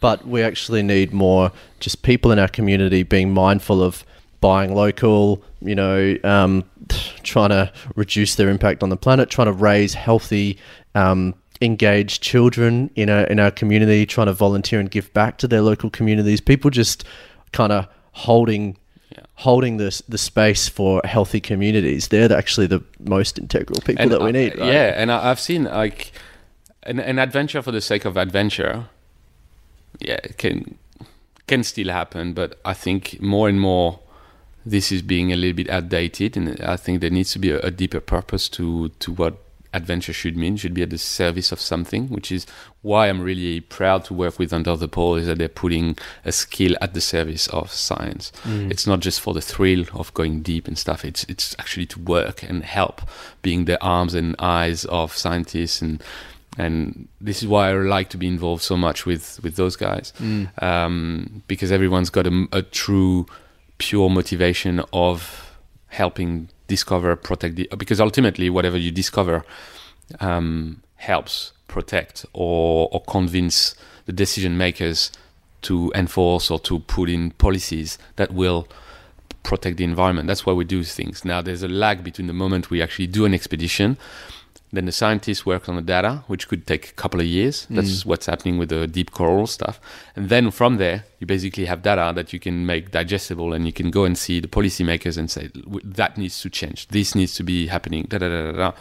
but 0.00 0.26
we 0.26 0.42
actually 0.42 0.82
need 0.82 1.12
more 1.12 1.52
just 1.80 2.02
people 2.02 2.32
in 2.32 2.38
our 2.38 2.48
community 2.48 3.02
being 3.02 3.32
mindful 3.32 3.82
of 3.82 4.04
buying 4.40 4.74
local. 4.74 5.42
You 5.60 5.74
know, 5.74 6.16
um, 6.24 6.64
trying 7.22 7.50
to 7.50 7.72
reduce 7.94 8.34
their 8.36 8.48
impact 8.48 8.82
on 8.82 8.88
the 8.88 8.96
planet, 8.96 9.30
trying 9.30 9.46
to 9.46 9.52
raise 9.52 9.94
healthy. 9.94 10.58
Um, 10.94 11.34
engaged 11.62 12.22
children 12.22 12.90
in 12.96 13.08
our 13.08 13.24
in 13.24 13.40
our 13.40 13.50
community 13.50 14.04
trying 14.04 14.26
to 14.26 14.32
volunteer 14.34 14.78
and 14.78 14.90
give 14.90 15.10
back 15.14 15.38
to 15.38 15.48
their 15.48 15.62
local 15.62 15.88
communities 15.88 16.38
people 16.38 16.70
just 16.70 17.02
kind 17.52 17.72
of 17.72 17.86
holding 18.12 18.76
Yeah. 19.10 19.20
holding 19.36 19.78
the 19.78 20.02
the 20.06 20.18
space 20.18 20.68
for 20.68 21.00
healthy 21.06 21.40
communities. 21.40 22.08
They're 22.08 22.30
actually 22.30 22.66
the 22.66 22.82
most 23.00 23.38
integral 23.38 23.80
people 23.80 24.02
and 24.02 24.12
that 24.12 24.20
we 24.20 24.28
I- 24.28 24.32
need. 24.32 24.58
Right? 24.58 24.70
Yeah, 24.70 24.92
and 25.00 25.10
I, 25.10 25.30
I've 25.30 25.40
seen 25.40 25.64
like 25.64 26.12
an, 26.82 27.00
an 27.00 27.18
adventure 27.18 27.62
for 27.62 27.72
the 27.72 27.80
sake 27.80 28.04
of 28.04 28.18
adventure. 28.18 28.88
Yeah, 29.98 30.18
it 30.24 30.36
can 30.36 30.76
can 31.46 31.64
still 31.64 31.88
happen, 31.88 32.34
but 32.34 32.58
I 32.66 32.74
think 32.74 33.18
more 33.22 33.48
and 33.48 33.58
more 33.58 34.00
this 34.66 34.90
is 34.92 35.00
being 35.00 35.32
a 35.32 35.36
little 35.36 35.56
bit 35.56 35.70
outdated, 35.70 36.36
and 36.36 36.60
I 36.60 36.76
think 36.76 37.00
there 37.00 37.10
needs 37.10 37.32
to 37.32 37.38
be 37.38 37.50
a, 37.52 37.60
a 37.60 37.70
deeper 37.70 38.00
purpose 38.00 38.48
to 38.50 38.88
to 38.88 39.12
what 39.12 39.38
adventure 39.72 40.12
should 40.12 40.36
mean. 40.36 40.56
Should 40.56 40.74
be 40.74 40.82
at 40.82 40.90
the 40.90 40.98
service 40.98 41.52
of 41.52 41.60
something, 41.60 42.08
which 42.08 42.32
is 42.32 42.46
why 42.82 43.08
I'm 43.08 43.20
really 43.20 43.60
proud 43.60 44.04
to 44.06 44.14
work 44.14 44.38
with 44.38 44.52
Under 44.52 44.76
the 44.76 44.88
Pole. 44.88 45.14
Is 45.16 45.26
that 45.28 45.38
they're 45.38 45.48
putting 45.48 45.96
a 46.24 46.32
skill 46.32 46.74
at 46.80 46.94
the 46.94 47.00
service 47.00 47.46
of 47.48 47.70
science. 47.70 48.32
Mm. 48.44 48.70
It's 48.70 48.86
not 48.86 49.00
just 49.00 49.20
for 49.20 49.34
the 49.34 49.40
thrill 49.40 49.84
of 49.94 50.12
going 50.14 50.42
deep 50.42 50.66
and 50.66 50.76
stuff. 50.76 51.04
It's 51.04 51.24
it's 51.28 51.54
actually 51.58 51.86
to 51.86 52.00
work 52.00 52.42
and 52.42 52.64
help, 52.64 53.02
being 53.42 53.66
the 53.66 53.80
arms 53.82 54.14
and 54.14 54.34
eyes 54.38 54.84
of 54.86 55.16
scientists 55.16 55.80
and 55.82 56.02
and 56.58 57.06
this 57.20 57.42
is 57.42 57.48
why 57.48 57.68
I 57.68 57.74
like 57.74 58.08
to 58.10 58.16
be 58.16 58.26
involved 58.26 58.62
so 58.62 58.76
much 58.78 59.04
with 59.04 59.38
with 59.42 59.56
those 59.56 59.76
guys 59.76 60.12
Mm. 60.18 60.62
um, 60.62 61.42
because 61.48 61.70
everyone's 61.70 62.08
got 62.10 62.26
a, 62.26 62.48
a 62.50 62.62
true 62.62 63.26
pure 63.78 64.08
motivation 64.08 64.82
of 64.92 65.56
helping 65.88 66.48
discover 66.66 67.14
protect 67.16 67.56
the 67.56 67.68
because 67.78 68.00
ultimately 68.00 68.50
whatever 68.50 68.76
you 68.76 68.90
discover 68.90 69.44
um, 70.20 70.82
helps 70.96 71.52
protect 71.68 72.26
or, 72.32 72.88
or 72.92 73.02
convince 73.04 73.74
the 74.06 74.12
decision 74.12 74.56
makers 74.56 75.12
to 75.62 75.92
enforce 75.94 76.50
or 76.50 76.58
to 76.60 76.80
put 76.80 77.08
in 77.08 77.30
policies 77.32 77.98
that 78.16 78.32
will 78.32 78.68
protect 79.42 79.76
the 79.76 79.84
environment. 79.84 80.26
That's 80.26 80.44
why 80.44 80.52
we 80.52 80.64
do 80.64 80.82
things. 80.82 81.24
Now, 81.24 81.40
there's 81.40 81.62
a 81.62 81.68
lag 81.68 82.02
between 82.02 82.26
the 82.26 82.32
moment 82.32 82.70
we 82.70 82.82
actually 82.82 83.06
do 83.06 83.24
an 83.24 83.34
expedition, 83.34 83.96
then 84.76 84.84
the 84.84 84.92
scientists 84.92 85.46
work 85.46 85.68
on 85.68 85.76
the 85.76 85.82
data, 85.82 86.24
which 86.26 86.48
could 86.48 86.66
take 86.66 86.90
a 86.90 86.92
couple 86.92 87.20
of 87.20 87.26
years. 87.26 87.66
That's 87.70 88.04
what's 88.04 88.26
happening 88.26 88.58
with 88.58 88.68
the 88.68 88.86
deep 88.86 89.10
coral 89.10 89.46
stuff. 89.46 89.80
And 90.14 90.28
then 90.28 90.50
from 90.50 90.76
there, 90.76 91.04
you 91.18 91.26
basically 91.26 91.64
have 91.64 91.82
data 91.82 92.12
that 92.14 92.32
you 92.32 92.38
can 92.40 92.66
make 92.66 92.90
digestible 92.90 93.52
and 93.52 93.66
you 93.66 93.72
can 93.72 93.90
go 93.90 94.04
and 94.04 94.16
see 94.16 94.40
the 94.40 94.48
policymakers 94.48 95.16
and 95.16 95.30
say, 95.30 95.50
that 95.84 96.18
needs 96.18 96.40
to 96.42 96.50
change. 96.50 96.88
This 96.88 97.14
needs 97.14 97.34
to 97.34 97.42
be 97.42 97.68
happening. 97.68 98.06
Da, 98.08 98.18
da, 98.18 98.28
da, 98.28 98.52
da, 98.52 98.52
da. 98.52 98.72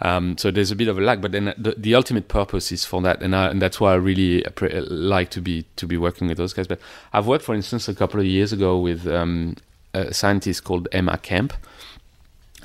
Um, 0.00 0.36
so 0.36 0.50
there's 0.50 0.72
a 0.72 0.76
bit 0.76 0.88
of 0.88 0.98
a 0.98 1.00
lag, 1.00 1.20
but 1.20 1.30
then 1.30 1.54
the, 1.56 1.74
the 1.76 1.94
ultimate 1.94 2.26
purpose 2.26 2.72
is 2.72 2.84
for 2.84 3.00
that, 3.02 3.22
and, 3.22 3.36
I, 3.36 3.48
and 3.48 3.62
that's 3.62 3.80
why 3.80 3.92
I 3.92 3.94
really 3.94 4.42
appre- 4.42 4.84
like 4.88 5.30
to 5.30 5.40
be 5.40 5.64
to 5.76 5.86
be 5.86 5.96
working 5.96 6.26
with 6.26 6.38
those 6.38 6.52
guys. 6.52 6.66
But 6.66 6.80
I've 7.12 7.28
worked, 7.28 7.44
for 7.44 7.54
instance, 7.54 7.88
a 7.88 7.94
couple 7.94 8.18
of 8.18 8.26
years 8.26 8.52
ago 8.52 8.78
with 8.78 9.06
um, 9.06 9.54
a 9.94 10.12
scientist 10.12 10.64
called 10.64 10.88
Emma 10.90 11.18
Camp 11.18 11.52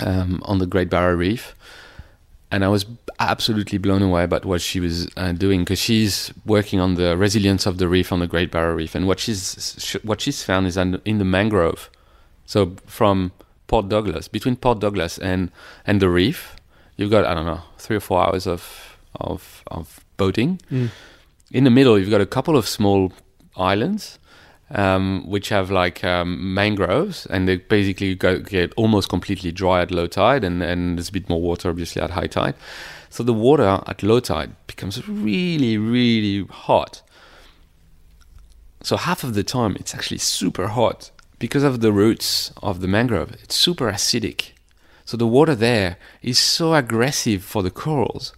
um, 0.00 0.40
on 0.46 0.58
the 0.58 0.66
Great 0.66 0.90
Barrier 0.90 1.16
Reef, 1.16 1.54
and 2.50 2.64
I 2.64 2.68
was 2.68 2.86
absolutely 3.18 3.78
blown 3.78 4.02
away 4.02 4.24
about 4.24 4.44
what 4.44 4.60
she 4.60 4.80
was 4.80 5.08
uh, 5.16 5.32
doing 5.32 5.60
because 5.60 5.78
she's 5.78 6.32
working 6.46 6.80
on 6.80 6.94
the 6.94 7.16
resilience 7.16 7.66
of 7.66 7.78
the 7.78 7.88
reef 7.88 8.12
on 8.12 8.20
the 8.20 8.26
Great 8.26 8.50
Barrier 8.50 8.74
Reef, 8.74 8.94
and 8.94 9.06
what 9.06 9.18
she's 9.20 9.98
what 10.02 10.20
she's 10.20 10.42
found 10.42 10.66
is 10.66 10.76
in 10.76 11.18
the 11.18 11.24
mangrove, 11.24 11.90
so 12.46 12.76
from 12.86 13.32
Port 13.66 13.88
Douglas, 13.88 14.28
between 14.28 14.56
Port 14.56 14.80
Douglas 14.80 15.18
and 15.18 15.50
and 15.86 16.00
the 16.00 16.08
reef, 16.08 16.56
you've 16.96 17.10
got 17.10 17.24
I 17.24 17.34
don't 17.34 17.46
know 17.46 17.62
three 17.76 17.96
or 17.96 18.00
four 18.00 18.26
hours 18.26 18.46
of 18.46 18.96
of 19.14 19.62
of 19.68 20.04
boating. 20.16 20.60
Mm. 20.70 20.90
In 21.50 21.64
the 21.64 21.70
middle, 21.70 21.98
you've 21.98 22.10
got 22.10 22.20
a 22.20 22.26
couple 22.26 22.56
of 22.56 22.68
small 22.68 23.12
islands, 23.56 24.18
um, 24.70 25.24
which 25.26 25.48
have 25.48 25.70
like 25.70 26.04
um, 26.04 26.54
mangroves, 26.54 27.26
and 27.26 27.48
they 27.48 27.56
basically 27.56 28.14
go, 28.14 28.38
get 28.38 28.72
almost 28.74 29.08
completely 29.08 29.52
dry 29.52 29.82
at 29.82 29.90
low 29.90 30.06
tide, 30.06 30.44
and, 30.44 30.62
and 30.62 30.98
there's 30.98 31.08
a 31.08 31.12
bit 31.12 31.28
more 31.28 31.40
water 31.40 31.70
obviously 31.70 32.02
at 32.02 32.10
high 32.10 32.26
tide. 32.26 32.54
So 33.10 33.22
the 33.22 33.32
water 33.32 33.82
at 33.86 34.02
low 34.02 34.20
tide 34.20 34.50
becomes 34.66 35.08
really, 35.08 35.78
really 35.78 36.46
hot. 36.46 37.02
So 38.82 38.96
half 38.96 39.24
of 39.24 39.34
the 39.34 39.42
time 39.42 39.76
it's 39.80 39.94
actually 39.94 40.18
super 40.18 40.68
hot 40.68 41.10
because 41.38 41.62
of 41.62 41.80
the 41.80 41.92
roots 41.92 42.52
of 42.62 42.80
the 42.80 42.88
mangrove. 42.88 43.32
It's 43.42 43.54
super 43.54 43.90
acidic. 43.90 44.50
So 45.04 45.16
the 45.16 45.26
water 45.26 45.54
there 45.54 45.96
is 46.20 46.38
so 46.38 46.74
aggressive 46.74 47.42
for 47.42 47.62
the 47.62 47.70
corals, 47.70 48.34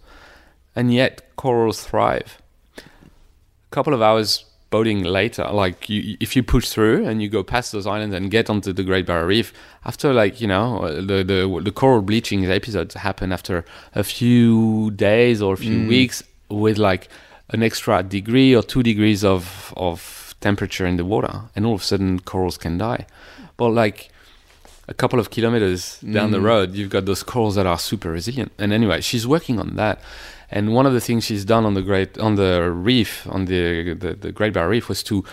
and 0.73 0.93
yet 0.93 1.35
corals 1.35 1.81
thrive. 1.83 2.41
A 2.77 2.81
couple 3.71 3.93
of 3.93 4.01
hours 4.01 4.45
boating 4.71 5.03
later, 5.03 5.47
like 5.51 5.87
you, 5.89 6.17
if 6.19 6.35
you 6.35 6.41
push 6.41 6.67
through 6.69 7.05
and 7.07 7.21
you 7.21 7.29
go 7.29 7.43
past 7.43 7.71
those 7.73 7.85
islands 7.85 8.15
and 8.15 8.31
get 8.31 8.49
onto 8.49 8.73
the 8.73 8.83
Great 8.83 9.05
Barrier 9.05 9.27
Reef, 9.27 9.53
after 9.85 10.11
like 10.13 10.41
you 10.41 10.47
know 10.47 10.89
the 11.09 11.23
the, 11.23 11.61
the 11.63 11.71
coral 11.71 12.01
bleaching 12.01 12.45
episodes 12.45 12.95
happen 12.95 13.31
after 13.31 13.63
a 13.93 14.03
few 14.03 14.89
days 14.91 15.41
or 15.41 15.53
a 15.53 15.57
few 15.57 15.77
Mm. 15.81 15.87
weeks 15.87 16.23
with 16.49 16.77
like 16.77 17.07
an 17.49 17.61
extra 17.61 18.01
degree 18.01 18.55
or 18.55 18.63
two 18.63 18.81
degrees 18.81 19.23
of 19.23 19.73
of 19.77 20.33
temperature 20.39 20.87
in 20.87 20.97
the 20.97 21.05
water, 21.05 21.33
and 21.55 21.65
all 21.67 21.75
of 21.75 21.81
a 21.81 21.83
sudden 21.83 22.19
corals 22.19 22.57
can 22.57 22.77
die. 22.77 23.05
But 23.57 23.69
like 23.83 24.09
a 24.87 24.93
couple 24.93 25.19
of 25.19 25.29
kilometers 25.29 25.99
down 25.99 26.31
the 26.31 26.39
Mm. 26.39 26.43
road, 26.51 26.67
you've 26.75 26.89
got 26.89 27.05
those 27.05 27.23
corals 27.23 27.55
that 27.55 27.65
are 27.67 27.77
super 27.79 28.09
resilient. 28.11 28.51
And 28.57 28.73
anyway, 28.73 28.99
she's 29.01 29.25
working 29.27 29.59
on 29.59 29.75
that. 29.75 29.99
And 30.51 30.73
one 30.73 30.85
of 30.85 30.93
the 30.93 31.01
things 31.01 31.23
she's 31.23 31.45
done 31.45 31.65
on 31.65 31.73
the 31.73 31.81
great 31.81 32.17
on 32.17 32.35
the 32.35 32.71
reef 32.71 33.25
on 33.29 33.45
the 33.45 33.93
the, 33.93 34.13
the 34.13 34.31
Great 34.31 34.53
Barrier 34.53 34.69
Reef 34.69 34.89
was 34.89 35.01
to 35.03 35.23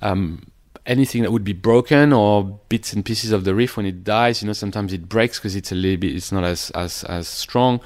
um, 0.00 0.46
anything 0.86 1.22
that 1.22 1.30
would 1.30 1.44
be 1.44 1.52
broken 1.52 2.12
or 2.12 2.58
bits 2.68 2.92
and 2.92 3.04
pieces 3.04 3.32
of 3.32 3.44
the 3.44 3.54
reef 3.54 3.76
when 3.76 3.86
it 3.86 4.02
dies. 4.02 4.42
You 4.42 4.46
know, 4.46 4.54
sometimes 4.54 4.92
it 4.92 5.08
breaks 5.08 5.38
because 5.38 5.54
it's 5.54 5.72
a 5.72 5.74
little 5.74 6.00
bit 6.00 6.14
it's 6.14 6.32
not 6.32 6.44
as 6.44 6.70
as 6.70 7.04
as 7.04 7.28
strong. 7.28 7.80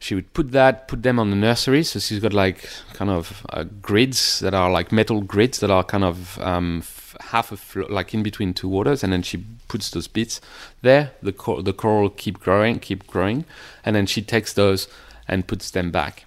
She 0.00 0.14
would 0.14 0.32
put 0.32 0.52
that, 0.52 0.86
put 0.86 1.02
them 1.02 1.18
on 1.18 1.30
the 1.30 1.36
nursery. 1.36 1.82
So 1.82 1.98
she's 1.98 2.20
got 2.20 2.32
like 2.32 2.68
kind 2.92 3.10
of 3.10 3.44
uh, 3.50 3.64
grids 3.82 4.38
that 4.38 4.54
are 4.54 4.70
like 4.70 4.92
metal 4.92 5.20
grids 5.22 5.58
that 5.58 5.72
are 5.72 5.82
kind 5.82 6.04
of 6.04 6.38
um, 6.40 6.84
half 7.20 7.50
a 7.50 7.56
flo- 7.56 7.88
like 7.88 8.14
in 8.14 8.22
between 8.22 8.54
two 8.54 8.68
waters, 8.68 9.02
and 9.02 9.12
then 9.12 9.22
she 9.22 9.44
puts 9.66 9.90
those 9.90 10.06
bits 10.06 10.40
there. 10.82 11.12
The 11.20 11.32
cor- 11.32 11.62
the 11.62 11.72
coral 11.72 12.10
keep 12.10 12.38
growing, 12.38 12.78
keep 12.78 13.08
growing, 13.08 13.44
and 13.84 13.96
then 13.96 14.06
she 14.06 14.22
takes 14.22 14.52
those 14.52 14.86
and 15.26 15.46
puts 15.48 15.70
them 15.72 15.90
back. 15.90 16.24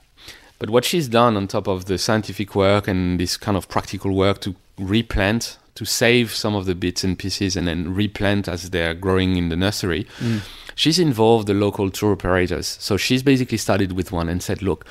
But 0.61 0.69
what 0.69 0.85
she's 0.85 1.07
done 1.07 1.35
on 1.38 1.47
top 1.47 1.67
of 1.67 1.85
the 1.85 1.97
scientific 1.97 2.53
work 2.53 2.88
and 2.88 3.19
this 3.19 3.35
kind 3.35 3.57
of 3.57 3.67
practical 3.67 4.13
work 4.13 4.41
to 4.41 4.53
replant, 4.77 5.57
to 5.73 5.85
save 5.85 6.35
some 6.35 6.53
of 6.53 6.67
the 6.67 6.75
bits 6.75 7.03
and 7.03 7.17
pieces, 7.17 7.55
and 7.55 7.67
then 7.67 7.95
replant 7.95 8.47
as 8.47 8.69
they're 8.69 8.93
growing 8.93 9.38
in 9.38 9.49
the 9.49 9.55
nursery. 9.55 10.05
Mm. 10.19 10.41
She's 10.75 10.99
involved 10.99 11.47
the 11.47 11.55
local 11.55 11.89
tour 11.89 12.11
operators. 12.11 12.67
So 12.79 12.95
she's 12.95 13.23
basically 13.23 13.57
started 13.57 13.93
with 13.93 14.11
one 14.11 14.29
and 14.29 14.43
said, 14.43 14.61
"Look, 14.61 14.85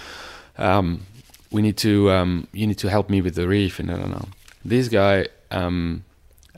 um, 0.59 1.07
we 1.53 1.63
need 1.63 1.77
to 1.77 2.11
um, 2.11 2.49
you 2.53 2.67
need 2.67 2.79
to 2.79 2.91
help 2.91 3.09
me 3.09 3.21
with 3.21 3.37
the 3.37 3.47
reef." 3.47 3.79
And 3.79 3.93
I 3.93 3.97
don't 3.97 4.11
know 4.11 4.29
this 4.65 4.89
guy 4.89 5.29
um, 5.53 6.03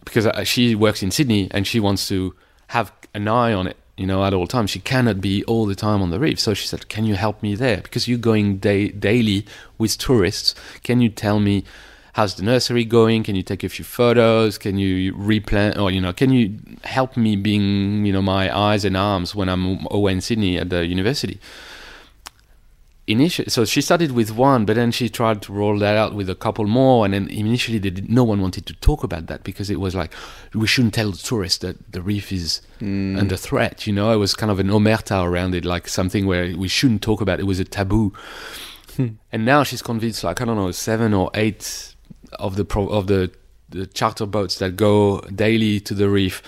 because 0.06 0.26
uh, 0.26 0.42
she 0.42 0.74
works 0.74 1.02
in 1.02 1.10
Sydney 1.10 1.48
and 1.50 1.66
she 1.66 1.80
wants 1.80 2.08
to 2.08 2.34
have 2.68 2.90
an 3.12 3.28
eye 3.28 3.52
on 3.52 3.66
it, 3.66 3.76
you 4.02 4.08
know, 4.10 4.20
at 4.26 4.34
all 4.34 4.48
times. 4.56 4.70
She 4.74 4.80
cannot 4.92 5.18
be 5.28 5.36
all 5.44 5.64
the 5.72 5.80
time 5.86 6.00
on 6.04 6.10
the 6.10 6.20
reef. 6.26 6.38
So 6.46 6.50
she 6.60 6.66
said, 6.66 6.82
"Can 6.94 7.04
you 7.10 7.14
help 7.14 7.36
me 7.46 7.54
there? 7.64 7.80
Because 7.86 8.04
you're 8.08 8.26
going 8.32 8.46
day- 8.58 8.92
daily 9.08 9.38
with 9.80 9.92
tourists. 10.06 10.54
Can 10.88 11.00
you 11.04 11.10
tell 11.24 11.38
me?" 11.48 11.56
How's 12.14 12.34
the 12.34 12.42
nursery 12.42 12.84
going? 12.84 13.22
Can 13.26 13.36
you 13.36 13.42
take 13.42 13.64
a 13.64 13.70
few 13.76 13.86
photos? 13.86 14.58
Can 14.58 14.76
you 14.76 15.14
replant, 15.16 15.78
or 15.78 15.88
you 15.90 16.00
know, 16.04 16.12
can 16.12 16.30
you 16.36 16.44
help 16.84 17.16
me 17.16 17.36
being, 17.36 18.04
you 18.06 18.12
know, 18.12 18.20
my 18.20 18.44
eyes 18.66 18.84
and 18.84 18.96
arms 19.12 19.28
when 19.38 19.48
I'm 19.48 19.64
away 19.90 20.12
in 20.12 20.20
Sydney 20.20 20.58
at 20.62 20.68
the 20.68 20.80
university? 20.96 21.36
Initially 23.08 23.48
so 23.50 23.64
she 23.64 23.80
started 23.80 24.12
with 24.12 24.30
one 24.30 24.64
but 24.64 24.76
then 24.76 24.92
she 24.92 25.08
tried 25.08 25.42
to 25.42 25.52
roll 25.52 25.76
that 25.78 25.96
out 25.96 26.14
with 26.14 26.30
a 26.30 26.36
couple 26.36 26.64
more 26.66 27.04
and 27.04 27.12
then 27.14 27.28
initially 27.28 27.76
they 27.78 27.90
did, 27.90 28.08
no 28.08 28.22
one 28.22 28.40
wanted 28.40 28.64
to 28.64 28.74
talk 28.74 29.02
about 29.02 29.26
that 29.26 29.42
because 29.42 29.68
it 29.70 29.80
was 29.80 29.92
like 29.94 30.12
we 30.54 30.68
shouldn't 30.68 30.94
tell 30.94 31.10
the 31.10 31.18
tourists 31.18 31.58
that 31.58 31.76
the 31.92 32.00
reef 32.00 32.32
is 32.32 32.60
Mm. 32.80 33.18
under 33.18 33.36
threat 33.36 33.86
you 33.86 33.92
know? 33.92 34.12
It 34.12 34.16
was 34.16 34.34
kind 34.34 34.50
of 34.52 34.58
an 34.60 34.68
omerta 34.68 35.24
around 35.24 35.54
it 35.54 35.64
like 35.64 35.88
something 35.88 36.26
where 36.26 36.56
we 36.56 36.68
shouldn't 36.68 37.02
talk 37.02 37.20
about 37.20 37.38
it 37.38 37.42
it 37.42 37.46
was 37.46 37.60
a 37.60 37.64
taboo. 37.64 38.12
And 38.98 39.44
now 39.46 39.62
she's 39.64 39.82
convinced 39.82 40.22
like 40.22 40.40
i 40.40 40.44
don't 40.44 40.56
know 40.56 40.70
seven 40.70 41.14
or 41.14 41.30
eight 41.34 41.94
of 42.38 42.56
the 42.56 42.64
pro- 42.64 42.88
of 42.88 43.06
the 43.06 43.30
the 43.70 43.86
charter 43.86 44.26
boats 44.26 44.58
that 44.58 44.76
go 44.76 45.20
daily 45.34 45.80
to 45.80 45.94
the 45.94 46.08
reef 46.08 46.42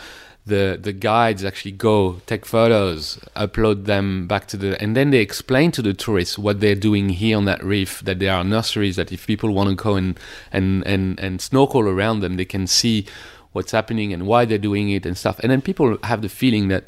the 0.47 0.79
the 0.81 0.93
guides 0.93 1.43
actually 1.43 1.73
go 1.73 2.21
take 2.27 2.45
photos 2.45 3.19
upload 3.35 3.87
them 3.87 4.27
back 4.27 4.47
to 4.47 4.59
the 4.59 4.81
and 4.83 4.95
then 4.95 5.11
they 5.11 5.21
explain 5.21 5.71
to 5.71 5.81
the 5.81 5.95
tourists 5.95 6.39
what 6.39 6.61
they're 6.61 6.75
doing 6.75 7.09
here 7.09 7.35
on 7.35 7.47
that 7.47 7.65
reef 7.65 8.01
that 8.01 8.19
there 8.19 8.35
are 8.35 8.45
nurseries 8.45 8.97
that 8.97 9.11
if 9.11 9.27
people 9.27 9.51
want 9.53 9.71
to 9.71 9.75
go 9.75 9.95
and 9.95 10.21
and 10.53 10.87
and, 10.87 11.19
and 11.19 11.41
snorkel 11.41 11.81
around 11.89 12.21
them 12.21 12.37
they 12.37 12.45
can 12.45 12.67
see 12.67 13.07
what's 13.55 13.73
happening 13.73 14.13
and 14.13 14.27
why 14.27 14.45
they're 14.45 14.59
doing 14.59 14.91
it 14.91 15.07
and 15.07 15.17
stuff. 15.17 15.39
And 15.39 15.51
then 15.51 15.63
people 15.63 15.97
have 16.03 16.21
the 16.21 16.29
feeling 16.29 16.69
that 16.69 16.85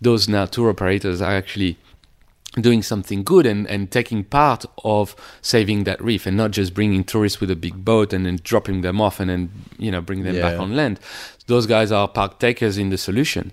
those 0.00 0.28
now 0.28 0.44
tour 0.44 0.70
operators 0.70 1.20
are 1.22 1.32
actually 1.32 1.78
doing 2.60 2.82
something 2.82 3.22
good 3.22 3.46
and, 3.46 3.66
and 3.66 3.90
taking 3.90 4.22
part 4.22 4.66
of 4.84 5.16
saving 5.40 5.84
that 5.84 6.02
reef 6.04 6.26
and 6.26 6.36
not 6.36 6.50
just 6.50 6.74
bringing 6.74 7.02
tourists 7.02 7.40
with 7.40 7.50
a 7.50 7.56
big 7.56 7.82
boat 7.82 8.12
and 8.12 8.26
then 8.26 8.38
dropping 8.44 8.82
them 8.82 9.00
off 9.00 9.18
and 9.20 9.30
then 9.30 9.50
you 9.78 9.90
know 9.90 10.02
bring 10.02 10.22
them 10.22 10.38
back 10.38 10.60
on 10.60 10.76
land 10.76 11.00
those 11.46 11.66
guys 11.66 11.92
are 11.92 12.08
partakers 12.08 12.78
in 12.78 12.90
the 12.90 12.98
solution 12.98 13.52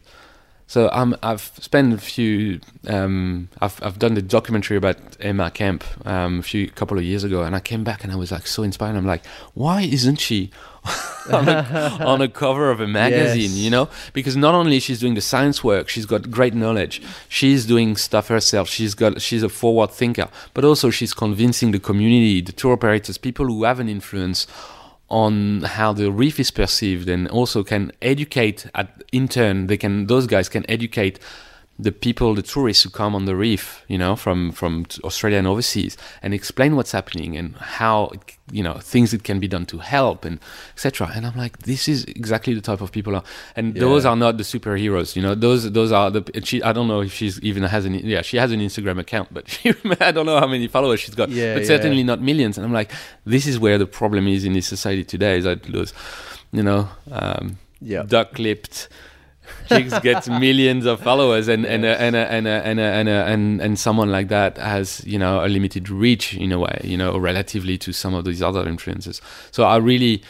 so 0.70 0.88
um, 0.92 1.18
I've 1.24 1.52
spent 1.60 1.94
a 1.94 1.98
few. 1.98 2.62
Um, 2.86 3.50
I've 3.60 3.82
I've 3.82 3.98
done 3.98 4.14
the 4.14 4.22
documentary 4.22 4.78
about 4.78 4.98
Emma 5.20 5.50
Camp 5.50 5.84
um, 6.06 6.42
a 6.42 6.44
few 6.44 6.70
couple 6.70 6.96
of 6.96 7.04
years 7.04 7.24
ago, 7.24 7.42
and 7.42 7.56
I 7.56 7.60
came 7.60 7.84
back 7.84 8.04
and 8.04 8.14
I 8.14 8.16
was 8.16 8.32
like 8.32 8.46
so 8.46 8.62
inspired. 8.62 8.96
I'm 8.96 9.08
like, 9.08 9.26
why 9.56 9.82
isn't 9.82 10.18
she 10.18 10.52
on, 11.32 11.50
a, 11.50 11.98
on 12.06 12.22
a 12.22 12.28
cover 12.28 12.70
of 12.70 12.80
a 12.82 12.88
magazine? 12.88 13.50
Yes. 13.50 13.58
You 13.58 13.72
know, 13.72 13.90
because 14.14 14.38
not 14.38 14.54
only 14.54 14.80
she's 14.80 15.00
doing 15.00 15.16
the 15.16 15.22
science 15.22 15.64
work, 15.64 15.90
she's 15.90 16.06
got 16.06 16.30
great 16.30 16.54
knowledge. 16.54 17.02
She's 17.28 17.66
doing 17.66 17.98
stuff 17.98 18.28
herself. 18.28 18.70
She's 18.70 18.94
got 18.94 19.24
she's 19.24 19.42
a 19.42 19.50
forward 19.50 19.90
thinker, 19.90 20.28
but 20.54 20.64
also 20.64 20.92
she's 20.92 21.16
convincing 21.16 21.72
the 21.72 21.80
community, 21.80 22.42
the 22.42 22.52
tour 22.52 22.74
operators, 22.74 23.18
people 23.18 23.48
who 23.48 23.64
have 23.64 23.80
an 23.80 23.90
influence 23.90 24.46
on 25.10 25.62
how 25.62 25.92
the 25.94 26.12
reef 26.12 26.40
is 26.40 26.52
perceived 26.52 27.10
and 27.10 27.28
also 27.30 27.64
can 27.64 27.92
educate 28.02 28.68
at 28.76 29.04
in 29.12 29.28
turn 29.28 29.68
they 29.68 29.78
can 29.78 30.08
those 30.08 30.28
guys 30.28 30.50
can 30.50 30.70
educate 30.70 31.20
the 31.82 31.92
people 31.94 32.36
the 32.36 32.42
tourists 32.42 32.84
who 32.84 32.90
come 32.90 33.16
on 33.16 33.24
the 33.24 33.36
reef 33.36 33.84
you 33.88 33.98
know 33.98 34.14
from 34.16 34.52
from 34.52 34.86
australia 35.06 35.38
and 35.38 35.48
overseas 35.48 35.96
and 36.22 36.34
explain 36.34 36.76
what's 36.76 36.92
happening 36.92 37.38
and 37.38 37.56
how 37.56 38.12
you 38.52 38.62
know 38.62 38.74
things 38.74 39.12
that 39.12 39.24
can 39.24 39.40
be 39.40 39.48
done 39.48 39.66
to 39.66 39.78
help 39.78 40.26
and 40.26 40.40
etc 40.74 41.10
and 41.16 41.26
i'm 41.26 41.38
like 41.38 41.58
this 41.60 41.88
is 41.88 42.04
exactly 42.06 42.54
the 42.54 42.60
type 42.60 42.82
of 42.82 42.92
people 42.92 43.16
are 43.16 43.24
and 43.56 43.76
Yeah. 43.76 43.80
those 43.82 44.04
are 44.06 44.16
not 44.18 44.36
the 44.38 44.44
superheroes 44.44 45.16
you 45.16 45.22
know 45.22 45.36
those 45.36 45.72
those 45.72 45.92
are 45.94 46.12
the 46.12 46.22
and 46.36 46.46
she 46.46 46.62
i 46.64 46.74
don't 46.74 46.90
know 46.90 47.02
if 47.02 47.14
she's 47.14 47.40
even 47.42 47.64
has 47.64 47.86
an 47.86 47.94
yeah 47.94 48.22
she 48.24 48.36
has 48.38 48.52
an 48.52 48.60
instagram 48.60 49.00
account 49.00 49.34
but 49.34 49.48
she, 49.54 49.74
i 50.02 50.12
don't 50.12 50.26
know 50.26 50.40
how 50.40 50.48
many 50.48 50.68
followers 50.68 51.00
she's 51.00 51.16
got 51.16 51.30
Yeah, 51.30 51.54
but 51.54 51.62
yeah. 51.62 51.68
certainly 51.68 52.04
not 52.04 52.20
millions 52.22 52.58
and 52.58 52.66
i'm 52.66 52.74
like 52.74 52.92
this 53.26 53.48
is 53.48 53.58
where 53.58 53.78
the 53.78 53.88
problem 53.88 54.28
is 54.28 54.44
in 54.44 54.52
this 54.54 54.68
society 54.68 55.06
today 55.06 55.38
is 55.38 55.46
that 55.46 55.64
those 55.64 55.94
you 56.52 56.64
know 56.64 56.90
um, 57.12 57.58
Yeah. 57.82 58.04
duck 58.04 58.38
lipped 58.38 58.90
chicks 59.70 59.98
get 60.00 60.28
millions 60.40 60.86
of 60.86 61.00
followers 61.00 61.48
and 61.48 61.66
and 61.66 61.86
a, 61.86 62.02
and 62.02 62.16
a, 62.16 62.32
and 62.32 62.48
a, 62.48 62.50
and 62.50 62.80
a, 62.80 62.84
and, 62.84 63.10
and 63.10 63.62
and 63.62 63.80
someone 63.80 64.12
like 64.12 64.28
that 64.28 64.58
has 64.58 65.06
you 65.06 65.18
know 65.18 65.46
a 65.46 65.48
limited 65.48 65.90
reach 65.90 66.36
in 66.36 66.52
a 66.52 66.60
way 66.60 66.82
you 66.84 66.98
know 66.98 67.18
relatively 67.18 67.78
to 67.78 67.94
some 67.94 68.14
of 68.14 68.26
these 68.26 68.42
other 68.42 68.68
influences 68.68 69.22
so 69.52 69.64
i 69.64 69.78
really 69.78 70.22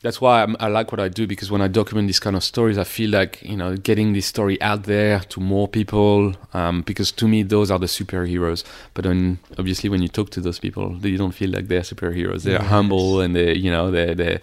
that's 0.00 0.20
why 0.20 0.42
I'm, 0.44 0.54
I 0.60 0.68
like 0.68 0.92
what 0.92 1.00
I 1.00 1.08
do 1.08 1.26
because 1.26 1.50
when 1.50 1.60
I 1.60 1.66
document 1.66 2.06
these 2.06 2.20
kind 2.20 2.36
of 2.36 2.44
stories, 2.44 2.78
I 2.78 2.84
feel 2.84 3.10
like 3.10 3.42
you 3.42 3.56
know 3.56 3.76
getting 3.76 4.12
this 4.12 4.26
story 4.26 4.60
out 4.62 4.84
there 4.84 5.20
to 5.20 5.40
more 5.40 5.66
people. 5.66 6.34
Um, 6.54 6.82
because 6.82 7.10
to 7.12 7.26
me, 7.26 7.42
those 7.42 7.70
are 7.70 7.78
the 7.80 7.86
superheroes. 7.86 8.62
But 8.94 9.04
then 9.04 9.38
obviously, 9.58 9.90
when 9.90 10.00
you 10.00 10.08
talk 10.08 10.30
to 10.30 10.40
those 10.40 10.58
people, 10.60 10.94
they 10.98 11.16
don't 11.16 11.32
feel 11.32 11.50
like 11.50 11.66
they're 11.68 11.80
superheroes. 11.80 12.44
They're 12.44 12.60
Yes. 12.60 12.68
humble 12.68 13.20
and 13.20 13.34
they, 13.34 13.56
you 13.56 13.70
know, 13.72 13.90
they 13.90 14.14
they. 14.14 14.38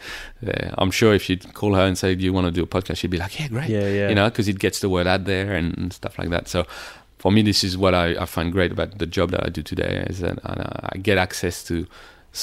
I'm 0.78 0.92
sure 0.92 1.14
if 1.14 1.30
you'd 1.30 1.54
call 1.54 1.74
her 1.76 1.84
and 1.84 1.98
say, 1.98 2.16
"Do 2.16 2.24
you 2.26 2.34
want 2.34 2.48
to 2.48 2.52
do 2.52 2.64
a 2.64 2.68
podcast?" 2.68 2.98
She'd 2.98 3.12
be 3.12 3.18
like, 3.18 3.40
"Yeah, 3.40 3.48
great." 3.48 3.70
Yeah, 3.70 3.88
yeah. 3.88 4.10
You 4.10 4.16
know, 4.16 4.30
because 4.30 4.48
it 4.50 4.60
gets 4.60 4.80
the 4.82 4.90
word 4.90 5.08
out 5.08 5.24
there 5.26 5.54
and, 5.54 5.78
and 5.78 5.94
stuff 5.94 6.18
like 6.20 6.30
that. 6.32 6.48
So. 6.48 6.66
For 7.18 7.32
me, 7.32 7.42
this 7.42 7.64
is 7.64 7.76
what 7.76 7.96
I, 7.96 8.10
I 8.22 8.26
find 8.26 8.52
great 8.52 8.72
about 8.72 9.00
the 9.00 9.08
job 9.08 9.32
that 9.32 9.44
I 9.44 9.50
do 9.50 9.64
today 9.64 10.06
is 10.08 10.20
that 10.20 10.38
I, 10.46 10.90
I 10.94 10.98
get 11.00 11.18
access 11.18 11.64
to 11.64 11.88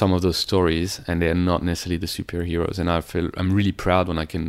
some 0.00 0.10
of 0.16 0.22
those 0.22 0.38
stories 0.38 1.00
and 1.06 1.20
they're 1.20 1.34
not 1.52 1.62
necessarily 1.62 1.98
the 1.98 2.06
superheroes 2.18 2.78
and 2.78 2.88
i 2.90 2.98
feel 3.00 3.28
i'm 3.36 3.52
really 3.58 3.72
proud 3.72 4.08
when 4.08 4.18
i 4.18 4.24
can 4.24 4.44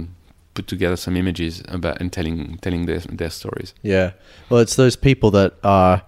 put 0.53 0.65
together 0.67 0.95
some 0.95 1.17
images 1.17 1.61
about 1.67 1.99
and 2.01 2.13
telling 2.13 2.57
telling 2.61 2.85
their, 2.85 2.99
their 3.21 3.29
stories 3.29 3.73
Yeah. 3.81 4.11
Well, 4.49 4.61
it's 4.61 4.75
those 4.75 4.95
people 4.95 5.31
that 5.31 5.51
are, 5.63 6.03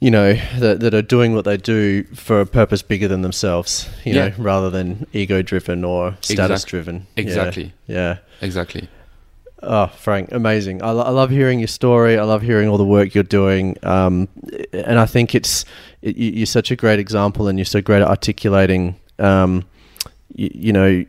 you 0.00 0.10
know, 0.10 0.34
that, 0.58 0.80
that 0.80 0.92
are 0.94 1.06
doing 1.16 1.32
what 1.34 1.44
they 1.44 1.56
do 1.56 2.02
for 2.14 2.40
a 2.40 2.46
purpose 2.46 2.82
bigger 2.82 3.08
than 3.08 3.22
themselves, 3.22 3.88
you 4.04 4.12
Yeah. 4.14 4.28
know, 4.28 4.34
rather 4.38 4.68
than 4.68 5.06
ego 5.12 5.42
driven 5.42 5.84
or 5.84 6.16
status 6.20 6.64
driven. 6.64 7.06
Yeah. 7.16 7.22
exactly 7.24 7.72
Yeah. 7.86 8.18
exactly 8.42 8.88
Oh, 9.68 9.88
Franck, 9.88 10.30
amazing. 10.30 10.80
I, 10.82 10.92
lo- 10.92 11.02
I 11.02 11.10
love 11.10 11.28
hearing 11.30 11.58
your 11.58 11.66
story. 11.66 12.16
I 12.16 12.22
love 12.22 12.40
hearing 12.40 12.68
all 12.68 12.78
the 12.78 12.84
work 12.84 13.14
you're 13.16 13.24
doing. 13.24 13.76
Um, 13.82 14.28
and 14.72 14.98
I 15.00 15.06
think 15.06 15.34
it's, 15.34 15.64
it, 16.02 16.16
you- 16.16 16.30
you're 16.32 16.46
such 16.46 16.70
a 16.70 16.76
great 16.76 17.00
example 17.00 17.48
and 17.48 17.58
you're 17.58 17.64
so 17.64 17.80
great 17.80 18.00
at 18.00 18.06
articulating, 18.08 18.94
um, 19.18 19.64
you, 20.34 20.50
you 20.54 20.72
know, 20.72 21.04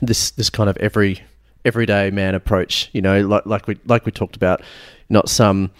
this, 0.00 0.30
this 0.32 0.48
kind 0.48 0.70
of 0.70 0.76
every, 0.76 1.20
everyday 1.64 2.10
man 2.12 2.36
approach, 2.36 2.88
you 2.92 3.02
know, 3.02 3.26
like, 3.26 3.46
like 3.46 3.66
we, 3.66 3.76
like 3.86 4.06
we 4.06 4.12
talked 4.12 4.36
about, 4.36 4.62
not 5.08 5.28
some 5.28 5.70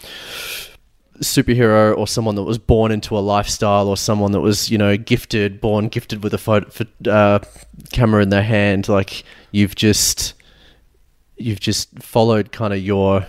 superhero 1.21 1.97
or 1.97 2.07
someone 2.07 2.35
that 2.35 2.43
was 2.43 2.59
born 2.59 2.91
into 2.93 3.17
a 3.17 3.21
lifestyle 3.21 3.89
or 3.89 3.97
someone 3.97 4.33
that 4.33 4.41
was, 4.41 4.71
you 4.71 4.77
know, 4.79 4.97
gifted, 4.97 5.61
born 5.61 5.89
gifted 5.89 6.23
with 6.23 6.35
a 6.35 6.39
photo, 6.39 6.69
uh, 7.11 7.39
camera 7.93 8.23
in 8.23 8.29
their 8.31 8.43
hand. 8.43 8.89
Like 8.89 9.23
you've 9.53 9.75
just, 9.75 10.35
you've 11.37 11.61
just 11.61 11.91
followed 12.03 12.53
kind 12.53 12.73
of 12.73 12.81
your 12.81 13.27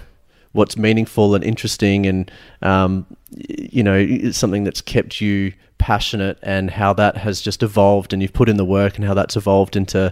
what's 0.54 0.78
meaningful 0.78 1.36
and 1.36 1.44
interesting 1.44 2.06
and 2.06 2.32
um, 2.62 3.06
you 3.32 3.84
know 3.84 4.32
something 4.32 4.64
that's 4.64 4.82
kept 4.82 5.22
you 5.22 5.54
passionate 5.78 6.40
and 6.42 6.72
how 6.72 6.94
that 6.94 7.18
has 7.18 7.42
just 7.42 7.62
evolved 7.62 8.12
and 8.12 8.22
you've 8.22 8.34
put 8.34 8.50
in 8.50 8.58
the 8.58 8.66
work 8.66 8.96
and 8.96 9.06
how 9.06 9.14
that's 9.14 9.36
evolved 9.36 9.76
into 9.76 10.12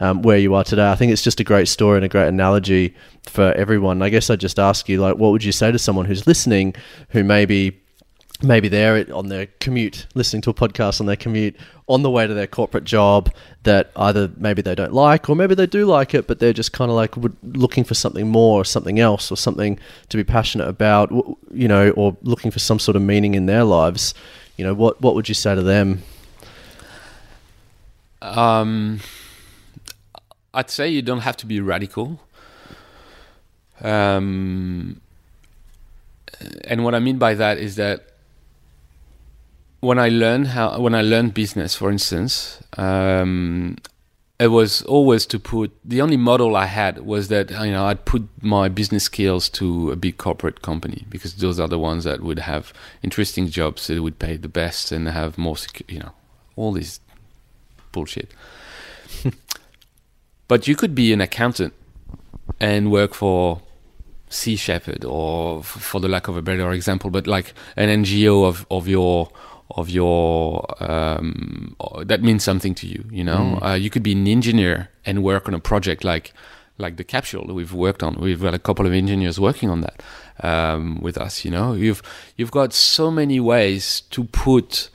um, 0.00 0.22
where 0.22 0.38
you 0.38 0.54
are 0.54 0.62
today. 0.62 0.90
I 0.90 0.94
think 0.94 1.10
it's 1.12 1.22
just 1.22 1.40
a 1.40 1.44
great 1.44 1.66
story 1.66 1.96
and 1.96 2.04
a 2.04 2.08
great 2.08 2.28
analogy 2.28 2.94
for 3.22 3.52
everyone. 3.52 4.02
I 4.02 4.10
guess 4.10 4.30
i'd 4.30 4.40
just 4.40 4.58
ask 4.58 4.88
you 4.88 5.00
like 5.00 5.16
what 5.16 5.32
would 5.32 5.44
you 5.44 5.52
say 5.52 5.72
to 5.72 5.78
someone 5.78 6.06
who's 6.06 6.26
listening 6.26 6.74
who 7.10 7.24
maybe 7.24 7.80
maybe 8.42 8.68
they're 8.68 9.04
on 9.14 9.28
their 9.28 9.46
commute, 9.60 10.06
listening 10.14 10.42
to 10.42 10.50
a 10.50 10.54
podcast 10.54 11.00
on 11.00 11.06
their 11.06 11.16
commute, 11.16 11.56
on 11.88 12.02
the 12.02 12.10
way 12.10 12.26
to 12.26 12.34
their 12.34 12.46
corporate 12.46 12.84
job 12.84 13.32
that 13.64 13.90
either 13.96 14.30
maybe 14.36 14.62
they 14.62 14.74
don't 14.74 14.92
like 14.92 15.28
or 15.28 15.34
maybe 15.34 15.54
they 15.54 15.66
do 15.66 15.86
like 15.86 16.14
it, 16.14 16.26
but 16.26 16.38
they're 16.38 16.52
just 16.52 16.72
kind 16.72 16.90
of 16.90 16.96
like 16.96 17.14
looking 17.42 17.84
for 17.84 17.94
something 17.94 18.28
more 18.28 18.60
or 18.60 18.64
something 18.64 19.00
else 19.00 19.32
or 19.32 19.36
something 19.36 19.78
to 20.08 20.16
be 20.16 20.24
passionate 20.24 20.68
about, 20.68 21.10
you 21.52 21.66
know, 21.66 21.90
or 21.90 22.16
looking 22.22 22.50
for 22.50 22.58
some 22.58 22.78
sort 22.78 22.96
of 22.96 23.02
meaning 23.02 23.34
in 23.34 23.46
their 23.46 23.64
lives. 23.64 24.14
You 24.56 24.64
know, 24.64 24.74
what, 24.74 25.00
what 25.00 25.14
would 25.14 25.28
you 25.28 25.34
say 25.34 25.54
to 25.54 25.62
them? 25.62 26.02
um 28.20 29.00
I'd 30.52 30.70
say 30.70 30.88
you 30.88 31.02
don't 31.02 31.20
have 31.20 31.36
to 31.38 31.46
be 31.46 31.60
radical. 31.60 32.20
Um, 33.80 35.00
and 36.64 36.84
what 36.84 36.94
I 36.94 36.98
mean 36.98 37.18
by 37.18 37.34
that 37.34 37.58
is 37.58 37.76
that 37.76 38.07
when 39.80 39.98
I 39.98 40.08
learned 40.08 40.48
how, 40.48 40.80
when 40.80 40.94
I 40.94 41.02
learned 41.02 41.34
business, 41.34 41.74
for 41.74 41.90
instance, 41.90 42.62
um, 42.76 43.76
it 44.38 44.48
was 44.48 44.82
always 44.82 45.26
to 45.26 45.38
put 45.38 45.72
the 45.84 46.00
only 46.00 46.16
model 46.16 46.54
I 46.54 46.66
had 46.66 47.04
was 47.04 47.28
that 47.28 47.50
you 47.50 47.72
know 47.72 47.86
I'd 47.86 48.04
put 48.04 48.28
my 48.40 48.68
business 48.68 49.04
skills 49.04 49.48
to 49.50 49.90
a 49.90 49.96
big 49.96 50.16
corporate 50.16 50.62
company 50.62 51.04
because 51.08 51.34
those 51.34 51.58
are 51.58 51.66
the 51.66 51.78
ones 51.78 52.04
that 52.04 52.22
would 52.22 52.38
have 52.40 52.72
interesting 53.02 53.48
jobs 53.48 53.88
that 53.88 54.00
would 54.00 54.18
pay 54.18 54.36
the 54.36 54.48
best 54.48 54.92
and 54.92 55.08
have 55.08 55.38
more 55.38 55.56
secu- 55.56 55.90
you 55.90 55.98
know 55.98 56.12
all 56.54 56.72
this 56.72 57.00
bullshit. 57.90 58.32
but 60.48 60.68
you 60.68 60.76
could 60.76 60.94
be 60.94 61.12
an 61.12 61.20
accountant 61.20 61.74
and 62.60 62.92
work 62.92 63.14
for 63.14 63.60
Sea 64.30 64.56
Shepherd 64.56 65.04
or 65.04 65.64
for 65.64 66.00
the 66.00 66.08
lack 66.08 66.28
of 66.28 66.36
a 66.36 66.42
better 66.42 66.70
example, 66.70 67.10
but 67.10 67.26
like 67.26 67.54
an 67.76 67.88
NGO 68.04 68.46
of 68.46 68.66
of 68.70 68.86
your 68.86 69.30
of 69.72 69.90
your 69.90 70.64
um, 70.82 71.76
that 72.04 72.22
means 72.22 72.42
something 72.42 72.74
to 72.76 72.86
you. 72.86 73.04
You 73.10 73.24
know, 73.24 73.58
uh, 73.62 73.74
you 73.74 73.90
could 73.90 74.02
be 74.02 74.12
an 74.12 74.26
engineer 74.26 74.88
and 75.04 75.22
work 75.22 75.46
on 75.48 75.54
a 75.54 75.60
project 75.60 76.04
like 76.04 76.32
like 76.78 76.96
the 76.96 77.04
capsule 77.04 77.46
that 77.46 77.54
we've 77.54 77.72
worked 77.72 78.02
on. 78.02 78.14
We've 78.20 78.40
got 78.40 78.54
a 78.54 78.58
couple 78.58 78.86
of 78.86 78.92
engineers 78.92 79.38
working 79.38 79.68
on 79.68 79.80
that 79.82 80.02
um, 80.42 81.00
with 81.00 81.18
us. 81.18 81.44
You 81.44 81.50
know, 81.50 81.74
you've 81.74 82.02
you've 82.36 82.50
got 82.50 82.72
so 82.72 83.10
many 83.10 83.40
ways 83.40 84.02
to 84.10 84.24
put 84.24 84.88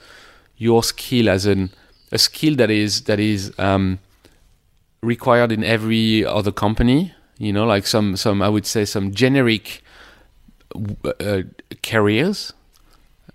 your 0.56 0.82
skill 0.82 1.28
as 1.28 1.46
an 1.46 1.70
a 2.10 2.18
skill 2.18 2.56
that 2.56 2.70
is 2.70 3.02
that 3.02 3.20
is 3.20 3.52
um, 3.58 4.00
required 5.02 5.52
in 5.52 5.62
every 5.62 6.24
other 6.24 6.52
company. 6.52 7.12
You 7.38 7.52
know, 7.52 7.64
like 7.64 7.86
some 7.86 8.16
some 8.16 8.42
I 8.42 8.48
would 8.48 8.66
say 8.66 8.84
some 8.84 9.12
generic 9.12 9.82
uh, 11.20 11.42
careers 11.82 12.52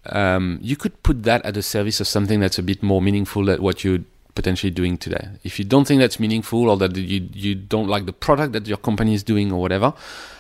um, 0.07 0.59
you 0.61 0.76
could 0.76 1.01
put 1.03 1.23
that 1.23 1.45
at 1.45 1.53
the 1.53 1.61
service 1.61 1.99
of 1.99 2.07
something 2.07 2.39
that's 2.39 2.57
a 2.57 2.63
bit 2.63 2.81
more 2.81 3.01
meaningful 3.01 3.45
than 3.45 3.61
what 3.61 3.84
you're 3.84 3.99
potentially 4.35 4.71
doing 4.71 4.97
today. 4.97 5.27
If 5.43 5.59
you 5.59 5.65
don't 5.65 5.85
think 5.85 5.99
that's 5.99 6.19
meaningful 6.19 6.69
or 6.69 6.77
that 6.77 6.95
you 6.95 7.27
you 7.34 7.55
don't 7.55 7.88
like 7.88 8.05
the 8.05 8.13
product 8.13 8.53
that 8.53 8.67
your 8.67 8.77
company 8.77 9.13
is 9.13 9.23
doing 9.23 9.51
or 9.51 9.59
whatever, 9.59 9.93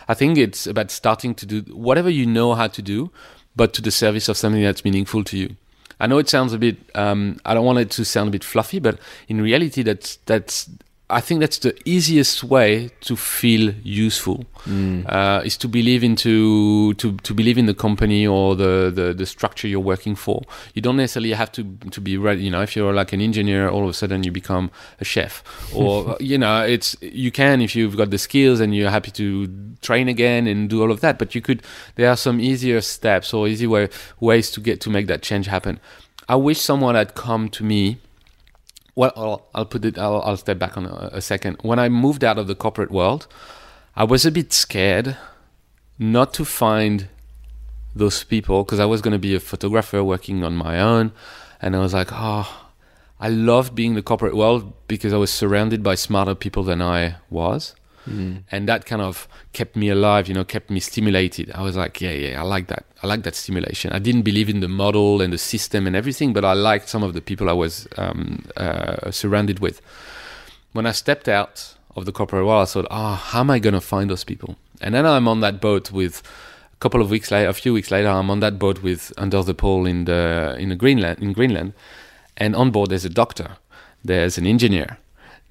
I 0.07 0.13
think 0.13 0.37
it's 0.37 0.65
about 0.67 0.91
starting 0.91 1.35
to 1.35 1.45
do 1.45 1.61
whatever 1.73 2.09
you 2.09 2.25
know 2.25 2.53
how 2.53 2.67
to 2.67 2.81
do, 2.81 3.11
but 3.55 3.73
to 3.73 3.81
the 3.81 3.91
service 3.91 4.29
of 4.29 4.37
something 4.37 4.63
that's 4.63 4.85
meaningful 4.85 5.23
to 5.25 5.37
you. 5.37 5.55
I 5.99 6.07
know 6.07 6.17
it 6.17 6.29
sounds 6.29 6.53
a 6.53 6.57
bit. 6.57 6.77
Um, 6.95 7.39
I 7.45 7.53
don't 7.53 7.65
want 7.65 7.79
it 7.79 7.91
to 7.91 8.05
sound 8.05 8.29
a 8.29 8.31
bit 8.31 8.43
fluffy, 8.43 8.79
but 8.79 8.99
in 9.27 9.41
reality, 9.41 9.83
that's 9.83 10.17
that's 10.25 10.69
I 11.11 11.21
think 11.21 11.39
that's 11.39 11.57
the 11.59 11.75
easiest 11.85 12.43
way 12.43 12.89
to 13.01 13.15
feel 13.15 13.73
useful 13.83 14.45
Mm. 14.67 15.05
uh, 15.07 15.41
is 15.45 15.55
to 15.57 15.67
believe 15.69 16.03
into 16.03 16.93
to, 16.95 17.13
to 17.17 17.33
believe 17.33 17.57
in 17.57 17.65
the 17.65 17.73
company 17.73 18.27
or 18.27 18.55
the, 18.57 18.91
the, 18.93 19.13
the 19.13 19.25
structure 19.25 19.67
you're 19.69 19.79
working 19.79 20.15
for. 20.15 20.41
You 20.73 20.81
don't 20.81 20.97
necessarily 20.97 21.31
have 21.31 21.49
to 21.53 21.63
to 21.91 22.01
be 22.01 22.17
ready. 22.17 22.43
You 22.43 22.51
know, 22.51 22.61
if 22.61 22.75
you're 22.75 22.93
like 22.93 23.13
an 23.13 23.21
engineer, 23.21 23.69
all 23.69 23.83
of 23.83 23.89
a 23.89 23.93
sudden 23.93 24.23
you 24.23 24.31
become 24.31 24.69
a 24.99 25.05
chef, 25.05 25.41
or 25.73 26.17
you 26.31 26.37
know, 26.37 26.63
it's 26.65 26.95
you 27.01 27.31
can 27.31 27.61
if 27.61 27.73
you've 27.75 27.95
got 27.95 28.09
the 28.09 28.17
skills 28.17 28.59
and 28.59 28.75
you're 28.75 28.91
happy 28.91 29.11
to 29.11 29.47
train 29.81 30.09
again 30.09 30.45
and 30.45 30.69
do 30.69 30.81
all 30.81 30.91
of 30.91 30.99
that. 30.99 31.17
But 31.17 31.33
you 31.33 31.41
could. 31.41 31.63
There 31.95 32.09
are 32.09 32.17
some 32.17 32.39
easier 32.41 32.81
steps 32.81 33.33
or 33.33 33.47
easy 33.47 33.65
way, 33.65 33.87
ways 34.19 34.51
to 34.51 34.61
get 34.61 34.81
to 34.81 34.89
make 34.89 35.07
that 35.07 35.21
change 35.21 35.47
happen. 35.47 35.79
I 36.27 36.35
wish 36.35 36.59
someone 36.59 36.95
had 36.95 37.15
come 37.15 37.49
to 37.49 37.63
me 37.63 37.97
well, 38.99 39.47
I'll, 39.55 39.65
put 39.65 39.85
it. 39.85 39.97
I'll, 39.97 40.21
I'll 40.23 40.35
step 40.35 40.59
back 40.59 40.75
on 40.75 40.85
a, 40.85 41.09
a 41.13 41.21
second. 41.21 41.57
When 41.61 41.79
I 41.79 41.87
moved 41.87 42.21
out 42.21 42.37
of 42.37 42.47
the 42.47 42.55
corporate 42.55 42.91
world, 42.91 43.27
I 43.95 44.03
was 44.03 44.25
a 44.25 44.31
bit 44.31 44.51
scared 44.51 45.15
not 45.97 46.33
to 46.33 46.43
find 46.43 47.07
those 47.95 48.25
people 48.25 48.65
because 48.65 48.77
I 48.77 48.83
was 48.83 49.01
going 49.01 49.13
to 49.13 49.17
be 49.19 49.33
a 49.35 49.39
photographer 49.39 50.03
working 50.03 50.43
on 50.43 50.53
my 50.57 50.81
own, 50.81 51.13
and 51.61 51.77
I 51.77 51.79
was 51.79 51.93
like, 51.93 52.09
oh, 52.11 52.67
I 53.21 53.29
loved 53.29 53.73
being 53.73 53.91
in 53.91 53.95
the 53.95 54.01
corporate 54.01 54.35
world 54.35 54.73
because 54.89 55.13
I 55.13 55.17
was 55.17 55.31
surrounded 55.31 55.81
by 55.81 55.95
smarter 55.95 56.35
people 56.35 56.63
than 56.63 56.81
I 56.81 57.15
was. 57.29 57.75
Mm. 58.09 58.43
And 58.51 58.67
that 58.67 58.85
kind 58.85 59.01
of 59.01 59.27
kept 59.53 59.75
me 59.75 59.89
alive, 59.89 60.27
you 60.27 60.33
know, 60.33 60.43
kept 60.43 60.69
me 60.69 60.79
stimulated. 60.79 61.51
I 61.53 61.61
was 61.61 61.75
like, 61.75 62.01
yeah, 62.01 62.11
yeah, 62.11 62.41
I 62.41 62.43
like 62.43 62.67
that. 62.67 62.85
I 63.03 63.07
like 63.07 63.23
that 63.23 63.35
stimulation. 63.35 63.91
I 63.91 63.99
didn't 63.99 64.23
believe 64.23 64.49
in 64.49 64.59
the 64.59 64.67
model 64.67 65.21
and 65.21 65.31
the 65.31 65.37
system 65.37 65.87
and 65.87 65.95
everything, 65.95 66.33
but 66.33 66.43
I 66.43 66.53
liked 66.53 66.89
some 66.89 67.03
of 67.03 67.13
the 67.13 67.21
people 67.21 67.49
I 67.49 67.53
was 67.53 67.87
um, 67.97 68.45
uh, 68.57 69.11
surrounded 69.11 69.59
with. 69.59 69.81
When 70.73 70.85
I 70.85 70.91
stepped 70.91 71.27
out 71.27 71.75
of 71.95 72.05
the 72.05 72.11
corporate 72.11 72.45
world, 72.45 72.63
I 72.63 72.65
thought, 72.65 72.87
oh, 72.89 73.15
how 73.15 73.41
am 73.41 73.49
I 73.49 73.59
going 73.59 73.73
to 73.73 73.81
find 73.81 74.09
those 74.09 74.23
people? 74.23 74.57
And 74.81 74.95
then 74.95 75.05
I'm 75.05 75.27
on 75.27 75.39
that 75.41 75.59
boat 75.61 75.91
with 75.91 76.23
a 76.73 76.77
couple 76.79 77.01
of 77.01 77.09
weeks 77.09 77.31
later, 77.31 77.49
a 77.49 77.53
few 77.53 77.73
weeks 77.73 77.91
later, 77.91 78.07
I'm 78.07 78.29
on 78.29 78.39
that 78.39 78.57
boat 78.57 78.81
with 78.81 79.11
under 79.17 79.43
the 79.43 79.53
pole 79.53 79.85
in 79.85 80.05
the 80.05 80.55
in 80.57 80.69
the 80.69 80.75
Greenland 80.75 81.19
in 81.19 81.33
Greenland, 81.33 81.73
and 82.37 82.55
on 82.55 82.71
board 82.71 82.89
there's 82.89 83.03
a 83.03 83.09
doctor, 83.09 83.57
there's 84.03 84.37
an 84.37 84.47
engineer, 84.47 84.97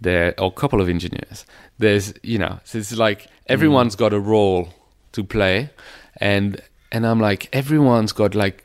there 0.01 0.35
or 0.39 0.49
a 0.49 0.51
couple 0.51 0.81
of 0.81 0.89
engineers. 0.89 1.45
There's 1.79 2.15
you 2.23 2.39
know, 2.39 2.61
so 2.65 2.79
it's 2.79 2.97
like 2.97 3.29
everyone's 3.47 3.97
mm. 3.97 3.99
got 3.99 4.13
a 4.13 4.21
role 4.21 4.69
to 5.13 5.25
play, 5.25 5.71
and 6.17 6.61
and 6.93 7.07
I'm 7.07 7.21
like 7.21 7.49
everyone's 7.53 8.13
got 8.13 8.35
like 8.35 8.65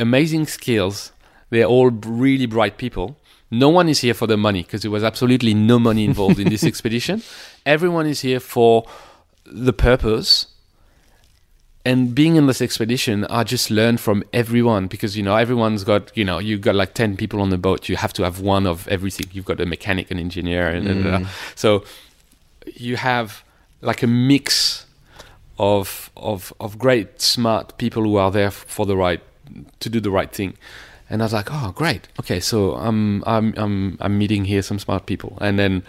amazing 0.00 0.46
skills. 0.46 1.12
They're 1.50 1.64
all 1.64 1.90
really 1.90 2.46
bright 2.46 2.76
people. 2.76 3.16
No 3.50 3.68
one 3.68 3.88
is 3.88 4.00
here 4.00 4.14
for 4.14 4.26
the 4.26 4.36
money 4.36 4.62
because 4.62 4.82
there 4.82 4.90
was 4.90 5.04
absolutely 5.04 5.54
no 5.54 5.78
money 5.78 6.04
involved 6.04 6.40
in 6.40 6.48
this 6.48 6.64
expedition. 6.72 7.22
Everyone 7.64 8.06
is 8.06 8.20
here 8.20 8.40
for 8.40 8.84
the 9.44 9.72
purpose. 9.72 10.46
And 11.86 12.16
being 12.16 12.34
in 12.34 12.46
this 12.46 12.60
expedition, 12.60 13.24
I 13.26 13.44
just 13.44 13.70
learned 13.70 14.00
from 14.00 14.24
everyone 14.32 14.88
because 14.88 15.16
you 15.16 15.22
know 15.22 15.36
everyone's 15.36 15.84
got 15.84 16.10
you 16.16 16.24
know 16.24 16.40
you've 16.40 16.60
got 16.60 16.74
like 16.74 16.94
ten 16.94 17.16
people 17.16 17.40
on 17.40 17.50
the 17.50 17.58
boat. 17.58 17.88
You 17.88 17.96
have 17.96 18.12
to 18.14 18.24
have 18.24 18.40
one 18.40 18.66
of 18.66 18.88
everything. 18.88 19.28
You've 19.30 19.44
got 19.44 19.60
a 19.60 19.66
mechanic, 19.66 20.10
an 20.10 20.18
engineer, 20.18 20.66
and, 20.66 20.88
and, 20.88 21.06
uh, 21.06 21.28
so 21.54 21.84
you 22.74 22.96
have 22.96 23.44
like 23.82 24.02
a 24.02 24.08
mix 24.08 24.84
of 25.60 26.10
of 26.16 26.52
of 26.58 26.76
great 26.76 27.20
smart 27.20 27.78
people 27.78 28.02
who 28.02 28.16
are 28.16 28.32
there 28.32 28.50
for 28.50 28.84
the 28.84 28.96
right 28.96 29.20
to 29.78 29.88
do 29.88 30.00
the 30.00 30.10
right 30.10 30.32
thing. 30.32 30.54
And 31.08 31.22
I 31.22 31.26
was 31.26 31.32
like, 31.32 31.50
oh, 31.52 31.70
great. 31.70 32.08
Okay, 32.18 32.40
so 32.40 32.74
I'm 32.74 33.22
I'm 33.28 33.54
I'm 33.56 33.96
I'm 34.00 34.18
meeting 34.18 34.44
here 34.44 34.62
some 34.62 34.80
smart 34.80 35.06
people. 35.06 35.38
And 35.40 35.56
then 35.56 35.84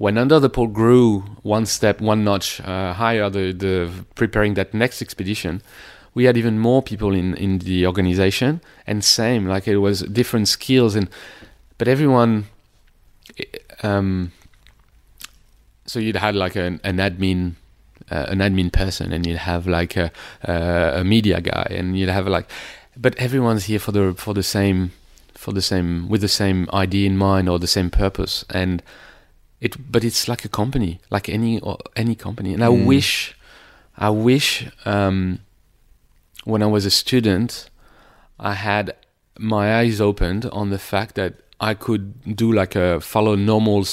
Under 0.00 0.38
the 0.38 0.50
Pole 0.50 0.66
grew 0.66 1.20
one 1.42 1.66
step, 1.66 2.00
one 2.00 2.24
notch 2.24 2.60
uh, 2.60 2.92
higher, 2.92 3.30
the 3.30 3.52
the 3.52 3.90
preparing 4.14 4.54
that 4.54 4.74
next 4.74 5.00
expedition, 5.00 5.62
we 6.14 6.24
had 6.24 6.36
even 6.36 6.58
more 6.58 6.82
people 6.82 7.14
in 7.14 7.34
in 7.34 7.58
the 7.58 7.86
organization. 7.86 8.60
And 8.86 9.02
same, 9.02 9.46
like 9.46 9.66
it 9.66 9.78
was 9.78 10.00
different 10.02 10.48
skills 10.48 10.94
and 10.96 11.08
but 11.78 11.88
everyone. 11.88 12.46
Um, 13.82 14.32
so 15.86 16.00
you'd 16.00 16.16
had 16.16 16.34
like 16.34 16.56
an, 16.56 16.80
an 16.84 16.96
admin 16.96 17.54
uh, 18.10 18.26
an 18.28 18.38
admin 18.38 18.72
person 18.72 19.12
and 19.12 19.26
you'd 19.26 19.38
have 19.38 19.66
like 19.66 19.96
a, 19.96 20.10
uh, 20.46 21.00
a 21.00 21.04
media 21.04 21.40
guy 21.40 21.66
and 21.70 21.98
you'd 21.98 22.08
have 22.08 22.26
like 22.26 22.48
but 22.96 23.14
everyone's 23.16 23.64
here 23.64 23.78
for 23.78 23.92
the 23.92 24.14
for 24.16 24.34
the 24.34 24.42
same 24.42 24.92
for 25.34 25.52
the 25.52 25.62
same 25.62 26.08
with 26.08 26.20
the 26.20 26.28
same 26.28 26.68
idea 26.72 27.06
in 27.06 27.16
mind 27.16 27.48
or 27.48 27.58
the 27.58 27.66
same 27.66 27.90
purpose 27.90 28.44
and 28.50 28.82
it 29.60 29.90
but 29.90 30.04
it's 30.04 30.28
like 30.28 30.44
a 30.44 30.48
company 30.48 31.00
like 31.10 31.28
any 31.28 31.60
any 31.94 32.14
company 32.14 32.52
and 32.54 32.62
i 32.62 32.68
Mm. 32.68 32.84
wish 32.86 33.36
i 33.96 34.10
wish 34.10 34.66
um, 34.84 35.38
when 36.44 36.62
i 36.62 36.66
was 36.66 36.84
a 36.84 36.90
student 36.90 37.70
i 38.38 38.52
had 38.52 38.94
my 39.38 39.76
eyes 39.78 40.00
opened 40.00 40.44
on 40.52 40.70
the 40.70 40.78
fact 40.78 41.14
that 41.14 41.32
i 41.60 41.72
could 41.74 42.36
do 42.36 42.52
like 42.52 42.74
a 42.76 43.00
follow 43.00 43.34
normal 43.34 43.84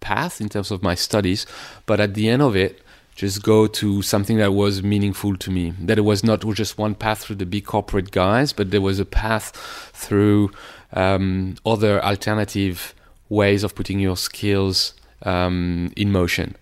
path 0.00 0.40
in 0.40 0.48
terms 0.48 0.70
of 0.70 0.82
my 0.82 0.94
studies 0.94 1.46
but 1.86 2.00
at 2.00 2.14
the 2.14 2.28
end 2.28 2.42
of 2.42 2.56
it 2.56 2.80
just 3.14 3.42
go 3.42 3.66
to 3.66 4.00
something 4.00 4.38
that 4.38 4.52
was 4.52 4.82
meaningful 4.82 5.36
to 5.36 5.50
me 5.50 5.74
that 5.78 5.98
it 5.98 6.02
was 6.12 6.24
not 6.24 6.40
just 6.54 6.78
one 6.78 6.94
path 6.94 7.18
through 7.24 7.36
the 7.36 7.46
big 7.46 7.64
corporate 7.66 8.10
guys 8.10 8.52
but 8.54 8.70
there 8.70 8.80
was 8.80 8.98
a 8.98 9.04
path 9.04 9.52
through 9.92 10.50
um, 10.94 11.54
other 11.64 12.02
alternative 12.02 12.94
ways 13.28 13.62
of 13.62 13.74
putting 13.74 14.00
your 14.00 14.16
skills 14.16 14.94
um, 15.24 15.92
in 15.96 16.10
motion 16.10 16.56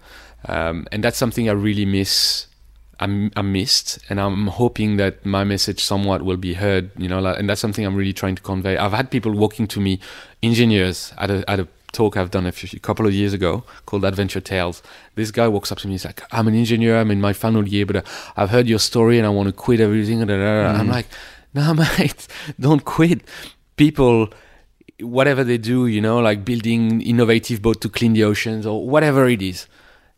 um, 0.46 0.86
and 0.92 1.04
that's 1.04 1.18
something 1.18 1.48
i 1.48 1.52
really 1.52 1.84
miss 1.84 2.46
I'm, 3.00 3.32
I 3.34 3.40
missed, 3.40 3.98
and 4.10 4.20
I'm 4.20 4.48
hoping 4.48 4.98
that 4.98 5.24
my 5.24 5.42
message 5.42 5.82
somewhat 5.82 6.20
will 6.22 6.36
be 6.36 6.52
heard. 6.52 6.90
You 6.98 7.08
know, 7.08 7.18
like, 7.18 7.38
and 7.38 7.48
that's 7.48 7.60
something 7.60 7.84
I'm 7.84 7.96
really 7.96 8.12
trying 8.12 8.34
to 8.34 8.42
convey. 8.42 8.76
I've 8.76 8.92
had 8.92 9.10
people 9.10 9.32
walking 9.32 9.66
to 9.68 9.80
me, 9.80 10.00
engineers, 10.42 11.14
at 11.16 11.30
a 11.30 11.50
at 11.50 11.60
a 11.60 11.68
talk 11.92 12.16
I've 12.16 12.30
done 12.30 12.46
a, 12.46 12.52
few, 12.52 12.68
a 12.76 12.80
couple 12.80 13.06
of 13.06 13.12
years 13.12 13.32
ago 13.32 13.64
called 13.86 14.04
Adventure 14.04 14.40
Tales. 14.40 14.82
This 15.14 15.30
guy 15.30 15.48
walks 15.48 15.72
up 15.72 15.78
to 15.78 15.86
me, 15.86 15.92
and 15.92 15.94
he's 15.94 16.04
like, 16.04 16.22
"I'm 16.30 16.46
an 16.46 16.54
engineer. 16.54 16.98
I'm 16.98 17.10
in 17.10 17.22
my 17.22 17.32
final 17.32 17.66
year, 17.66 17.86
but 17.86 17.96
uh, 17.96 18.02
I've 18.36 18.50
heard 18.50 18.68
your 18.68 18.78
story, 18.78 19.16
and 19.16 19.26
I 19.26 19.30
want 19.30 19.48
to 19.48 19.52
quit 19.54 19.80
everything." 19.80 20.24
da." 20.26 20.66
I'm 20.68 20.88
like, 20.88 21.06
"No, 21.54 21.72
mate, 21.98 22.28
don't 22.58 22.84
quit. 22.84 23.22
People." 23.76 24.28
Whatever 25.02 25.44
they 25.44 25.58
do, 25.58 25.86
you 25.86 26.00
know, 26.00 26.18
like 26.20 26.44
building 26.44 27.00
innovative 27.02 27.60
boat 27.62 27.80
to 27.82 27.88
clean 27.88 28.12
the 28.12 28.24
oceans 28.24 28.66
or 28.66 28.86
whatever 28.86 29.28
it 29.28 29.42
is, 29.42 29.66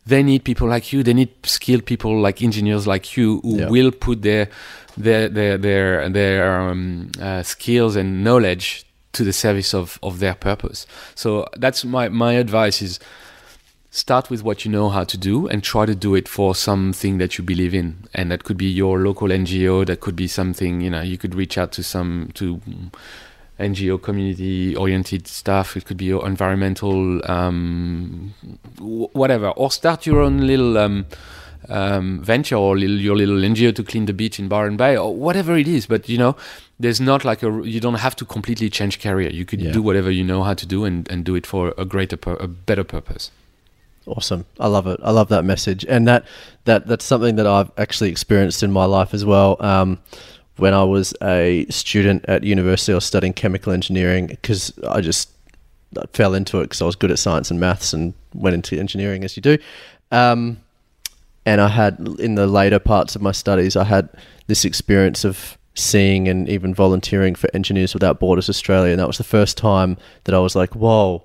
they 0.05 0.21
need 0.23 0.43
people 0.43 0.67
like 0.67 0.91
you. 0.91 1.03
They 1.03 1.13
need 1.13 1.29
skilled 1.45 1.85
people 1.85 2.19
like 2.19 2.41
engineers 2.41 2.85
like 2.87 3.15
you 3.17 3.39
who 3.41 3.59
Yeah. 3.59 3.69
will 3.69 3.91
put 3.91 4.21
their 4.21 4.49
their 4.97 5.29
their 5.29 5.57
their 5.57 6.09
their 6.09 6.61
um, 6.61 7.09
uh, 7.21 7.41
skills 7.43 7.95
and 7.95 8.23
knowledge 8.23 8.85
to 9.13 9.23
the 9.23 9.33
service 9.33 9.73
of 9.73 9.99
of 10.03 10.19
their 10.19 10.35
purpose. 10.35 10.85
So 11.15 11.47
that's 11.57 11.85
my 11.85 12.09
my 12.09 12.33
advice 12.33 12.81
is 12.81 12.99
start 13.91 14.29
with 14.31 14.43
what 14.43 14.65
you 14.65 14.71
know 14.71 14.89
how 14.89 15.03
to 15.03 15.17
do 15.17 15.47
and 15.47 15.63
try 15.63 15.85
to 15.85 15.93
do 15.93 16.15
it 16.15 16.27
for 16.27 16.55
something 16.55 17.19
that 17.19 17.37
you 17.37 17.43
believe 17.43 17.75
in 17.75 17.95
and 18.13 18.31
that 18.31 18.43
could 18.43 18.57
be 18.57 18.65
your 18.65 18.97
local 18.99 19.27
ngo 19.27 19.85
that 19.85 19.99
could 19.99 20.15
be 20.15 20.27
something 20.27 20.81
you 20.81 20.89
know 20.89 21.01
you 21.01 21.15
could 21.15 21.35
reach 21.35 21.59
out 21.59 21.71
to 21.71 21.83
some 21.83 22.29
to 22.33 22.59
ngo 23.59 24.01
community 24.01 24.75
oriented 24.75 25.27
stuff 25.27 25.77
it 25.77 25.85
could 25.85 25.97
be 25.97 26.09
environmental 26.09 27.21
um, 27.31 28.33
whatever 28.79 29.49
or 29.49 29.71
start 29.71 30.05
your 30.05 30.21
own 30.21 30.39
little 30.47 30.77
um, 30.77 31.05
um, 31.69 32.21
venture 32.23 32.55
or 32.55 32.77
little, 32.77 32.97
your 32.99 33.15
little 33.15 33.35
ngo 33.37 33.73
to 33.73 33.83
clean 33.83 34.05
the 34.05 34.13
beach 34.13 34.39
in 34.39 34.47
Byron 34.47 34.75
Bay 34.75 34.97
or 34.97 35.15
whatever 35.15 35.55
it 35.57 35.67
is 35.67 35.85
but 35.85 36.09
you 36.09 36.17
know 36.17 36.35
there's 36.79 36.99
not 36.99 37.23
like 37.23 37.43
a 37.43 37.61
you 37.63 37.79
don't 37.79 37.95
have 37.95 38.15
to 38.17 38.25
completely 38.25 38.69
change 38.69 38.99
career 38.99 39.29
you 39.29 39.45
could 39.45 39.61
Yeah. 39.61 39.71
do 39.71 39.81
whatever 39.81 40.09
you 40.11 40.23
know 40.23 40.43
how 40.43 40.53
to 40.55 40.65
do 40.65 40.83
and, 40.83 41.09
and 41.11 41.23
do 41.23 41.35
it 41.35 41.45
for 41.45 41.73
a 41.77 41.85
greater 41.85 42.17
pur- 42.17 42.37
a 42.39 42.47
better 42.47 42.83
purpose 42.83 43.31
Awesome. 44.05 44.43
I 44.59 44.67
love 44.67 44.85
it. 44.85 44.99
I 45.01 45.11
love 45.11 45.29
that 45.29 45.45
message. 45.45 45.85
And 45.87 46.05
that, 46.09 46.25
that 46.65 46.87
that's 46.87 47.05
something 47.05 47.37
that 47.37 47.47
I've 47.47 47.71
actually 47.77 48.09
experienced 48.09 48.61
in 48.61 48.69
my 48.69 48.83
life 48.83 49.13
as 49.13 49.23
well. 49.23 49.55
Um, 49.61 49.97
when 50.57 50.73
I 50.73 50.83
was 50.83 51.13
a 51.21 51.65
student 51.69 52.25
at 52.27 52.43
university, 52.43 52.91
I 52.91 52.95
was 52.95 53.05
studying 53.05 53.33
chemical 53.33 53.73
engineering 53.73 54.27
because 54.27 54.73
I 54.87 55.01
just 55.01 55.31
I 55.97 56.05
fell 56.13 56.33
into 56.33 56.59
it 56.59 56.63
because 56.63 56.81
I 56.81 56.85
was 56.85 56.95
good 56.95 57.11
at 57.11 57.19
science 57.19 57.51
and 57.51 57.59
maths 57.59 57.93
and 57.93 58.13
went 58.33 58.53
into 58.53 58.77
engineering 58.79 59.23
as 59.23 59.35
you 59.35 59.41
do. 59.41 59.57
Um, 60.11 60.59
and 61.45 61.59
I 61.59 61.67
had 61.67 61.99
in 62.19 62.35
the 62.35 62.47
later 62.47 62.79
parts 62.79 63.15
of 63.15 63.21
my 63.21 63.31
studies, 63.31 63.75
I 63.75 63.83
had 63.83 64.09
this 64.47 64.63
experience 64.65 65.25
of 65.25 65.57
seeing 65.75 66.27
and 66.27 66.47
even 66.47 66.73
volunteering 66.73 67.35
for 67.35 67.49
Engineers 67.53 67.93
Without 67.93 68.19
Borders 68.19 68.49
Australia, 68.49 68.91
and 68.91 68.99
that 68.99 69.07
was 69.07 69.17
the 69.17 69.23
first 69.23 69.57
time 69.57 69.97
that 70.25 70.35
I 70.35 70.39
was 70.39 70.55
like, 70.55 70.75
"Whoa, 70.75 71.23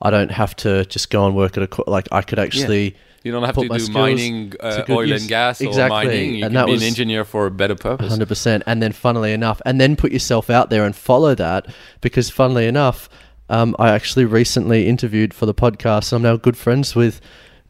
I 0.00 0.10
don't 0.10 0.30
have 0.30 0.54
to 0.56 0.84
just 0.86 1.10
go 1.10 1.26
and 1.26 1.34
work 1.36 1.56
at 1.56 1.62
a 1.62 1.66
co- 1.66 1.84
like 1.86 2.08
I 2.12 2.22
could 2.22 2.38
actually." 2.38 2.96
You 3.22 3.32
don't 3.32 3.42
have 3.44 3.54
to 3.56 3.68
do 3.68 3.78
skills 3.78 3.90
mining, 3.90 4.54
uh, 4.60 4.84
oil 4.88 5.04
use. 5.06 5.20
and 5.22 5.28
gas, 5.28 5.60
Exactly. 5.60 5.96
or 5.98 6.04
mining. 6.04 6.34
You 6.36 6.44
And 6.46 6.54
can 6.54 6.66
be 6.66 6.74
an 6.74 6.82
engineer 6.82 7.24
for 7.24 7.46
a 7.46 7.50
better 7.50 7.74
purpose. 7.74 8.08
Hundred 8.10 8.28
percent, 8.28 8.62
and 8.66 8.82
then 8.82 8.92
funnily 8.92 9.32
enough, 9.32 9.60
and 9.66 9.80
then 9.80 9.94
put 9.96 10.10
yourself 10.12 10.48
out 10.48 10.70
there 10.70 10.84
and 10.84 10.96
follow 10.96 11.34
that 11.34 11.66
because 12.00 12.30
funnily 12.30 12.66
enough, 12.66 13.08
um, 13.50 13.76
I 13.78 13.90
actually 13.90 14.24
recently 14.24 14.86
interviewed 14.88 15.34
for 15.34 15.44
the 15.44 15.54
podcast. 15.54 16.12
and 16.12 16.18
I'm 16.24 16.32
now 16.32 16.36
good 16.38 16.56
friends 16.56 16.94
with 16.94 17.20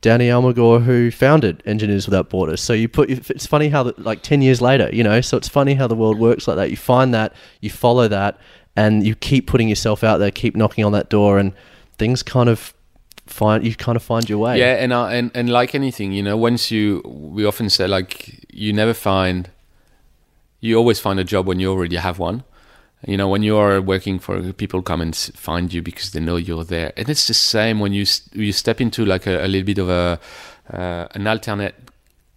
Danny 0.03 0.29
Almagor, 0.29 0.85
who 0.85 1.11
founded 1.11 1.63
Engineers 1.67 2.07
Without 2.07 2.31
Borders. 2.31 2.61
So 2.61 2.73
you 2.73 2.89
put 2.89 3.11
it's 3.11 3.47
funny 3.47 3.69
how 3.71 3.83
the, 3.83 3.95
like 3.99 4.23
ten 4.23 4.43
years 4.43 4.61
later, 4.61 4.89
you 4.93 5.03
know, 5.03 5.21
so 5.21 5.37
it's 5.37 5.49
funny 5.49 5.75
how 5.75 5.87
the 5.89 5.97
world 5.97 6.19
works 6.19 6.47
like 6.47 6.57
that. 6.59 6.71
You 6.71 6.77
find 6.77 7.13
that, 7.13 7.33
you 7.61 7.71
follow 7.71 8.07
that, 8.09 8.39
and 8.77 9.05
you 9.05 9.15
keep 9.17 9.47
putting 9.49 9.69
yourself 9.69 10.05
out 10.05 10.19
there, 10.19 10.31
keep 10.31 10.55
knocking 10.55 10.85
on 10.85 10.93
that 10.93 11.09
door, 11.11 11.39
and 11.39 11.53
things 11.99 12.23
kind 12.23 12.49
of 12.49 12.73
find 13.31 13.65
you 13.65 13.75
kind 13.75 13.97
of 13.97 14.03
find 14.03 14.29
your 14.29 14.39
way. 14.39 14.59
Yeah, 14.59 14.75
and, 14.75 14.93
uh, 14.93 15.07
and 15.07 15.31
and 15.35 15.49
like 15.49 15.75
anything, 15.75 16.13
you 16.13 16.23
know, 16.23 16.37
once 16.37 16.71
you, 16.71 17.03
we 17.05 17.45
often 17.45 17.71
say 17.71 17.87
like 17.87 18.45
you 18.53 18.73
never 18.73 18.95
find, 18.95 19.51
you 20.61 20.77
always 20.77 21.01
find 21.01 21.19
a 21.19 21.25
job 21.25 21.47
when 21.47 21.61
you 21.61 21.71
already 21.71 21.97
have 21.97 22.19
one. 22.19 22.45
You 23.07 23.17
know, 23.17 23.29
when 23.29 23.43
you 23.43 23.57
are 23.57 23.81
working 23.81 24.19
for 24.19 24.53
people, 24.53 24.83
come 24.83 25.01
and 25.01 25.17
find 25.17 25.73
you 25.73 25.81
because 25.81 26.11
they 26.11 26.21
know 26.21 26.37
you're 26.37 26.65
there, 26.65 26.93
and 26.97 27.09
it's 27.09 27.27
the 27.27 27.35
same 27.35 27.81
when 27.81 27.93
you 27.93 28.05
you 28.33 28.53
step 28.53 28.81
into 28.81 29.05
like 29.05 29.27
a, 29.27 29.45
a 29.45 29.49
little 29.49 29.65
bit 29.67 29.79
of 29.79 29.89
a 29.89 30.21
uh, 30.73 31.07
an 31.15 31.27
alternate 31.27 31.75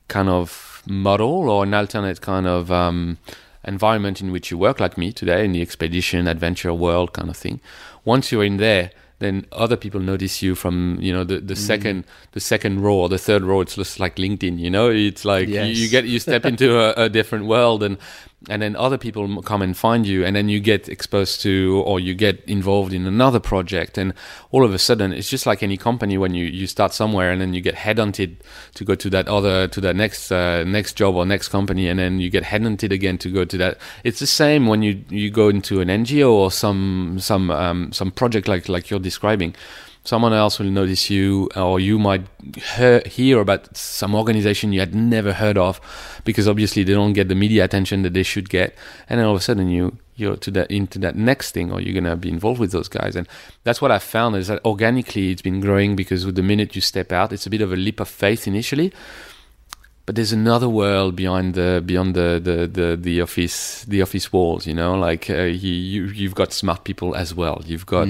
kind 0.07 0.29
of 0.29 0.81
model 0.85 1.49
or 1.49 1.63
an 1.63 1.73
alternate 1.73 2.21
kind 2.21 2.47
of 2.47 2.71
um, 2.71 3.17
environment 3.65 4.21
in 4.21 4.31
which 4.31 4.51
you 4.51 4.57
work, 4.57 4.79
like 4.79 4.97
me 4.97 5.11
today 5.11 5.43
in 5.43 5.51
the 5.51 5.61
expedition 5.61 6.27
adventure 6.27 6.73
world 6.73 7.13
kind 7.13 7.29
of 7.29 7.37
thing. 7.37 7.59
Once 8.05 8.31
you're 8.31 8.43
in 8.43 8.57
there, 8.57 8.91
then 9.23 9.45
other 9.51 9.77
people 9.77 9.99
notice 9.99 10.41
you 10.41 10.55
from 10.55 10.97
you 10.99 11.13
know 11.13 11.23
the, 11.23 11.35
the 11.35 11.53
mm-hmm. 11.53 11.63
second 11.63 12.05
the 12.31 12.39
second 12.39 12.81
row 12.81 12.95
or 12.95 13.09
the 13.09 13.17
third 13.17 13.43
row. 13.43 13.61
It's 13.61 13.75
just 13.75 13.99
like 13.99 14.17
LinkedIn, 14.17 14.59
you 14.59 14.69
know. 14.69 14.89
It's 14.89 15.25
like 15.25 15.47
you, 15.47 15.61
you 15.61 15.89
get 15.89 16.05
you 16.05 16.19
step 16.19 16.45
into 16.51 16.77
a, 16.77 17.05
a 17.05 17.09
different 17.09 17.45
world 17.45 17.83
and 17.83 17.97
and 18.49 18.61
then 18.61 18.75
other 18.75 18.97
people 18.97 19.41
come 19.41 19.61
and 19.61 19.77
find 19.77 20.05
you 20.05 20.25
and 20.25 20.35
then 20.35 20.49
you 20.49 20.59
get 20.59 20.89
exposed 20.89 21.41
to 21.41 21.81
or 21.85 21.99
you 21.99 22.13
get 22.13 22.43
involved 22.45 22.91
in 22.91 23.05
another 23.05 23.39
project 23.39 23.97
and 23.97 24.13
all 24.51 24.65
of 24.65 24.73
a 24.73 24.79
sudden 24.79 25.13
it's 25.13 25.29
just 25.29 25.45
like 25.45 25.63
any 25.63 25.77
company 25.77 26.17
when 26.17 26.33
you, 26.33 26.45
you 26.45 26.67
start 26.67 26.93
somewhere 26.93 27.31
and 27.31 27.39
then 27.39 27.53
you 27.53 27.61
get 27.61 27.75
headhunted 27.75 28.35
to 28.73 28.83
go 28.83 28.95
to 28.95 29.09
that 29.09 29.27
other 29.27 29.67
to 29.67 29.79
that 29.79 29.95
next 29.95 30.31
uh, 30.31 30.63
next 30.65 30.93
job 30.93 31.15
or 31.15 31.25
next 31.25 31.49
company 31.49 31.87
and 31.87 31.99
then 31.99 32.19
you 32.19 32.29
get 32.29 32.43
headhunted 32.43 32.91
again 32.91 33.17
to 33.17 33.29
go 33.29 33.45
to 33.45 33.57
that. 33.57 33.77
It's 34.03 34.19
the 34.19 34.27
same 34.27 34.67
when 34.67 34.81
you 34.81 35.03
you 35.09 35.31
go 35.31 35.47
into 35.47 35.79
an 35.79 35.87
NGO 35.87 36.31
or 36.31 36.51
some 36.51 37.17
some 37.19 37.49
um, 37.49 37.93
some 37.93 38.11
project 38.11 38.47
like 38.47 38.67
like 38.67 38.89
you're 38.89 38.99
describing 38.99 39.55
someone 40.03 40.33
else 40.33 40.59
will 40.59 40.69
notice 40.69 41.09
you 41.09 41.49
or 41.55 41.79
you 41.79 41.97
might 41.97 42.25
hear, 42.75 43.01
hear 43.05 43.39
about 43.39 43.75
some 43.75 44.13
organization 44.13 44.73
you 44.73 44.79
had 44.79 44.93
never 44.93 45.33
heard 45.33 45.57
of 45.57 45.79
because 46.25 46.47
obviously 46.47 46.83
they 46.83 46.93
don't 46.93 47.13
get 47.13 47.29
the 47.29 47.35
media 47.35 47.63
attention 47.63 48.01
that 48.01 48.13
they 48.13 48.23
should 48.23 48.49
get 48.49 48.75
and 49.09 49.19
then 49.19 49.25
all 49.25 49.33
of 49.33 49.39
a 49.39 49.43
sudden 49.43 49.69
you 49.69 49.97
you're 50.15 50.35
to 50.35 50.51
that 50.51 50.69
into 50.69 50.99
that 50.99 51.15
next 51.15 51.51
thing 51.51 51.71
or 51.71 51.81
you're 51.81 51.99
to 51.99 52.15
be 52.15 52.29
involved 52.29 52.59
with 52.59 52.71
those 52.71 52.87
guys. 52.87 53.15
And 53.15 53.27
that's 53.63 53.81
what 53.81 53.91
i 53.91 53.97
found 53.97 54.35
is 54.35 54.47
that 54.47 54.63
organically 54.63 55.31
it's 55.31 55.41
been 55.41 55.59
growing 55.59 55.95
because 55.95 56.25
with 56.25 56.35
the 56.35 56.43
minute 56.43 56.75
you 56.75 56.81
step 56.81 57.11
out 57.11 57.33
it's 57.33 57.47
a 57.47 57.49
bit 57.49 57.61
of 57.61 57.71
a 57.71 57.75
leap 57.75 57.99
of 57.99 58.07
faith 58.07 58.47
initially 58.47 58.93
but 60.05 60.15
there's 60.15 60.33
another 60.33 60.67
world 60.67 61.15
beyond 61.15 61.53
the 61.53 61.81
beyond 61.85 62.13
the 62.13 62.39
the 62.43 62.67
the, 62.67 62.97
the 62.97 63.21
office 63.21 63.85
the 63.85 64.01
office 64.01 64.33
walls 64.33 64.67
you 64.67 64.73
know? 64.73 64.95
Like 64.95 65.29
uh, 65.29 65.43
you, 65.43 65.71
you 65.71 66.05
you've 66.07 66.35
got 66.35 66.51
smart 66.51 66.83
people 66.83 67.15
as 67.15 67.33
well. 67.33 67.61
You've 67.65 67.85
got 67.85 68.07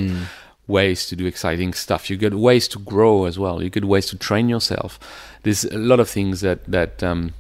ways 0.68 1.08
to 1.08 1.16
do 1.16 1.26
exciting 1.26 1.74
stuff. 1.74 2.10
You 2.10 2.18
get 2.18 2.34
ways 2.34 2.68
to 2.70 2.80
grow 2.80 3.26
as 3.26 3.38
well. 3.38 3.62
You 3.62 3.70
get 3.70 3.86
ways 3.86 4.08
to 4.08 4.18
train 4.18 4.50
yourself. 4.50 5.00
There's 5.44 5.66
a 5.66 5.78
lot 5.78 6.00
of 6.00 6.10
things 6.10 6.42
that 6.42 6.64
that 6.66 7.04
um, 7.04 7.34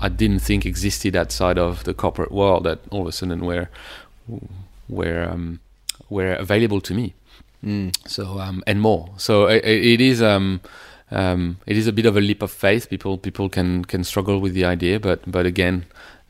I 0.00 0.08
didn't 0.08 0.40
think 0.40 0.66
existed 0.66 1.16
outside 1.16 1.58
of 1.58 1.84
the 1.84 1.94
corporate 1.94 2.32
world 2.32 2.64
that 2.64 2.80
all 2.90 3.02
of 3.02 3.08
a 3.08 3.12
sudden 3.12 3.44
were 3.44 3.68
were 4.88 5.28
um, 5.30 5.60
were 6.10 6.34
available 6.34 6.80
to 6.82 6.94
me. 6.94 7.14
So 8.06 8.38
um, 8.38 8.62
and 8.66 8.80
more. 8.80 9.10
So 9.16 9.46
it, 9.46 9.64
it 9.64 10.00
is 10.00 10.22
um, 10.22 10.60
um, 11.10 11.58
it 11.66 11.76
is 11.76 11.86
a 11.86 11.92
bit 11.92 12.06
of 12.06 12.16
a 12.16 12.20
leap 12.20 12.42
of 12.42 12.50
faith. 12.50 12.88
People 12.90 13.18
people 13.18 13.48
can 13.48 13.84
can 13.84 14.04
struggle 14.04 14.40
with 14.40 14.54
the 14.54 14.64
idea 14.64 15.00
but 15.00 15.20
but 15.30 15.46
again 15.46 15.86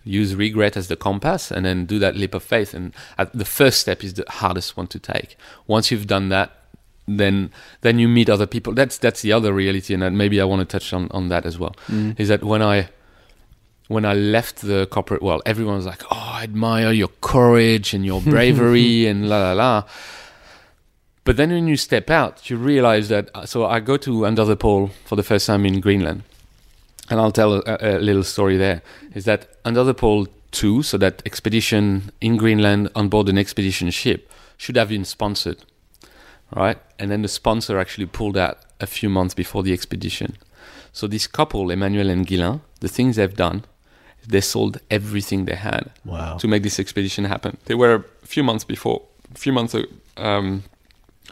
use 0.07 0.35
regret 0.35 0.77
as 0.77 0.89
the 0.89 0.97
compass 0.97 1.51
and 1.51 1.67
then 1.67 1.85
do 1.85 1.99
that 1.99 2.17
leap 2.17 2.35
of 2.35 2.43
faith 2.43 2.73
and 2.73 2.95
uh, 3.19 3.27
the 3.35 3.45
first 3.45 3.81
step 3.81 4.03
is 4.03 4.15
the 4.15 4.25
hardest 4.29 4.77
one 4.77 4.87
to 4.87 4.99
take 4.99 5.37
once 5.67 5.91
you've 5.91 6.07
done 6.07 6.29
that 6.29 6.63
then 7.09 7.51
then 7.83 7.99
you 7.99 8.09
meet 8.09 8.31
other 8.31 8.47
people 8.47 8.73
that's 8.73 8.97
that's 8.99 9.21
the 9.23 9.33
other 9.33 9.53
reality 9.53 9.93
and 9.93 10.17
maybe 10.17 10.41
I 10.41 10.45
want 10.45 10.61
to 10.61 10.79
touch 10.79 10.93
on 10.93 11.09
on 11.11 11.29
that 11.29 11.45
as 11.45 11.59
well 11.59 11.75
is 12.19 12.29
that 12.29 12.43
when 12.43 12.63
I 12.63 12.89
when 13.89 14.05
I 14.05 14.15
left 14.15 14.63
the 14.63 14.87
corporate 14.87 15.23
world, 15.23 15.43
everyone 15.47 15.77
was 15.77 15.87
like, 15.87 16.03
"Oh, 16.11 16.31
I 16.39 16.43
admire 16.43 16.93
your 16.93 17.11
courage 17.21 17.95
and 17.95 18.05
your 18.05 18.21
bravery 18.33 19.07
and 19.07 19.29
la 19.29 19.39
la 19.39 19.53
la." 19.53 19.85
But 21.25 21.37
then 21.37 21.51
when 21.51 21.67
you 21.67 21.77
step 21.77 22.11
out, 22.11 22.49
you 22.51 22.57
realize 22.57 23.09
that. 23.09 23.31
So 23.49 23.67
I 23.67 23.81
go 23.81 23.97
to 23.99 24.27
Under 24.27 24.45
the 24.45 24.57
Pole 24.57 24.91
for 25.05 25.17
the 25.17 25.23
first 25.23 25.47
time 25.47 25.67
in 25.67 25.81
Greenland, 25.81 26.23
and 27.11 27.21
I'll 27.21 27.33
tell 27.33 27.55
a, 27.55 27.79
a 27.81 27.99
little 27.99 28.25
story 28.25 28.57
there. 28.57 28.83
Is 29.15 29.25
that 29.25 29.49
Under 29.65 29.85
the 29.85 29.95
Pole 29.95 30.27
two, 30.51 30.83
so 30.83 30.97
that 30.99 31.23
expedition 31.27 32.11
in 32.21 32.37
Greenland 32.37 32.89
on 32.95 33.09
board 33.09 33.29
an 33.29 33.39
expedition 33.39 33.91
ship 33.91 34.31
should 34.57 34.77
have 34.77 34.89
been 34.89 35.05
sponsored, 35.05 35.65
right? 36.55 36.79
And 36.99 37.11
then 37.11 37.23
the 37.23 37.29
sponsor 37.29 37.79
actually 37.79 38.07
pulled 38.07 38.37
out 38.37 38.59
a 38.81 38.87
few 38.87 39.09
months 39.09 39.35
before 39.35 39.63
the 39.63 39.73
expedition. 39.73 40.37
So 40.93 41.07
this 41.07 41.27
couple, 41.27 41.67
Emmanuelle 41.67 42.11
and 42.11 42.27
Ghislain, 42.27 42.61
the 42.81 42.89
things 42.89 43.17
they've 43.17 43.35
done, 43.37 43.65
they 44.27 44.41
sold 44.41 44.79
everything 44.91 45.45
they 45.45 45.57
had 45.57 45.91
Wow. 46.05 46.39
to 46.39 46.49
make 46.49 46.63
this 46.63 46.81
expedition 46.81 47.25
happen. 47.27 47.59
They 47.67 47.75
were 47.75 48.05
a 48.23 48.27
few 48.27 48.43
months 48.43 48.65
before, 48.65 49.03
a 49.35 49.39
few 49.39 49.53
months. 49.53 49.75
Um, 50.17 50.63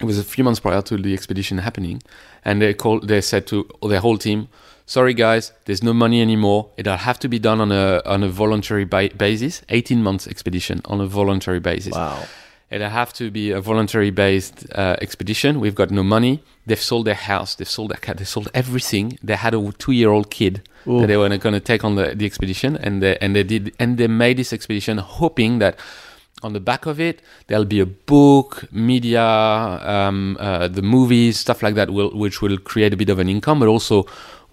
it 0.01 0.05
was 0.05 0.19
a 0.19 0.25
few 0.25 0.45
months 0.45 0.61
prior 0.61 0.83
to 0.83 0.97
the 0.99 1.15
expedition 1.15 1.59
happening, 1.59 2.03
and 2.45 2.61
they 2.61 2.75
called. 2.75 3.09
They 3.09 3.21
said 3.21 3.47
to 3.47 3.67
their 3.89 4.01
whole 4.01 4.19
team, 4.19 4.49
"Sorry 4.87 5.15
guys, 5.15 5.53
there's 5.65 5.83
no 5.83 5.93
money 5.93 6.21
anymore. 6.21 6.71
It'll 6.77 6.97
have 6.97 7.19
to 7.21 7.29
be 7.29 7.39
done 7.39 7.61
on 7.61 7.73
a 7.73 8.03
on 8.05 8.23
a 8.23 8.29
voluntary 8.29 8.85
ba- 8.85 9.11
basis. 9.17 9.63
18 9.69 10.03
months 10.03 10.27
expedition 10.27 10.81
on 10.85 11.01
a 11.01 11.07
voluntary 11.07 11.61
basis. 11.61 11.95
Wow. 11.95 12.27
It'll 12.71 12.89
have 12.89 13.13
to 13.15 13.31
be 13.31 13.51
a 13.51 13.61
voluntary 13.61 14.11
based 14.11 14.67
uh, 14.75 14.97
expedition. 15.01 15.61
We've 15.61 15.75
got 15.75 15.91
no 15.91 16.03
money. 16.03 16.43
They've 16.67 16.81
sold 16.81 17.07
their 17.07 17.15
house. 17.15 17.55
They've 17.55 17.69
sold 17.69 17.91
their 17.91 17.99
cat. 17.99 18.17
They 18.17 18.25
sold 18.25 18.49
everything. 18.53 19.19
They 19.23 19.37
had 19.37 19.55
a 19.55 19.73
two 19.73 19.93
year 19.93 20.11
old 20.11 20.31
kid 20.31 20.63
Ooh. 20.87 21.01
that 21.01 21.07
they 21.07 21.17
were 21.17 21.29
going 21.39 21.53
to 21.53 21.61
take 21.61 21.85
on 21.85 21.95
the, 21.95 22.15
the 22.15 22.27
expedition, 22.27 22.77
and 22.77 23.03
they 23.03 23.17
and 23.19 23.37
they 23.37 23.45
did 23.45 23.75
and 23.79 23.97
they 23.99 24.09
made 24.09 24.39
this 24.39 24.53
expedition 24.53 24.99
hoping 24.99 25.59
that 25.61 25.79
on 26.43 26.53
the 26.53 26.61
back 26.61 26.85
of 26.87 27.01
it, 27.01 27.23
there'll 27.47 27.65
be 27.65 27.81
a 27.81 27.87
book, 27.87 28.71
media, 28.71 29.23
um, 29.23 30.37
uh, 30.39 30.69
the 30.69 30.83
movies, 30.83 31.39
stuff 31.39 31.63
like 31.63 31.75
that, 31.75 31.91
will, 31.91 32.11
which 32.11 32.43
will 32.43 32.59
create 32.59 32.93
a 32.93 32.97
bit 32.97 33.09
of 33.09 33.19
an 33.19 33.29
income, 33.29 33.59
but 33.61 33.69
also 33.69 34.05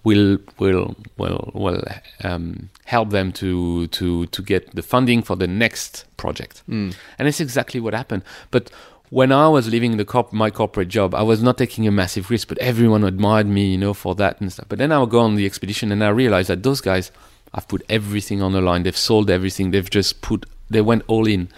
will 0.04 0.38
will 0.58 0.96
will 1.16 1.50
will 1.54 1.82
um, 2.24 2.70
help 2.84 3.10
them 3.10 3.32
to 3.32 3.86
to 3.88 4.26
to 4.26 4.42
get 4.42 4.74
the 4.74 4.82
funding 4.82 5.22
for 5.22 5.36
the 5.36 5.46
next 5.46 6.04
project. 6.16 6.62
Mm. 6.68 6.94
And 7.18 7.28
it's 7.28 7.40
exactly 7.40 7.80
what 7.80 7.94
happened. 7.94 8.22
But 8.50 8.70
when 9.12 9.30
I 9.30 9.46
was 9.46 9.68
leaving 9.68 9.98
the 9.98 10.06
corp- 10.06 10.32
my 10.32 10.50
corporate 10.50 10.88
job, 10.88 11.14
I 11.14 11.22
was 11.22 11.42
not 11.42 11.58
taking 11.58 11.86
a 11.86 11.90
massive 11.90 12.30
risk, 12.30 12.48
but 12.48 12.56
everyone 12.58 13.04
admired 13.04 13.46
me, 13.46 13.72
you 13.72 13.76
know, 13.76 13.92
for 13.92 14.14
that 14.14 14.40
and 14.40 14.50
stuff. 14.50 14.66
But 14.70 14.78
then 14.78 14.90
I 14.90 14.98
would 14.98 15.10
go 15.10 15.20
on 15.20 15.34
the 15.34 15.44
expedition 15.44 15.92
and 15.92 16.02
I 16.02 16.08
realized 16.08 16.48
that 16.48 16.62
those 16.62 16.80
guys, 16.80 17.12
I've 17.52 17.68
put 17.68 17.82
everything 17.90 18.40
on 18.40 18.52
the 18.52 18.62
line. 18.62 18.84
They've 18.84 18.96
sold 18.96 19.28
everything. 19.28 19.70
They've 19.70 19.90
just 19.90 20.22
put, 20.22 20.46
they 20.70 20.80
went 20.80 21.02
all 21.08 21.26
in. 21.26 21.50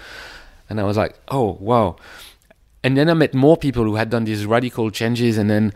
And 0.68 0.80
I 0.80 0.82
was 0.82 0.96
like, 0.96 1.16
oh, 1.28 1.56
wow. 1.60 1.94
And 2.82 2.96
then 2.96 3.08
I 3.08 3.14
met 3.14 3.34
more 3.34 3.56
people 3.56 3.84
who 3.84 3.94
had 3.94 4.10
done 4.10 4.24
these 4.24 4.46
radical 4.46 4.90
changes. 4.90 5.38
And 5.38 5.48
then 5.48 5.72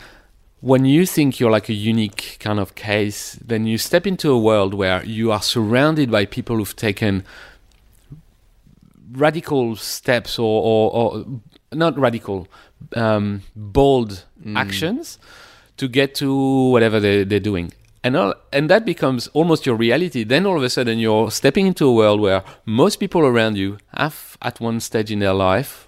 when 0.60 0.84
you 0.84 1.06
think 1.06 1.38
you're 1.38 1.50
like 1.50 1.68
a 1.68 1.74
unique 1.74 2.36
kind 2.40 2.58
of 2.58 2.74
case, 2.74 3.38
then 3.44 3.66
you 3.66 3.78
step 3.78 4.06
into 4.06 4.30
a 4.30 4.38
world 4.38 4.74
where 4.74 5.04
you 5.04 5.30
are 5.30 5.42
surrounded 5.42 6.10
by 6.10 6.26
people 6.26 6.56
who've 6.56 6.74
taken 6.74 7.24
radical 9.12 9.76
steps 9.76 10.38
or, 10.38 10.62
or, 10.62 10.92
or 10.92 11.24
not 11.72 11.96
radical, 11.98 12.48
um, 12.94 13.42
bold 13.54 14.24
actions 14.56 15.18
to 15.76 15.88
get 15.88 16.14
to 16.16 16.70
whatever 16.70 16.98
they, 17.00 17.24
they're 17.24 17.40
doing. 17.40 17.72
And, 18.02 18.16
all, 18.16 18.34
and 18.52 18.68
that 18.70 18.84
becomes 18.84 19.28
almost 19.28 19.66
your 19.66 19.76
reality. 19.76 20.24
Then 20.24 20.46
all 20.46 20.56
of 20.56 20.62
a 20.62 20.70
sudden, 20.70 20.98
you're 20.98 21.30
stepping 21.30 21.66
into 21.66 21.86
a 21.86 21.92
world 21.92 22.20
where 22.20 22.42
most 22.64 22.96
people 22.96 23.22
around 23.22 23.56
you 23.56 23.78
have, 23.96 24.36
at 24.42 24.60
one 24.60 24.80
stage 24.80 25.10
in 25.10 25.18
their 25.18 25.34
life, 25.34 25.86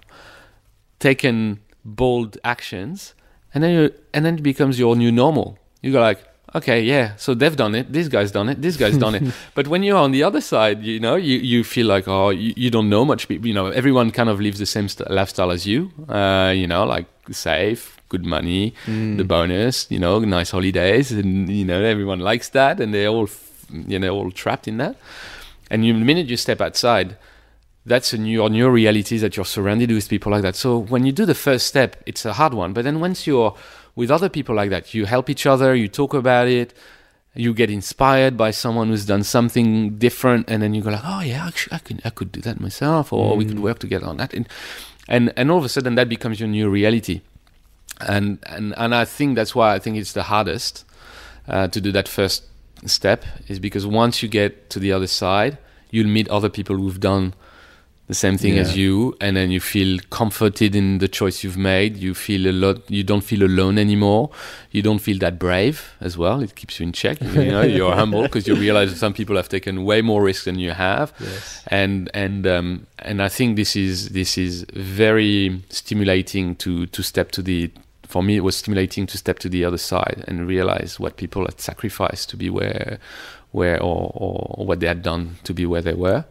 taken 0.99 1.59
bold 1.83 2.37
actions, 2.43 3.13
and 3.53 3.63
then 3.63 3.71
you, 3.73 3.93
and 4.13 4.25
then 4.25 4.35
it 4.35 4.43
becomes 4.43 4.79
your 4.79 4.95
new 4.95 5.11
normal. 5.11 5.57
You 5.81 5.91
go 5.91 5.99
like, 6.01 6.19
okay, 6.53 6.81
yeah, 6.83 7.15
so 7.15 7.33
they've 7.33 7.55
done 7.55 7.75
it. 7.75 7.91
This 7.93 8.07
guy's 8.07 8.31
done 8.31 8.49
it. 8.49 8.61
This 8.61 8.77
guy's 8.77 8.97
done 8.97 9.15
it. 9.15 9.23
But 9.55 9.67
when 9.67 9.83
you're 9.83 9.97
on 9.97 10.11
the 10.11 10.23
other 10.23 10.41
side, 10.41 10.83
you 10.83 10.99
know, 10.99 11.15
you, 11.15 11.37
you 11.37 11.63
feel 11.63 11.87
like, 11.87 12.07
oh, 12.07 12.29
you, 12.29 12.53
you 12.55 12.69
don't 12.69 12.89
know 12.89 13.05
much 13.05 13.27
people. 13.27 13.47
You 13.47 13.53
know, 13.53 13.67
everyone 13.67 14.11
kind 14.11 14.29
of 14.29 14.39
lives 14.39 14.59
the 14.59 14.65
same 14.65 14.87
st- 14.89 15.09
lifestyle 15.09 15.51
as 15.51 15.65
you. 15.65 15.91
Uh, 16.09 16.53
you 16.55 16.67
know, 16.67 16.83
like 16.85 17.05
safe, 17.31 17.97
good 18.09 18.25
money, 18.25 18.73
the 19.17 19.23
bonus. 19.23 19.87
You 19.89 19.99
know, 19.99 20.19
nice 20.19 20.51
holidays, 20.51 21.11
and 21.11 21.49
you 21.49 21.65
know, 21.65 21.81
everyone 21.83 22.19
likes 22.19 22.49
that, 22.49 22.79
and 22.79 22.93
they're 22.93 23.07
all, 23.07 23.23
f- 23.23 23.65
you 23.87 23.97
know, 23.99 24.09
all 24.15 24.31
trapped 24.31 24.67
in 24.67 24.77
that. 24.77 24.95
And 25.69 25.85
you, 25.85 25.93
the 25.93 25.99
minute 26.05 26.27
you 26.27 26.35
step 26.37 26.59
outside, 26.61 27.15
that's 27.85 28.13
a 28.13 28.17
new 28.17 28.69
reality 28.69 29.17
that 29.17 29.35
you're 29.35 29.45
surrounded 29.45 29.91
with 29.91 30.07
people 30.07 30.31
like 30.31 30.43
that. 30.43 30.55
So 30.55 30.77
when 30.77 31.05
you 31.05 31.11
do 31.11 31.25
the 31.25 31.35
first 31.35 31.67
step, 31.67 32.01
it's 32.05 32.25
a 32.25 32.33
hard 32.33 32.53
one. 32.53 32.73
But 32.73 32.83
then 32.83 32.99
once 32.99 33.25
you're 33.25 33.55
with 33.95 34.11
other 34.11 34.29
people 34.29 34.55
like 34.55 34.69
that, 34.69 34.93
you 34.93 35.05
help 35.05 35.29
each 35.29 35.45
other, 35.45 35.73
you 35.73 35.87
talk 35.87 36.13
about 36.13 36.47
it, 36.47 36.73
you 37.33 37.53
get 37.53 37.69
inspired 37.69 38.37
by 38.37 38.51
someone 38.51 38.89
who's 38.89 39.05
done 39.05 39.23
something 39.23 39.97
different, 39.97 40.49
and 40.49 40.61
then 40.61 40.73
you 40.73 40.81
go 40.81 40.91
like, 40.91 41.01
oh 41.03 41.21
yeah, 41.21 41.47
actually, 41.47 41.75
I 41.75 41.79
could 41.79 42.01
I 42.05 42.09
could 42.09 42.31
do 42.31 42.41
that 42.41 42.59
myself, 42.59 43.13
or 43.13 43.37
we 43.37 43.45
could 43.45 43.59
work 43.59 43.79
together 43.79 44.05
on 44.05 44.17
that, 44.17 44.33
and 44.33 44.47
and 45.07 45.31
and 45.37 45.49
all 45.49 45.57
of 45.57 45.65
a 45.65 45.69
sudden 45.69 45.95
that 45.95 46.09
becomes 46.09 46.39
your 46.39 46.49
new 46.49 46.69
reality. 46.69 47.21
And 48.01 48.39
and 48.47 48.73
and 48.77 48.93
I 48.93 49.05
think 49.05 49.35
that's 49.35 49.55
why 49.55 49.73
I 49.73 49.79
think 49.79 49.97
it's 49.97 50.13
the 50.13 50.23
hardest 50.23 50.85
uh, 51.47 51.67
to 51.69 51.79
do 51.79 51.91
that 51.93 52.07
first 52.07 52.43
step 52.85 53.23
is 53.47 53.59
because 53.59 53.85
once 53.87 54.21
you 54.21 54.29
get 54.29 54.69
to 54.71 54.79
the 54.79 54.91
other 54.91 55.07
side, 55.07 55.57
you'll 55.89 56.07
meet 56.07 56.27
other 56.29 56.49
people 56.49 56.75
who've 56.75 56.99
done 56.99 57.33
the 58.11 58.15
same 58.15 58.37
thing 58.37 58.57
as 58.57 58.75
you 58.75 59.15
and 59.21 59.37
then 59.37 59.51
you 59.51 59.61
feel 59.61 59.97
comforted 60.09 60.75
in 60.75 60.97
the 60.97 61.07
choice 61.07 61.45
you've 61.45 61.55
made. 61.55 61.95
You 61.95 62.13
feel 62.13 62.45
a 62.45 62.51
lot 62.51 62.77
you 62.91 63.03
don't 63.03 63.23
feel 63.23 63.43
alone 63.43 63.77
anymore. 63.77 64.31
You 64.71 64.81
don't 64.81 64.99
feel 64.99 65.17
that 65.19 65.39
brave 65.39 65.93
as 66.01 66.17
well. 66.17 66.41
It 66.41 66.55
keeps 66.55 66.77
you 66.77 66.87
in 66.87 66.91
check. 66.91 67.21
You 67.21 67.45
know 67.45 67.61
you're 67.77 67.95
humble 67.95 68.23
because 68.23 68.49
you 68.49 68.55
realize 68.55 68.91
that 68.91 68.97
some 68.97 69.13
people 69.13 69.37
have 69.37 69.47
taken 69.47 69.85
way 69.85 70.01
more 70.01 70.21
risk 70.21 70.43
than 70.43 70.59
you 70.59 70.71
have. 70.71 71.13
Yes. 71.21 71.63
and 71.67 72.11
and 72.13 72.45
um, 72.45 72.85
and 72.99 73.23
I 73.23 73.29
think 73.29 73.55
this 73.55 73.77
is 73.77 74.09
this 74.09 74.37
is 74.37 74.65
very 74.73 75.63
stimulating 75.69 76.57
to 76.57 76.87
to 76.87 77.01
step 77.01 77.31
to 77.31 77.41
the 77.41 77.71
for 78.03 78.21
me 78.21 78.35
it 78.35 78.43
was 78.43 78.57
stimulating 78.57 79.07
to 79.07 79.17
step 79.17 79.39
to 79.39 79.47
the 79.47 79.63
other 79.63 79.77
side 79.77 80.25
and 80.27 80.45
realize 80.45 80.99
what 80.99 81.15
people 81.15 81.45
had 81.45 81.61
sacrificed 81.61 82.29
to 82.31 82.35
be 82.35 82.49
where 82.49 82.99
where 83.51 83.81
or, 83.81 84.11
or 84.15 84.65
what 84.65 84.81
they 84.81 84.87
had 84.87 85.01
done 85.01 85.37
to 85.43 85.53
be 85.53 85.65
where 85.65 85.81
they 85.81 85.93
were 85.93 86.25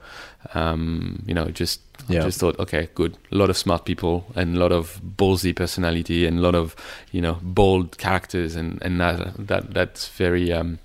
um, 0.54 1.22
you 1.26 1.34
know 1.34 1.46
just 1.50 1.80
Yeah. 2.08 2.20
I 2.20 2.24
just 2.24 2.40
thought 2.40 2.58
okay 2.58 2.88
good 2.94 3.16
a 3.32 3.36
lot 3.36 3.50
of 3.50 3.56
smart 3.56 3.84
people 3.84 4.24
and 4.34 4.56
a 4.56 4.58
lot 4.58 4.72
of 4.72 5.00
ballsy 5.16 5.54
personality 5.54 6.26
and 6.26 6.38
a 6.38 6.42
lot 6.42 6.54
of 6.54 6.74
you 7.12 7.20
know 7.20 7.38
bold 7.42 7.98
characters 7.98 8.56
and 8.56 8.82
and 8.82 9.00
that, 9.00 9.46
that 9.46 9.74
that's 9.74 10.08
very 10.08 10.50
um, 10.52 10.78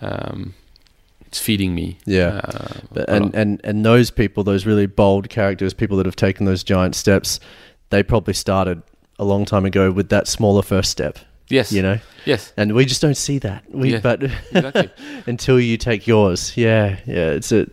um, 0.00 0.54
it's 1.26 1.38
feeding 1.38 1.74
me 1.74 1.98
Yeah. 2.06 2.40
uh, 2.44 2.80
But, 2.92 3.08
and, 3.08 3.34
and 3.34 3.60
and 3.64 3.84
those 3.84 4.10
people, 4.10 4.42
those 4.44 4.66
really 4.66 4.86
bold 4.86 5.28
characters, 5.28 5.74
people 5.74 5.96
that 5.98 6.06
have 6.06 6.16
taken 6.16 6.46
those 6.46 6.64
giant 6.64 6.94
steps, 6.96 7.38
they 7.90 8.02
probably 8.02 8.34
started 8.34 8.82
a 9.18 9.24
long 9.24 9.44
time 9.44 9.64
ago 9.66 9.92
with 9.92 10.08
that 10.08 10.26
smaller 10.26 10.62
first 10.62 10.90
step. 10.90 11.18
Yes 11.50 11.72
You 11.72 11.82
know, 11.82 11.98
yes 12.24 12.52
and 12.56 12.74
we 12.74 12.84
just 12.84 13.02
don't 13.02 13.16
see 13.16 13.38
that. 13.40 13.64
We 13.70 13.92
Yeah, 13.92 14.00
but 14.00 14.22
exactly. 14.22 14.90
until 15.26 15.60
you 15.60 15.76
take 15.76 16.06
yours, 16.06 16.56
yeah, 16.56 16.98
yeah, 17.06 17.30
it's 17.30 17.52
a 17.52 17.66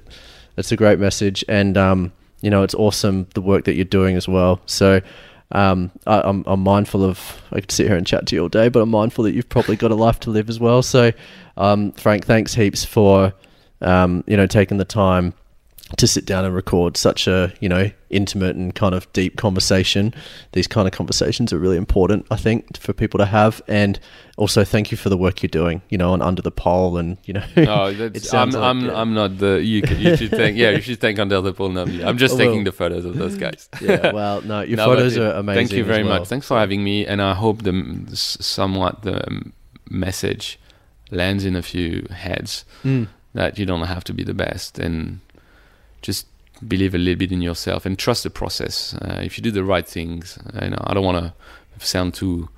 it's 0.58 0.72
a 0.72 0.76
great 0.76 1.00
message, 1.00 1.46
and 1.48 1.78
um, 1.78 2.12
you 2.42 2.50
know, 2.50 2.64
it's 2.64 2.74
awesome 2.74 3.28
the 3.36 3.42
work 3.42 3.66
that 3.66 3.76
you're 3.76 3.86
doing 3.86 4.16
as 4.16 4.28
well. 4.28 4.62
So. 4.66 5.02
Um, 5.50 5.92
I, 6.06 6.20
I'm, 6.26 6.44
I'm 6.46 6.60
mindful 6.60 7.06
of. 7.06 7.42
I 7.54 7.62
could 7.62 7.72
sit 7.72 7.88
here 7.88 7.96
and 7.96 8.06
chat 8.06 8.28
to 8.28 8.36
you 8.36 8.42
all 8.42 8.50
day, 8.50 8.68
but 8.68 8.82
I'm 8.82 8.90
mindful 8.90 9.24
that 9.24 9.32
you've 9.32 9.48
probably 9.48 9.78
got 9.78 9.92
a 9.92 9.96
life 9.96 10.20
to 10.22 10.30
live 10.30 10.50
as 10.50 10.60
well. 10.60 10.82
So, 10.82 11.14
um, 11.56 11.94
Franck, 11.94 12.26
thanks 12.26 12.54
heaps 12.54 12.84
for, 12.84 13.34
um, 13.80 14.26
you 14.28 14.36
know, 14.36 14.46
taking 14.46 14.76
the 14.76 14.84
time 14.84 15.34
to 15.96 16.06
sit 16.06 16.26
down 16.26 16.44
and 16.44 16.54
record 16.54 16.98
such 16.98 17.28
a 17.28 17.54
you 17.62 17.70
know 17.70 17.90
intimate 18.10 18.56
and 18.58 18.76
kind 18.76 18.94
of 18.94 19.12
deep 19.14 19.38
conversation. 19.38 20.14
These 20.52 20.68
kind 20.68 20.86
of 20.88 20.94
conversations 20.94 21.54
are 21.54 21.60
really 21.60 21.78
important, 21.78 22.26
I 22.32 22.36
think, 22.36 22.78
for 22.78 22.92
people 22.94 23.18
to 23.20 23.26
have. 23.26 23.62
And 23.68 23.98
also, 24.38 24.64
thank 24.66 24.92
you 24.92 24.98
for 24.98 25.08
the 25.10 25.18
work 25.18 25.42
you're 25.42 25.48
doing. 25.50 25.82
You 25.90 25.98
know, 25.98 26.12
on 26.12 26.22
under 26.22 26.42
the 26.42 26.52
pole, 26.52 26.98
and 26.98 27.18
you 27.24 27.34
know, 27.36 27.44
No, 27.56 27.94
that's, 27.94 28.34
I'm, 28.34 28.50
like, 28.50 28.62
I'm, 28.64 28.90
uh, 28.90 28.94
I'm 28.94 29.14
not 29.14 29.38
the. 29.38 29.64
You, 29.64 29.82
you 29.98 30.18
should 30.18 30.32
thank. 30.32 30.58
Yeah, 30.58 30.72
you 30.72 30.82
should 30.82 31.00
thank 31.00 31.20
Under 31.20 31.40
the 31.42 31.54
pole 31.54 31.70
not 31.70 31.88
me. 31.88 32.04
I'm 32.04 32.18
just 32.18 32.36
I 32.36 32.40
taking 32.46 32.66
the 32.66 32.72
photos 32.74 33.06
of 33.06 33.16
those 33.16 33.36
guys. 33.38 33.70
yeah. 33.82 34.12
Well, 34.12 34.42
no, 34.42 34.62
your 34.62 34.78
No, 34.78 34.86
photos 34.86 35.18
are 35.18 35.32
amazing. 35.32 35.68
Thank 35.68 35.72
you 35.78 35.84
very 35.86 36.04
well. 36.04 36.20
much. 36.20 36.28
Thanks 36.28 36.48
for 36.48 36.58
having 36.60 36.84
me, 36.84 37.06
and 37.08 37.22
I 37.22 37.34
hope 37.34 37.64
the 37.64 38.10
somewhat 38.14 39.04
the 39.04 39.26
um, 39.28 39.54
message 39.90 40.60
lands 41.12 41.46
in 41.46 41.56
a 41.56 41.62
few 41.62 42.06
heads 42.12 42.66
Mm. 42.84 43.08
that 43.34 43.58
you 43.58 43.66
don't 43.66 43.82
have 43.84 44.04
to 44.06 44.14
be 44.14 44.24
the 44.24 44.34
best, 44.34 44.78
and 44.80 45.20
just 46.02 46.28
believe 46.68 46.96
a 46.96 46.98
little 46.98 47.18
bit 47.20 47.32
in 47.32 47.42
yourself 47.42 47.86
and 47.86 47.98
trust 48.00 48.24
the 48.24 48.30
process. 48.30 48.94
Uh, 48.96 49.20
if 49.24 49.38
you 49.38 49.44
do 49.44 49.52
the 49.52 49.64
right 49.64 49.88
things, 49.88 50.38
uh, 50.56 50.64
you 50.66 50.72
know, 50.72 50.82
I 50.88 50.94
don't 50.94 51.06
want 51.06 51.18
to 51.80 51.86
sound 51.86 52.14
too 52.16 52.50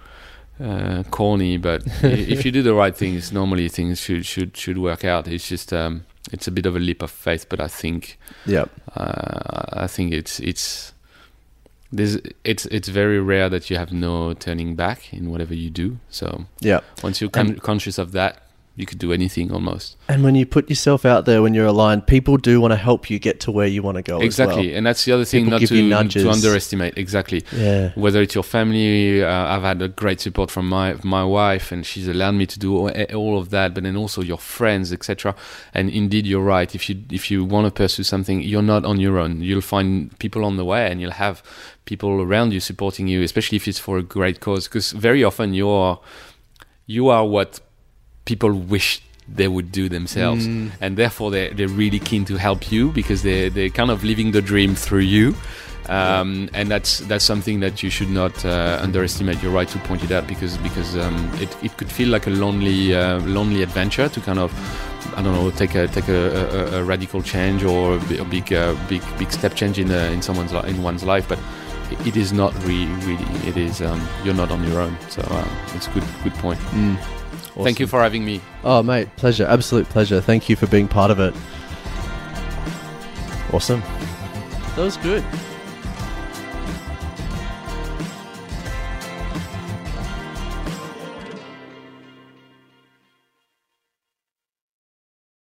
uh, 0.63 1.03
corny, 1.11 1.57
but 1.57 1.83
if 2.03 2.45
you 2.45 2.51
do 2.51 2.61
the 2.61 2.73
right 2.73 2.95
things, 2.95 3.31
normally 3.31 3.69
things 3.69 3.99
should 3.99 4.25
should 4.25 4.55
should 4.55 4.77
work 4.77 5.03
out. 5.05 5.27
It's 5.27 5.47
just 5.49 5.73
um, 5.73 6.05
it's 6.31 6.47
a 6.47 6.51
bit 6.51 6.65
of 6.65 6.75
a 6.75 6.79
leap 6.79 7.01
of 7.01 7.11
faith, 7.11 7.47
but 7.49 7.59
I 7.59 7.67
think 7.67 8.17
Yeah. 8.45 8.65
uh, 8.95 9.83
I 9.83 9.87
think 9.87 10.13
it's 10.13 10.39
it's 10.39 10.93
there's 11.91 12.17
it's 12.43 12.65
it's 12.67 12.87
very 12.89 13.19
rare 13.19 13.49
that 13.49 13.69
you 13.69 13.77
have 13.77 13.91
no 13.91 14.33
turning 14.33 14.75
back 14.75 15.11
in 15.13 15.31
whatever 15.31 15.53
you 15.55 15.69
do. 15.69 15.97
So 16.09 16.45
Yeah. 16.61 16.81
once 17.03 17.19
you're 17.21 17.29
con- 17.31 17.57
conscious 17.59 17.97
of 17.97 18.11
that, 18.11 18.43
you 18.79 18.85
could 18.85 18.99
do 18.99 19.11
anything 19.11 19.51
almost. 19.51 19.97
And 20.07 20.23
when 20.23 20.35
you 20.35 20.45
put 20.45 20.69
yourself 20.69 21.05
out 21.05 21.25
there, 21.25 21.41
when 21.41 21.53
you're 21.53 21.65
aligned, 21.65 22.07
people 22.07 22.37
do 22.37 22.61
want 22.61 22.71
to 22.71 22.77
help 22.77 23.09
you 23.09 23.19
get 23.19 23.39
to 23.41 23.51
where 23.51 23.67
you 23.67 23.83
want 23.83 23.97
to 23.97 24.01
go. 24.01 24.19
exactly, 24.21 24.73
and 24.75 24.85
that's 24.85 25.05
the 25.05 25.11
other 25.11 25.25
thing 25.25 25.45
People 25.45 25.83
not 25.83 26.11
to 26.11 26.23
to 26.23 26.29
underestimate. 26.29 26.97
Exactly. 26.97 27.43
Yeah. 27.51 27.91
whether 27.95 28.21
it's 28.21 28.35
your 28.35 28.43
family 28.43 29.23
uh, 29.23 29.55
i've 29.55 29.61
had 29.63 29.81
a 29.81 29.87
great 29.87 30.19
support 30.21 30.49
from 30.51 30.67
my 30.69 30.95
my 31.03 31.23
wife 31.23 31.71
and 31.71 31.85
she's 31.85 32.07
allowed 32.07 32.35
me 32.35 32.45
to 32.45 32.59
do 32.59 32.75
all, 32.75 32.89
all 33.13 33.37
of 33.37 33.49
that 33.49 33.73
but 33.73 33.83
then 33.83 33.95
also 33.95 34.21
your 34.21 34.37
friends 34.37 34.93
etc 34.93 35.35
and 35.73 35.89
indeed 35.89 36.25
you're 36.25 36.43
right 36.43 36.75
if 36.75 36.89
you 36.89 37.01
if 37.09 37.29
you 37.31 37.43
want 37.43 37.65
to 37.65 37.71
pursue 37.71 38.03
something 38.03 38.41
you're 38.41 38.61
not 38.61 38.85
on 38.85 38.99
your 38.99 39.17
own 39.17 39.41
you'll 39.41 39.61
find 39.61 40.17
people 40.19 40.43
on 40.45 40.57
the 40.57 40.65
way 40.65 40.89
and 40.91 41.01
you'll 41.01 41.11
have 41.11 41.41
people 41.85 42.21
around 42.21 42.53
you 42.53 42.59
supporting 42.59 43.07
you 43.07 43.21
especially 43.23 43.55
if 43.55 43.67
it's 43.67 43.79
for 43.79 43.97
a 43.97 44.03
great 44.03 44.39
cause 44.39 44.67
because 44.67 44.91
very 44.91 45.23
often 45.23 45.53
you're 45.53 45.99
you 46.85 47.09
are 47.09 47.25
what 47.25 47.59
people 48.31 48.51
wish 48.75 48.87
they 49.37 49.47
would 49.55 49.69
do 49.71 49.83
themselves, 49.89 50.43
Mm. 50.47 50.69
and 50.81 50.91
therefore 50.97 51.29
they 51.35 51.45
they're 51.55 51.75
really 51.83 51.99
keen 52.09 52.23
to 52.25 52.35
help 52.47 52.61
you 52.73 52.91
because 52.99 53.19
they're, 53.27 53.49
they're 53.55 53.73
kind 53.79 53.91
of 53.91 54.03
living 54.03 54.31
the 54.33 54.41
dream 54.41 54.75
through 54.75 55.07
you. 55.17 55.33
Um, 55.89 56.49
and 56.53 56.69
that's 56.69 56.99
that's 57.09 57.25
something 57.25 57.61
that 57.61 57.81
you 57.83 57.89
should 57.89 58.11
not 58.21 58.45
uh, 58.45 58.77
underestimate. 58.85 59.37
You're 59.41 59.57
right 59.59 59.69
to 59.71 59.79
point 59.89 60.03
it 60.03 60.11
out 60.11 60.25
because 60.27 60.57
because 60.67 60.95
um, 61.05 61.15
it, 61.43 61.49
it 61.63 61.71
could 61.77 61.91
feel 61.91 62.09
like 62.09 62.27
a 62.27 62.29
lonely 62.43 62.93
uh, 62.93 63.19
lonely 63.25 63.63
adventure 63.63 64.07
to 64.09 64.19
kind 64.21 64.39
of 64.39 64.51
I 65.17 65.21
don't 65.23 65.33
know 65.33 65.49
take 65.51 65.73
a 65.75 65.87
take 65.87 66.07
a, 66.09 66.21
a, 66.75 66.79
a 66.79 66.83
radical 66.83 67.21
change 67.23 67.63
or 67.65 67.95
a, 67.95 68.25
big 68.25 68.53
uh, 68.53 68.75
big 68.87 69.01
big 69.17 69.31
step 69.31 69.55
change 69.55 69.79
in 69.81 69.89
uh, 69.91 70.13
in 70.13 70.21
someone's 70.21 70.53
li- 70.53 70.69
in 70.69 70.83
one's 70.83 71.03
life, 71.03 71.25
but 71.27 71.39
it- 71.91 72.07
it 72.07 72.15
is 72.17 72.31
not 72.31 72.51
really 72.67 72.85
really 73.07 73.25
it 73.49 73.57
is 73.57 73.81
um, 73.81 73.99
you're 74.23 74.37
not 74.37 74.51
on 74.51 74.61
your 74.69 74.81
own. 74.81 74.95
So 75.09 75.21
uh, 75.21 75.47
it's 75.75 75.87
a 75.87 75.91
good 75.91 76.05
good 76.23 76.33
point. 76.35 76.59
Mm. 76.75 76.97
Thank 77.63 77.79
you 77.79 77.87
for 77.87 78.01
having 78.01 78.25
me. 78.25 78.41
Oh, 78.63 78.83
mate, 78.83 79.15
pleasure. 79.15 79.45
Absolute 79.45 79.87
pleasure. 79.89 80.21
Thank 80.21 80.49
you 80.49 80.55
for 80.55 80.67
being 80.67 80.87
part 80.87 81.11
of 81.11 81.19
it. 81.19 81.33
Awesome. 83.53 83.81
That 84.75 84.83
was 84.83 84.97
good. 84.97 85.23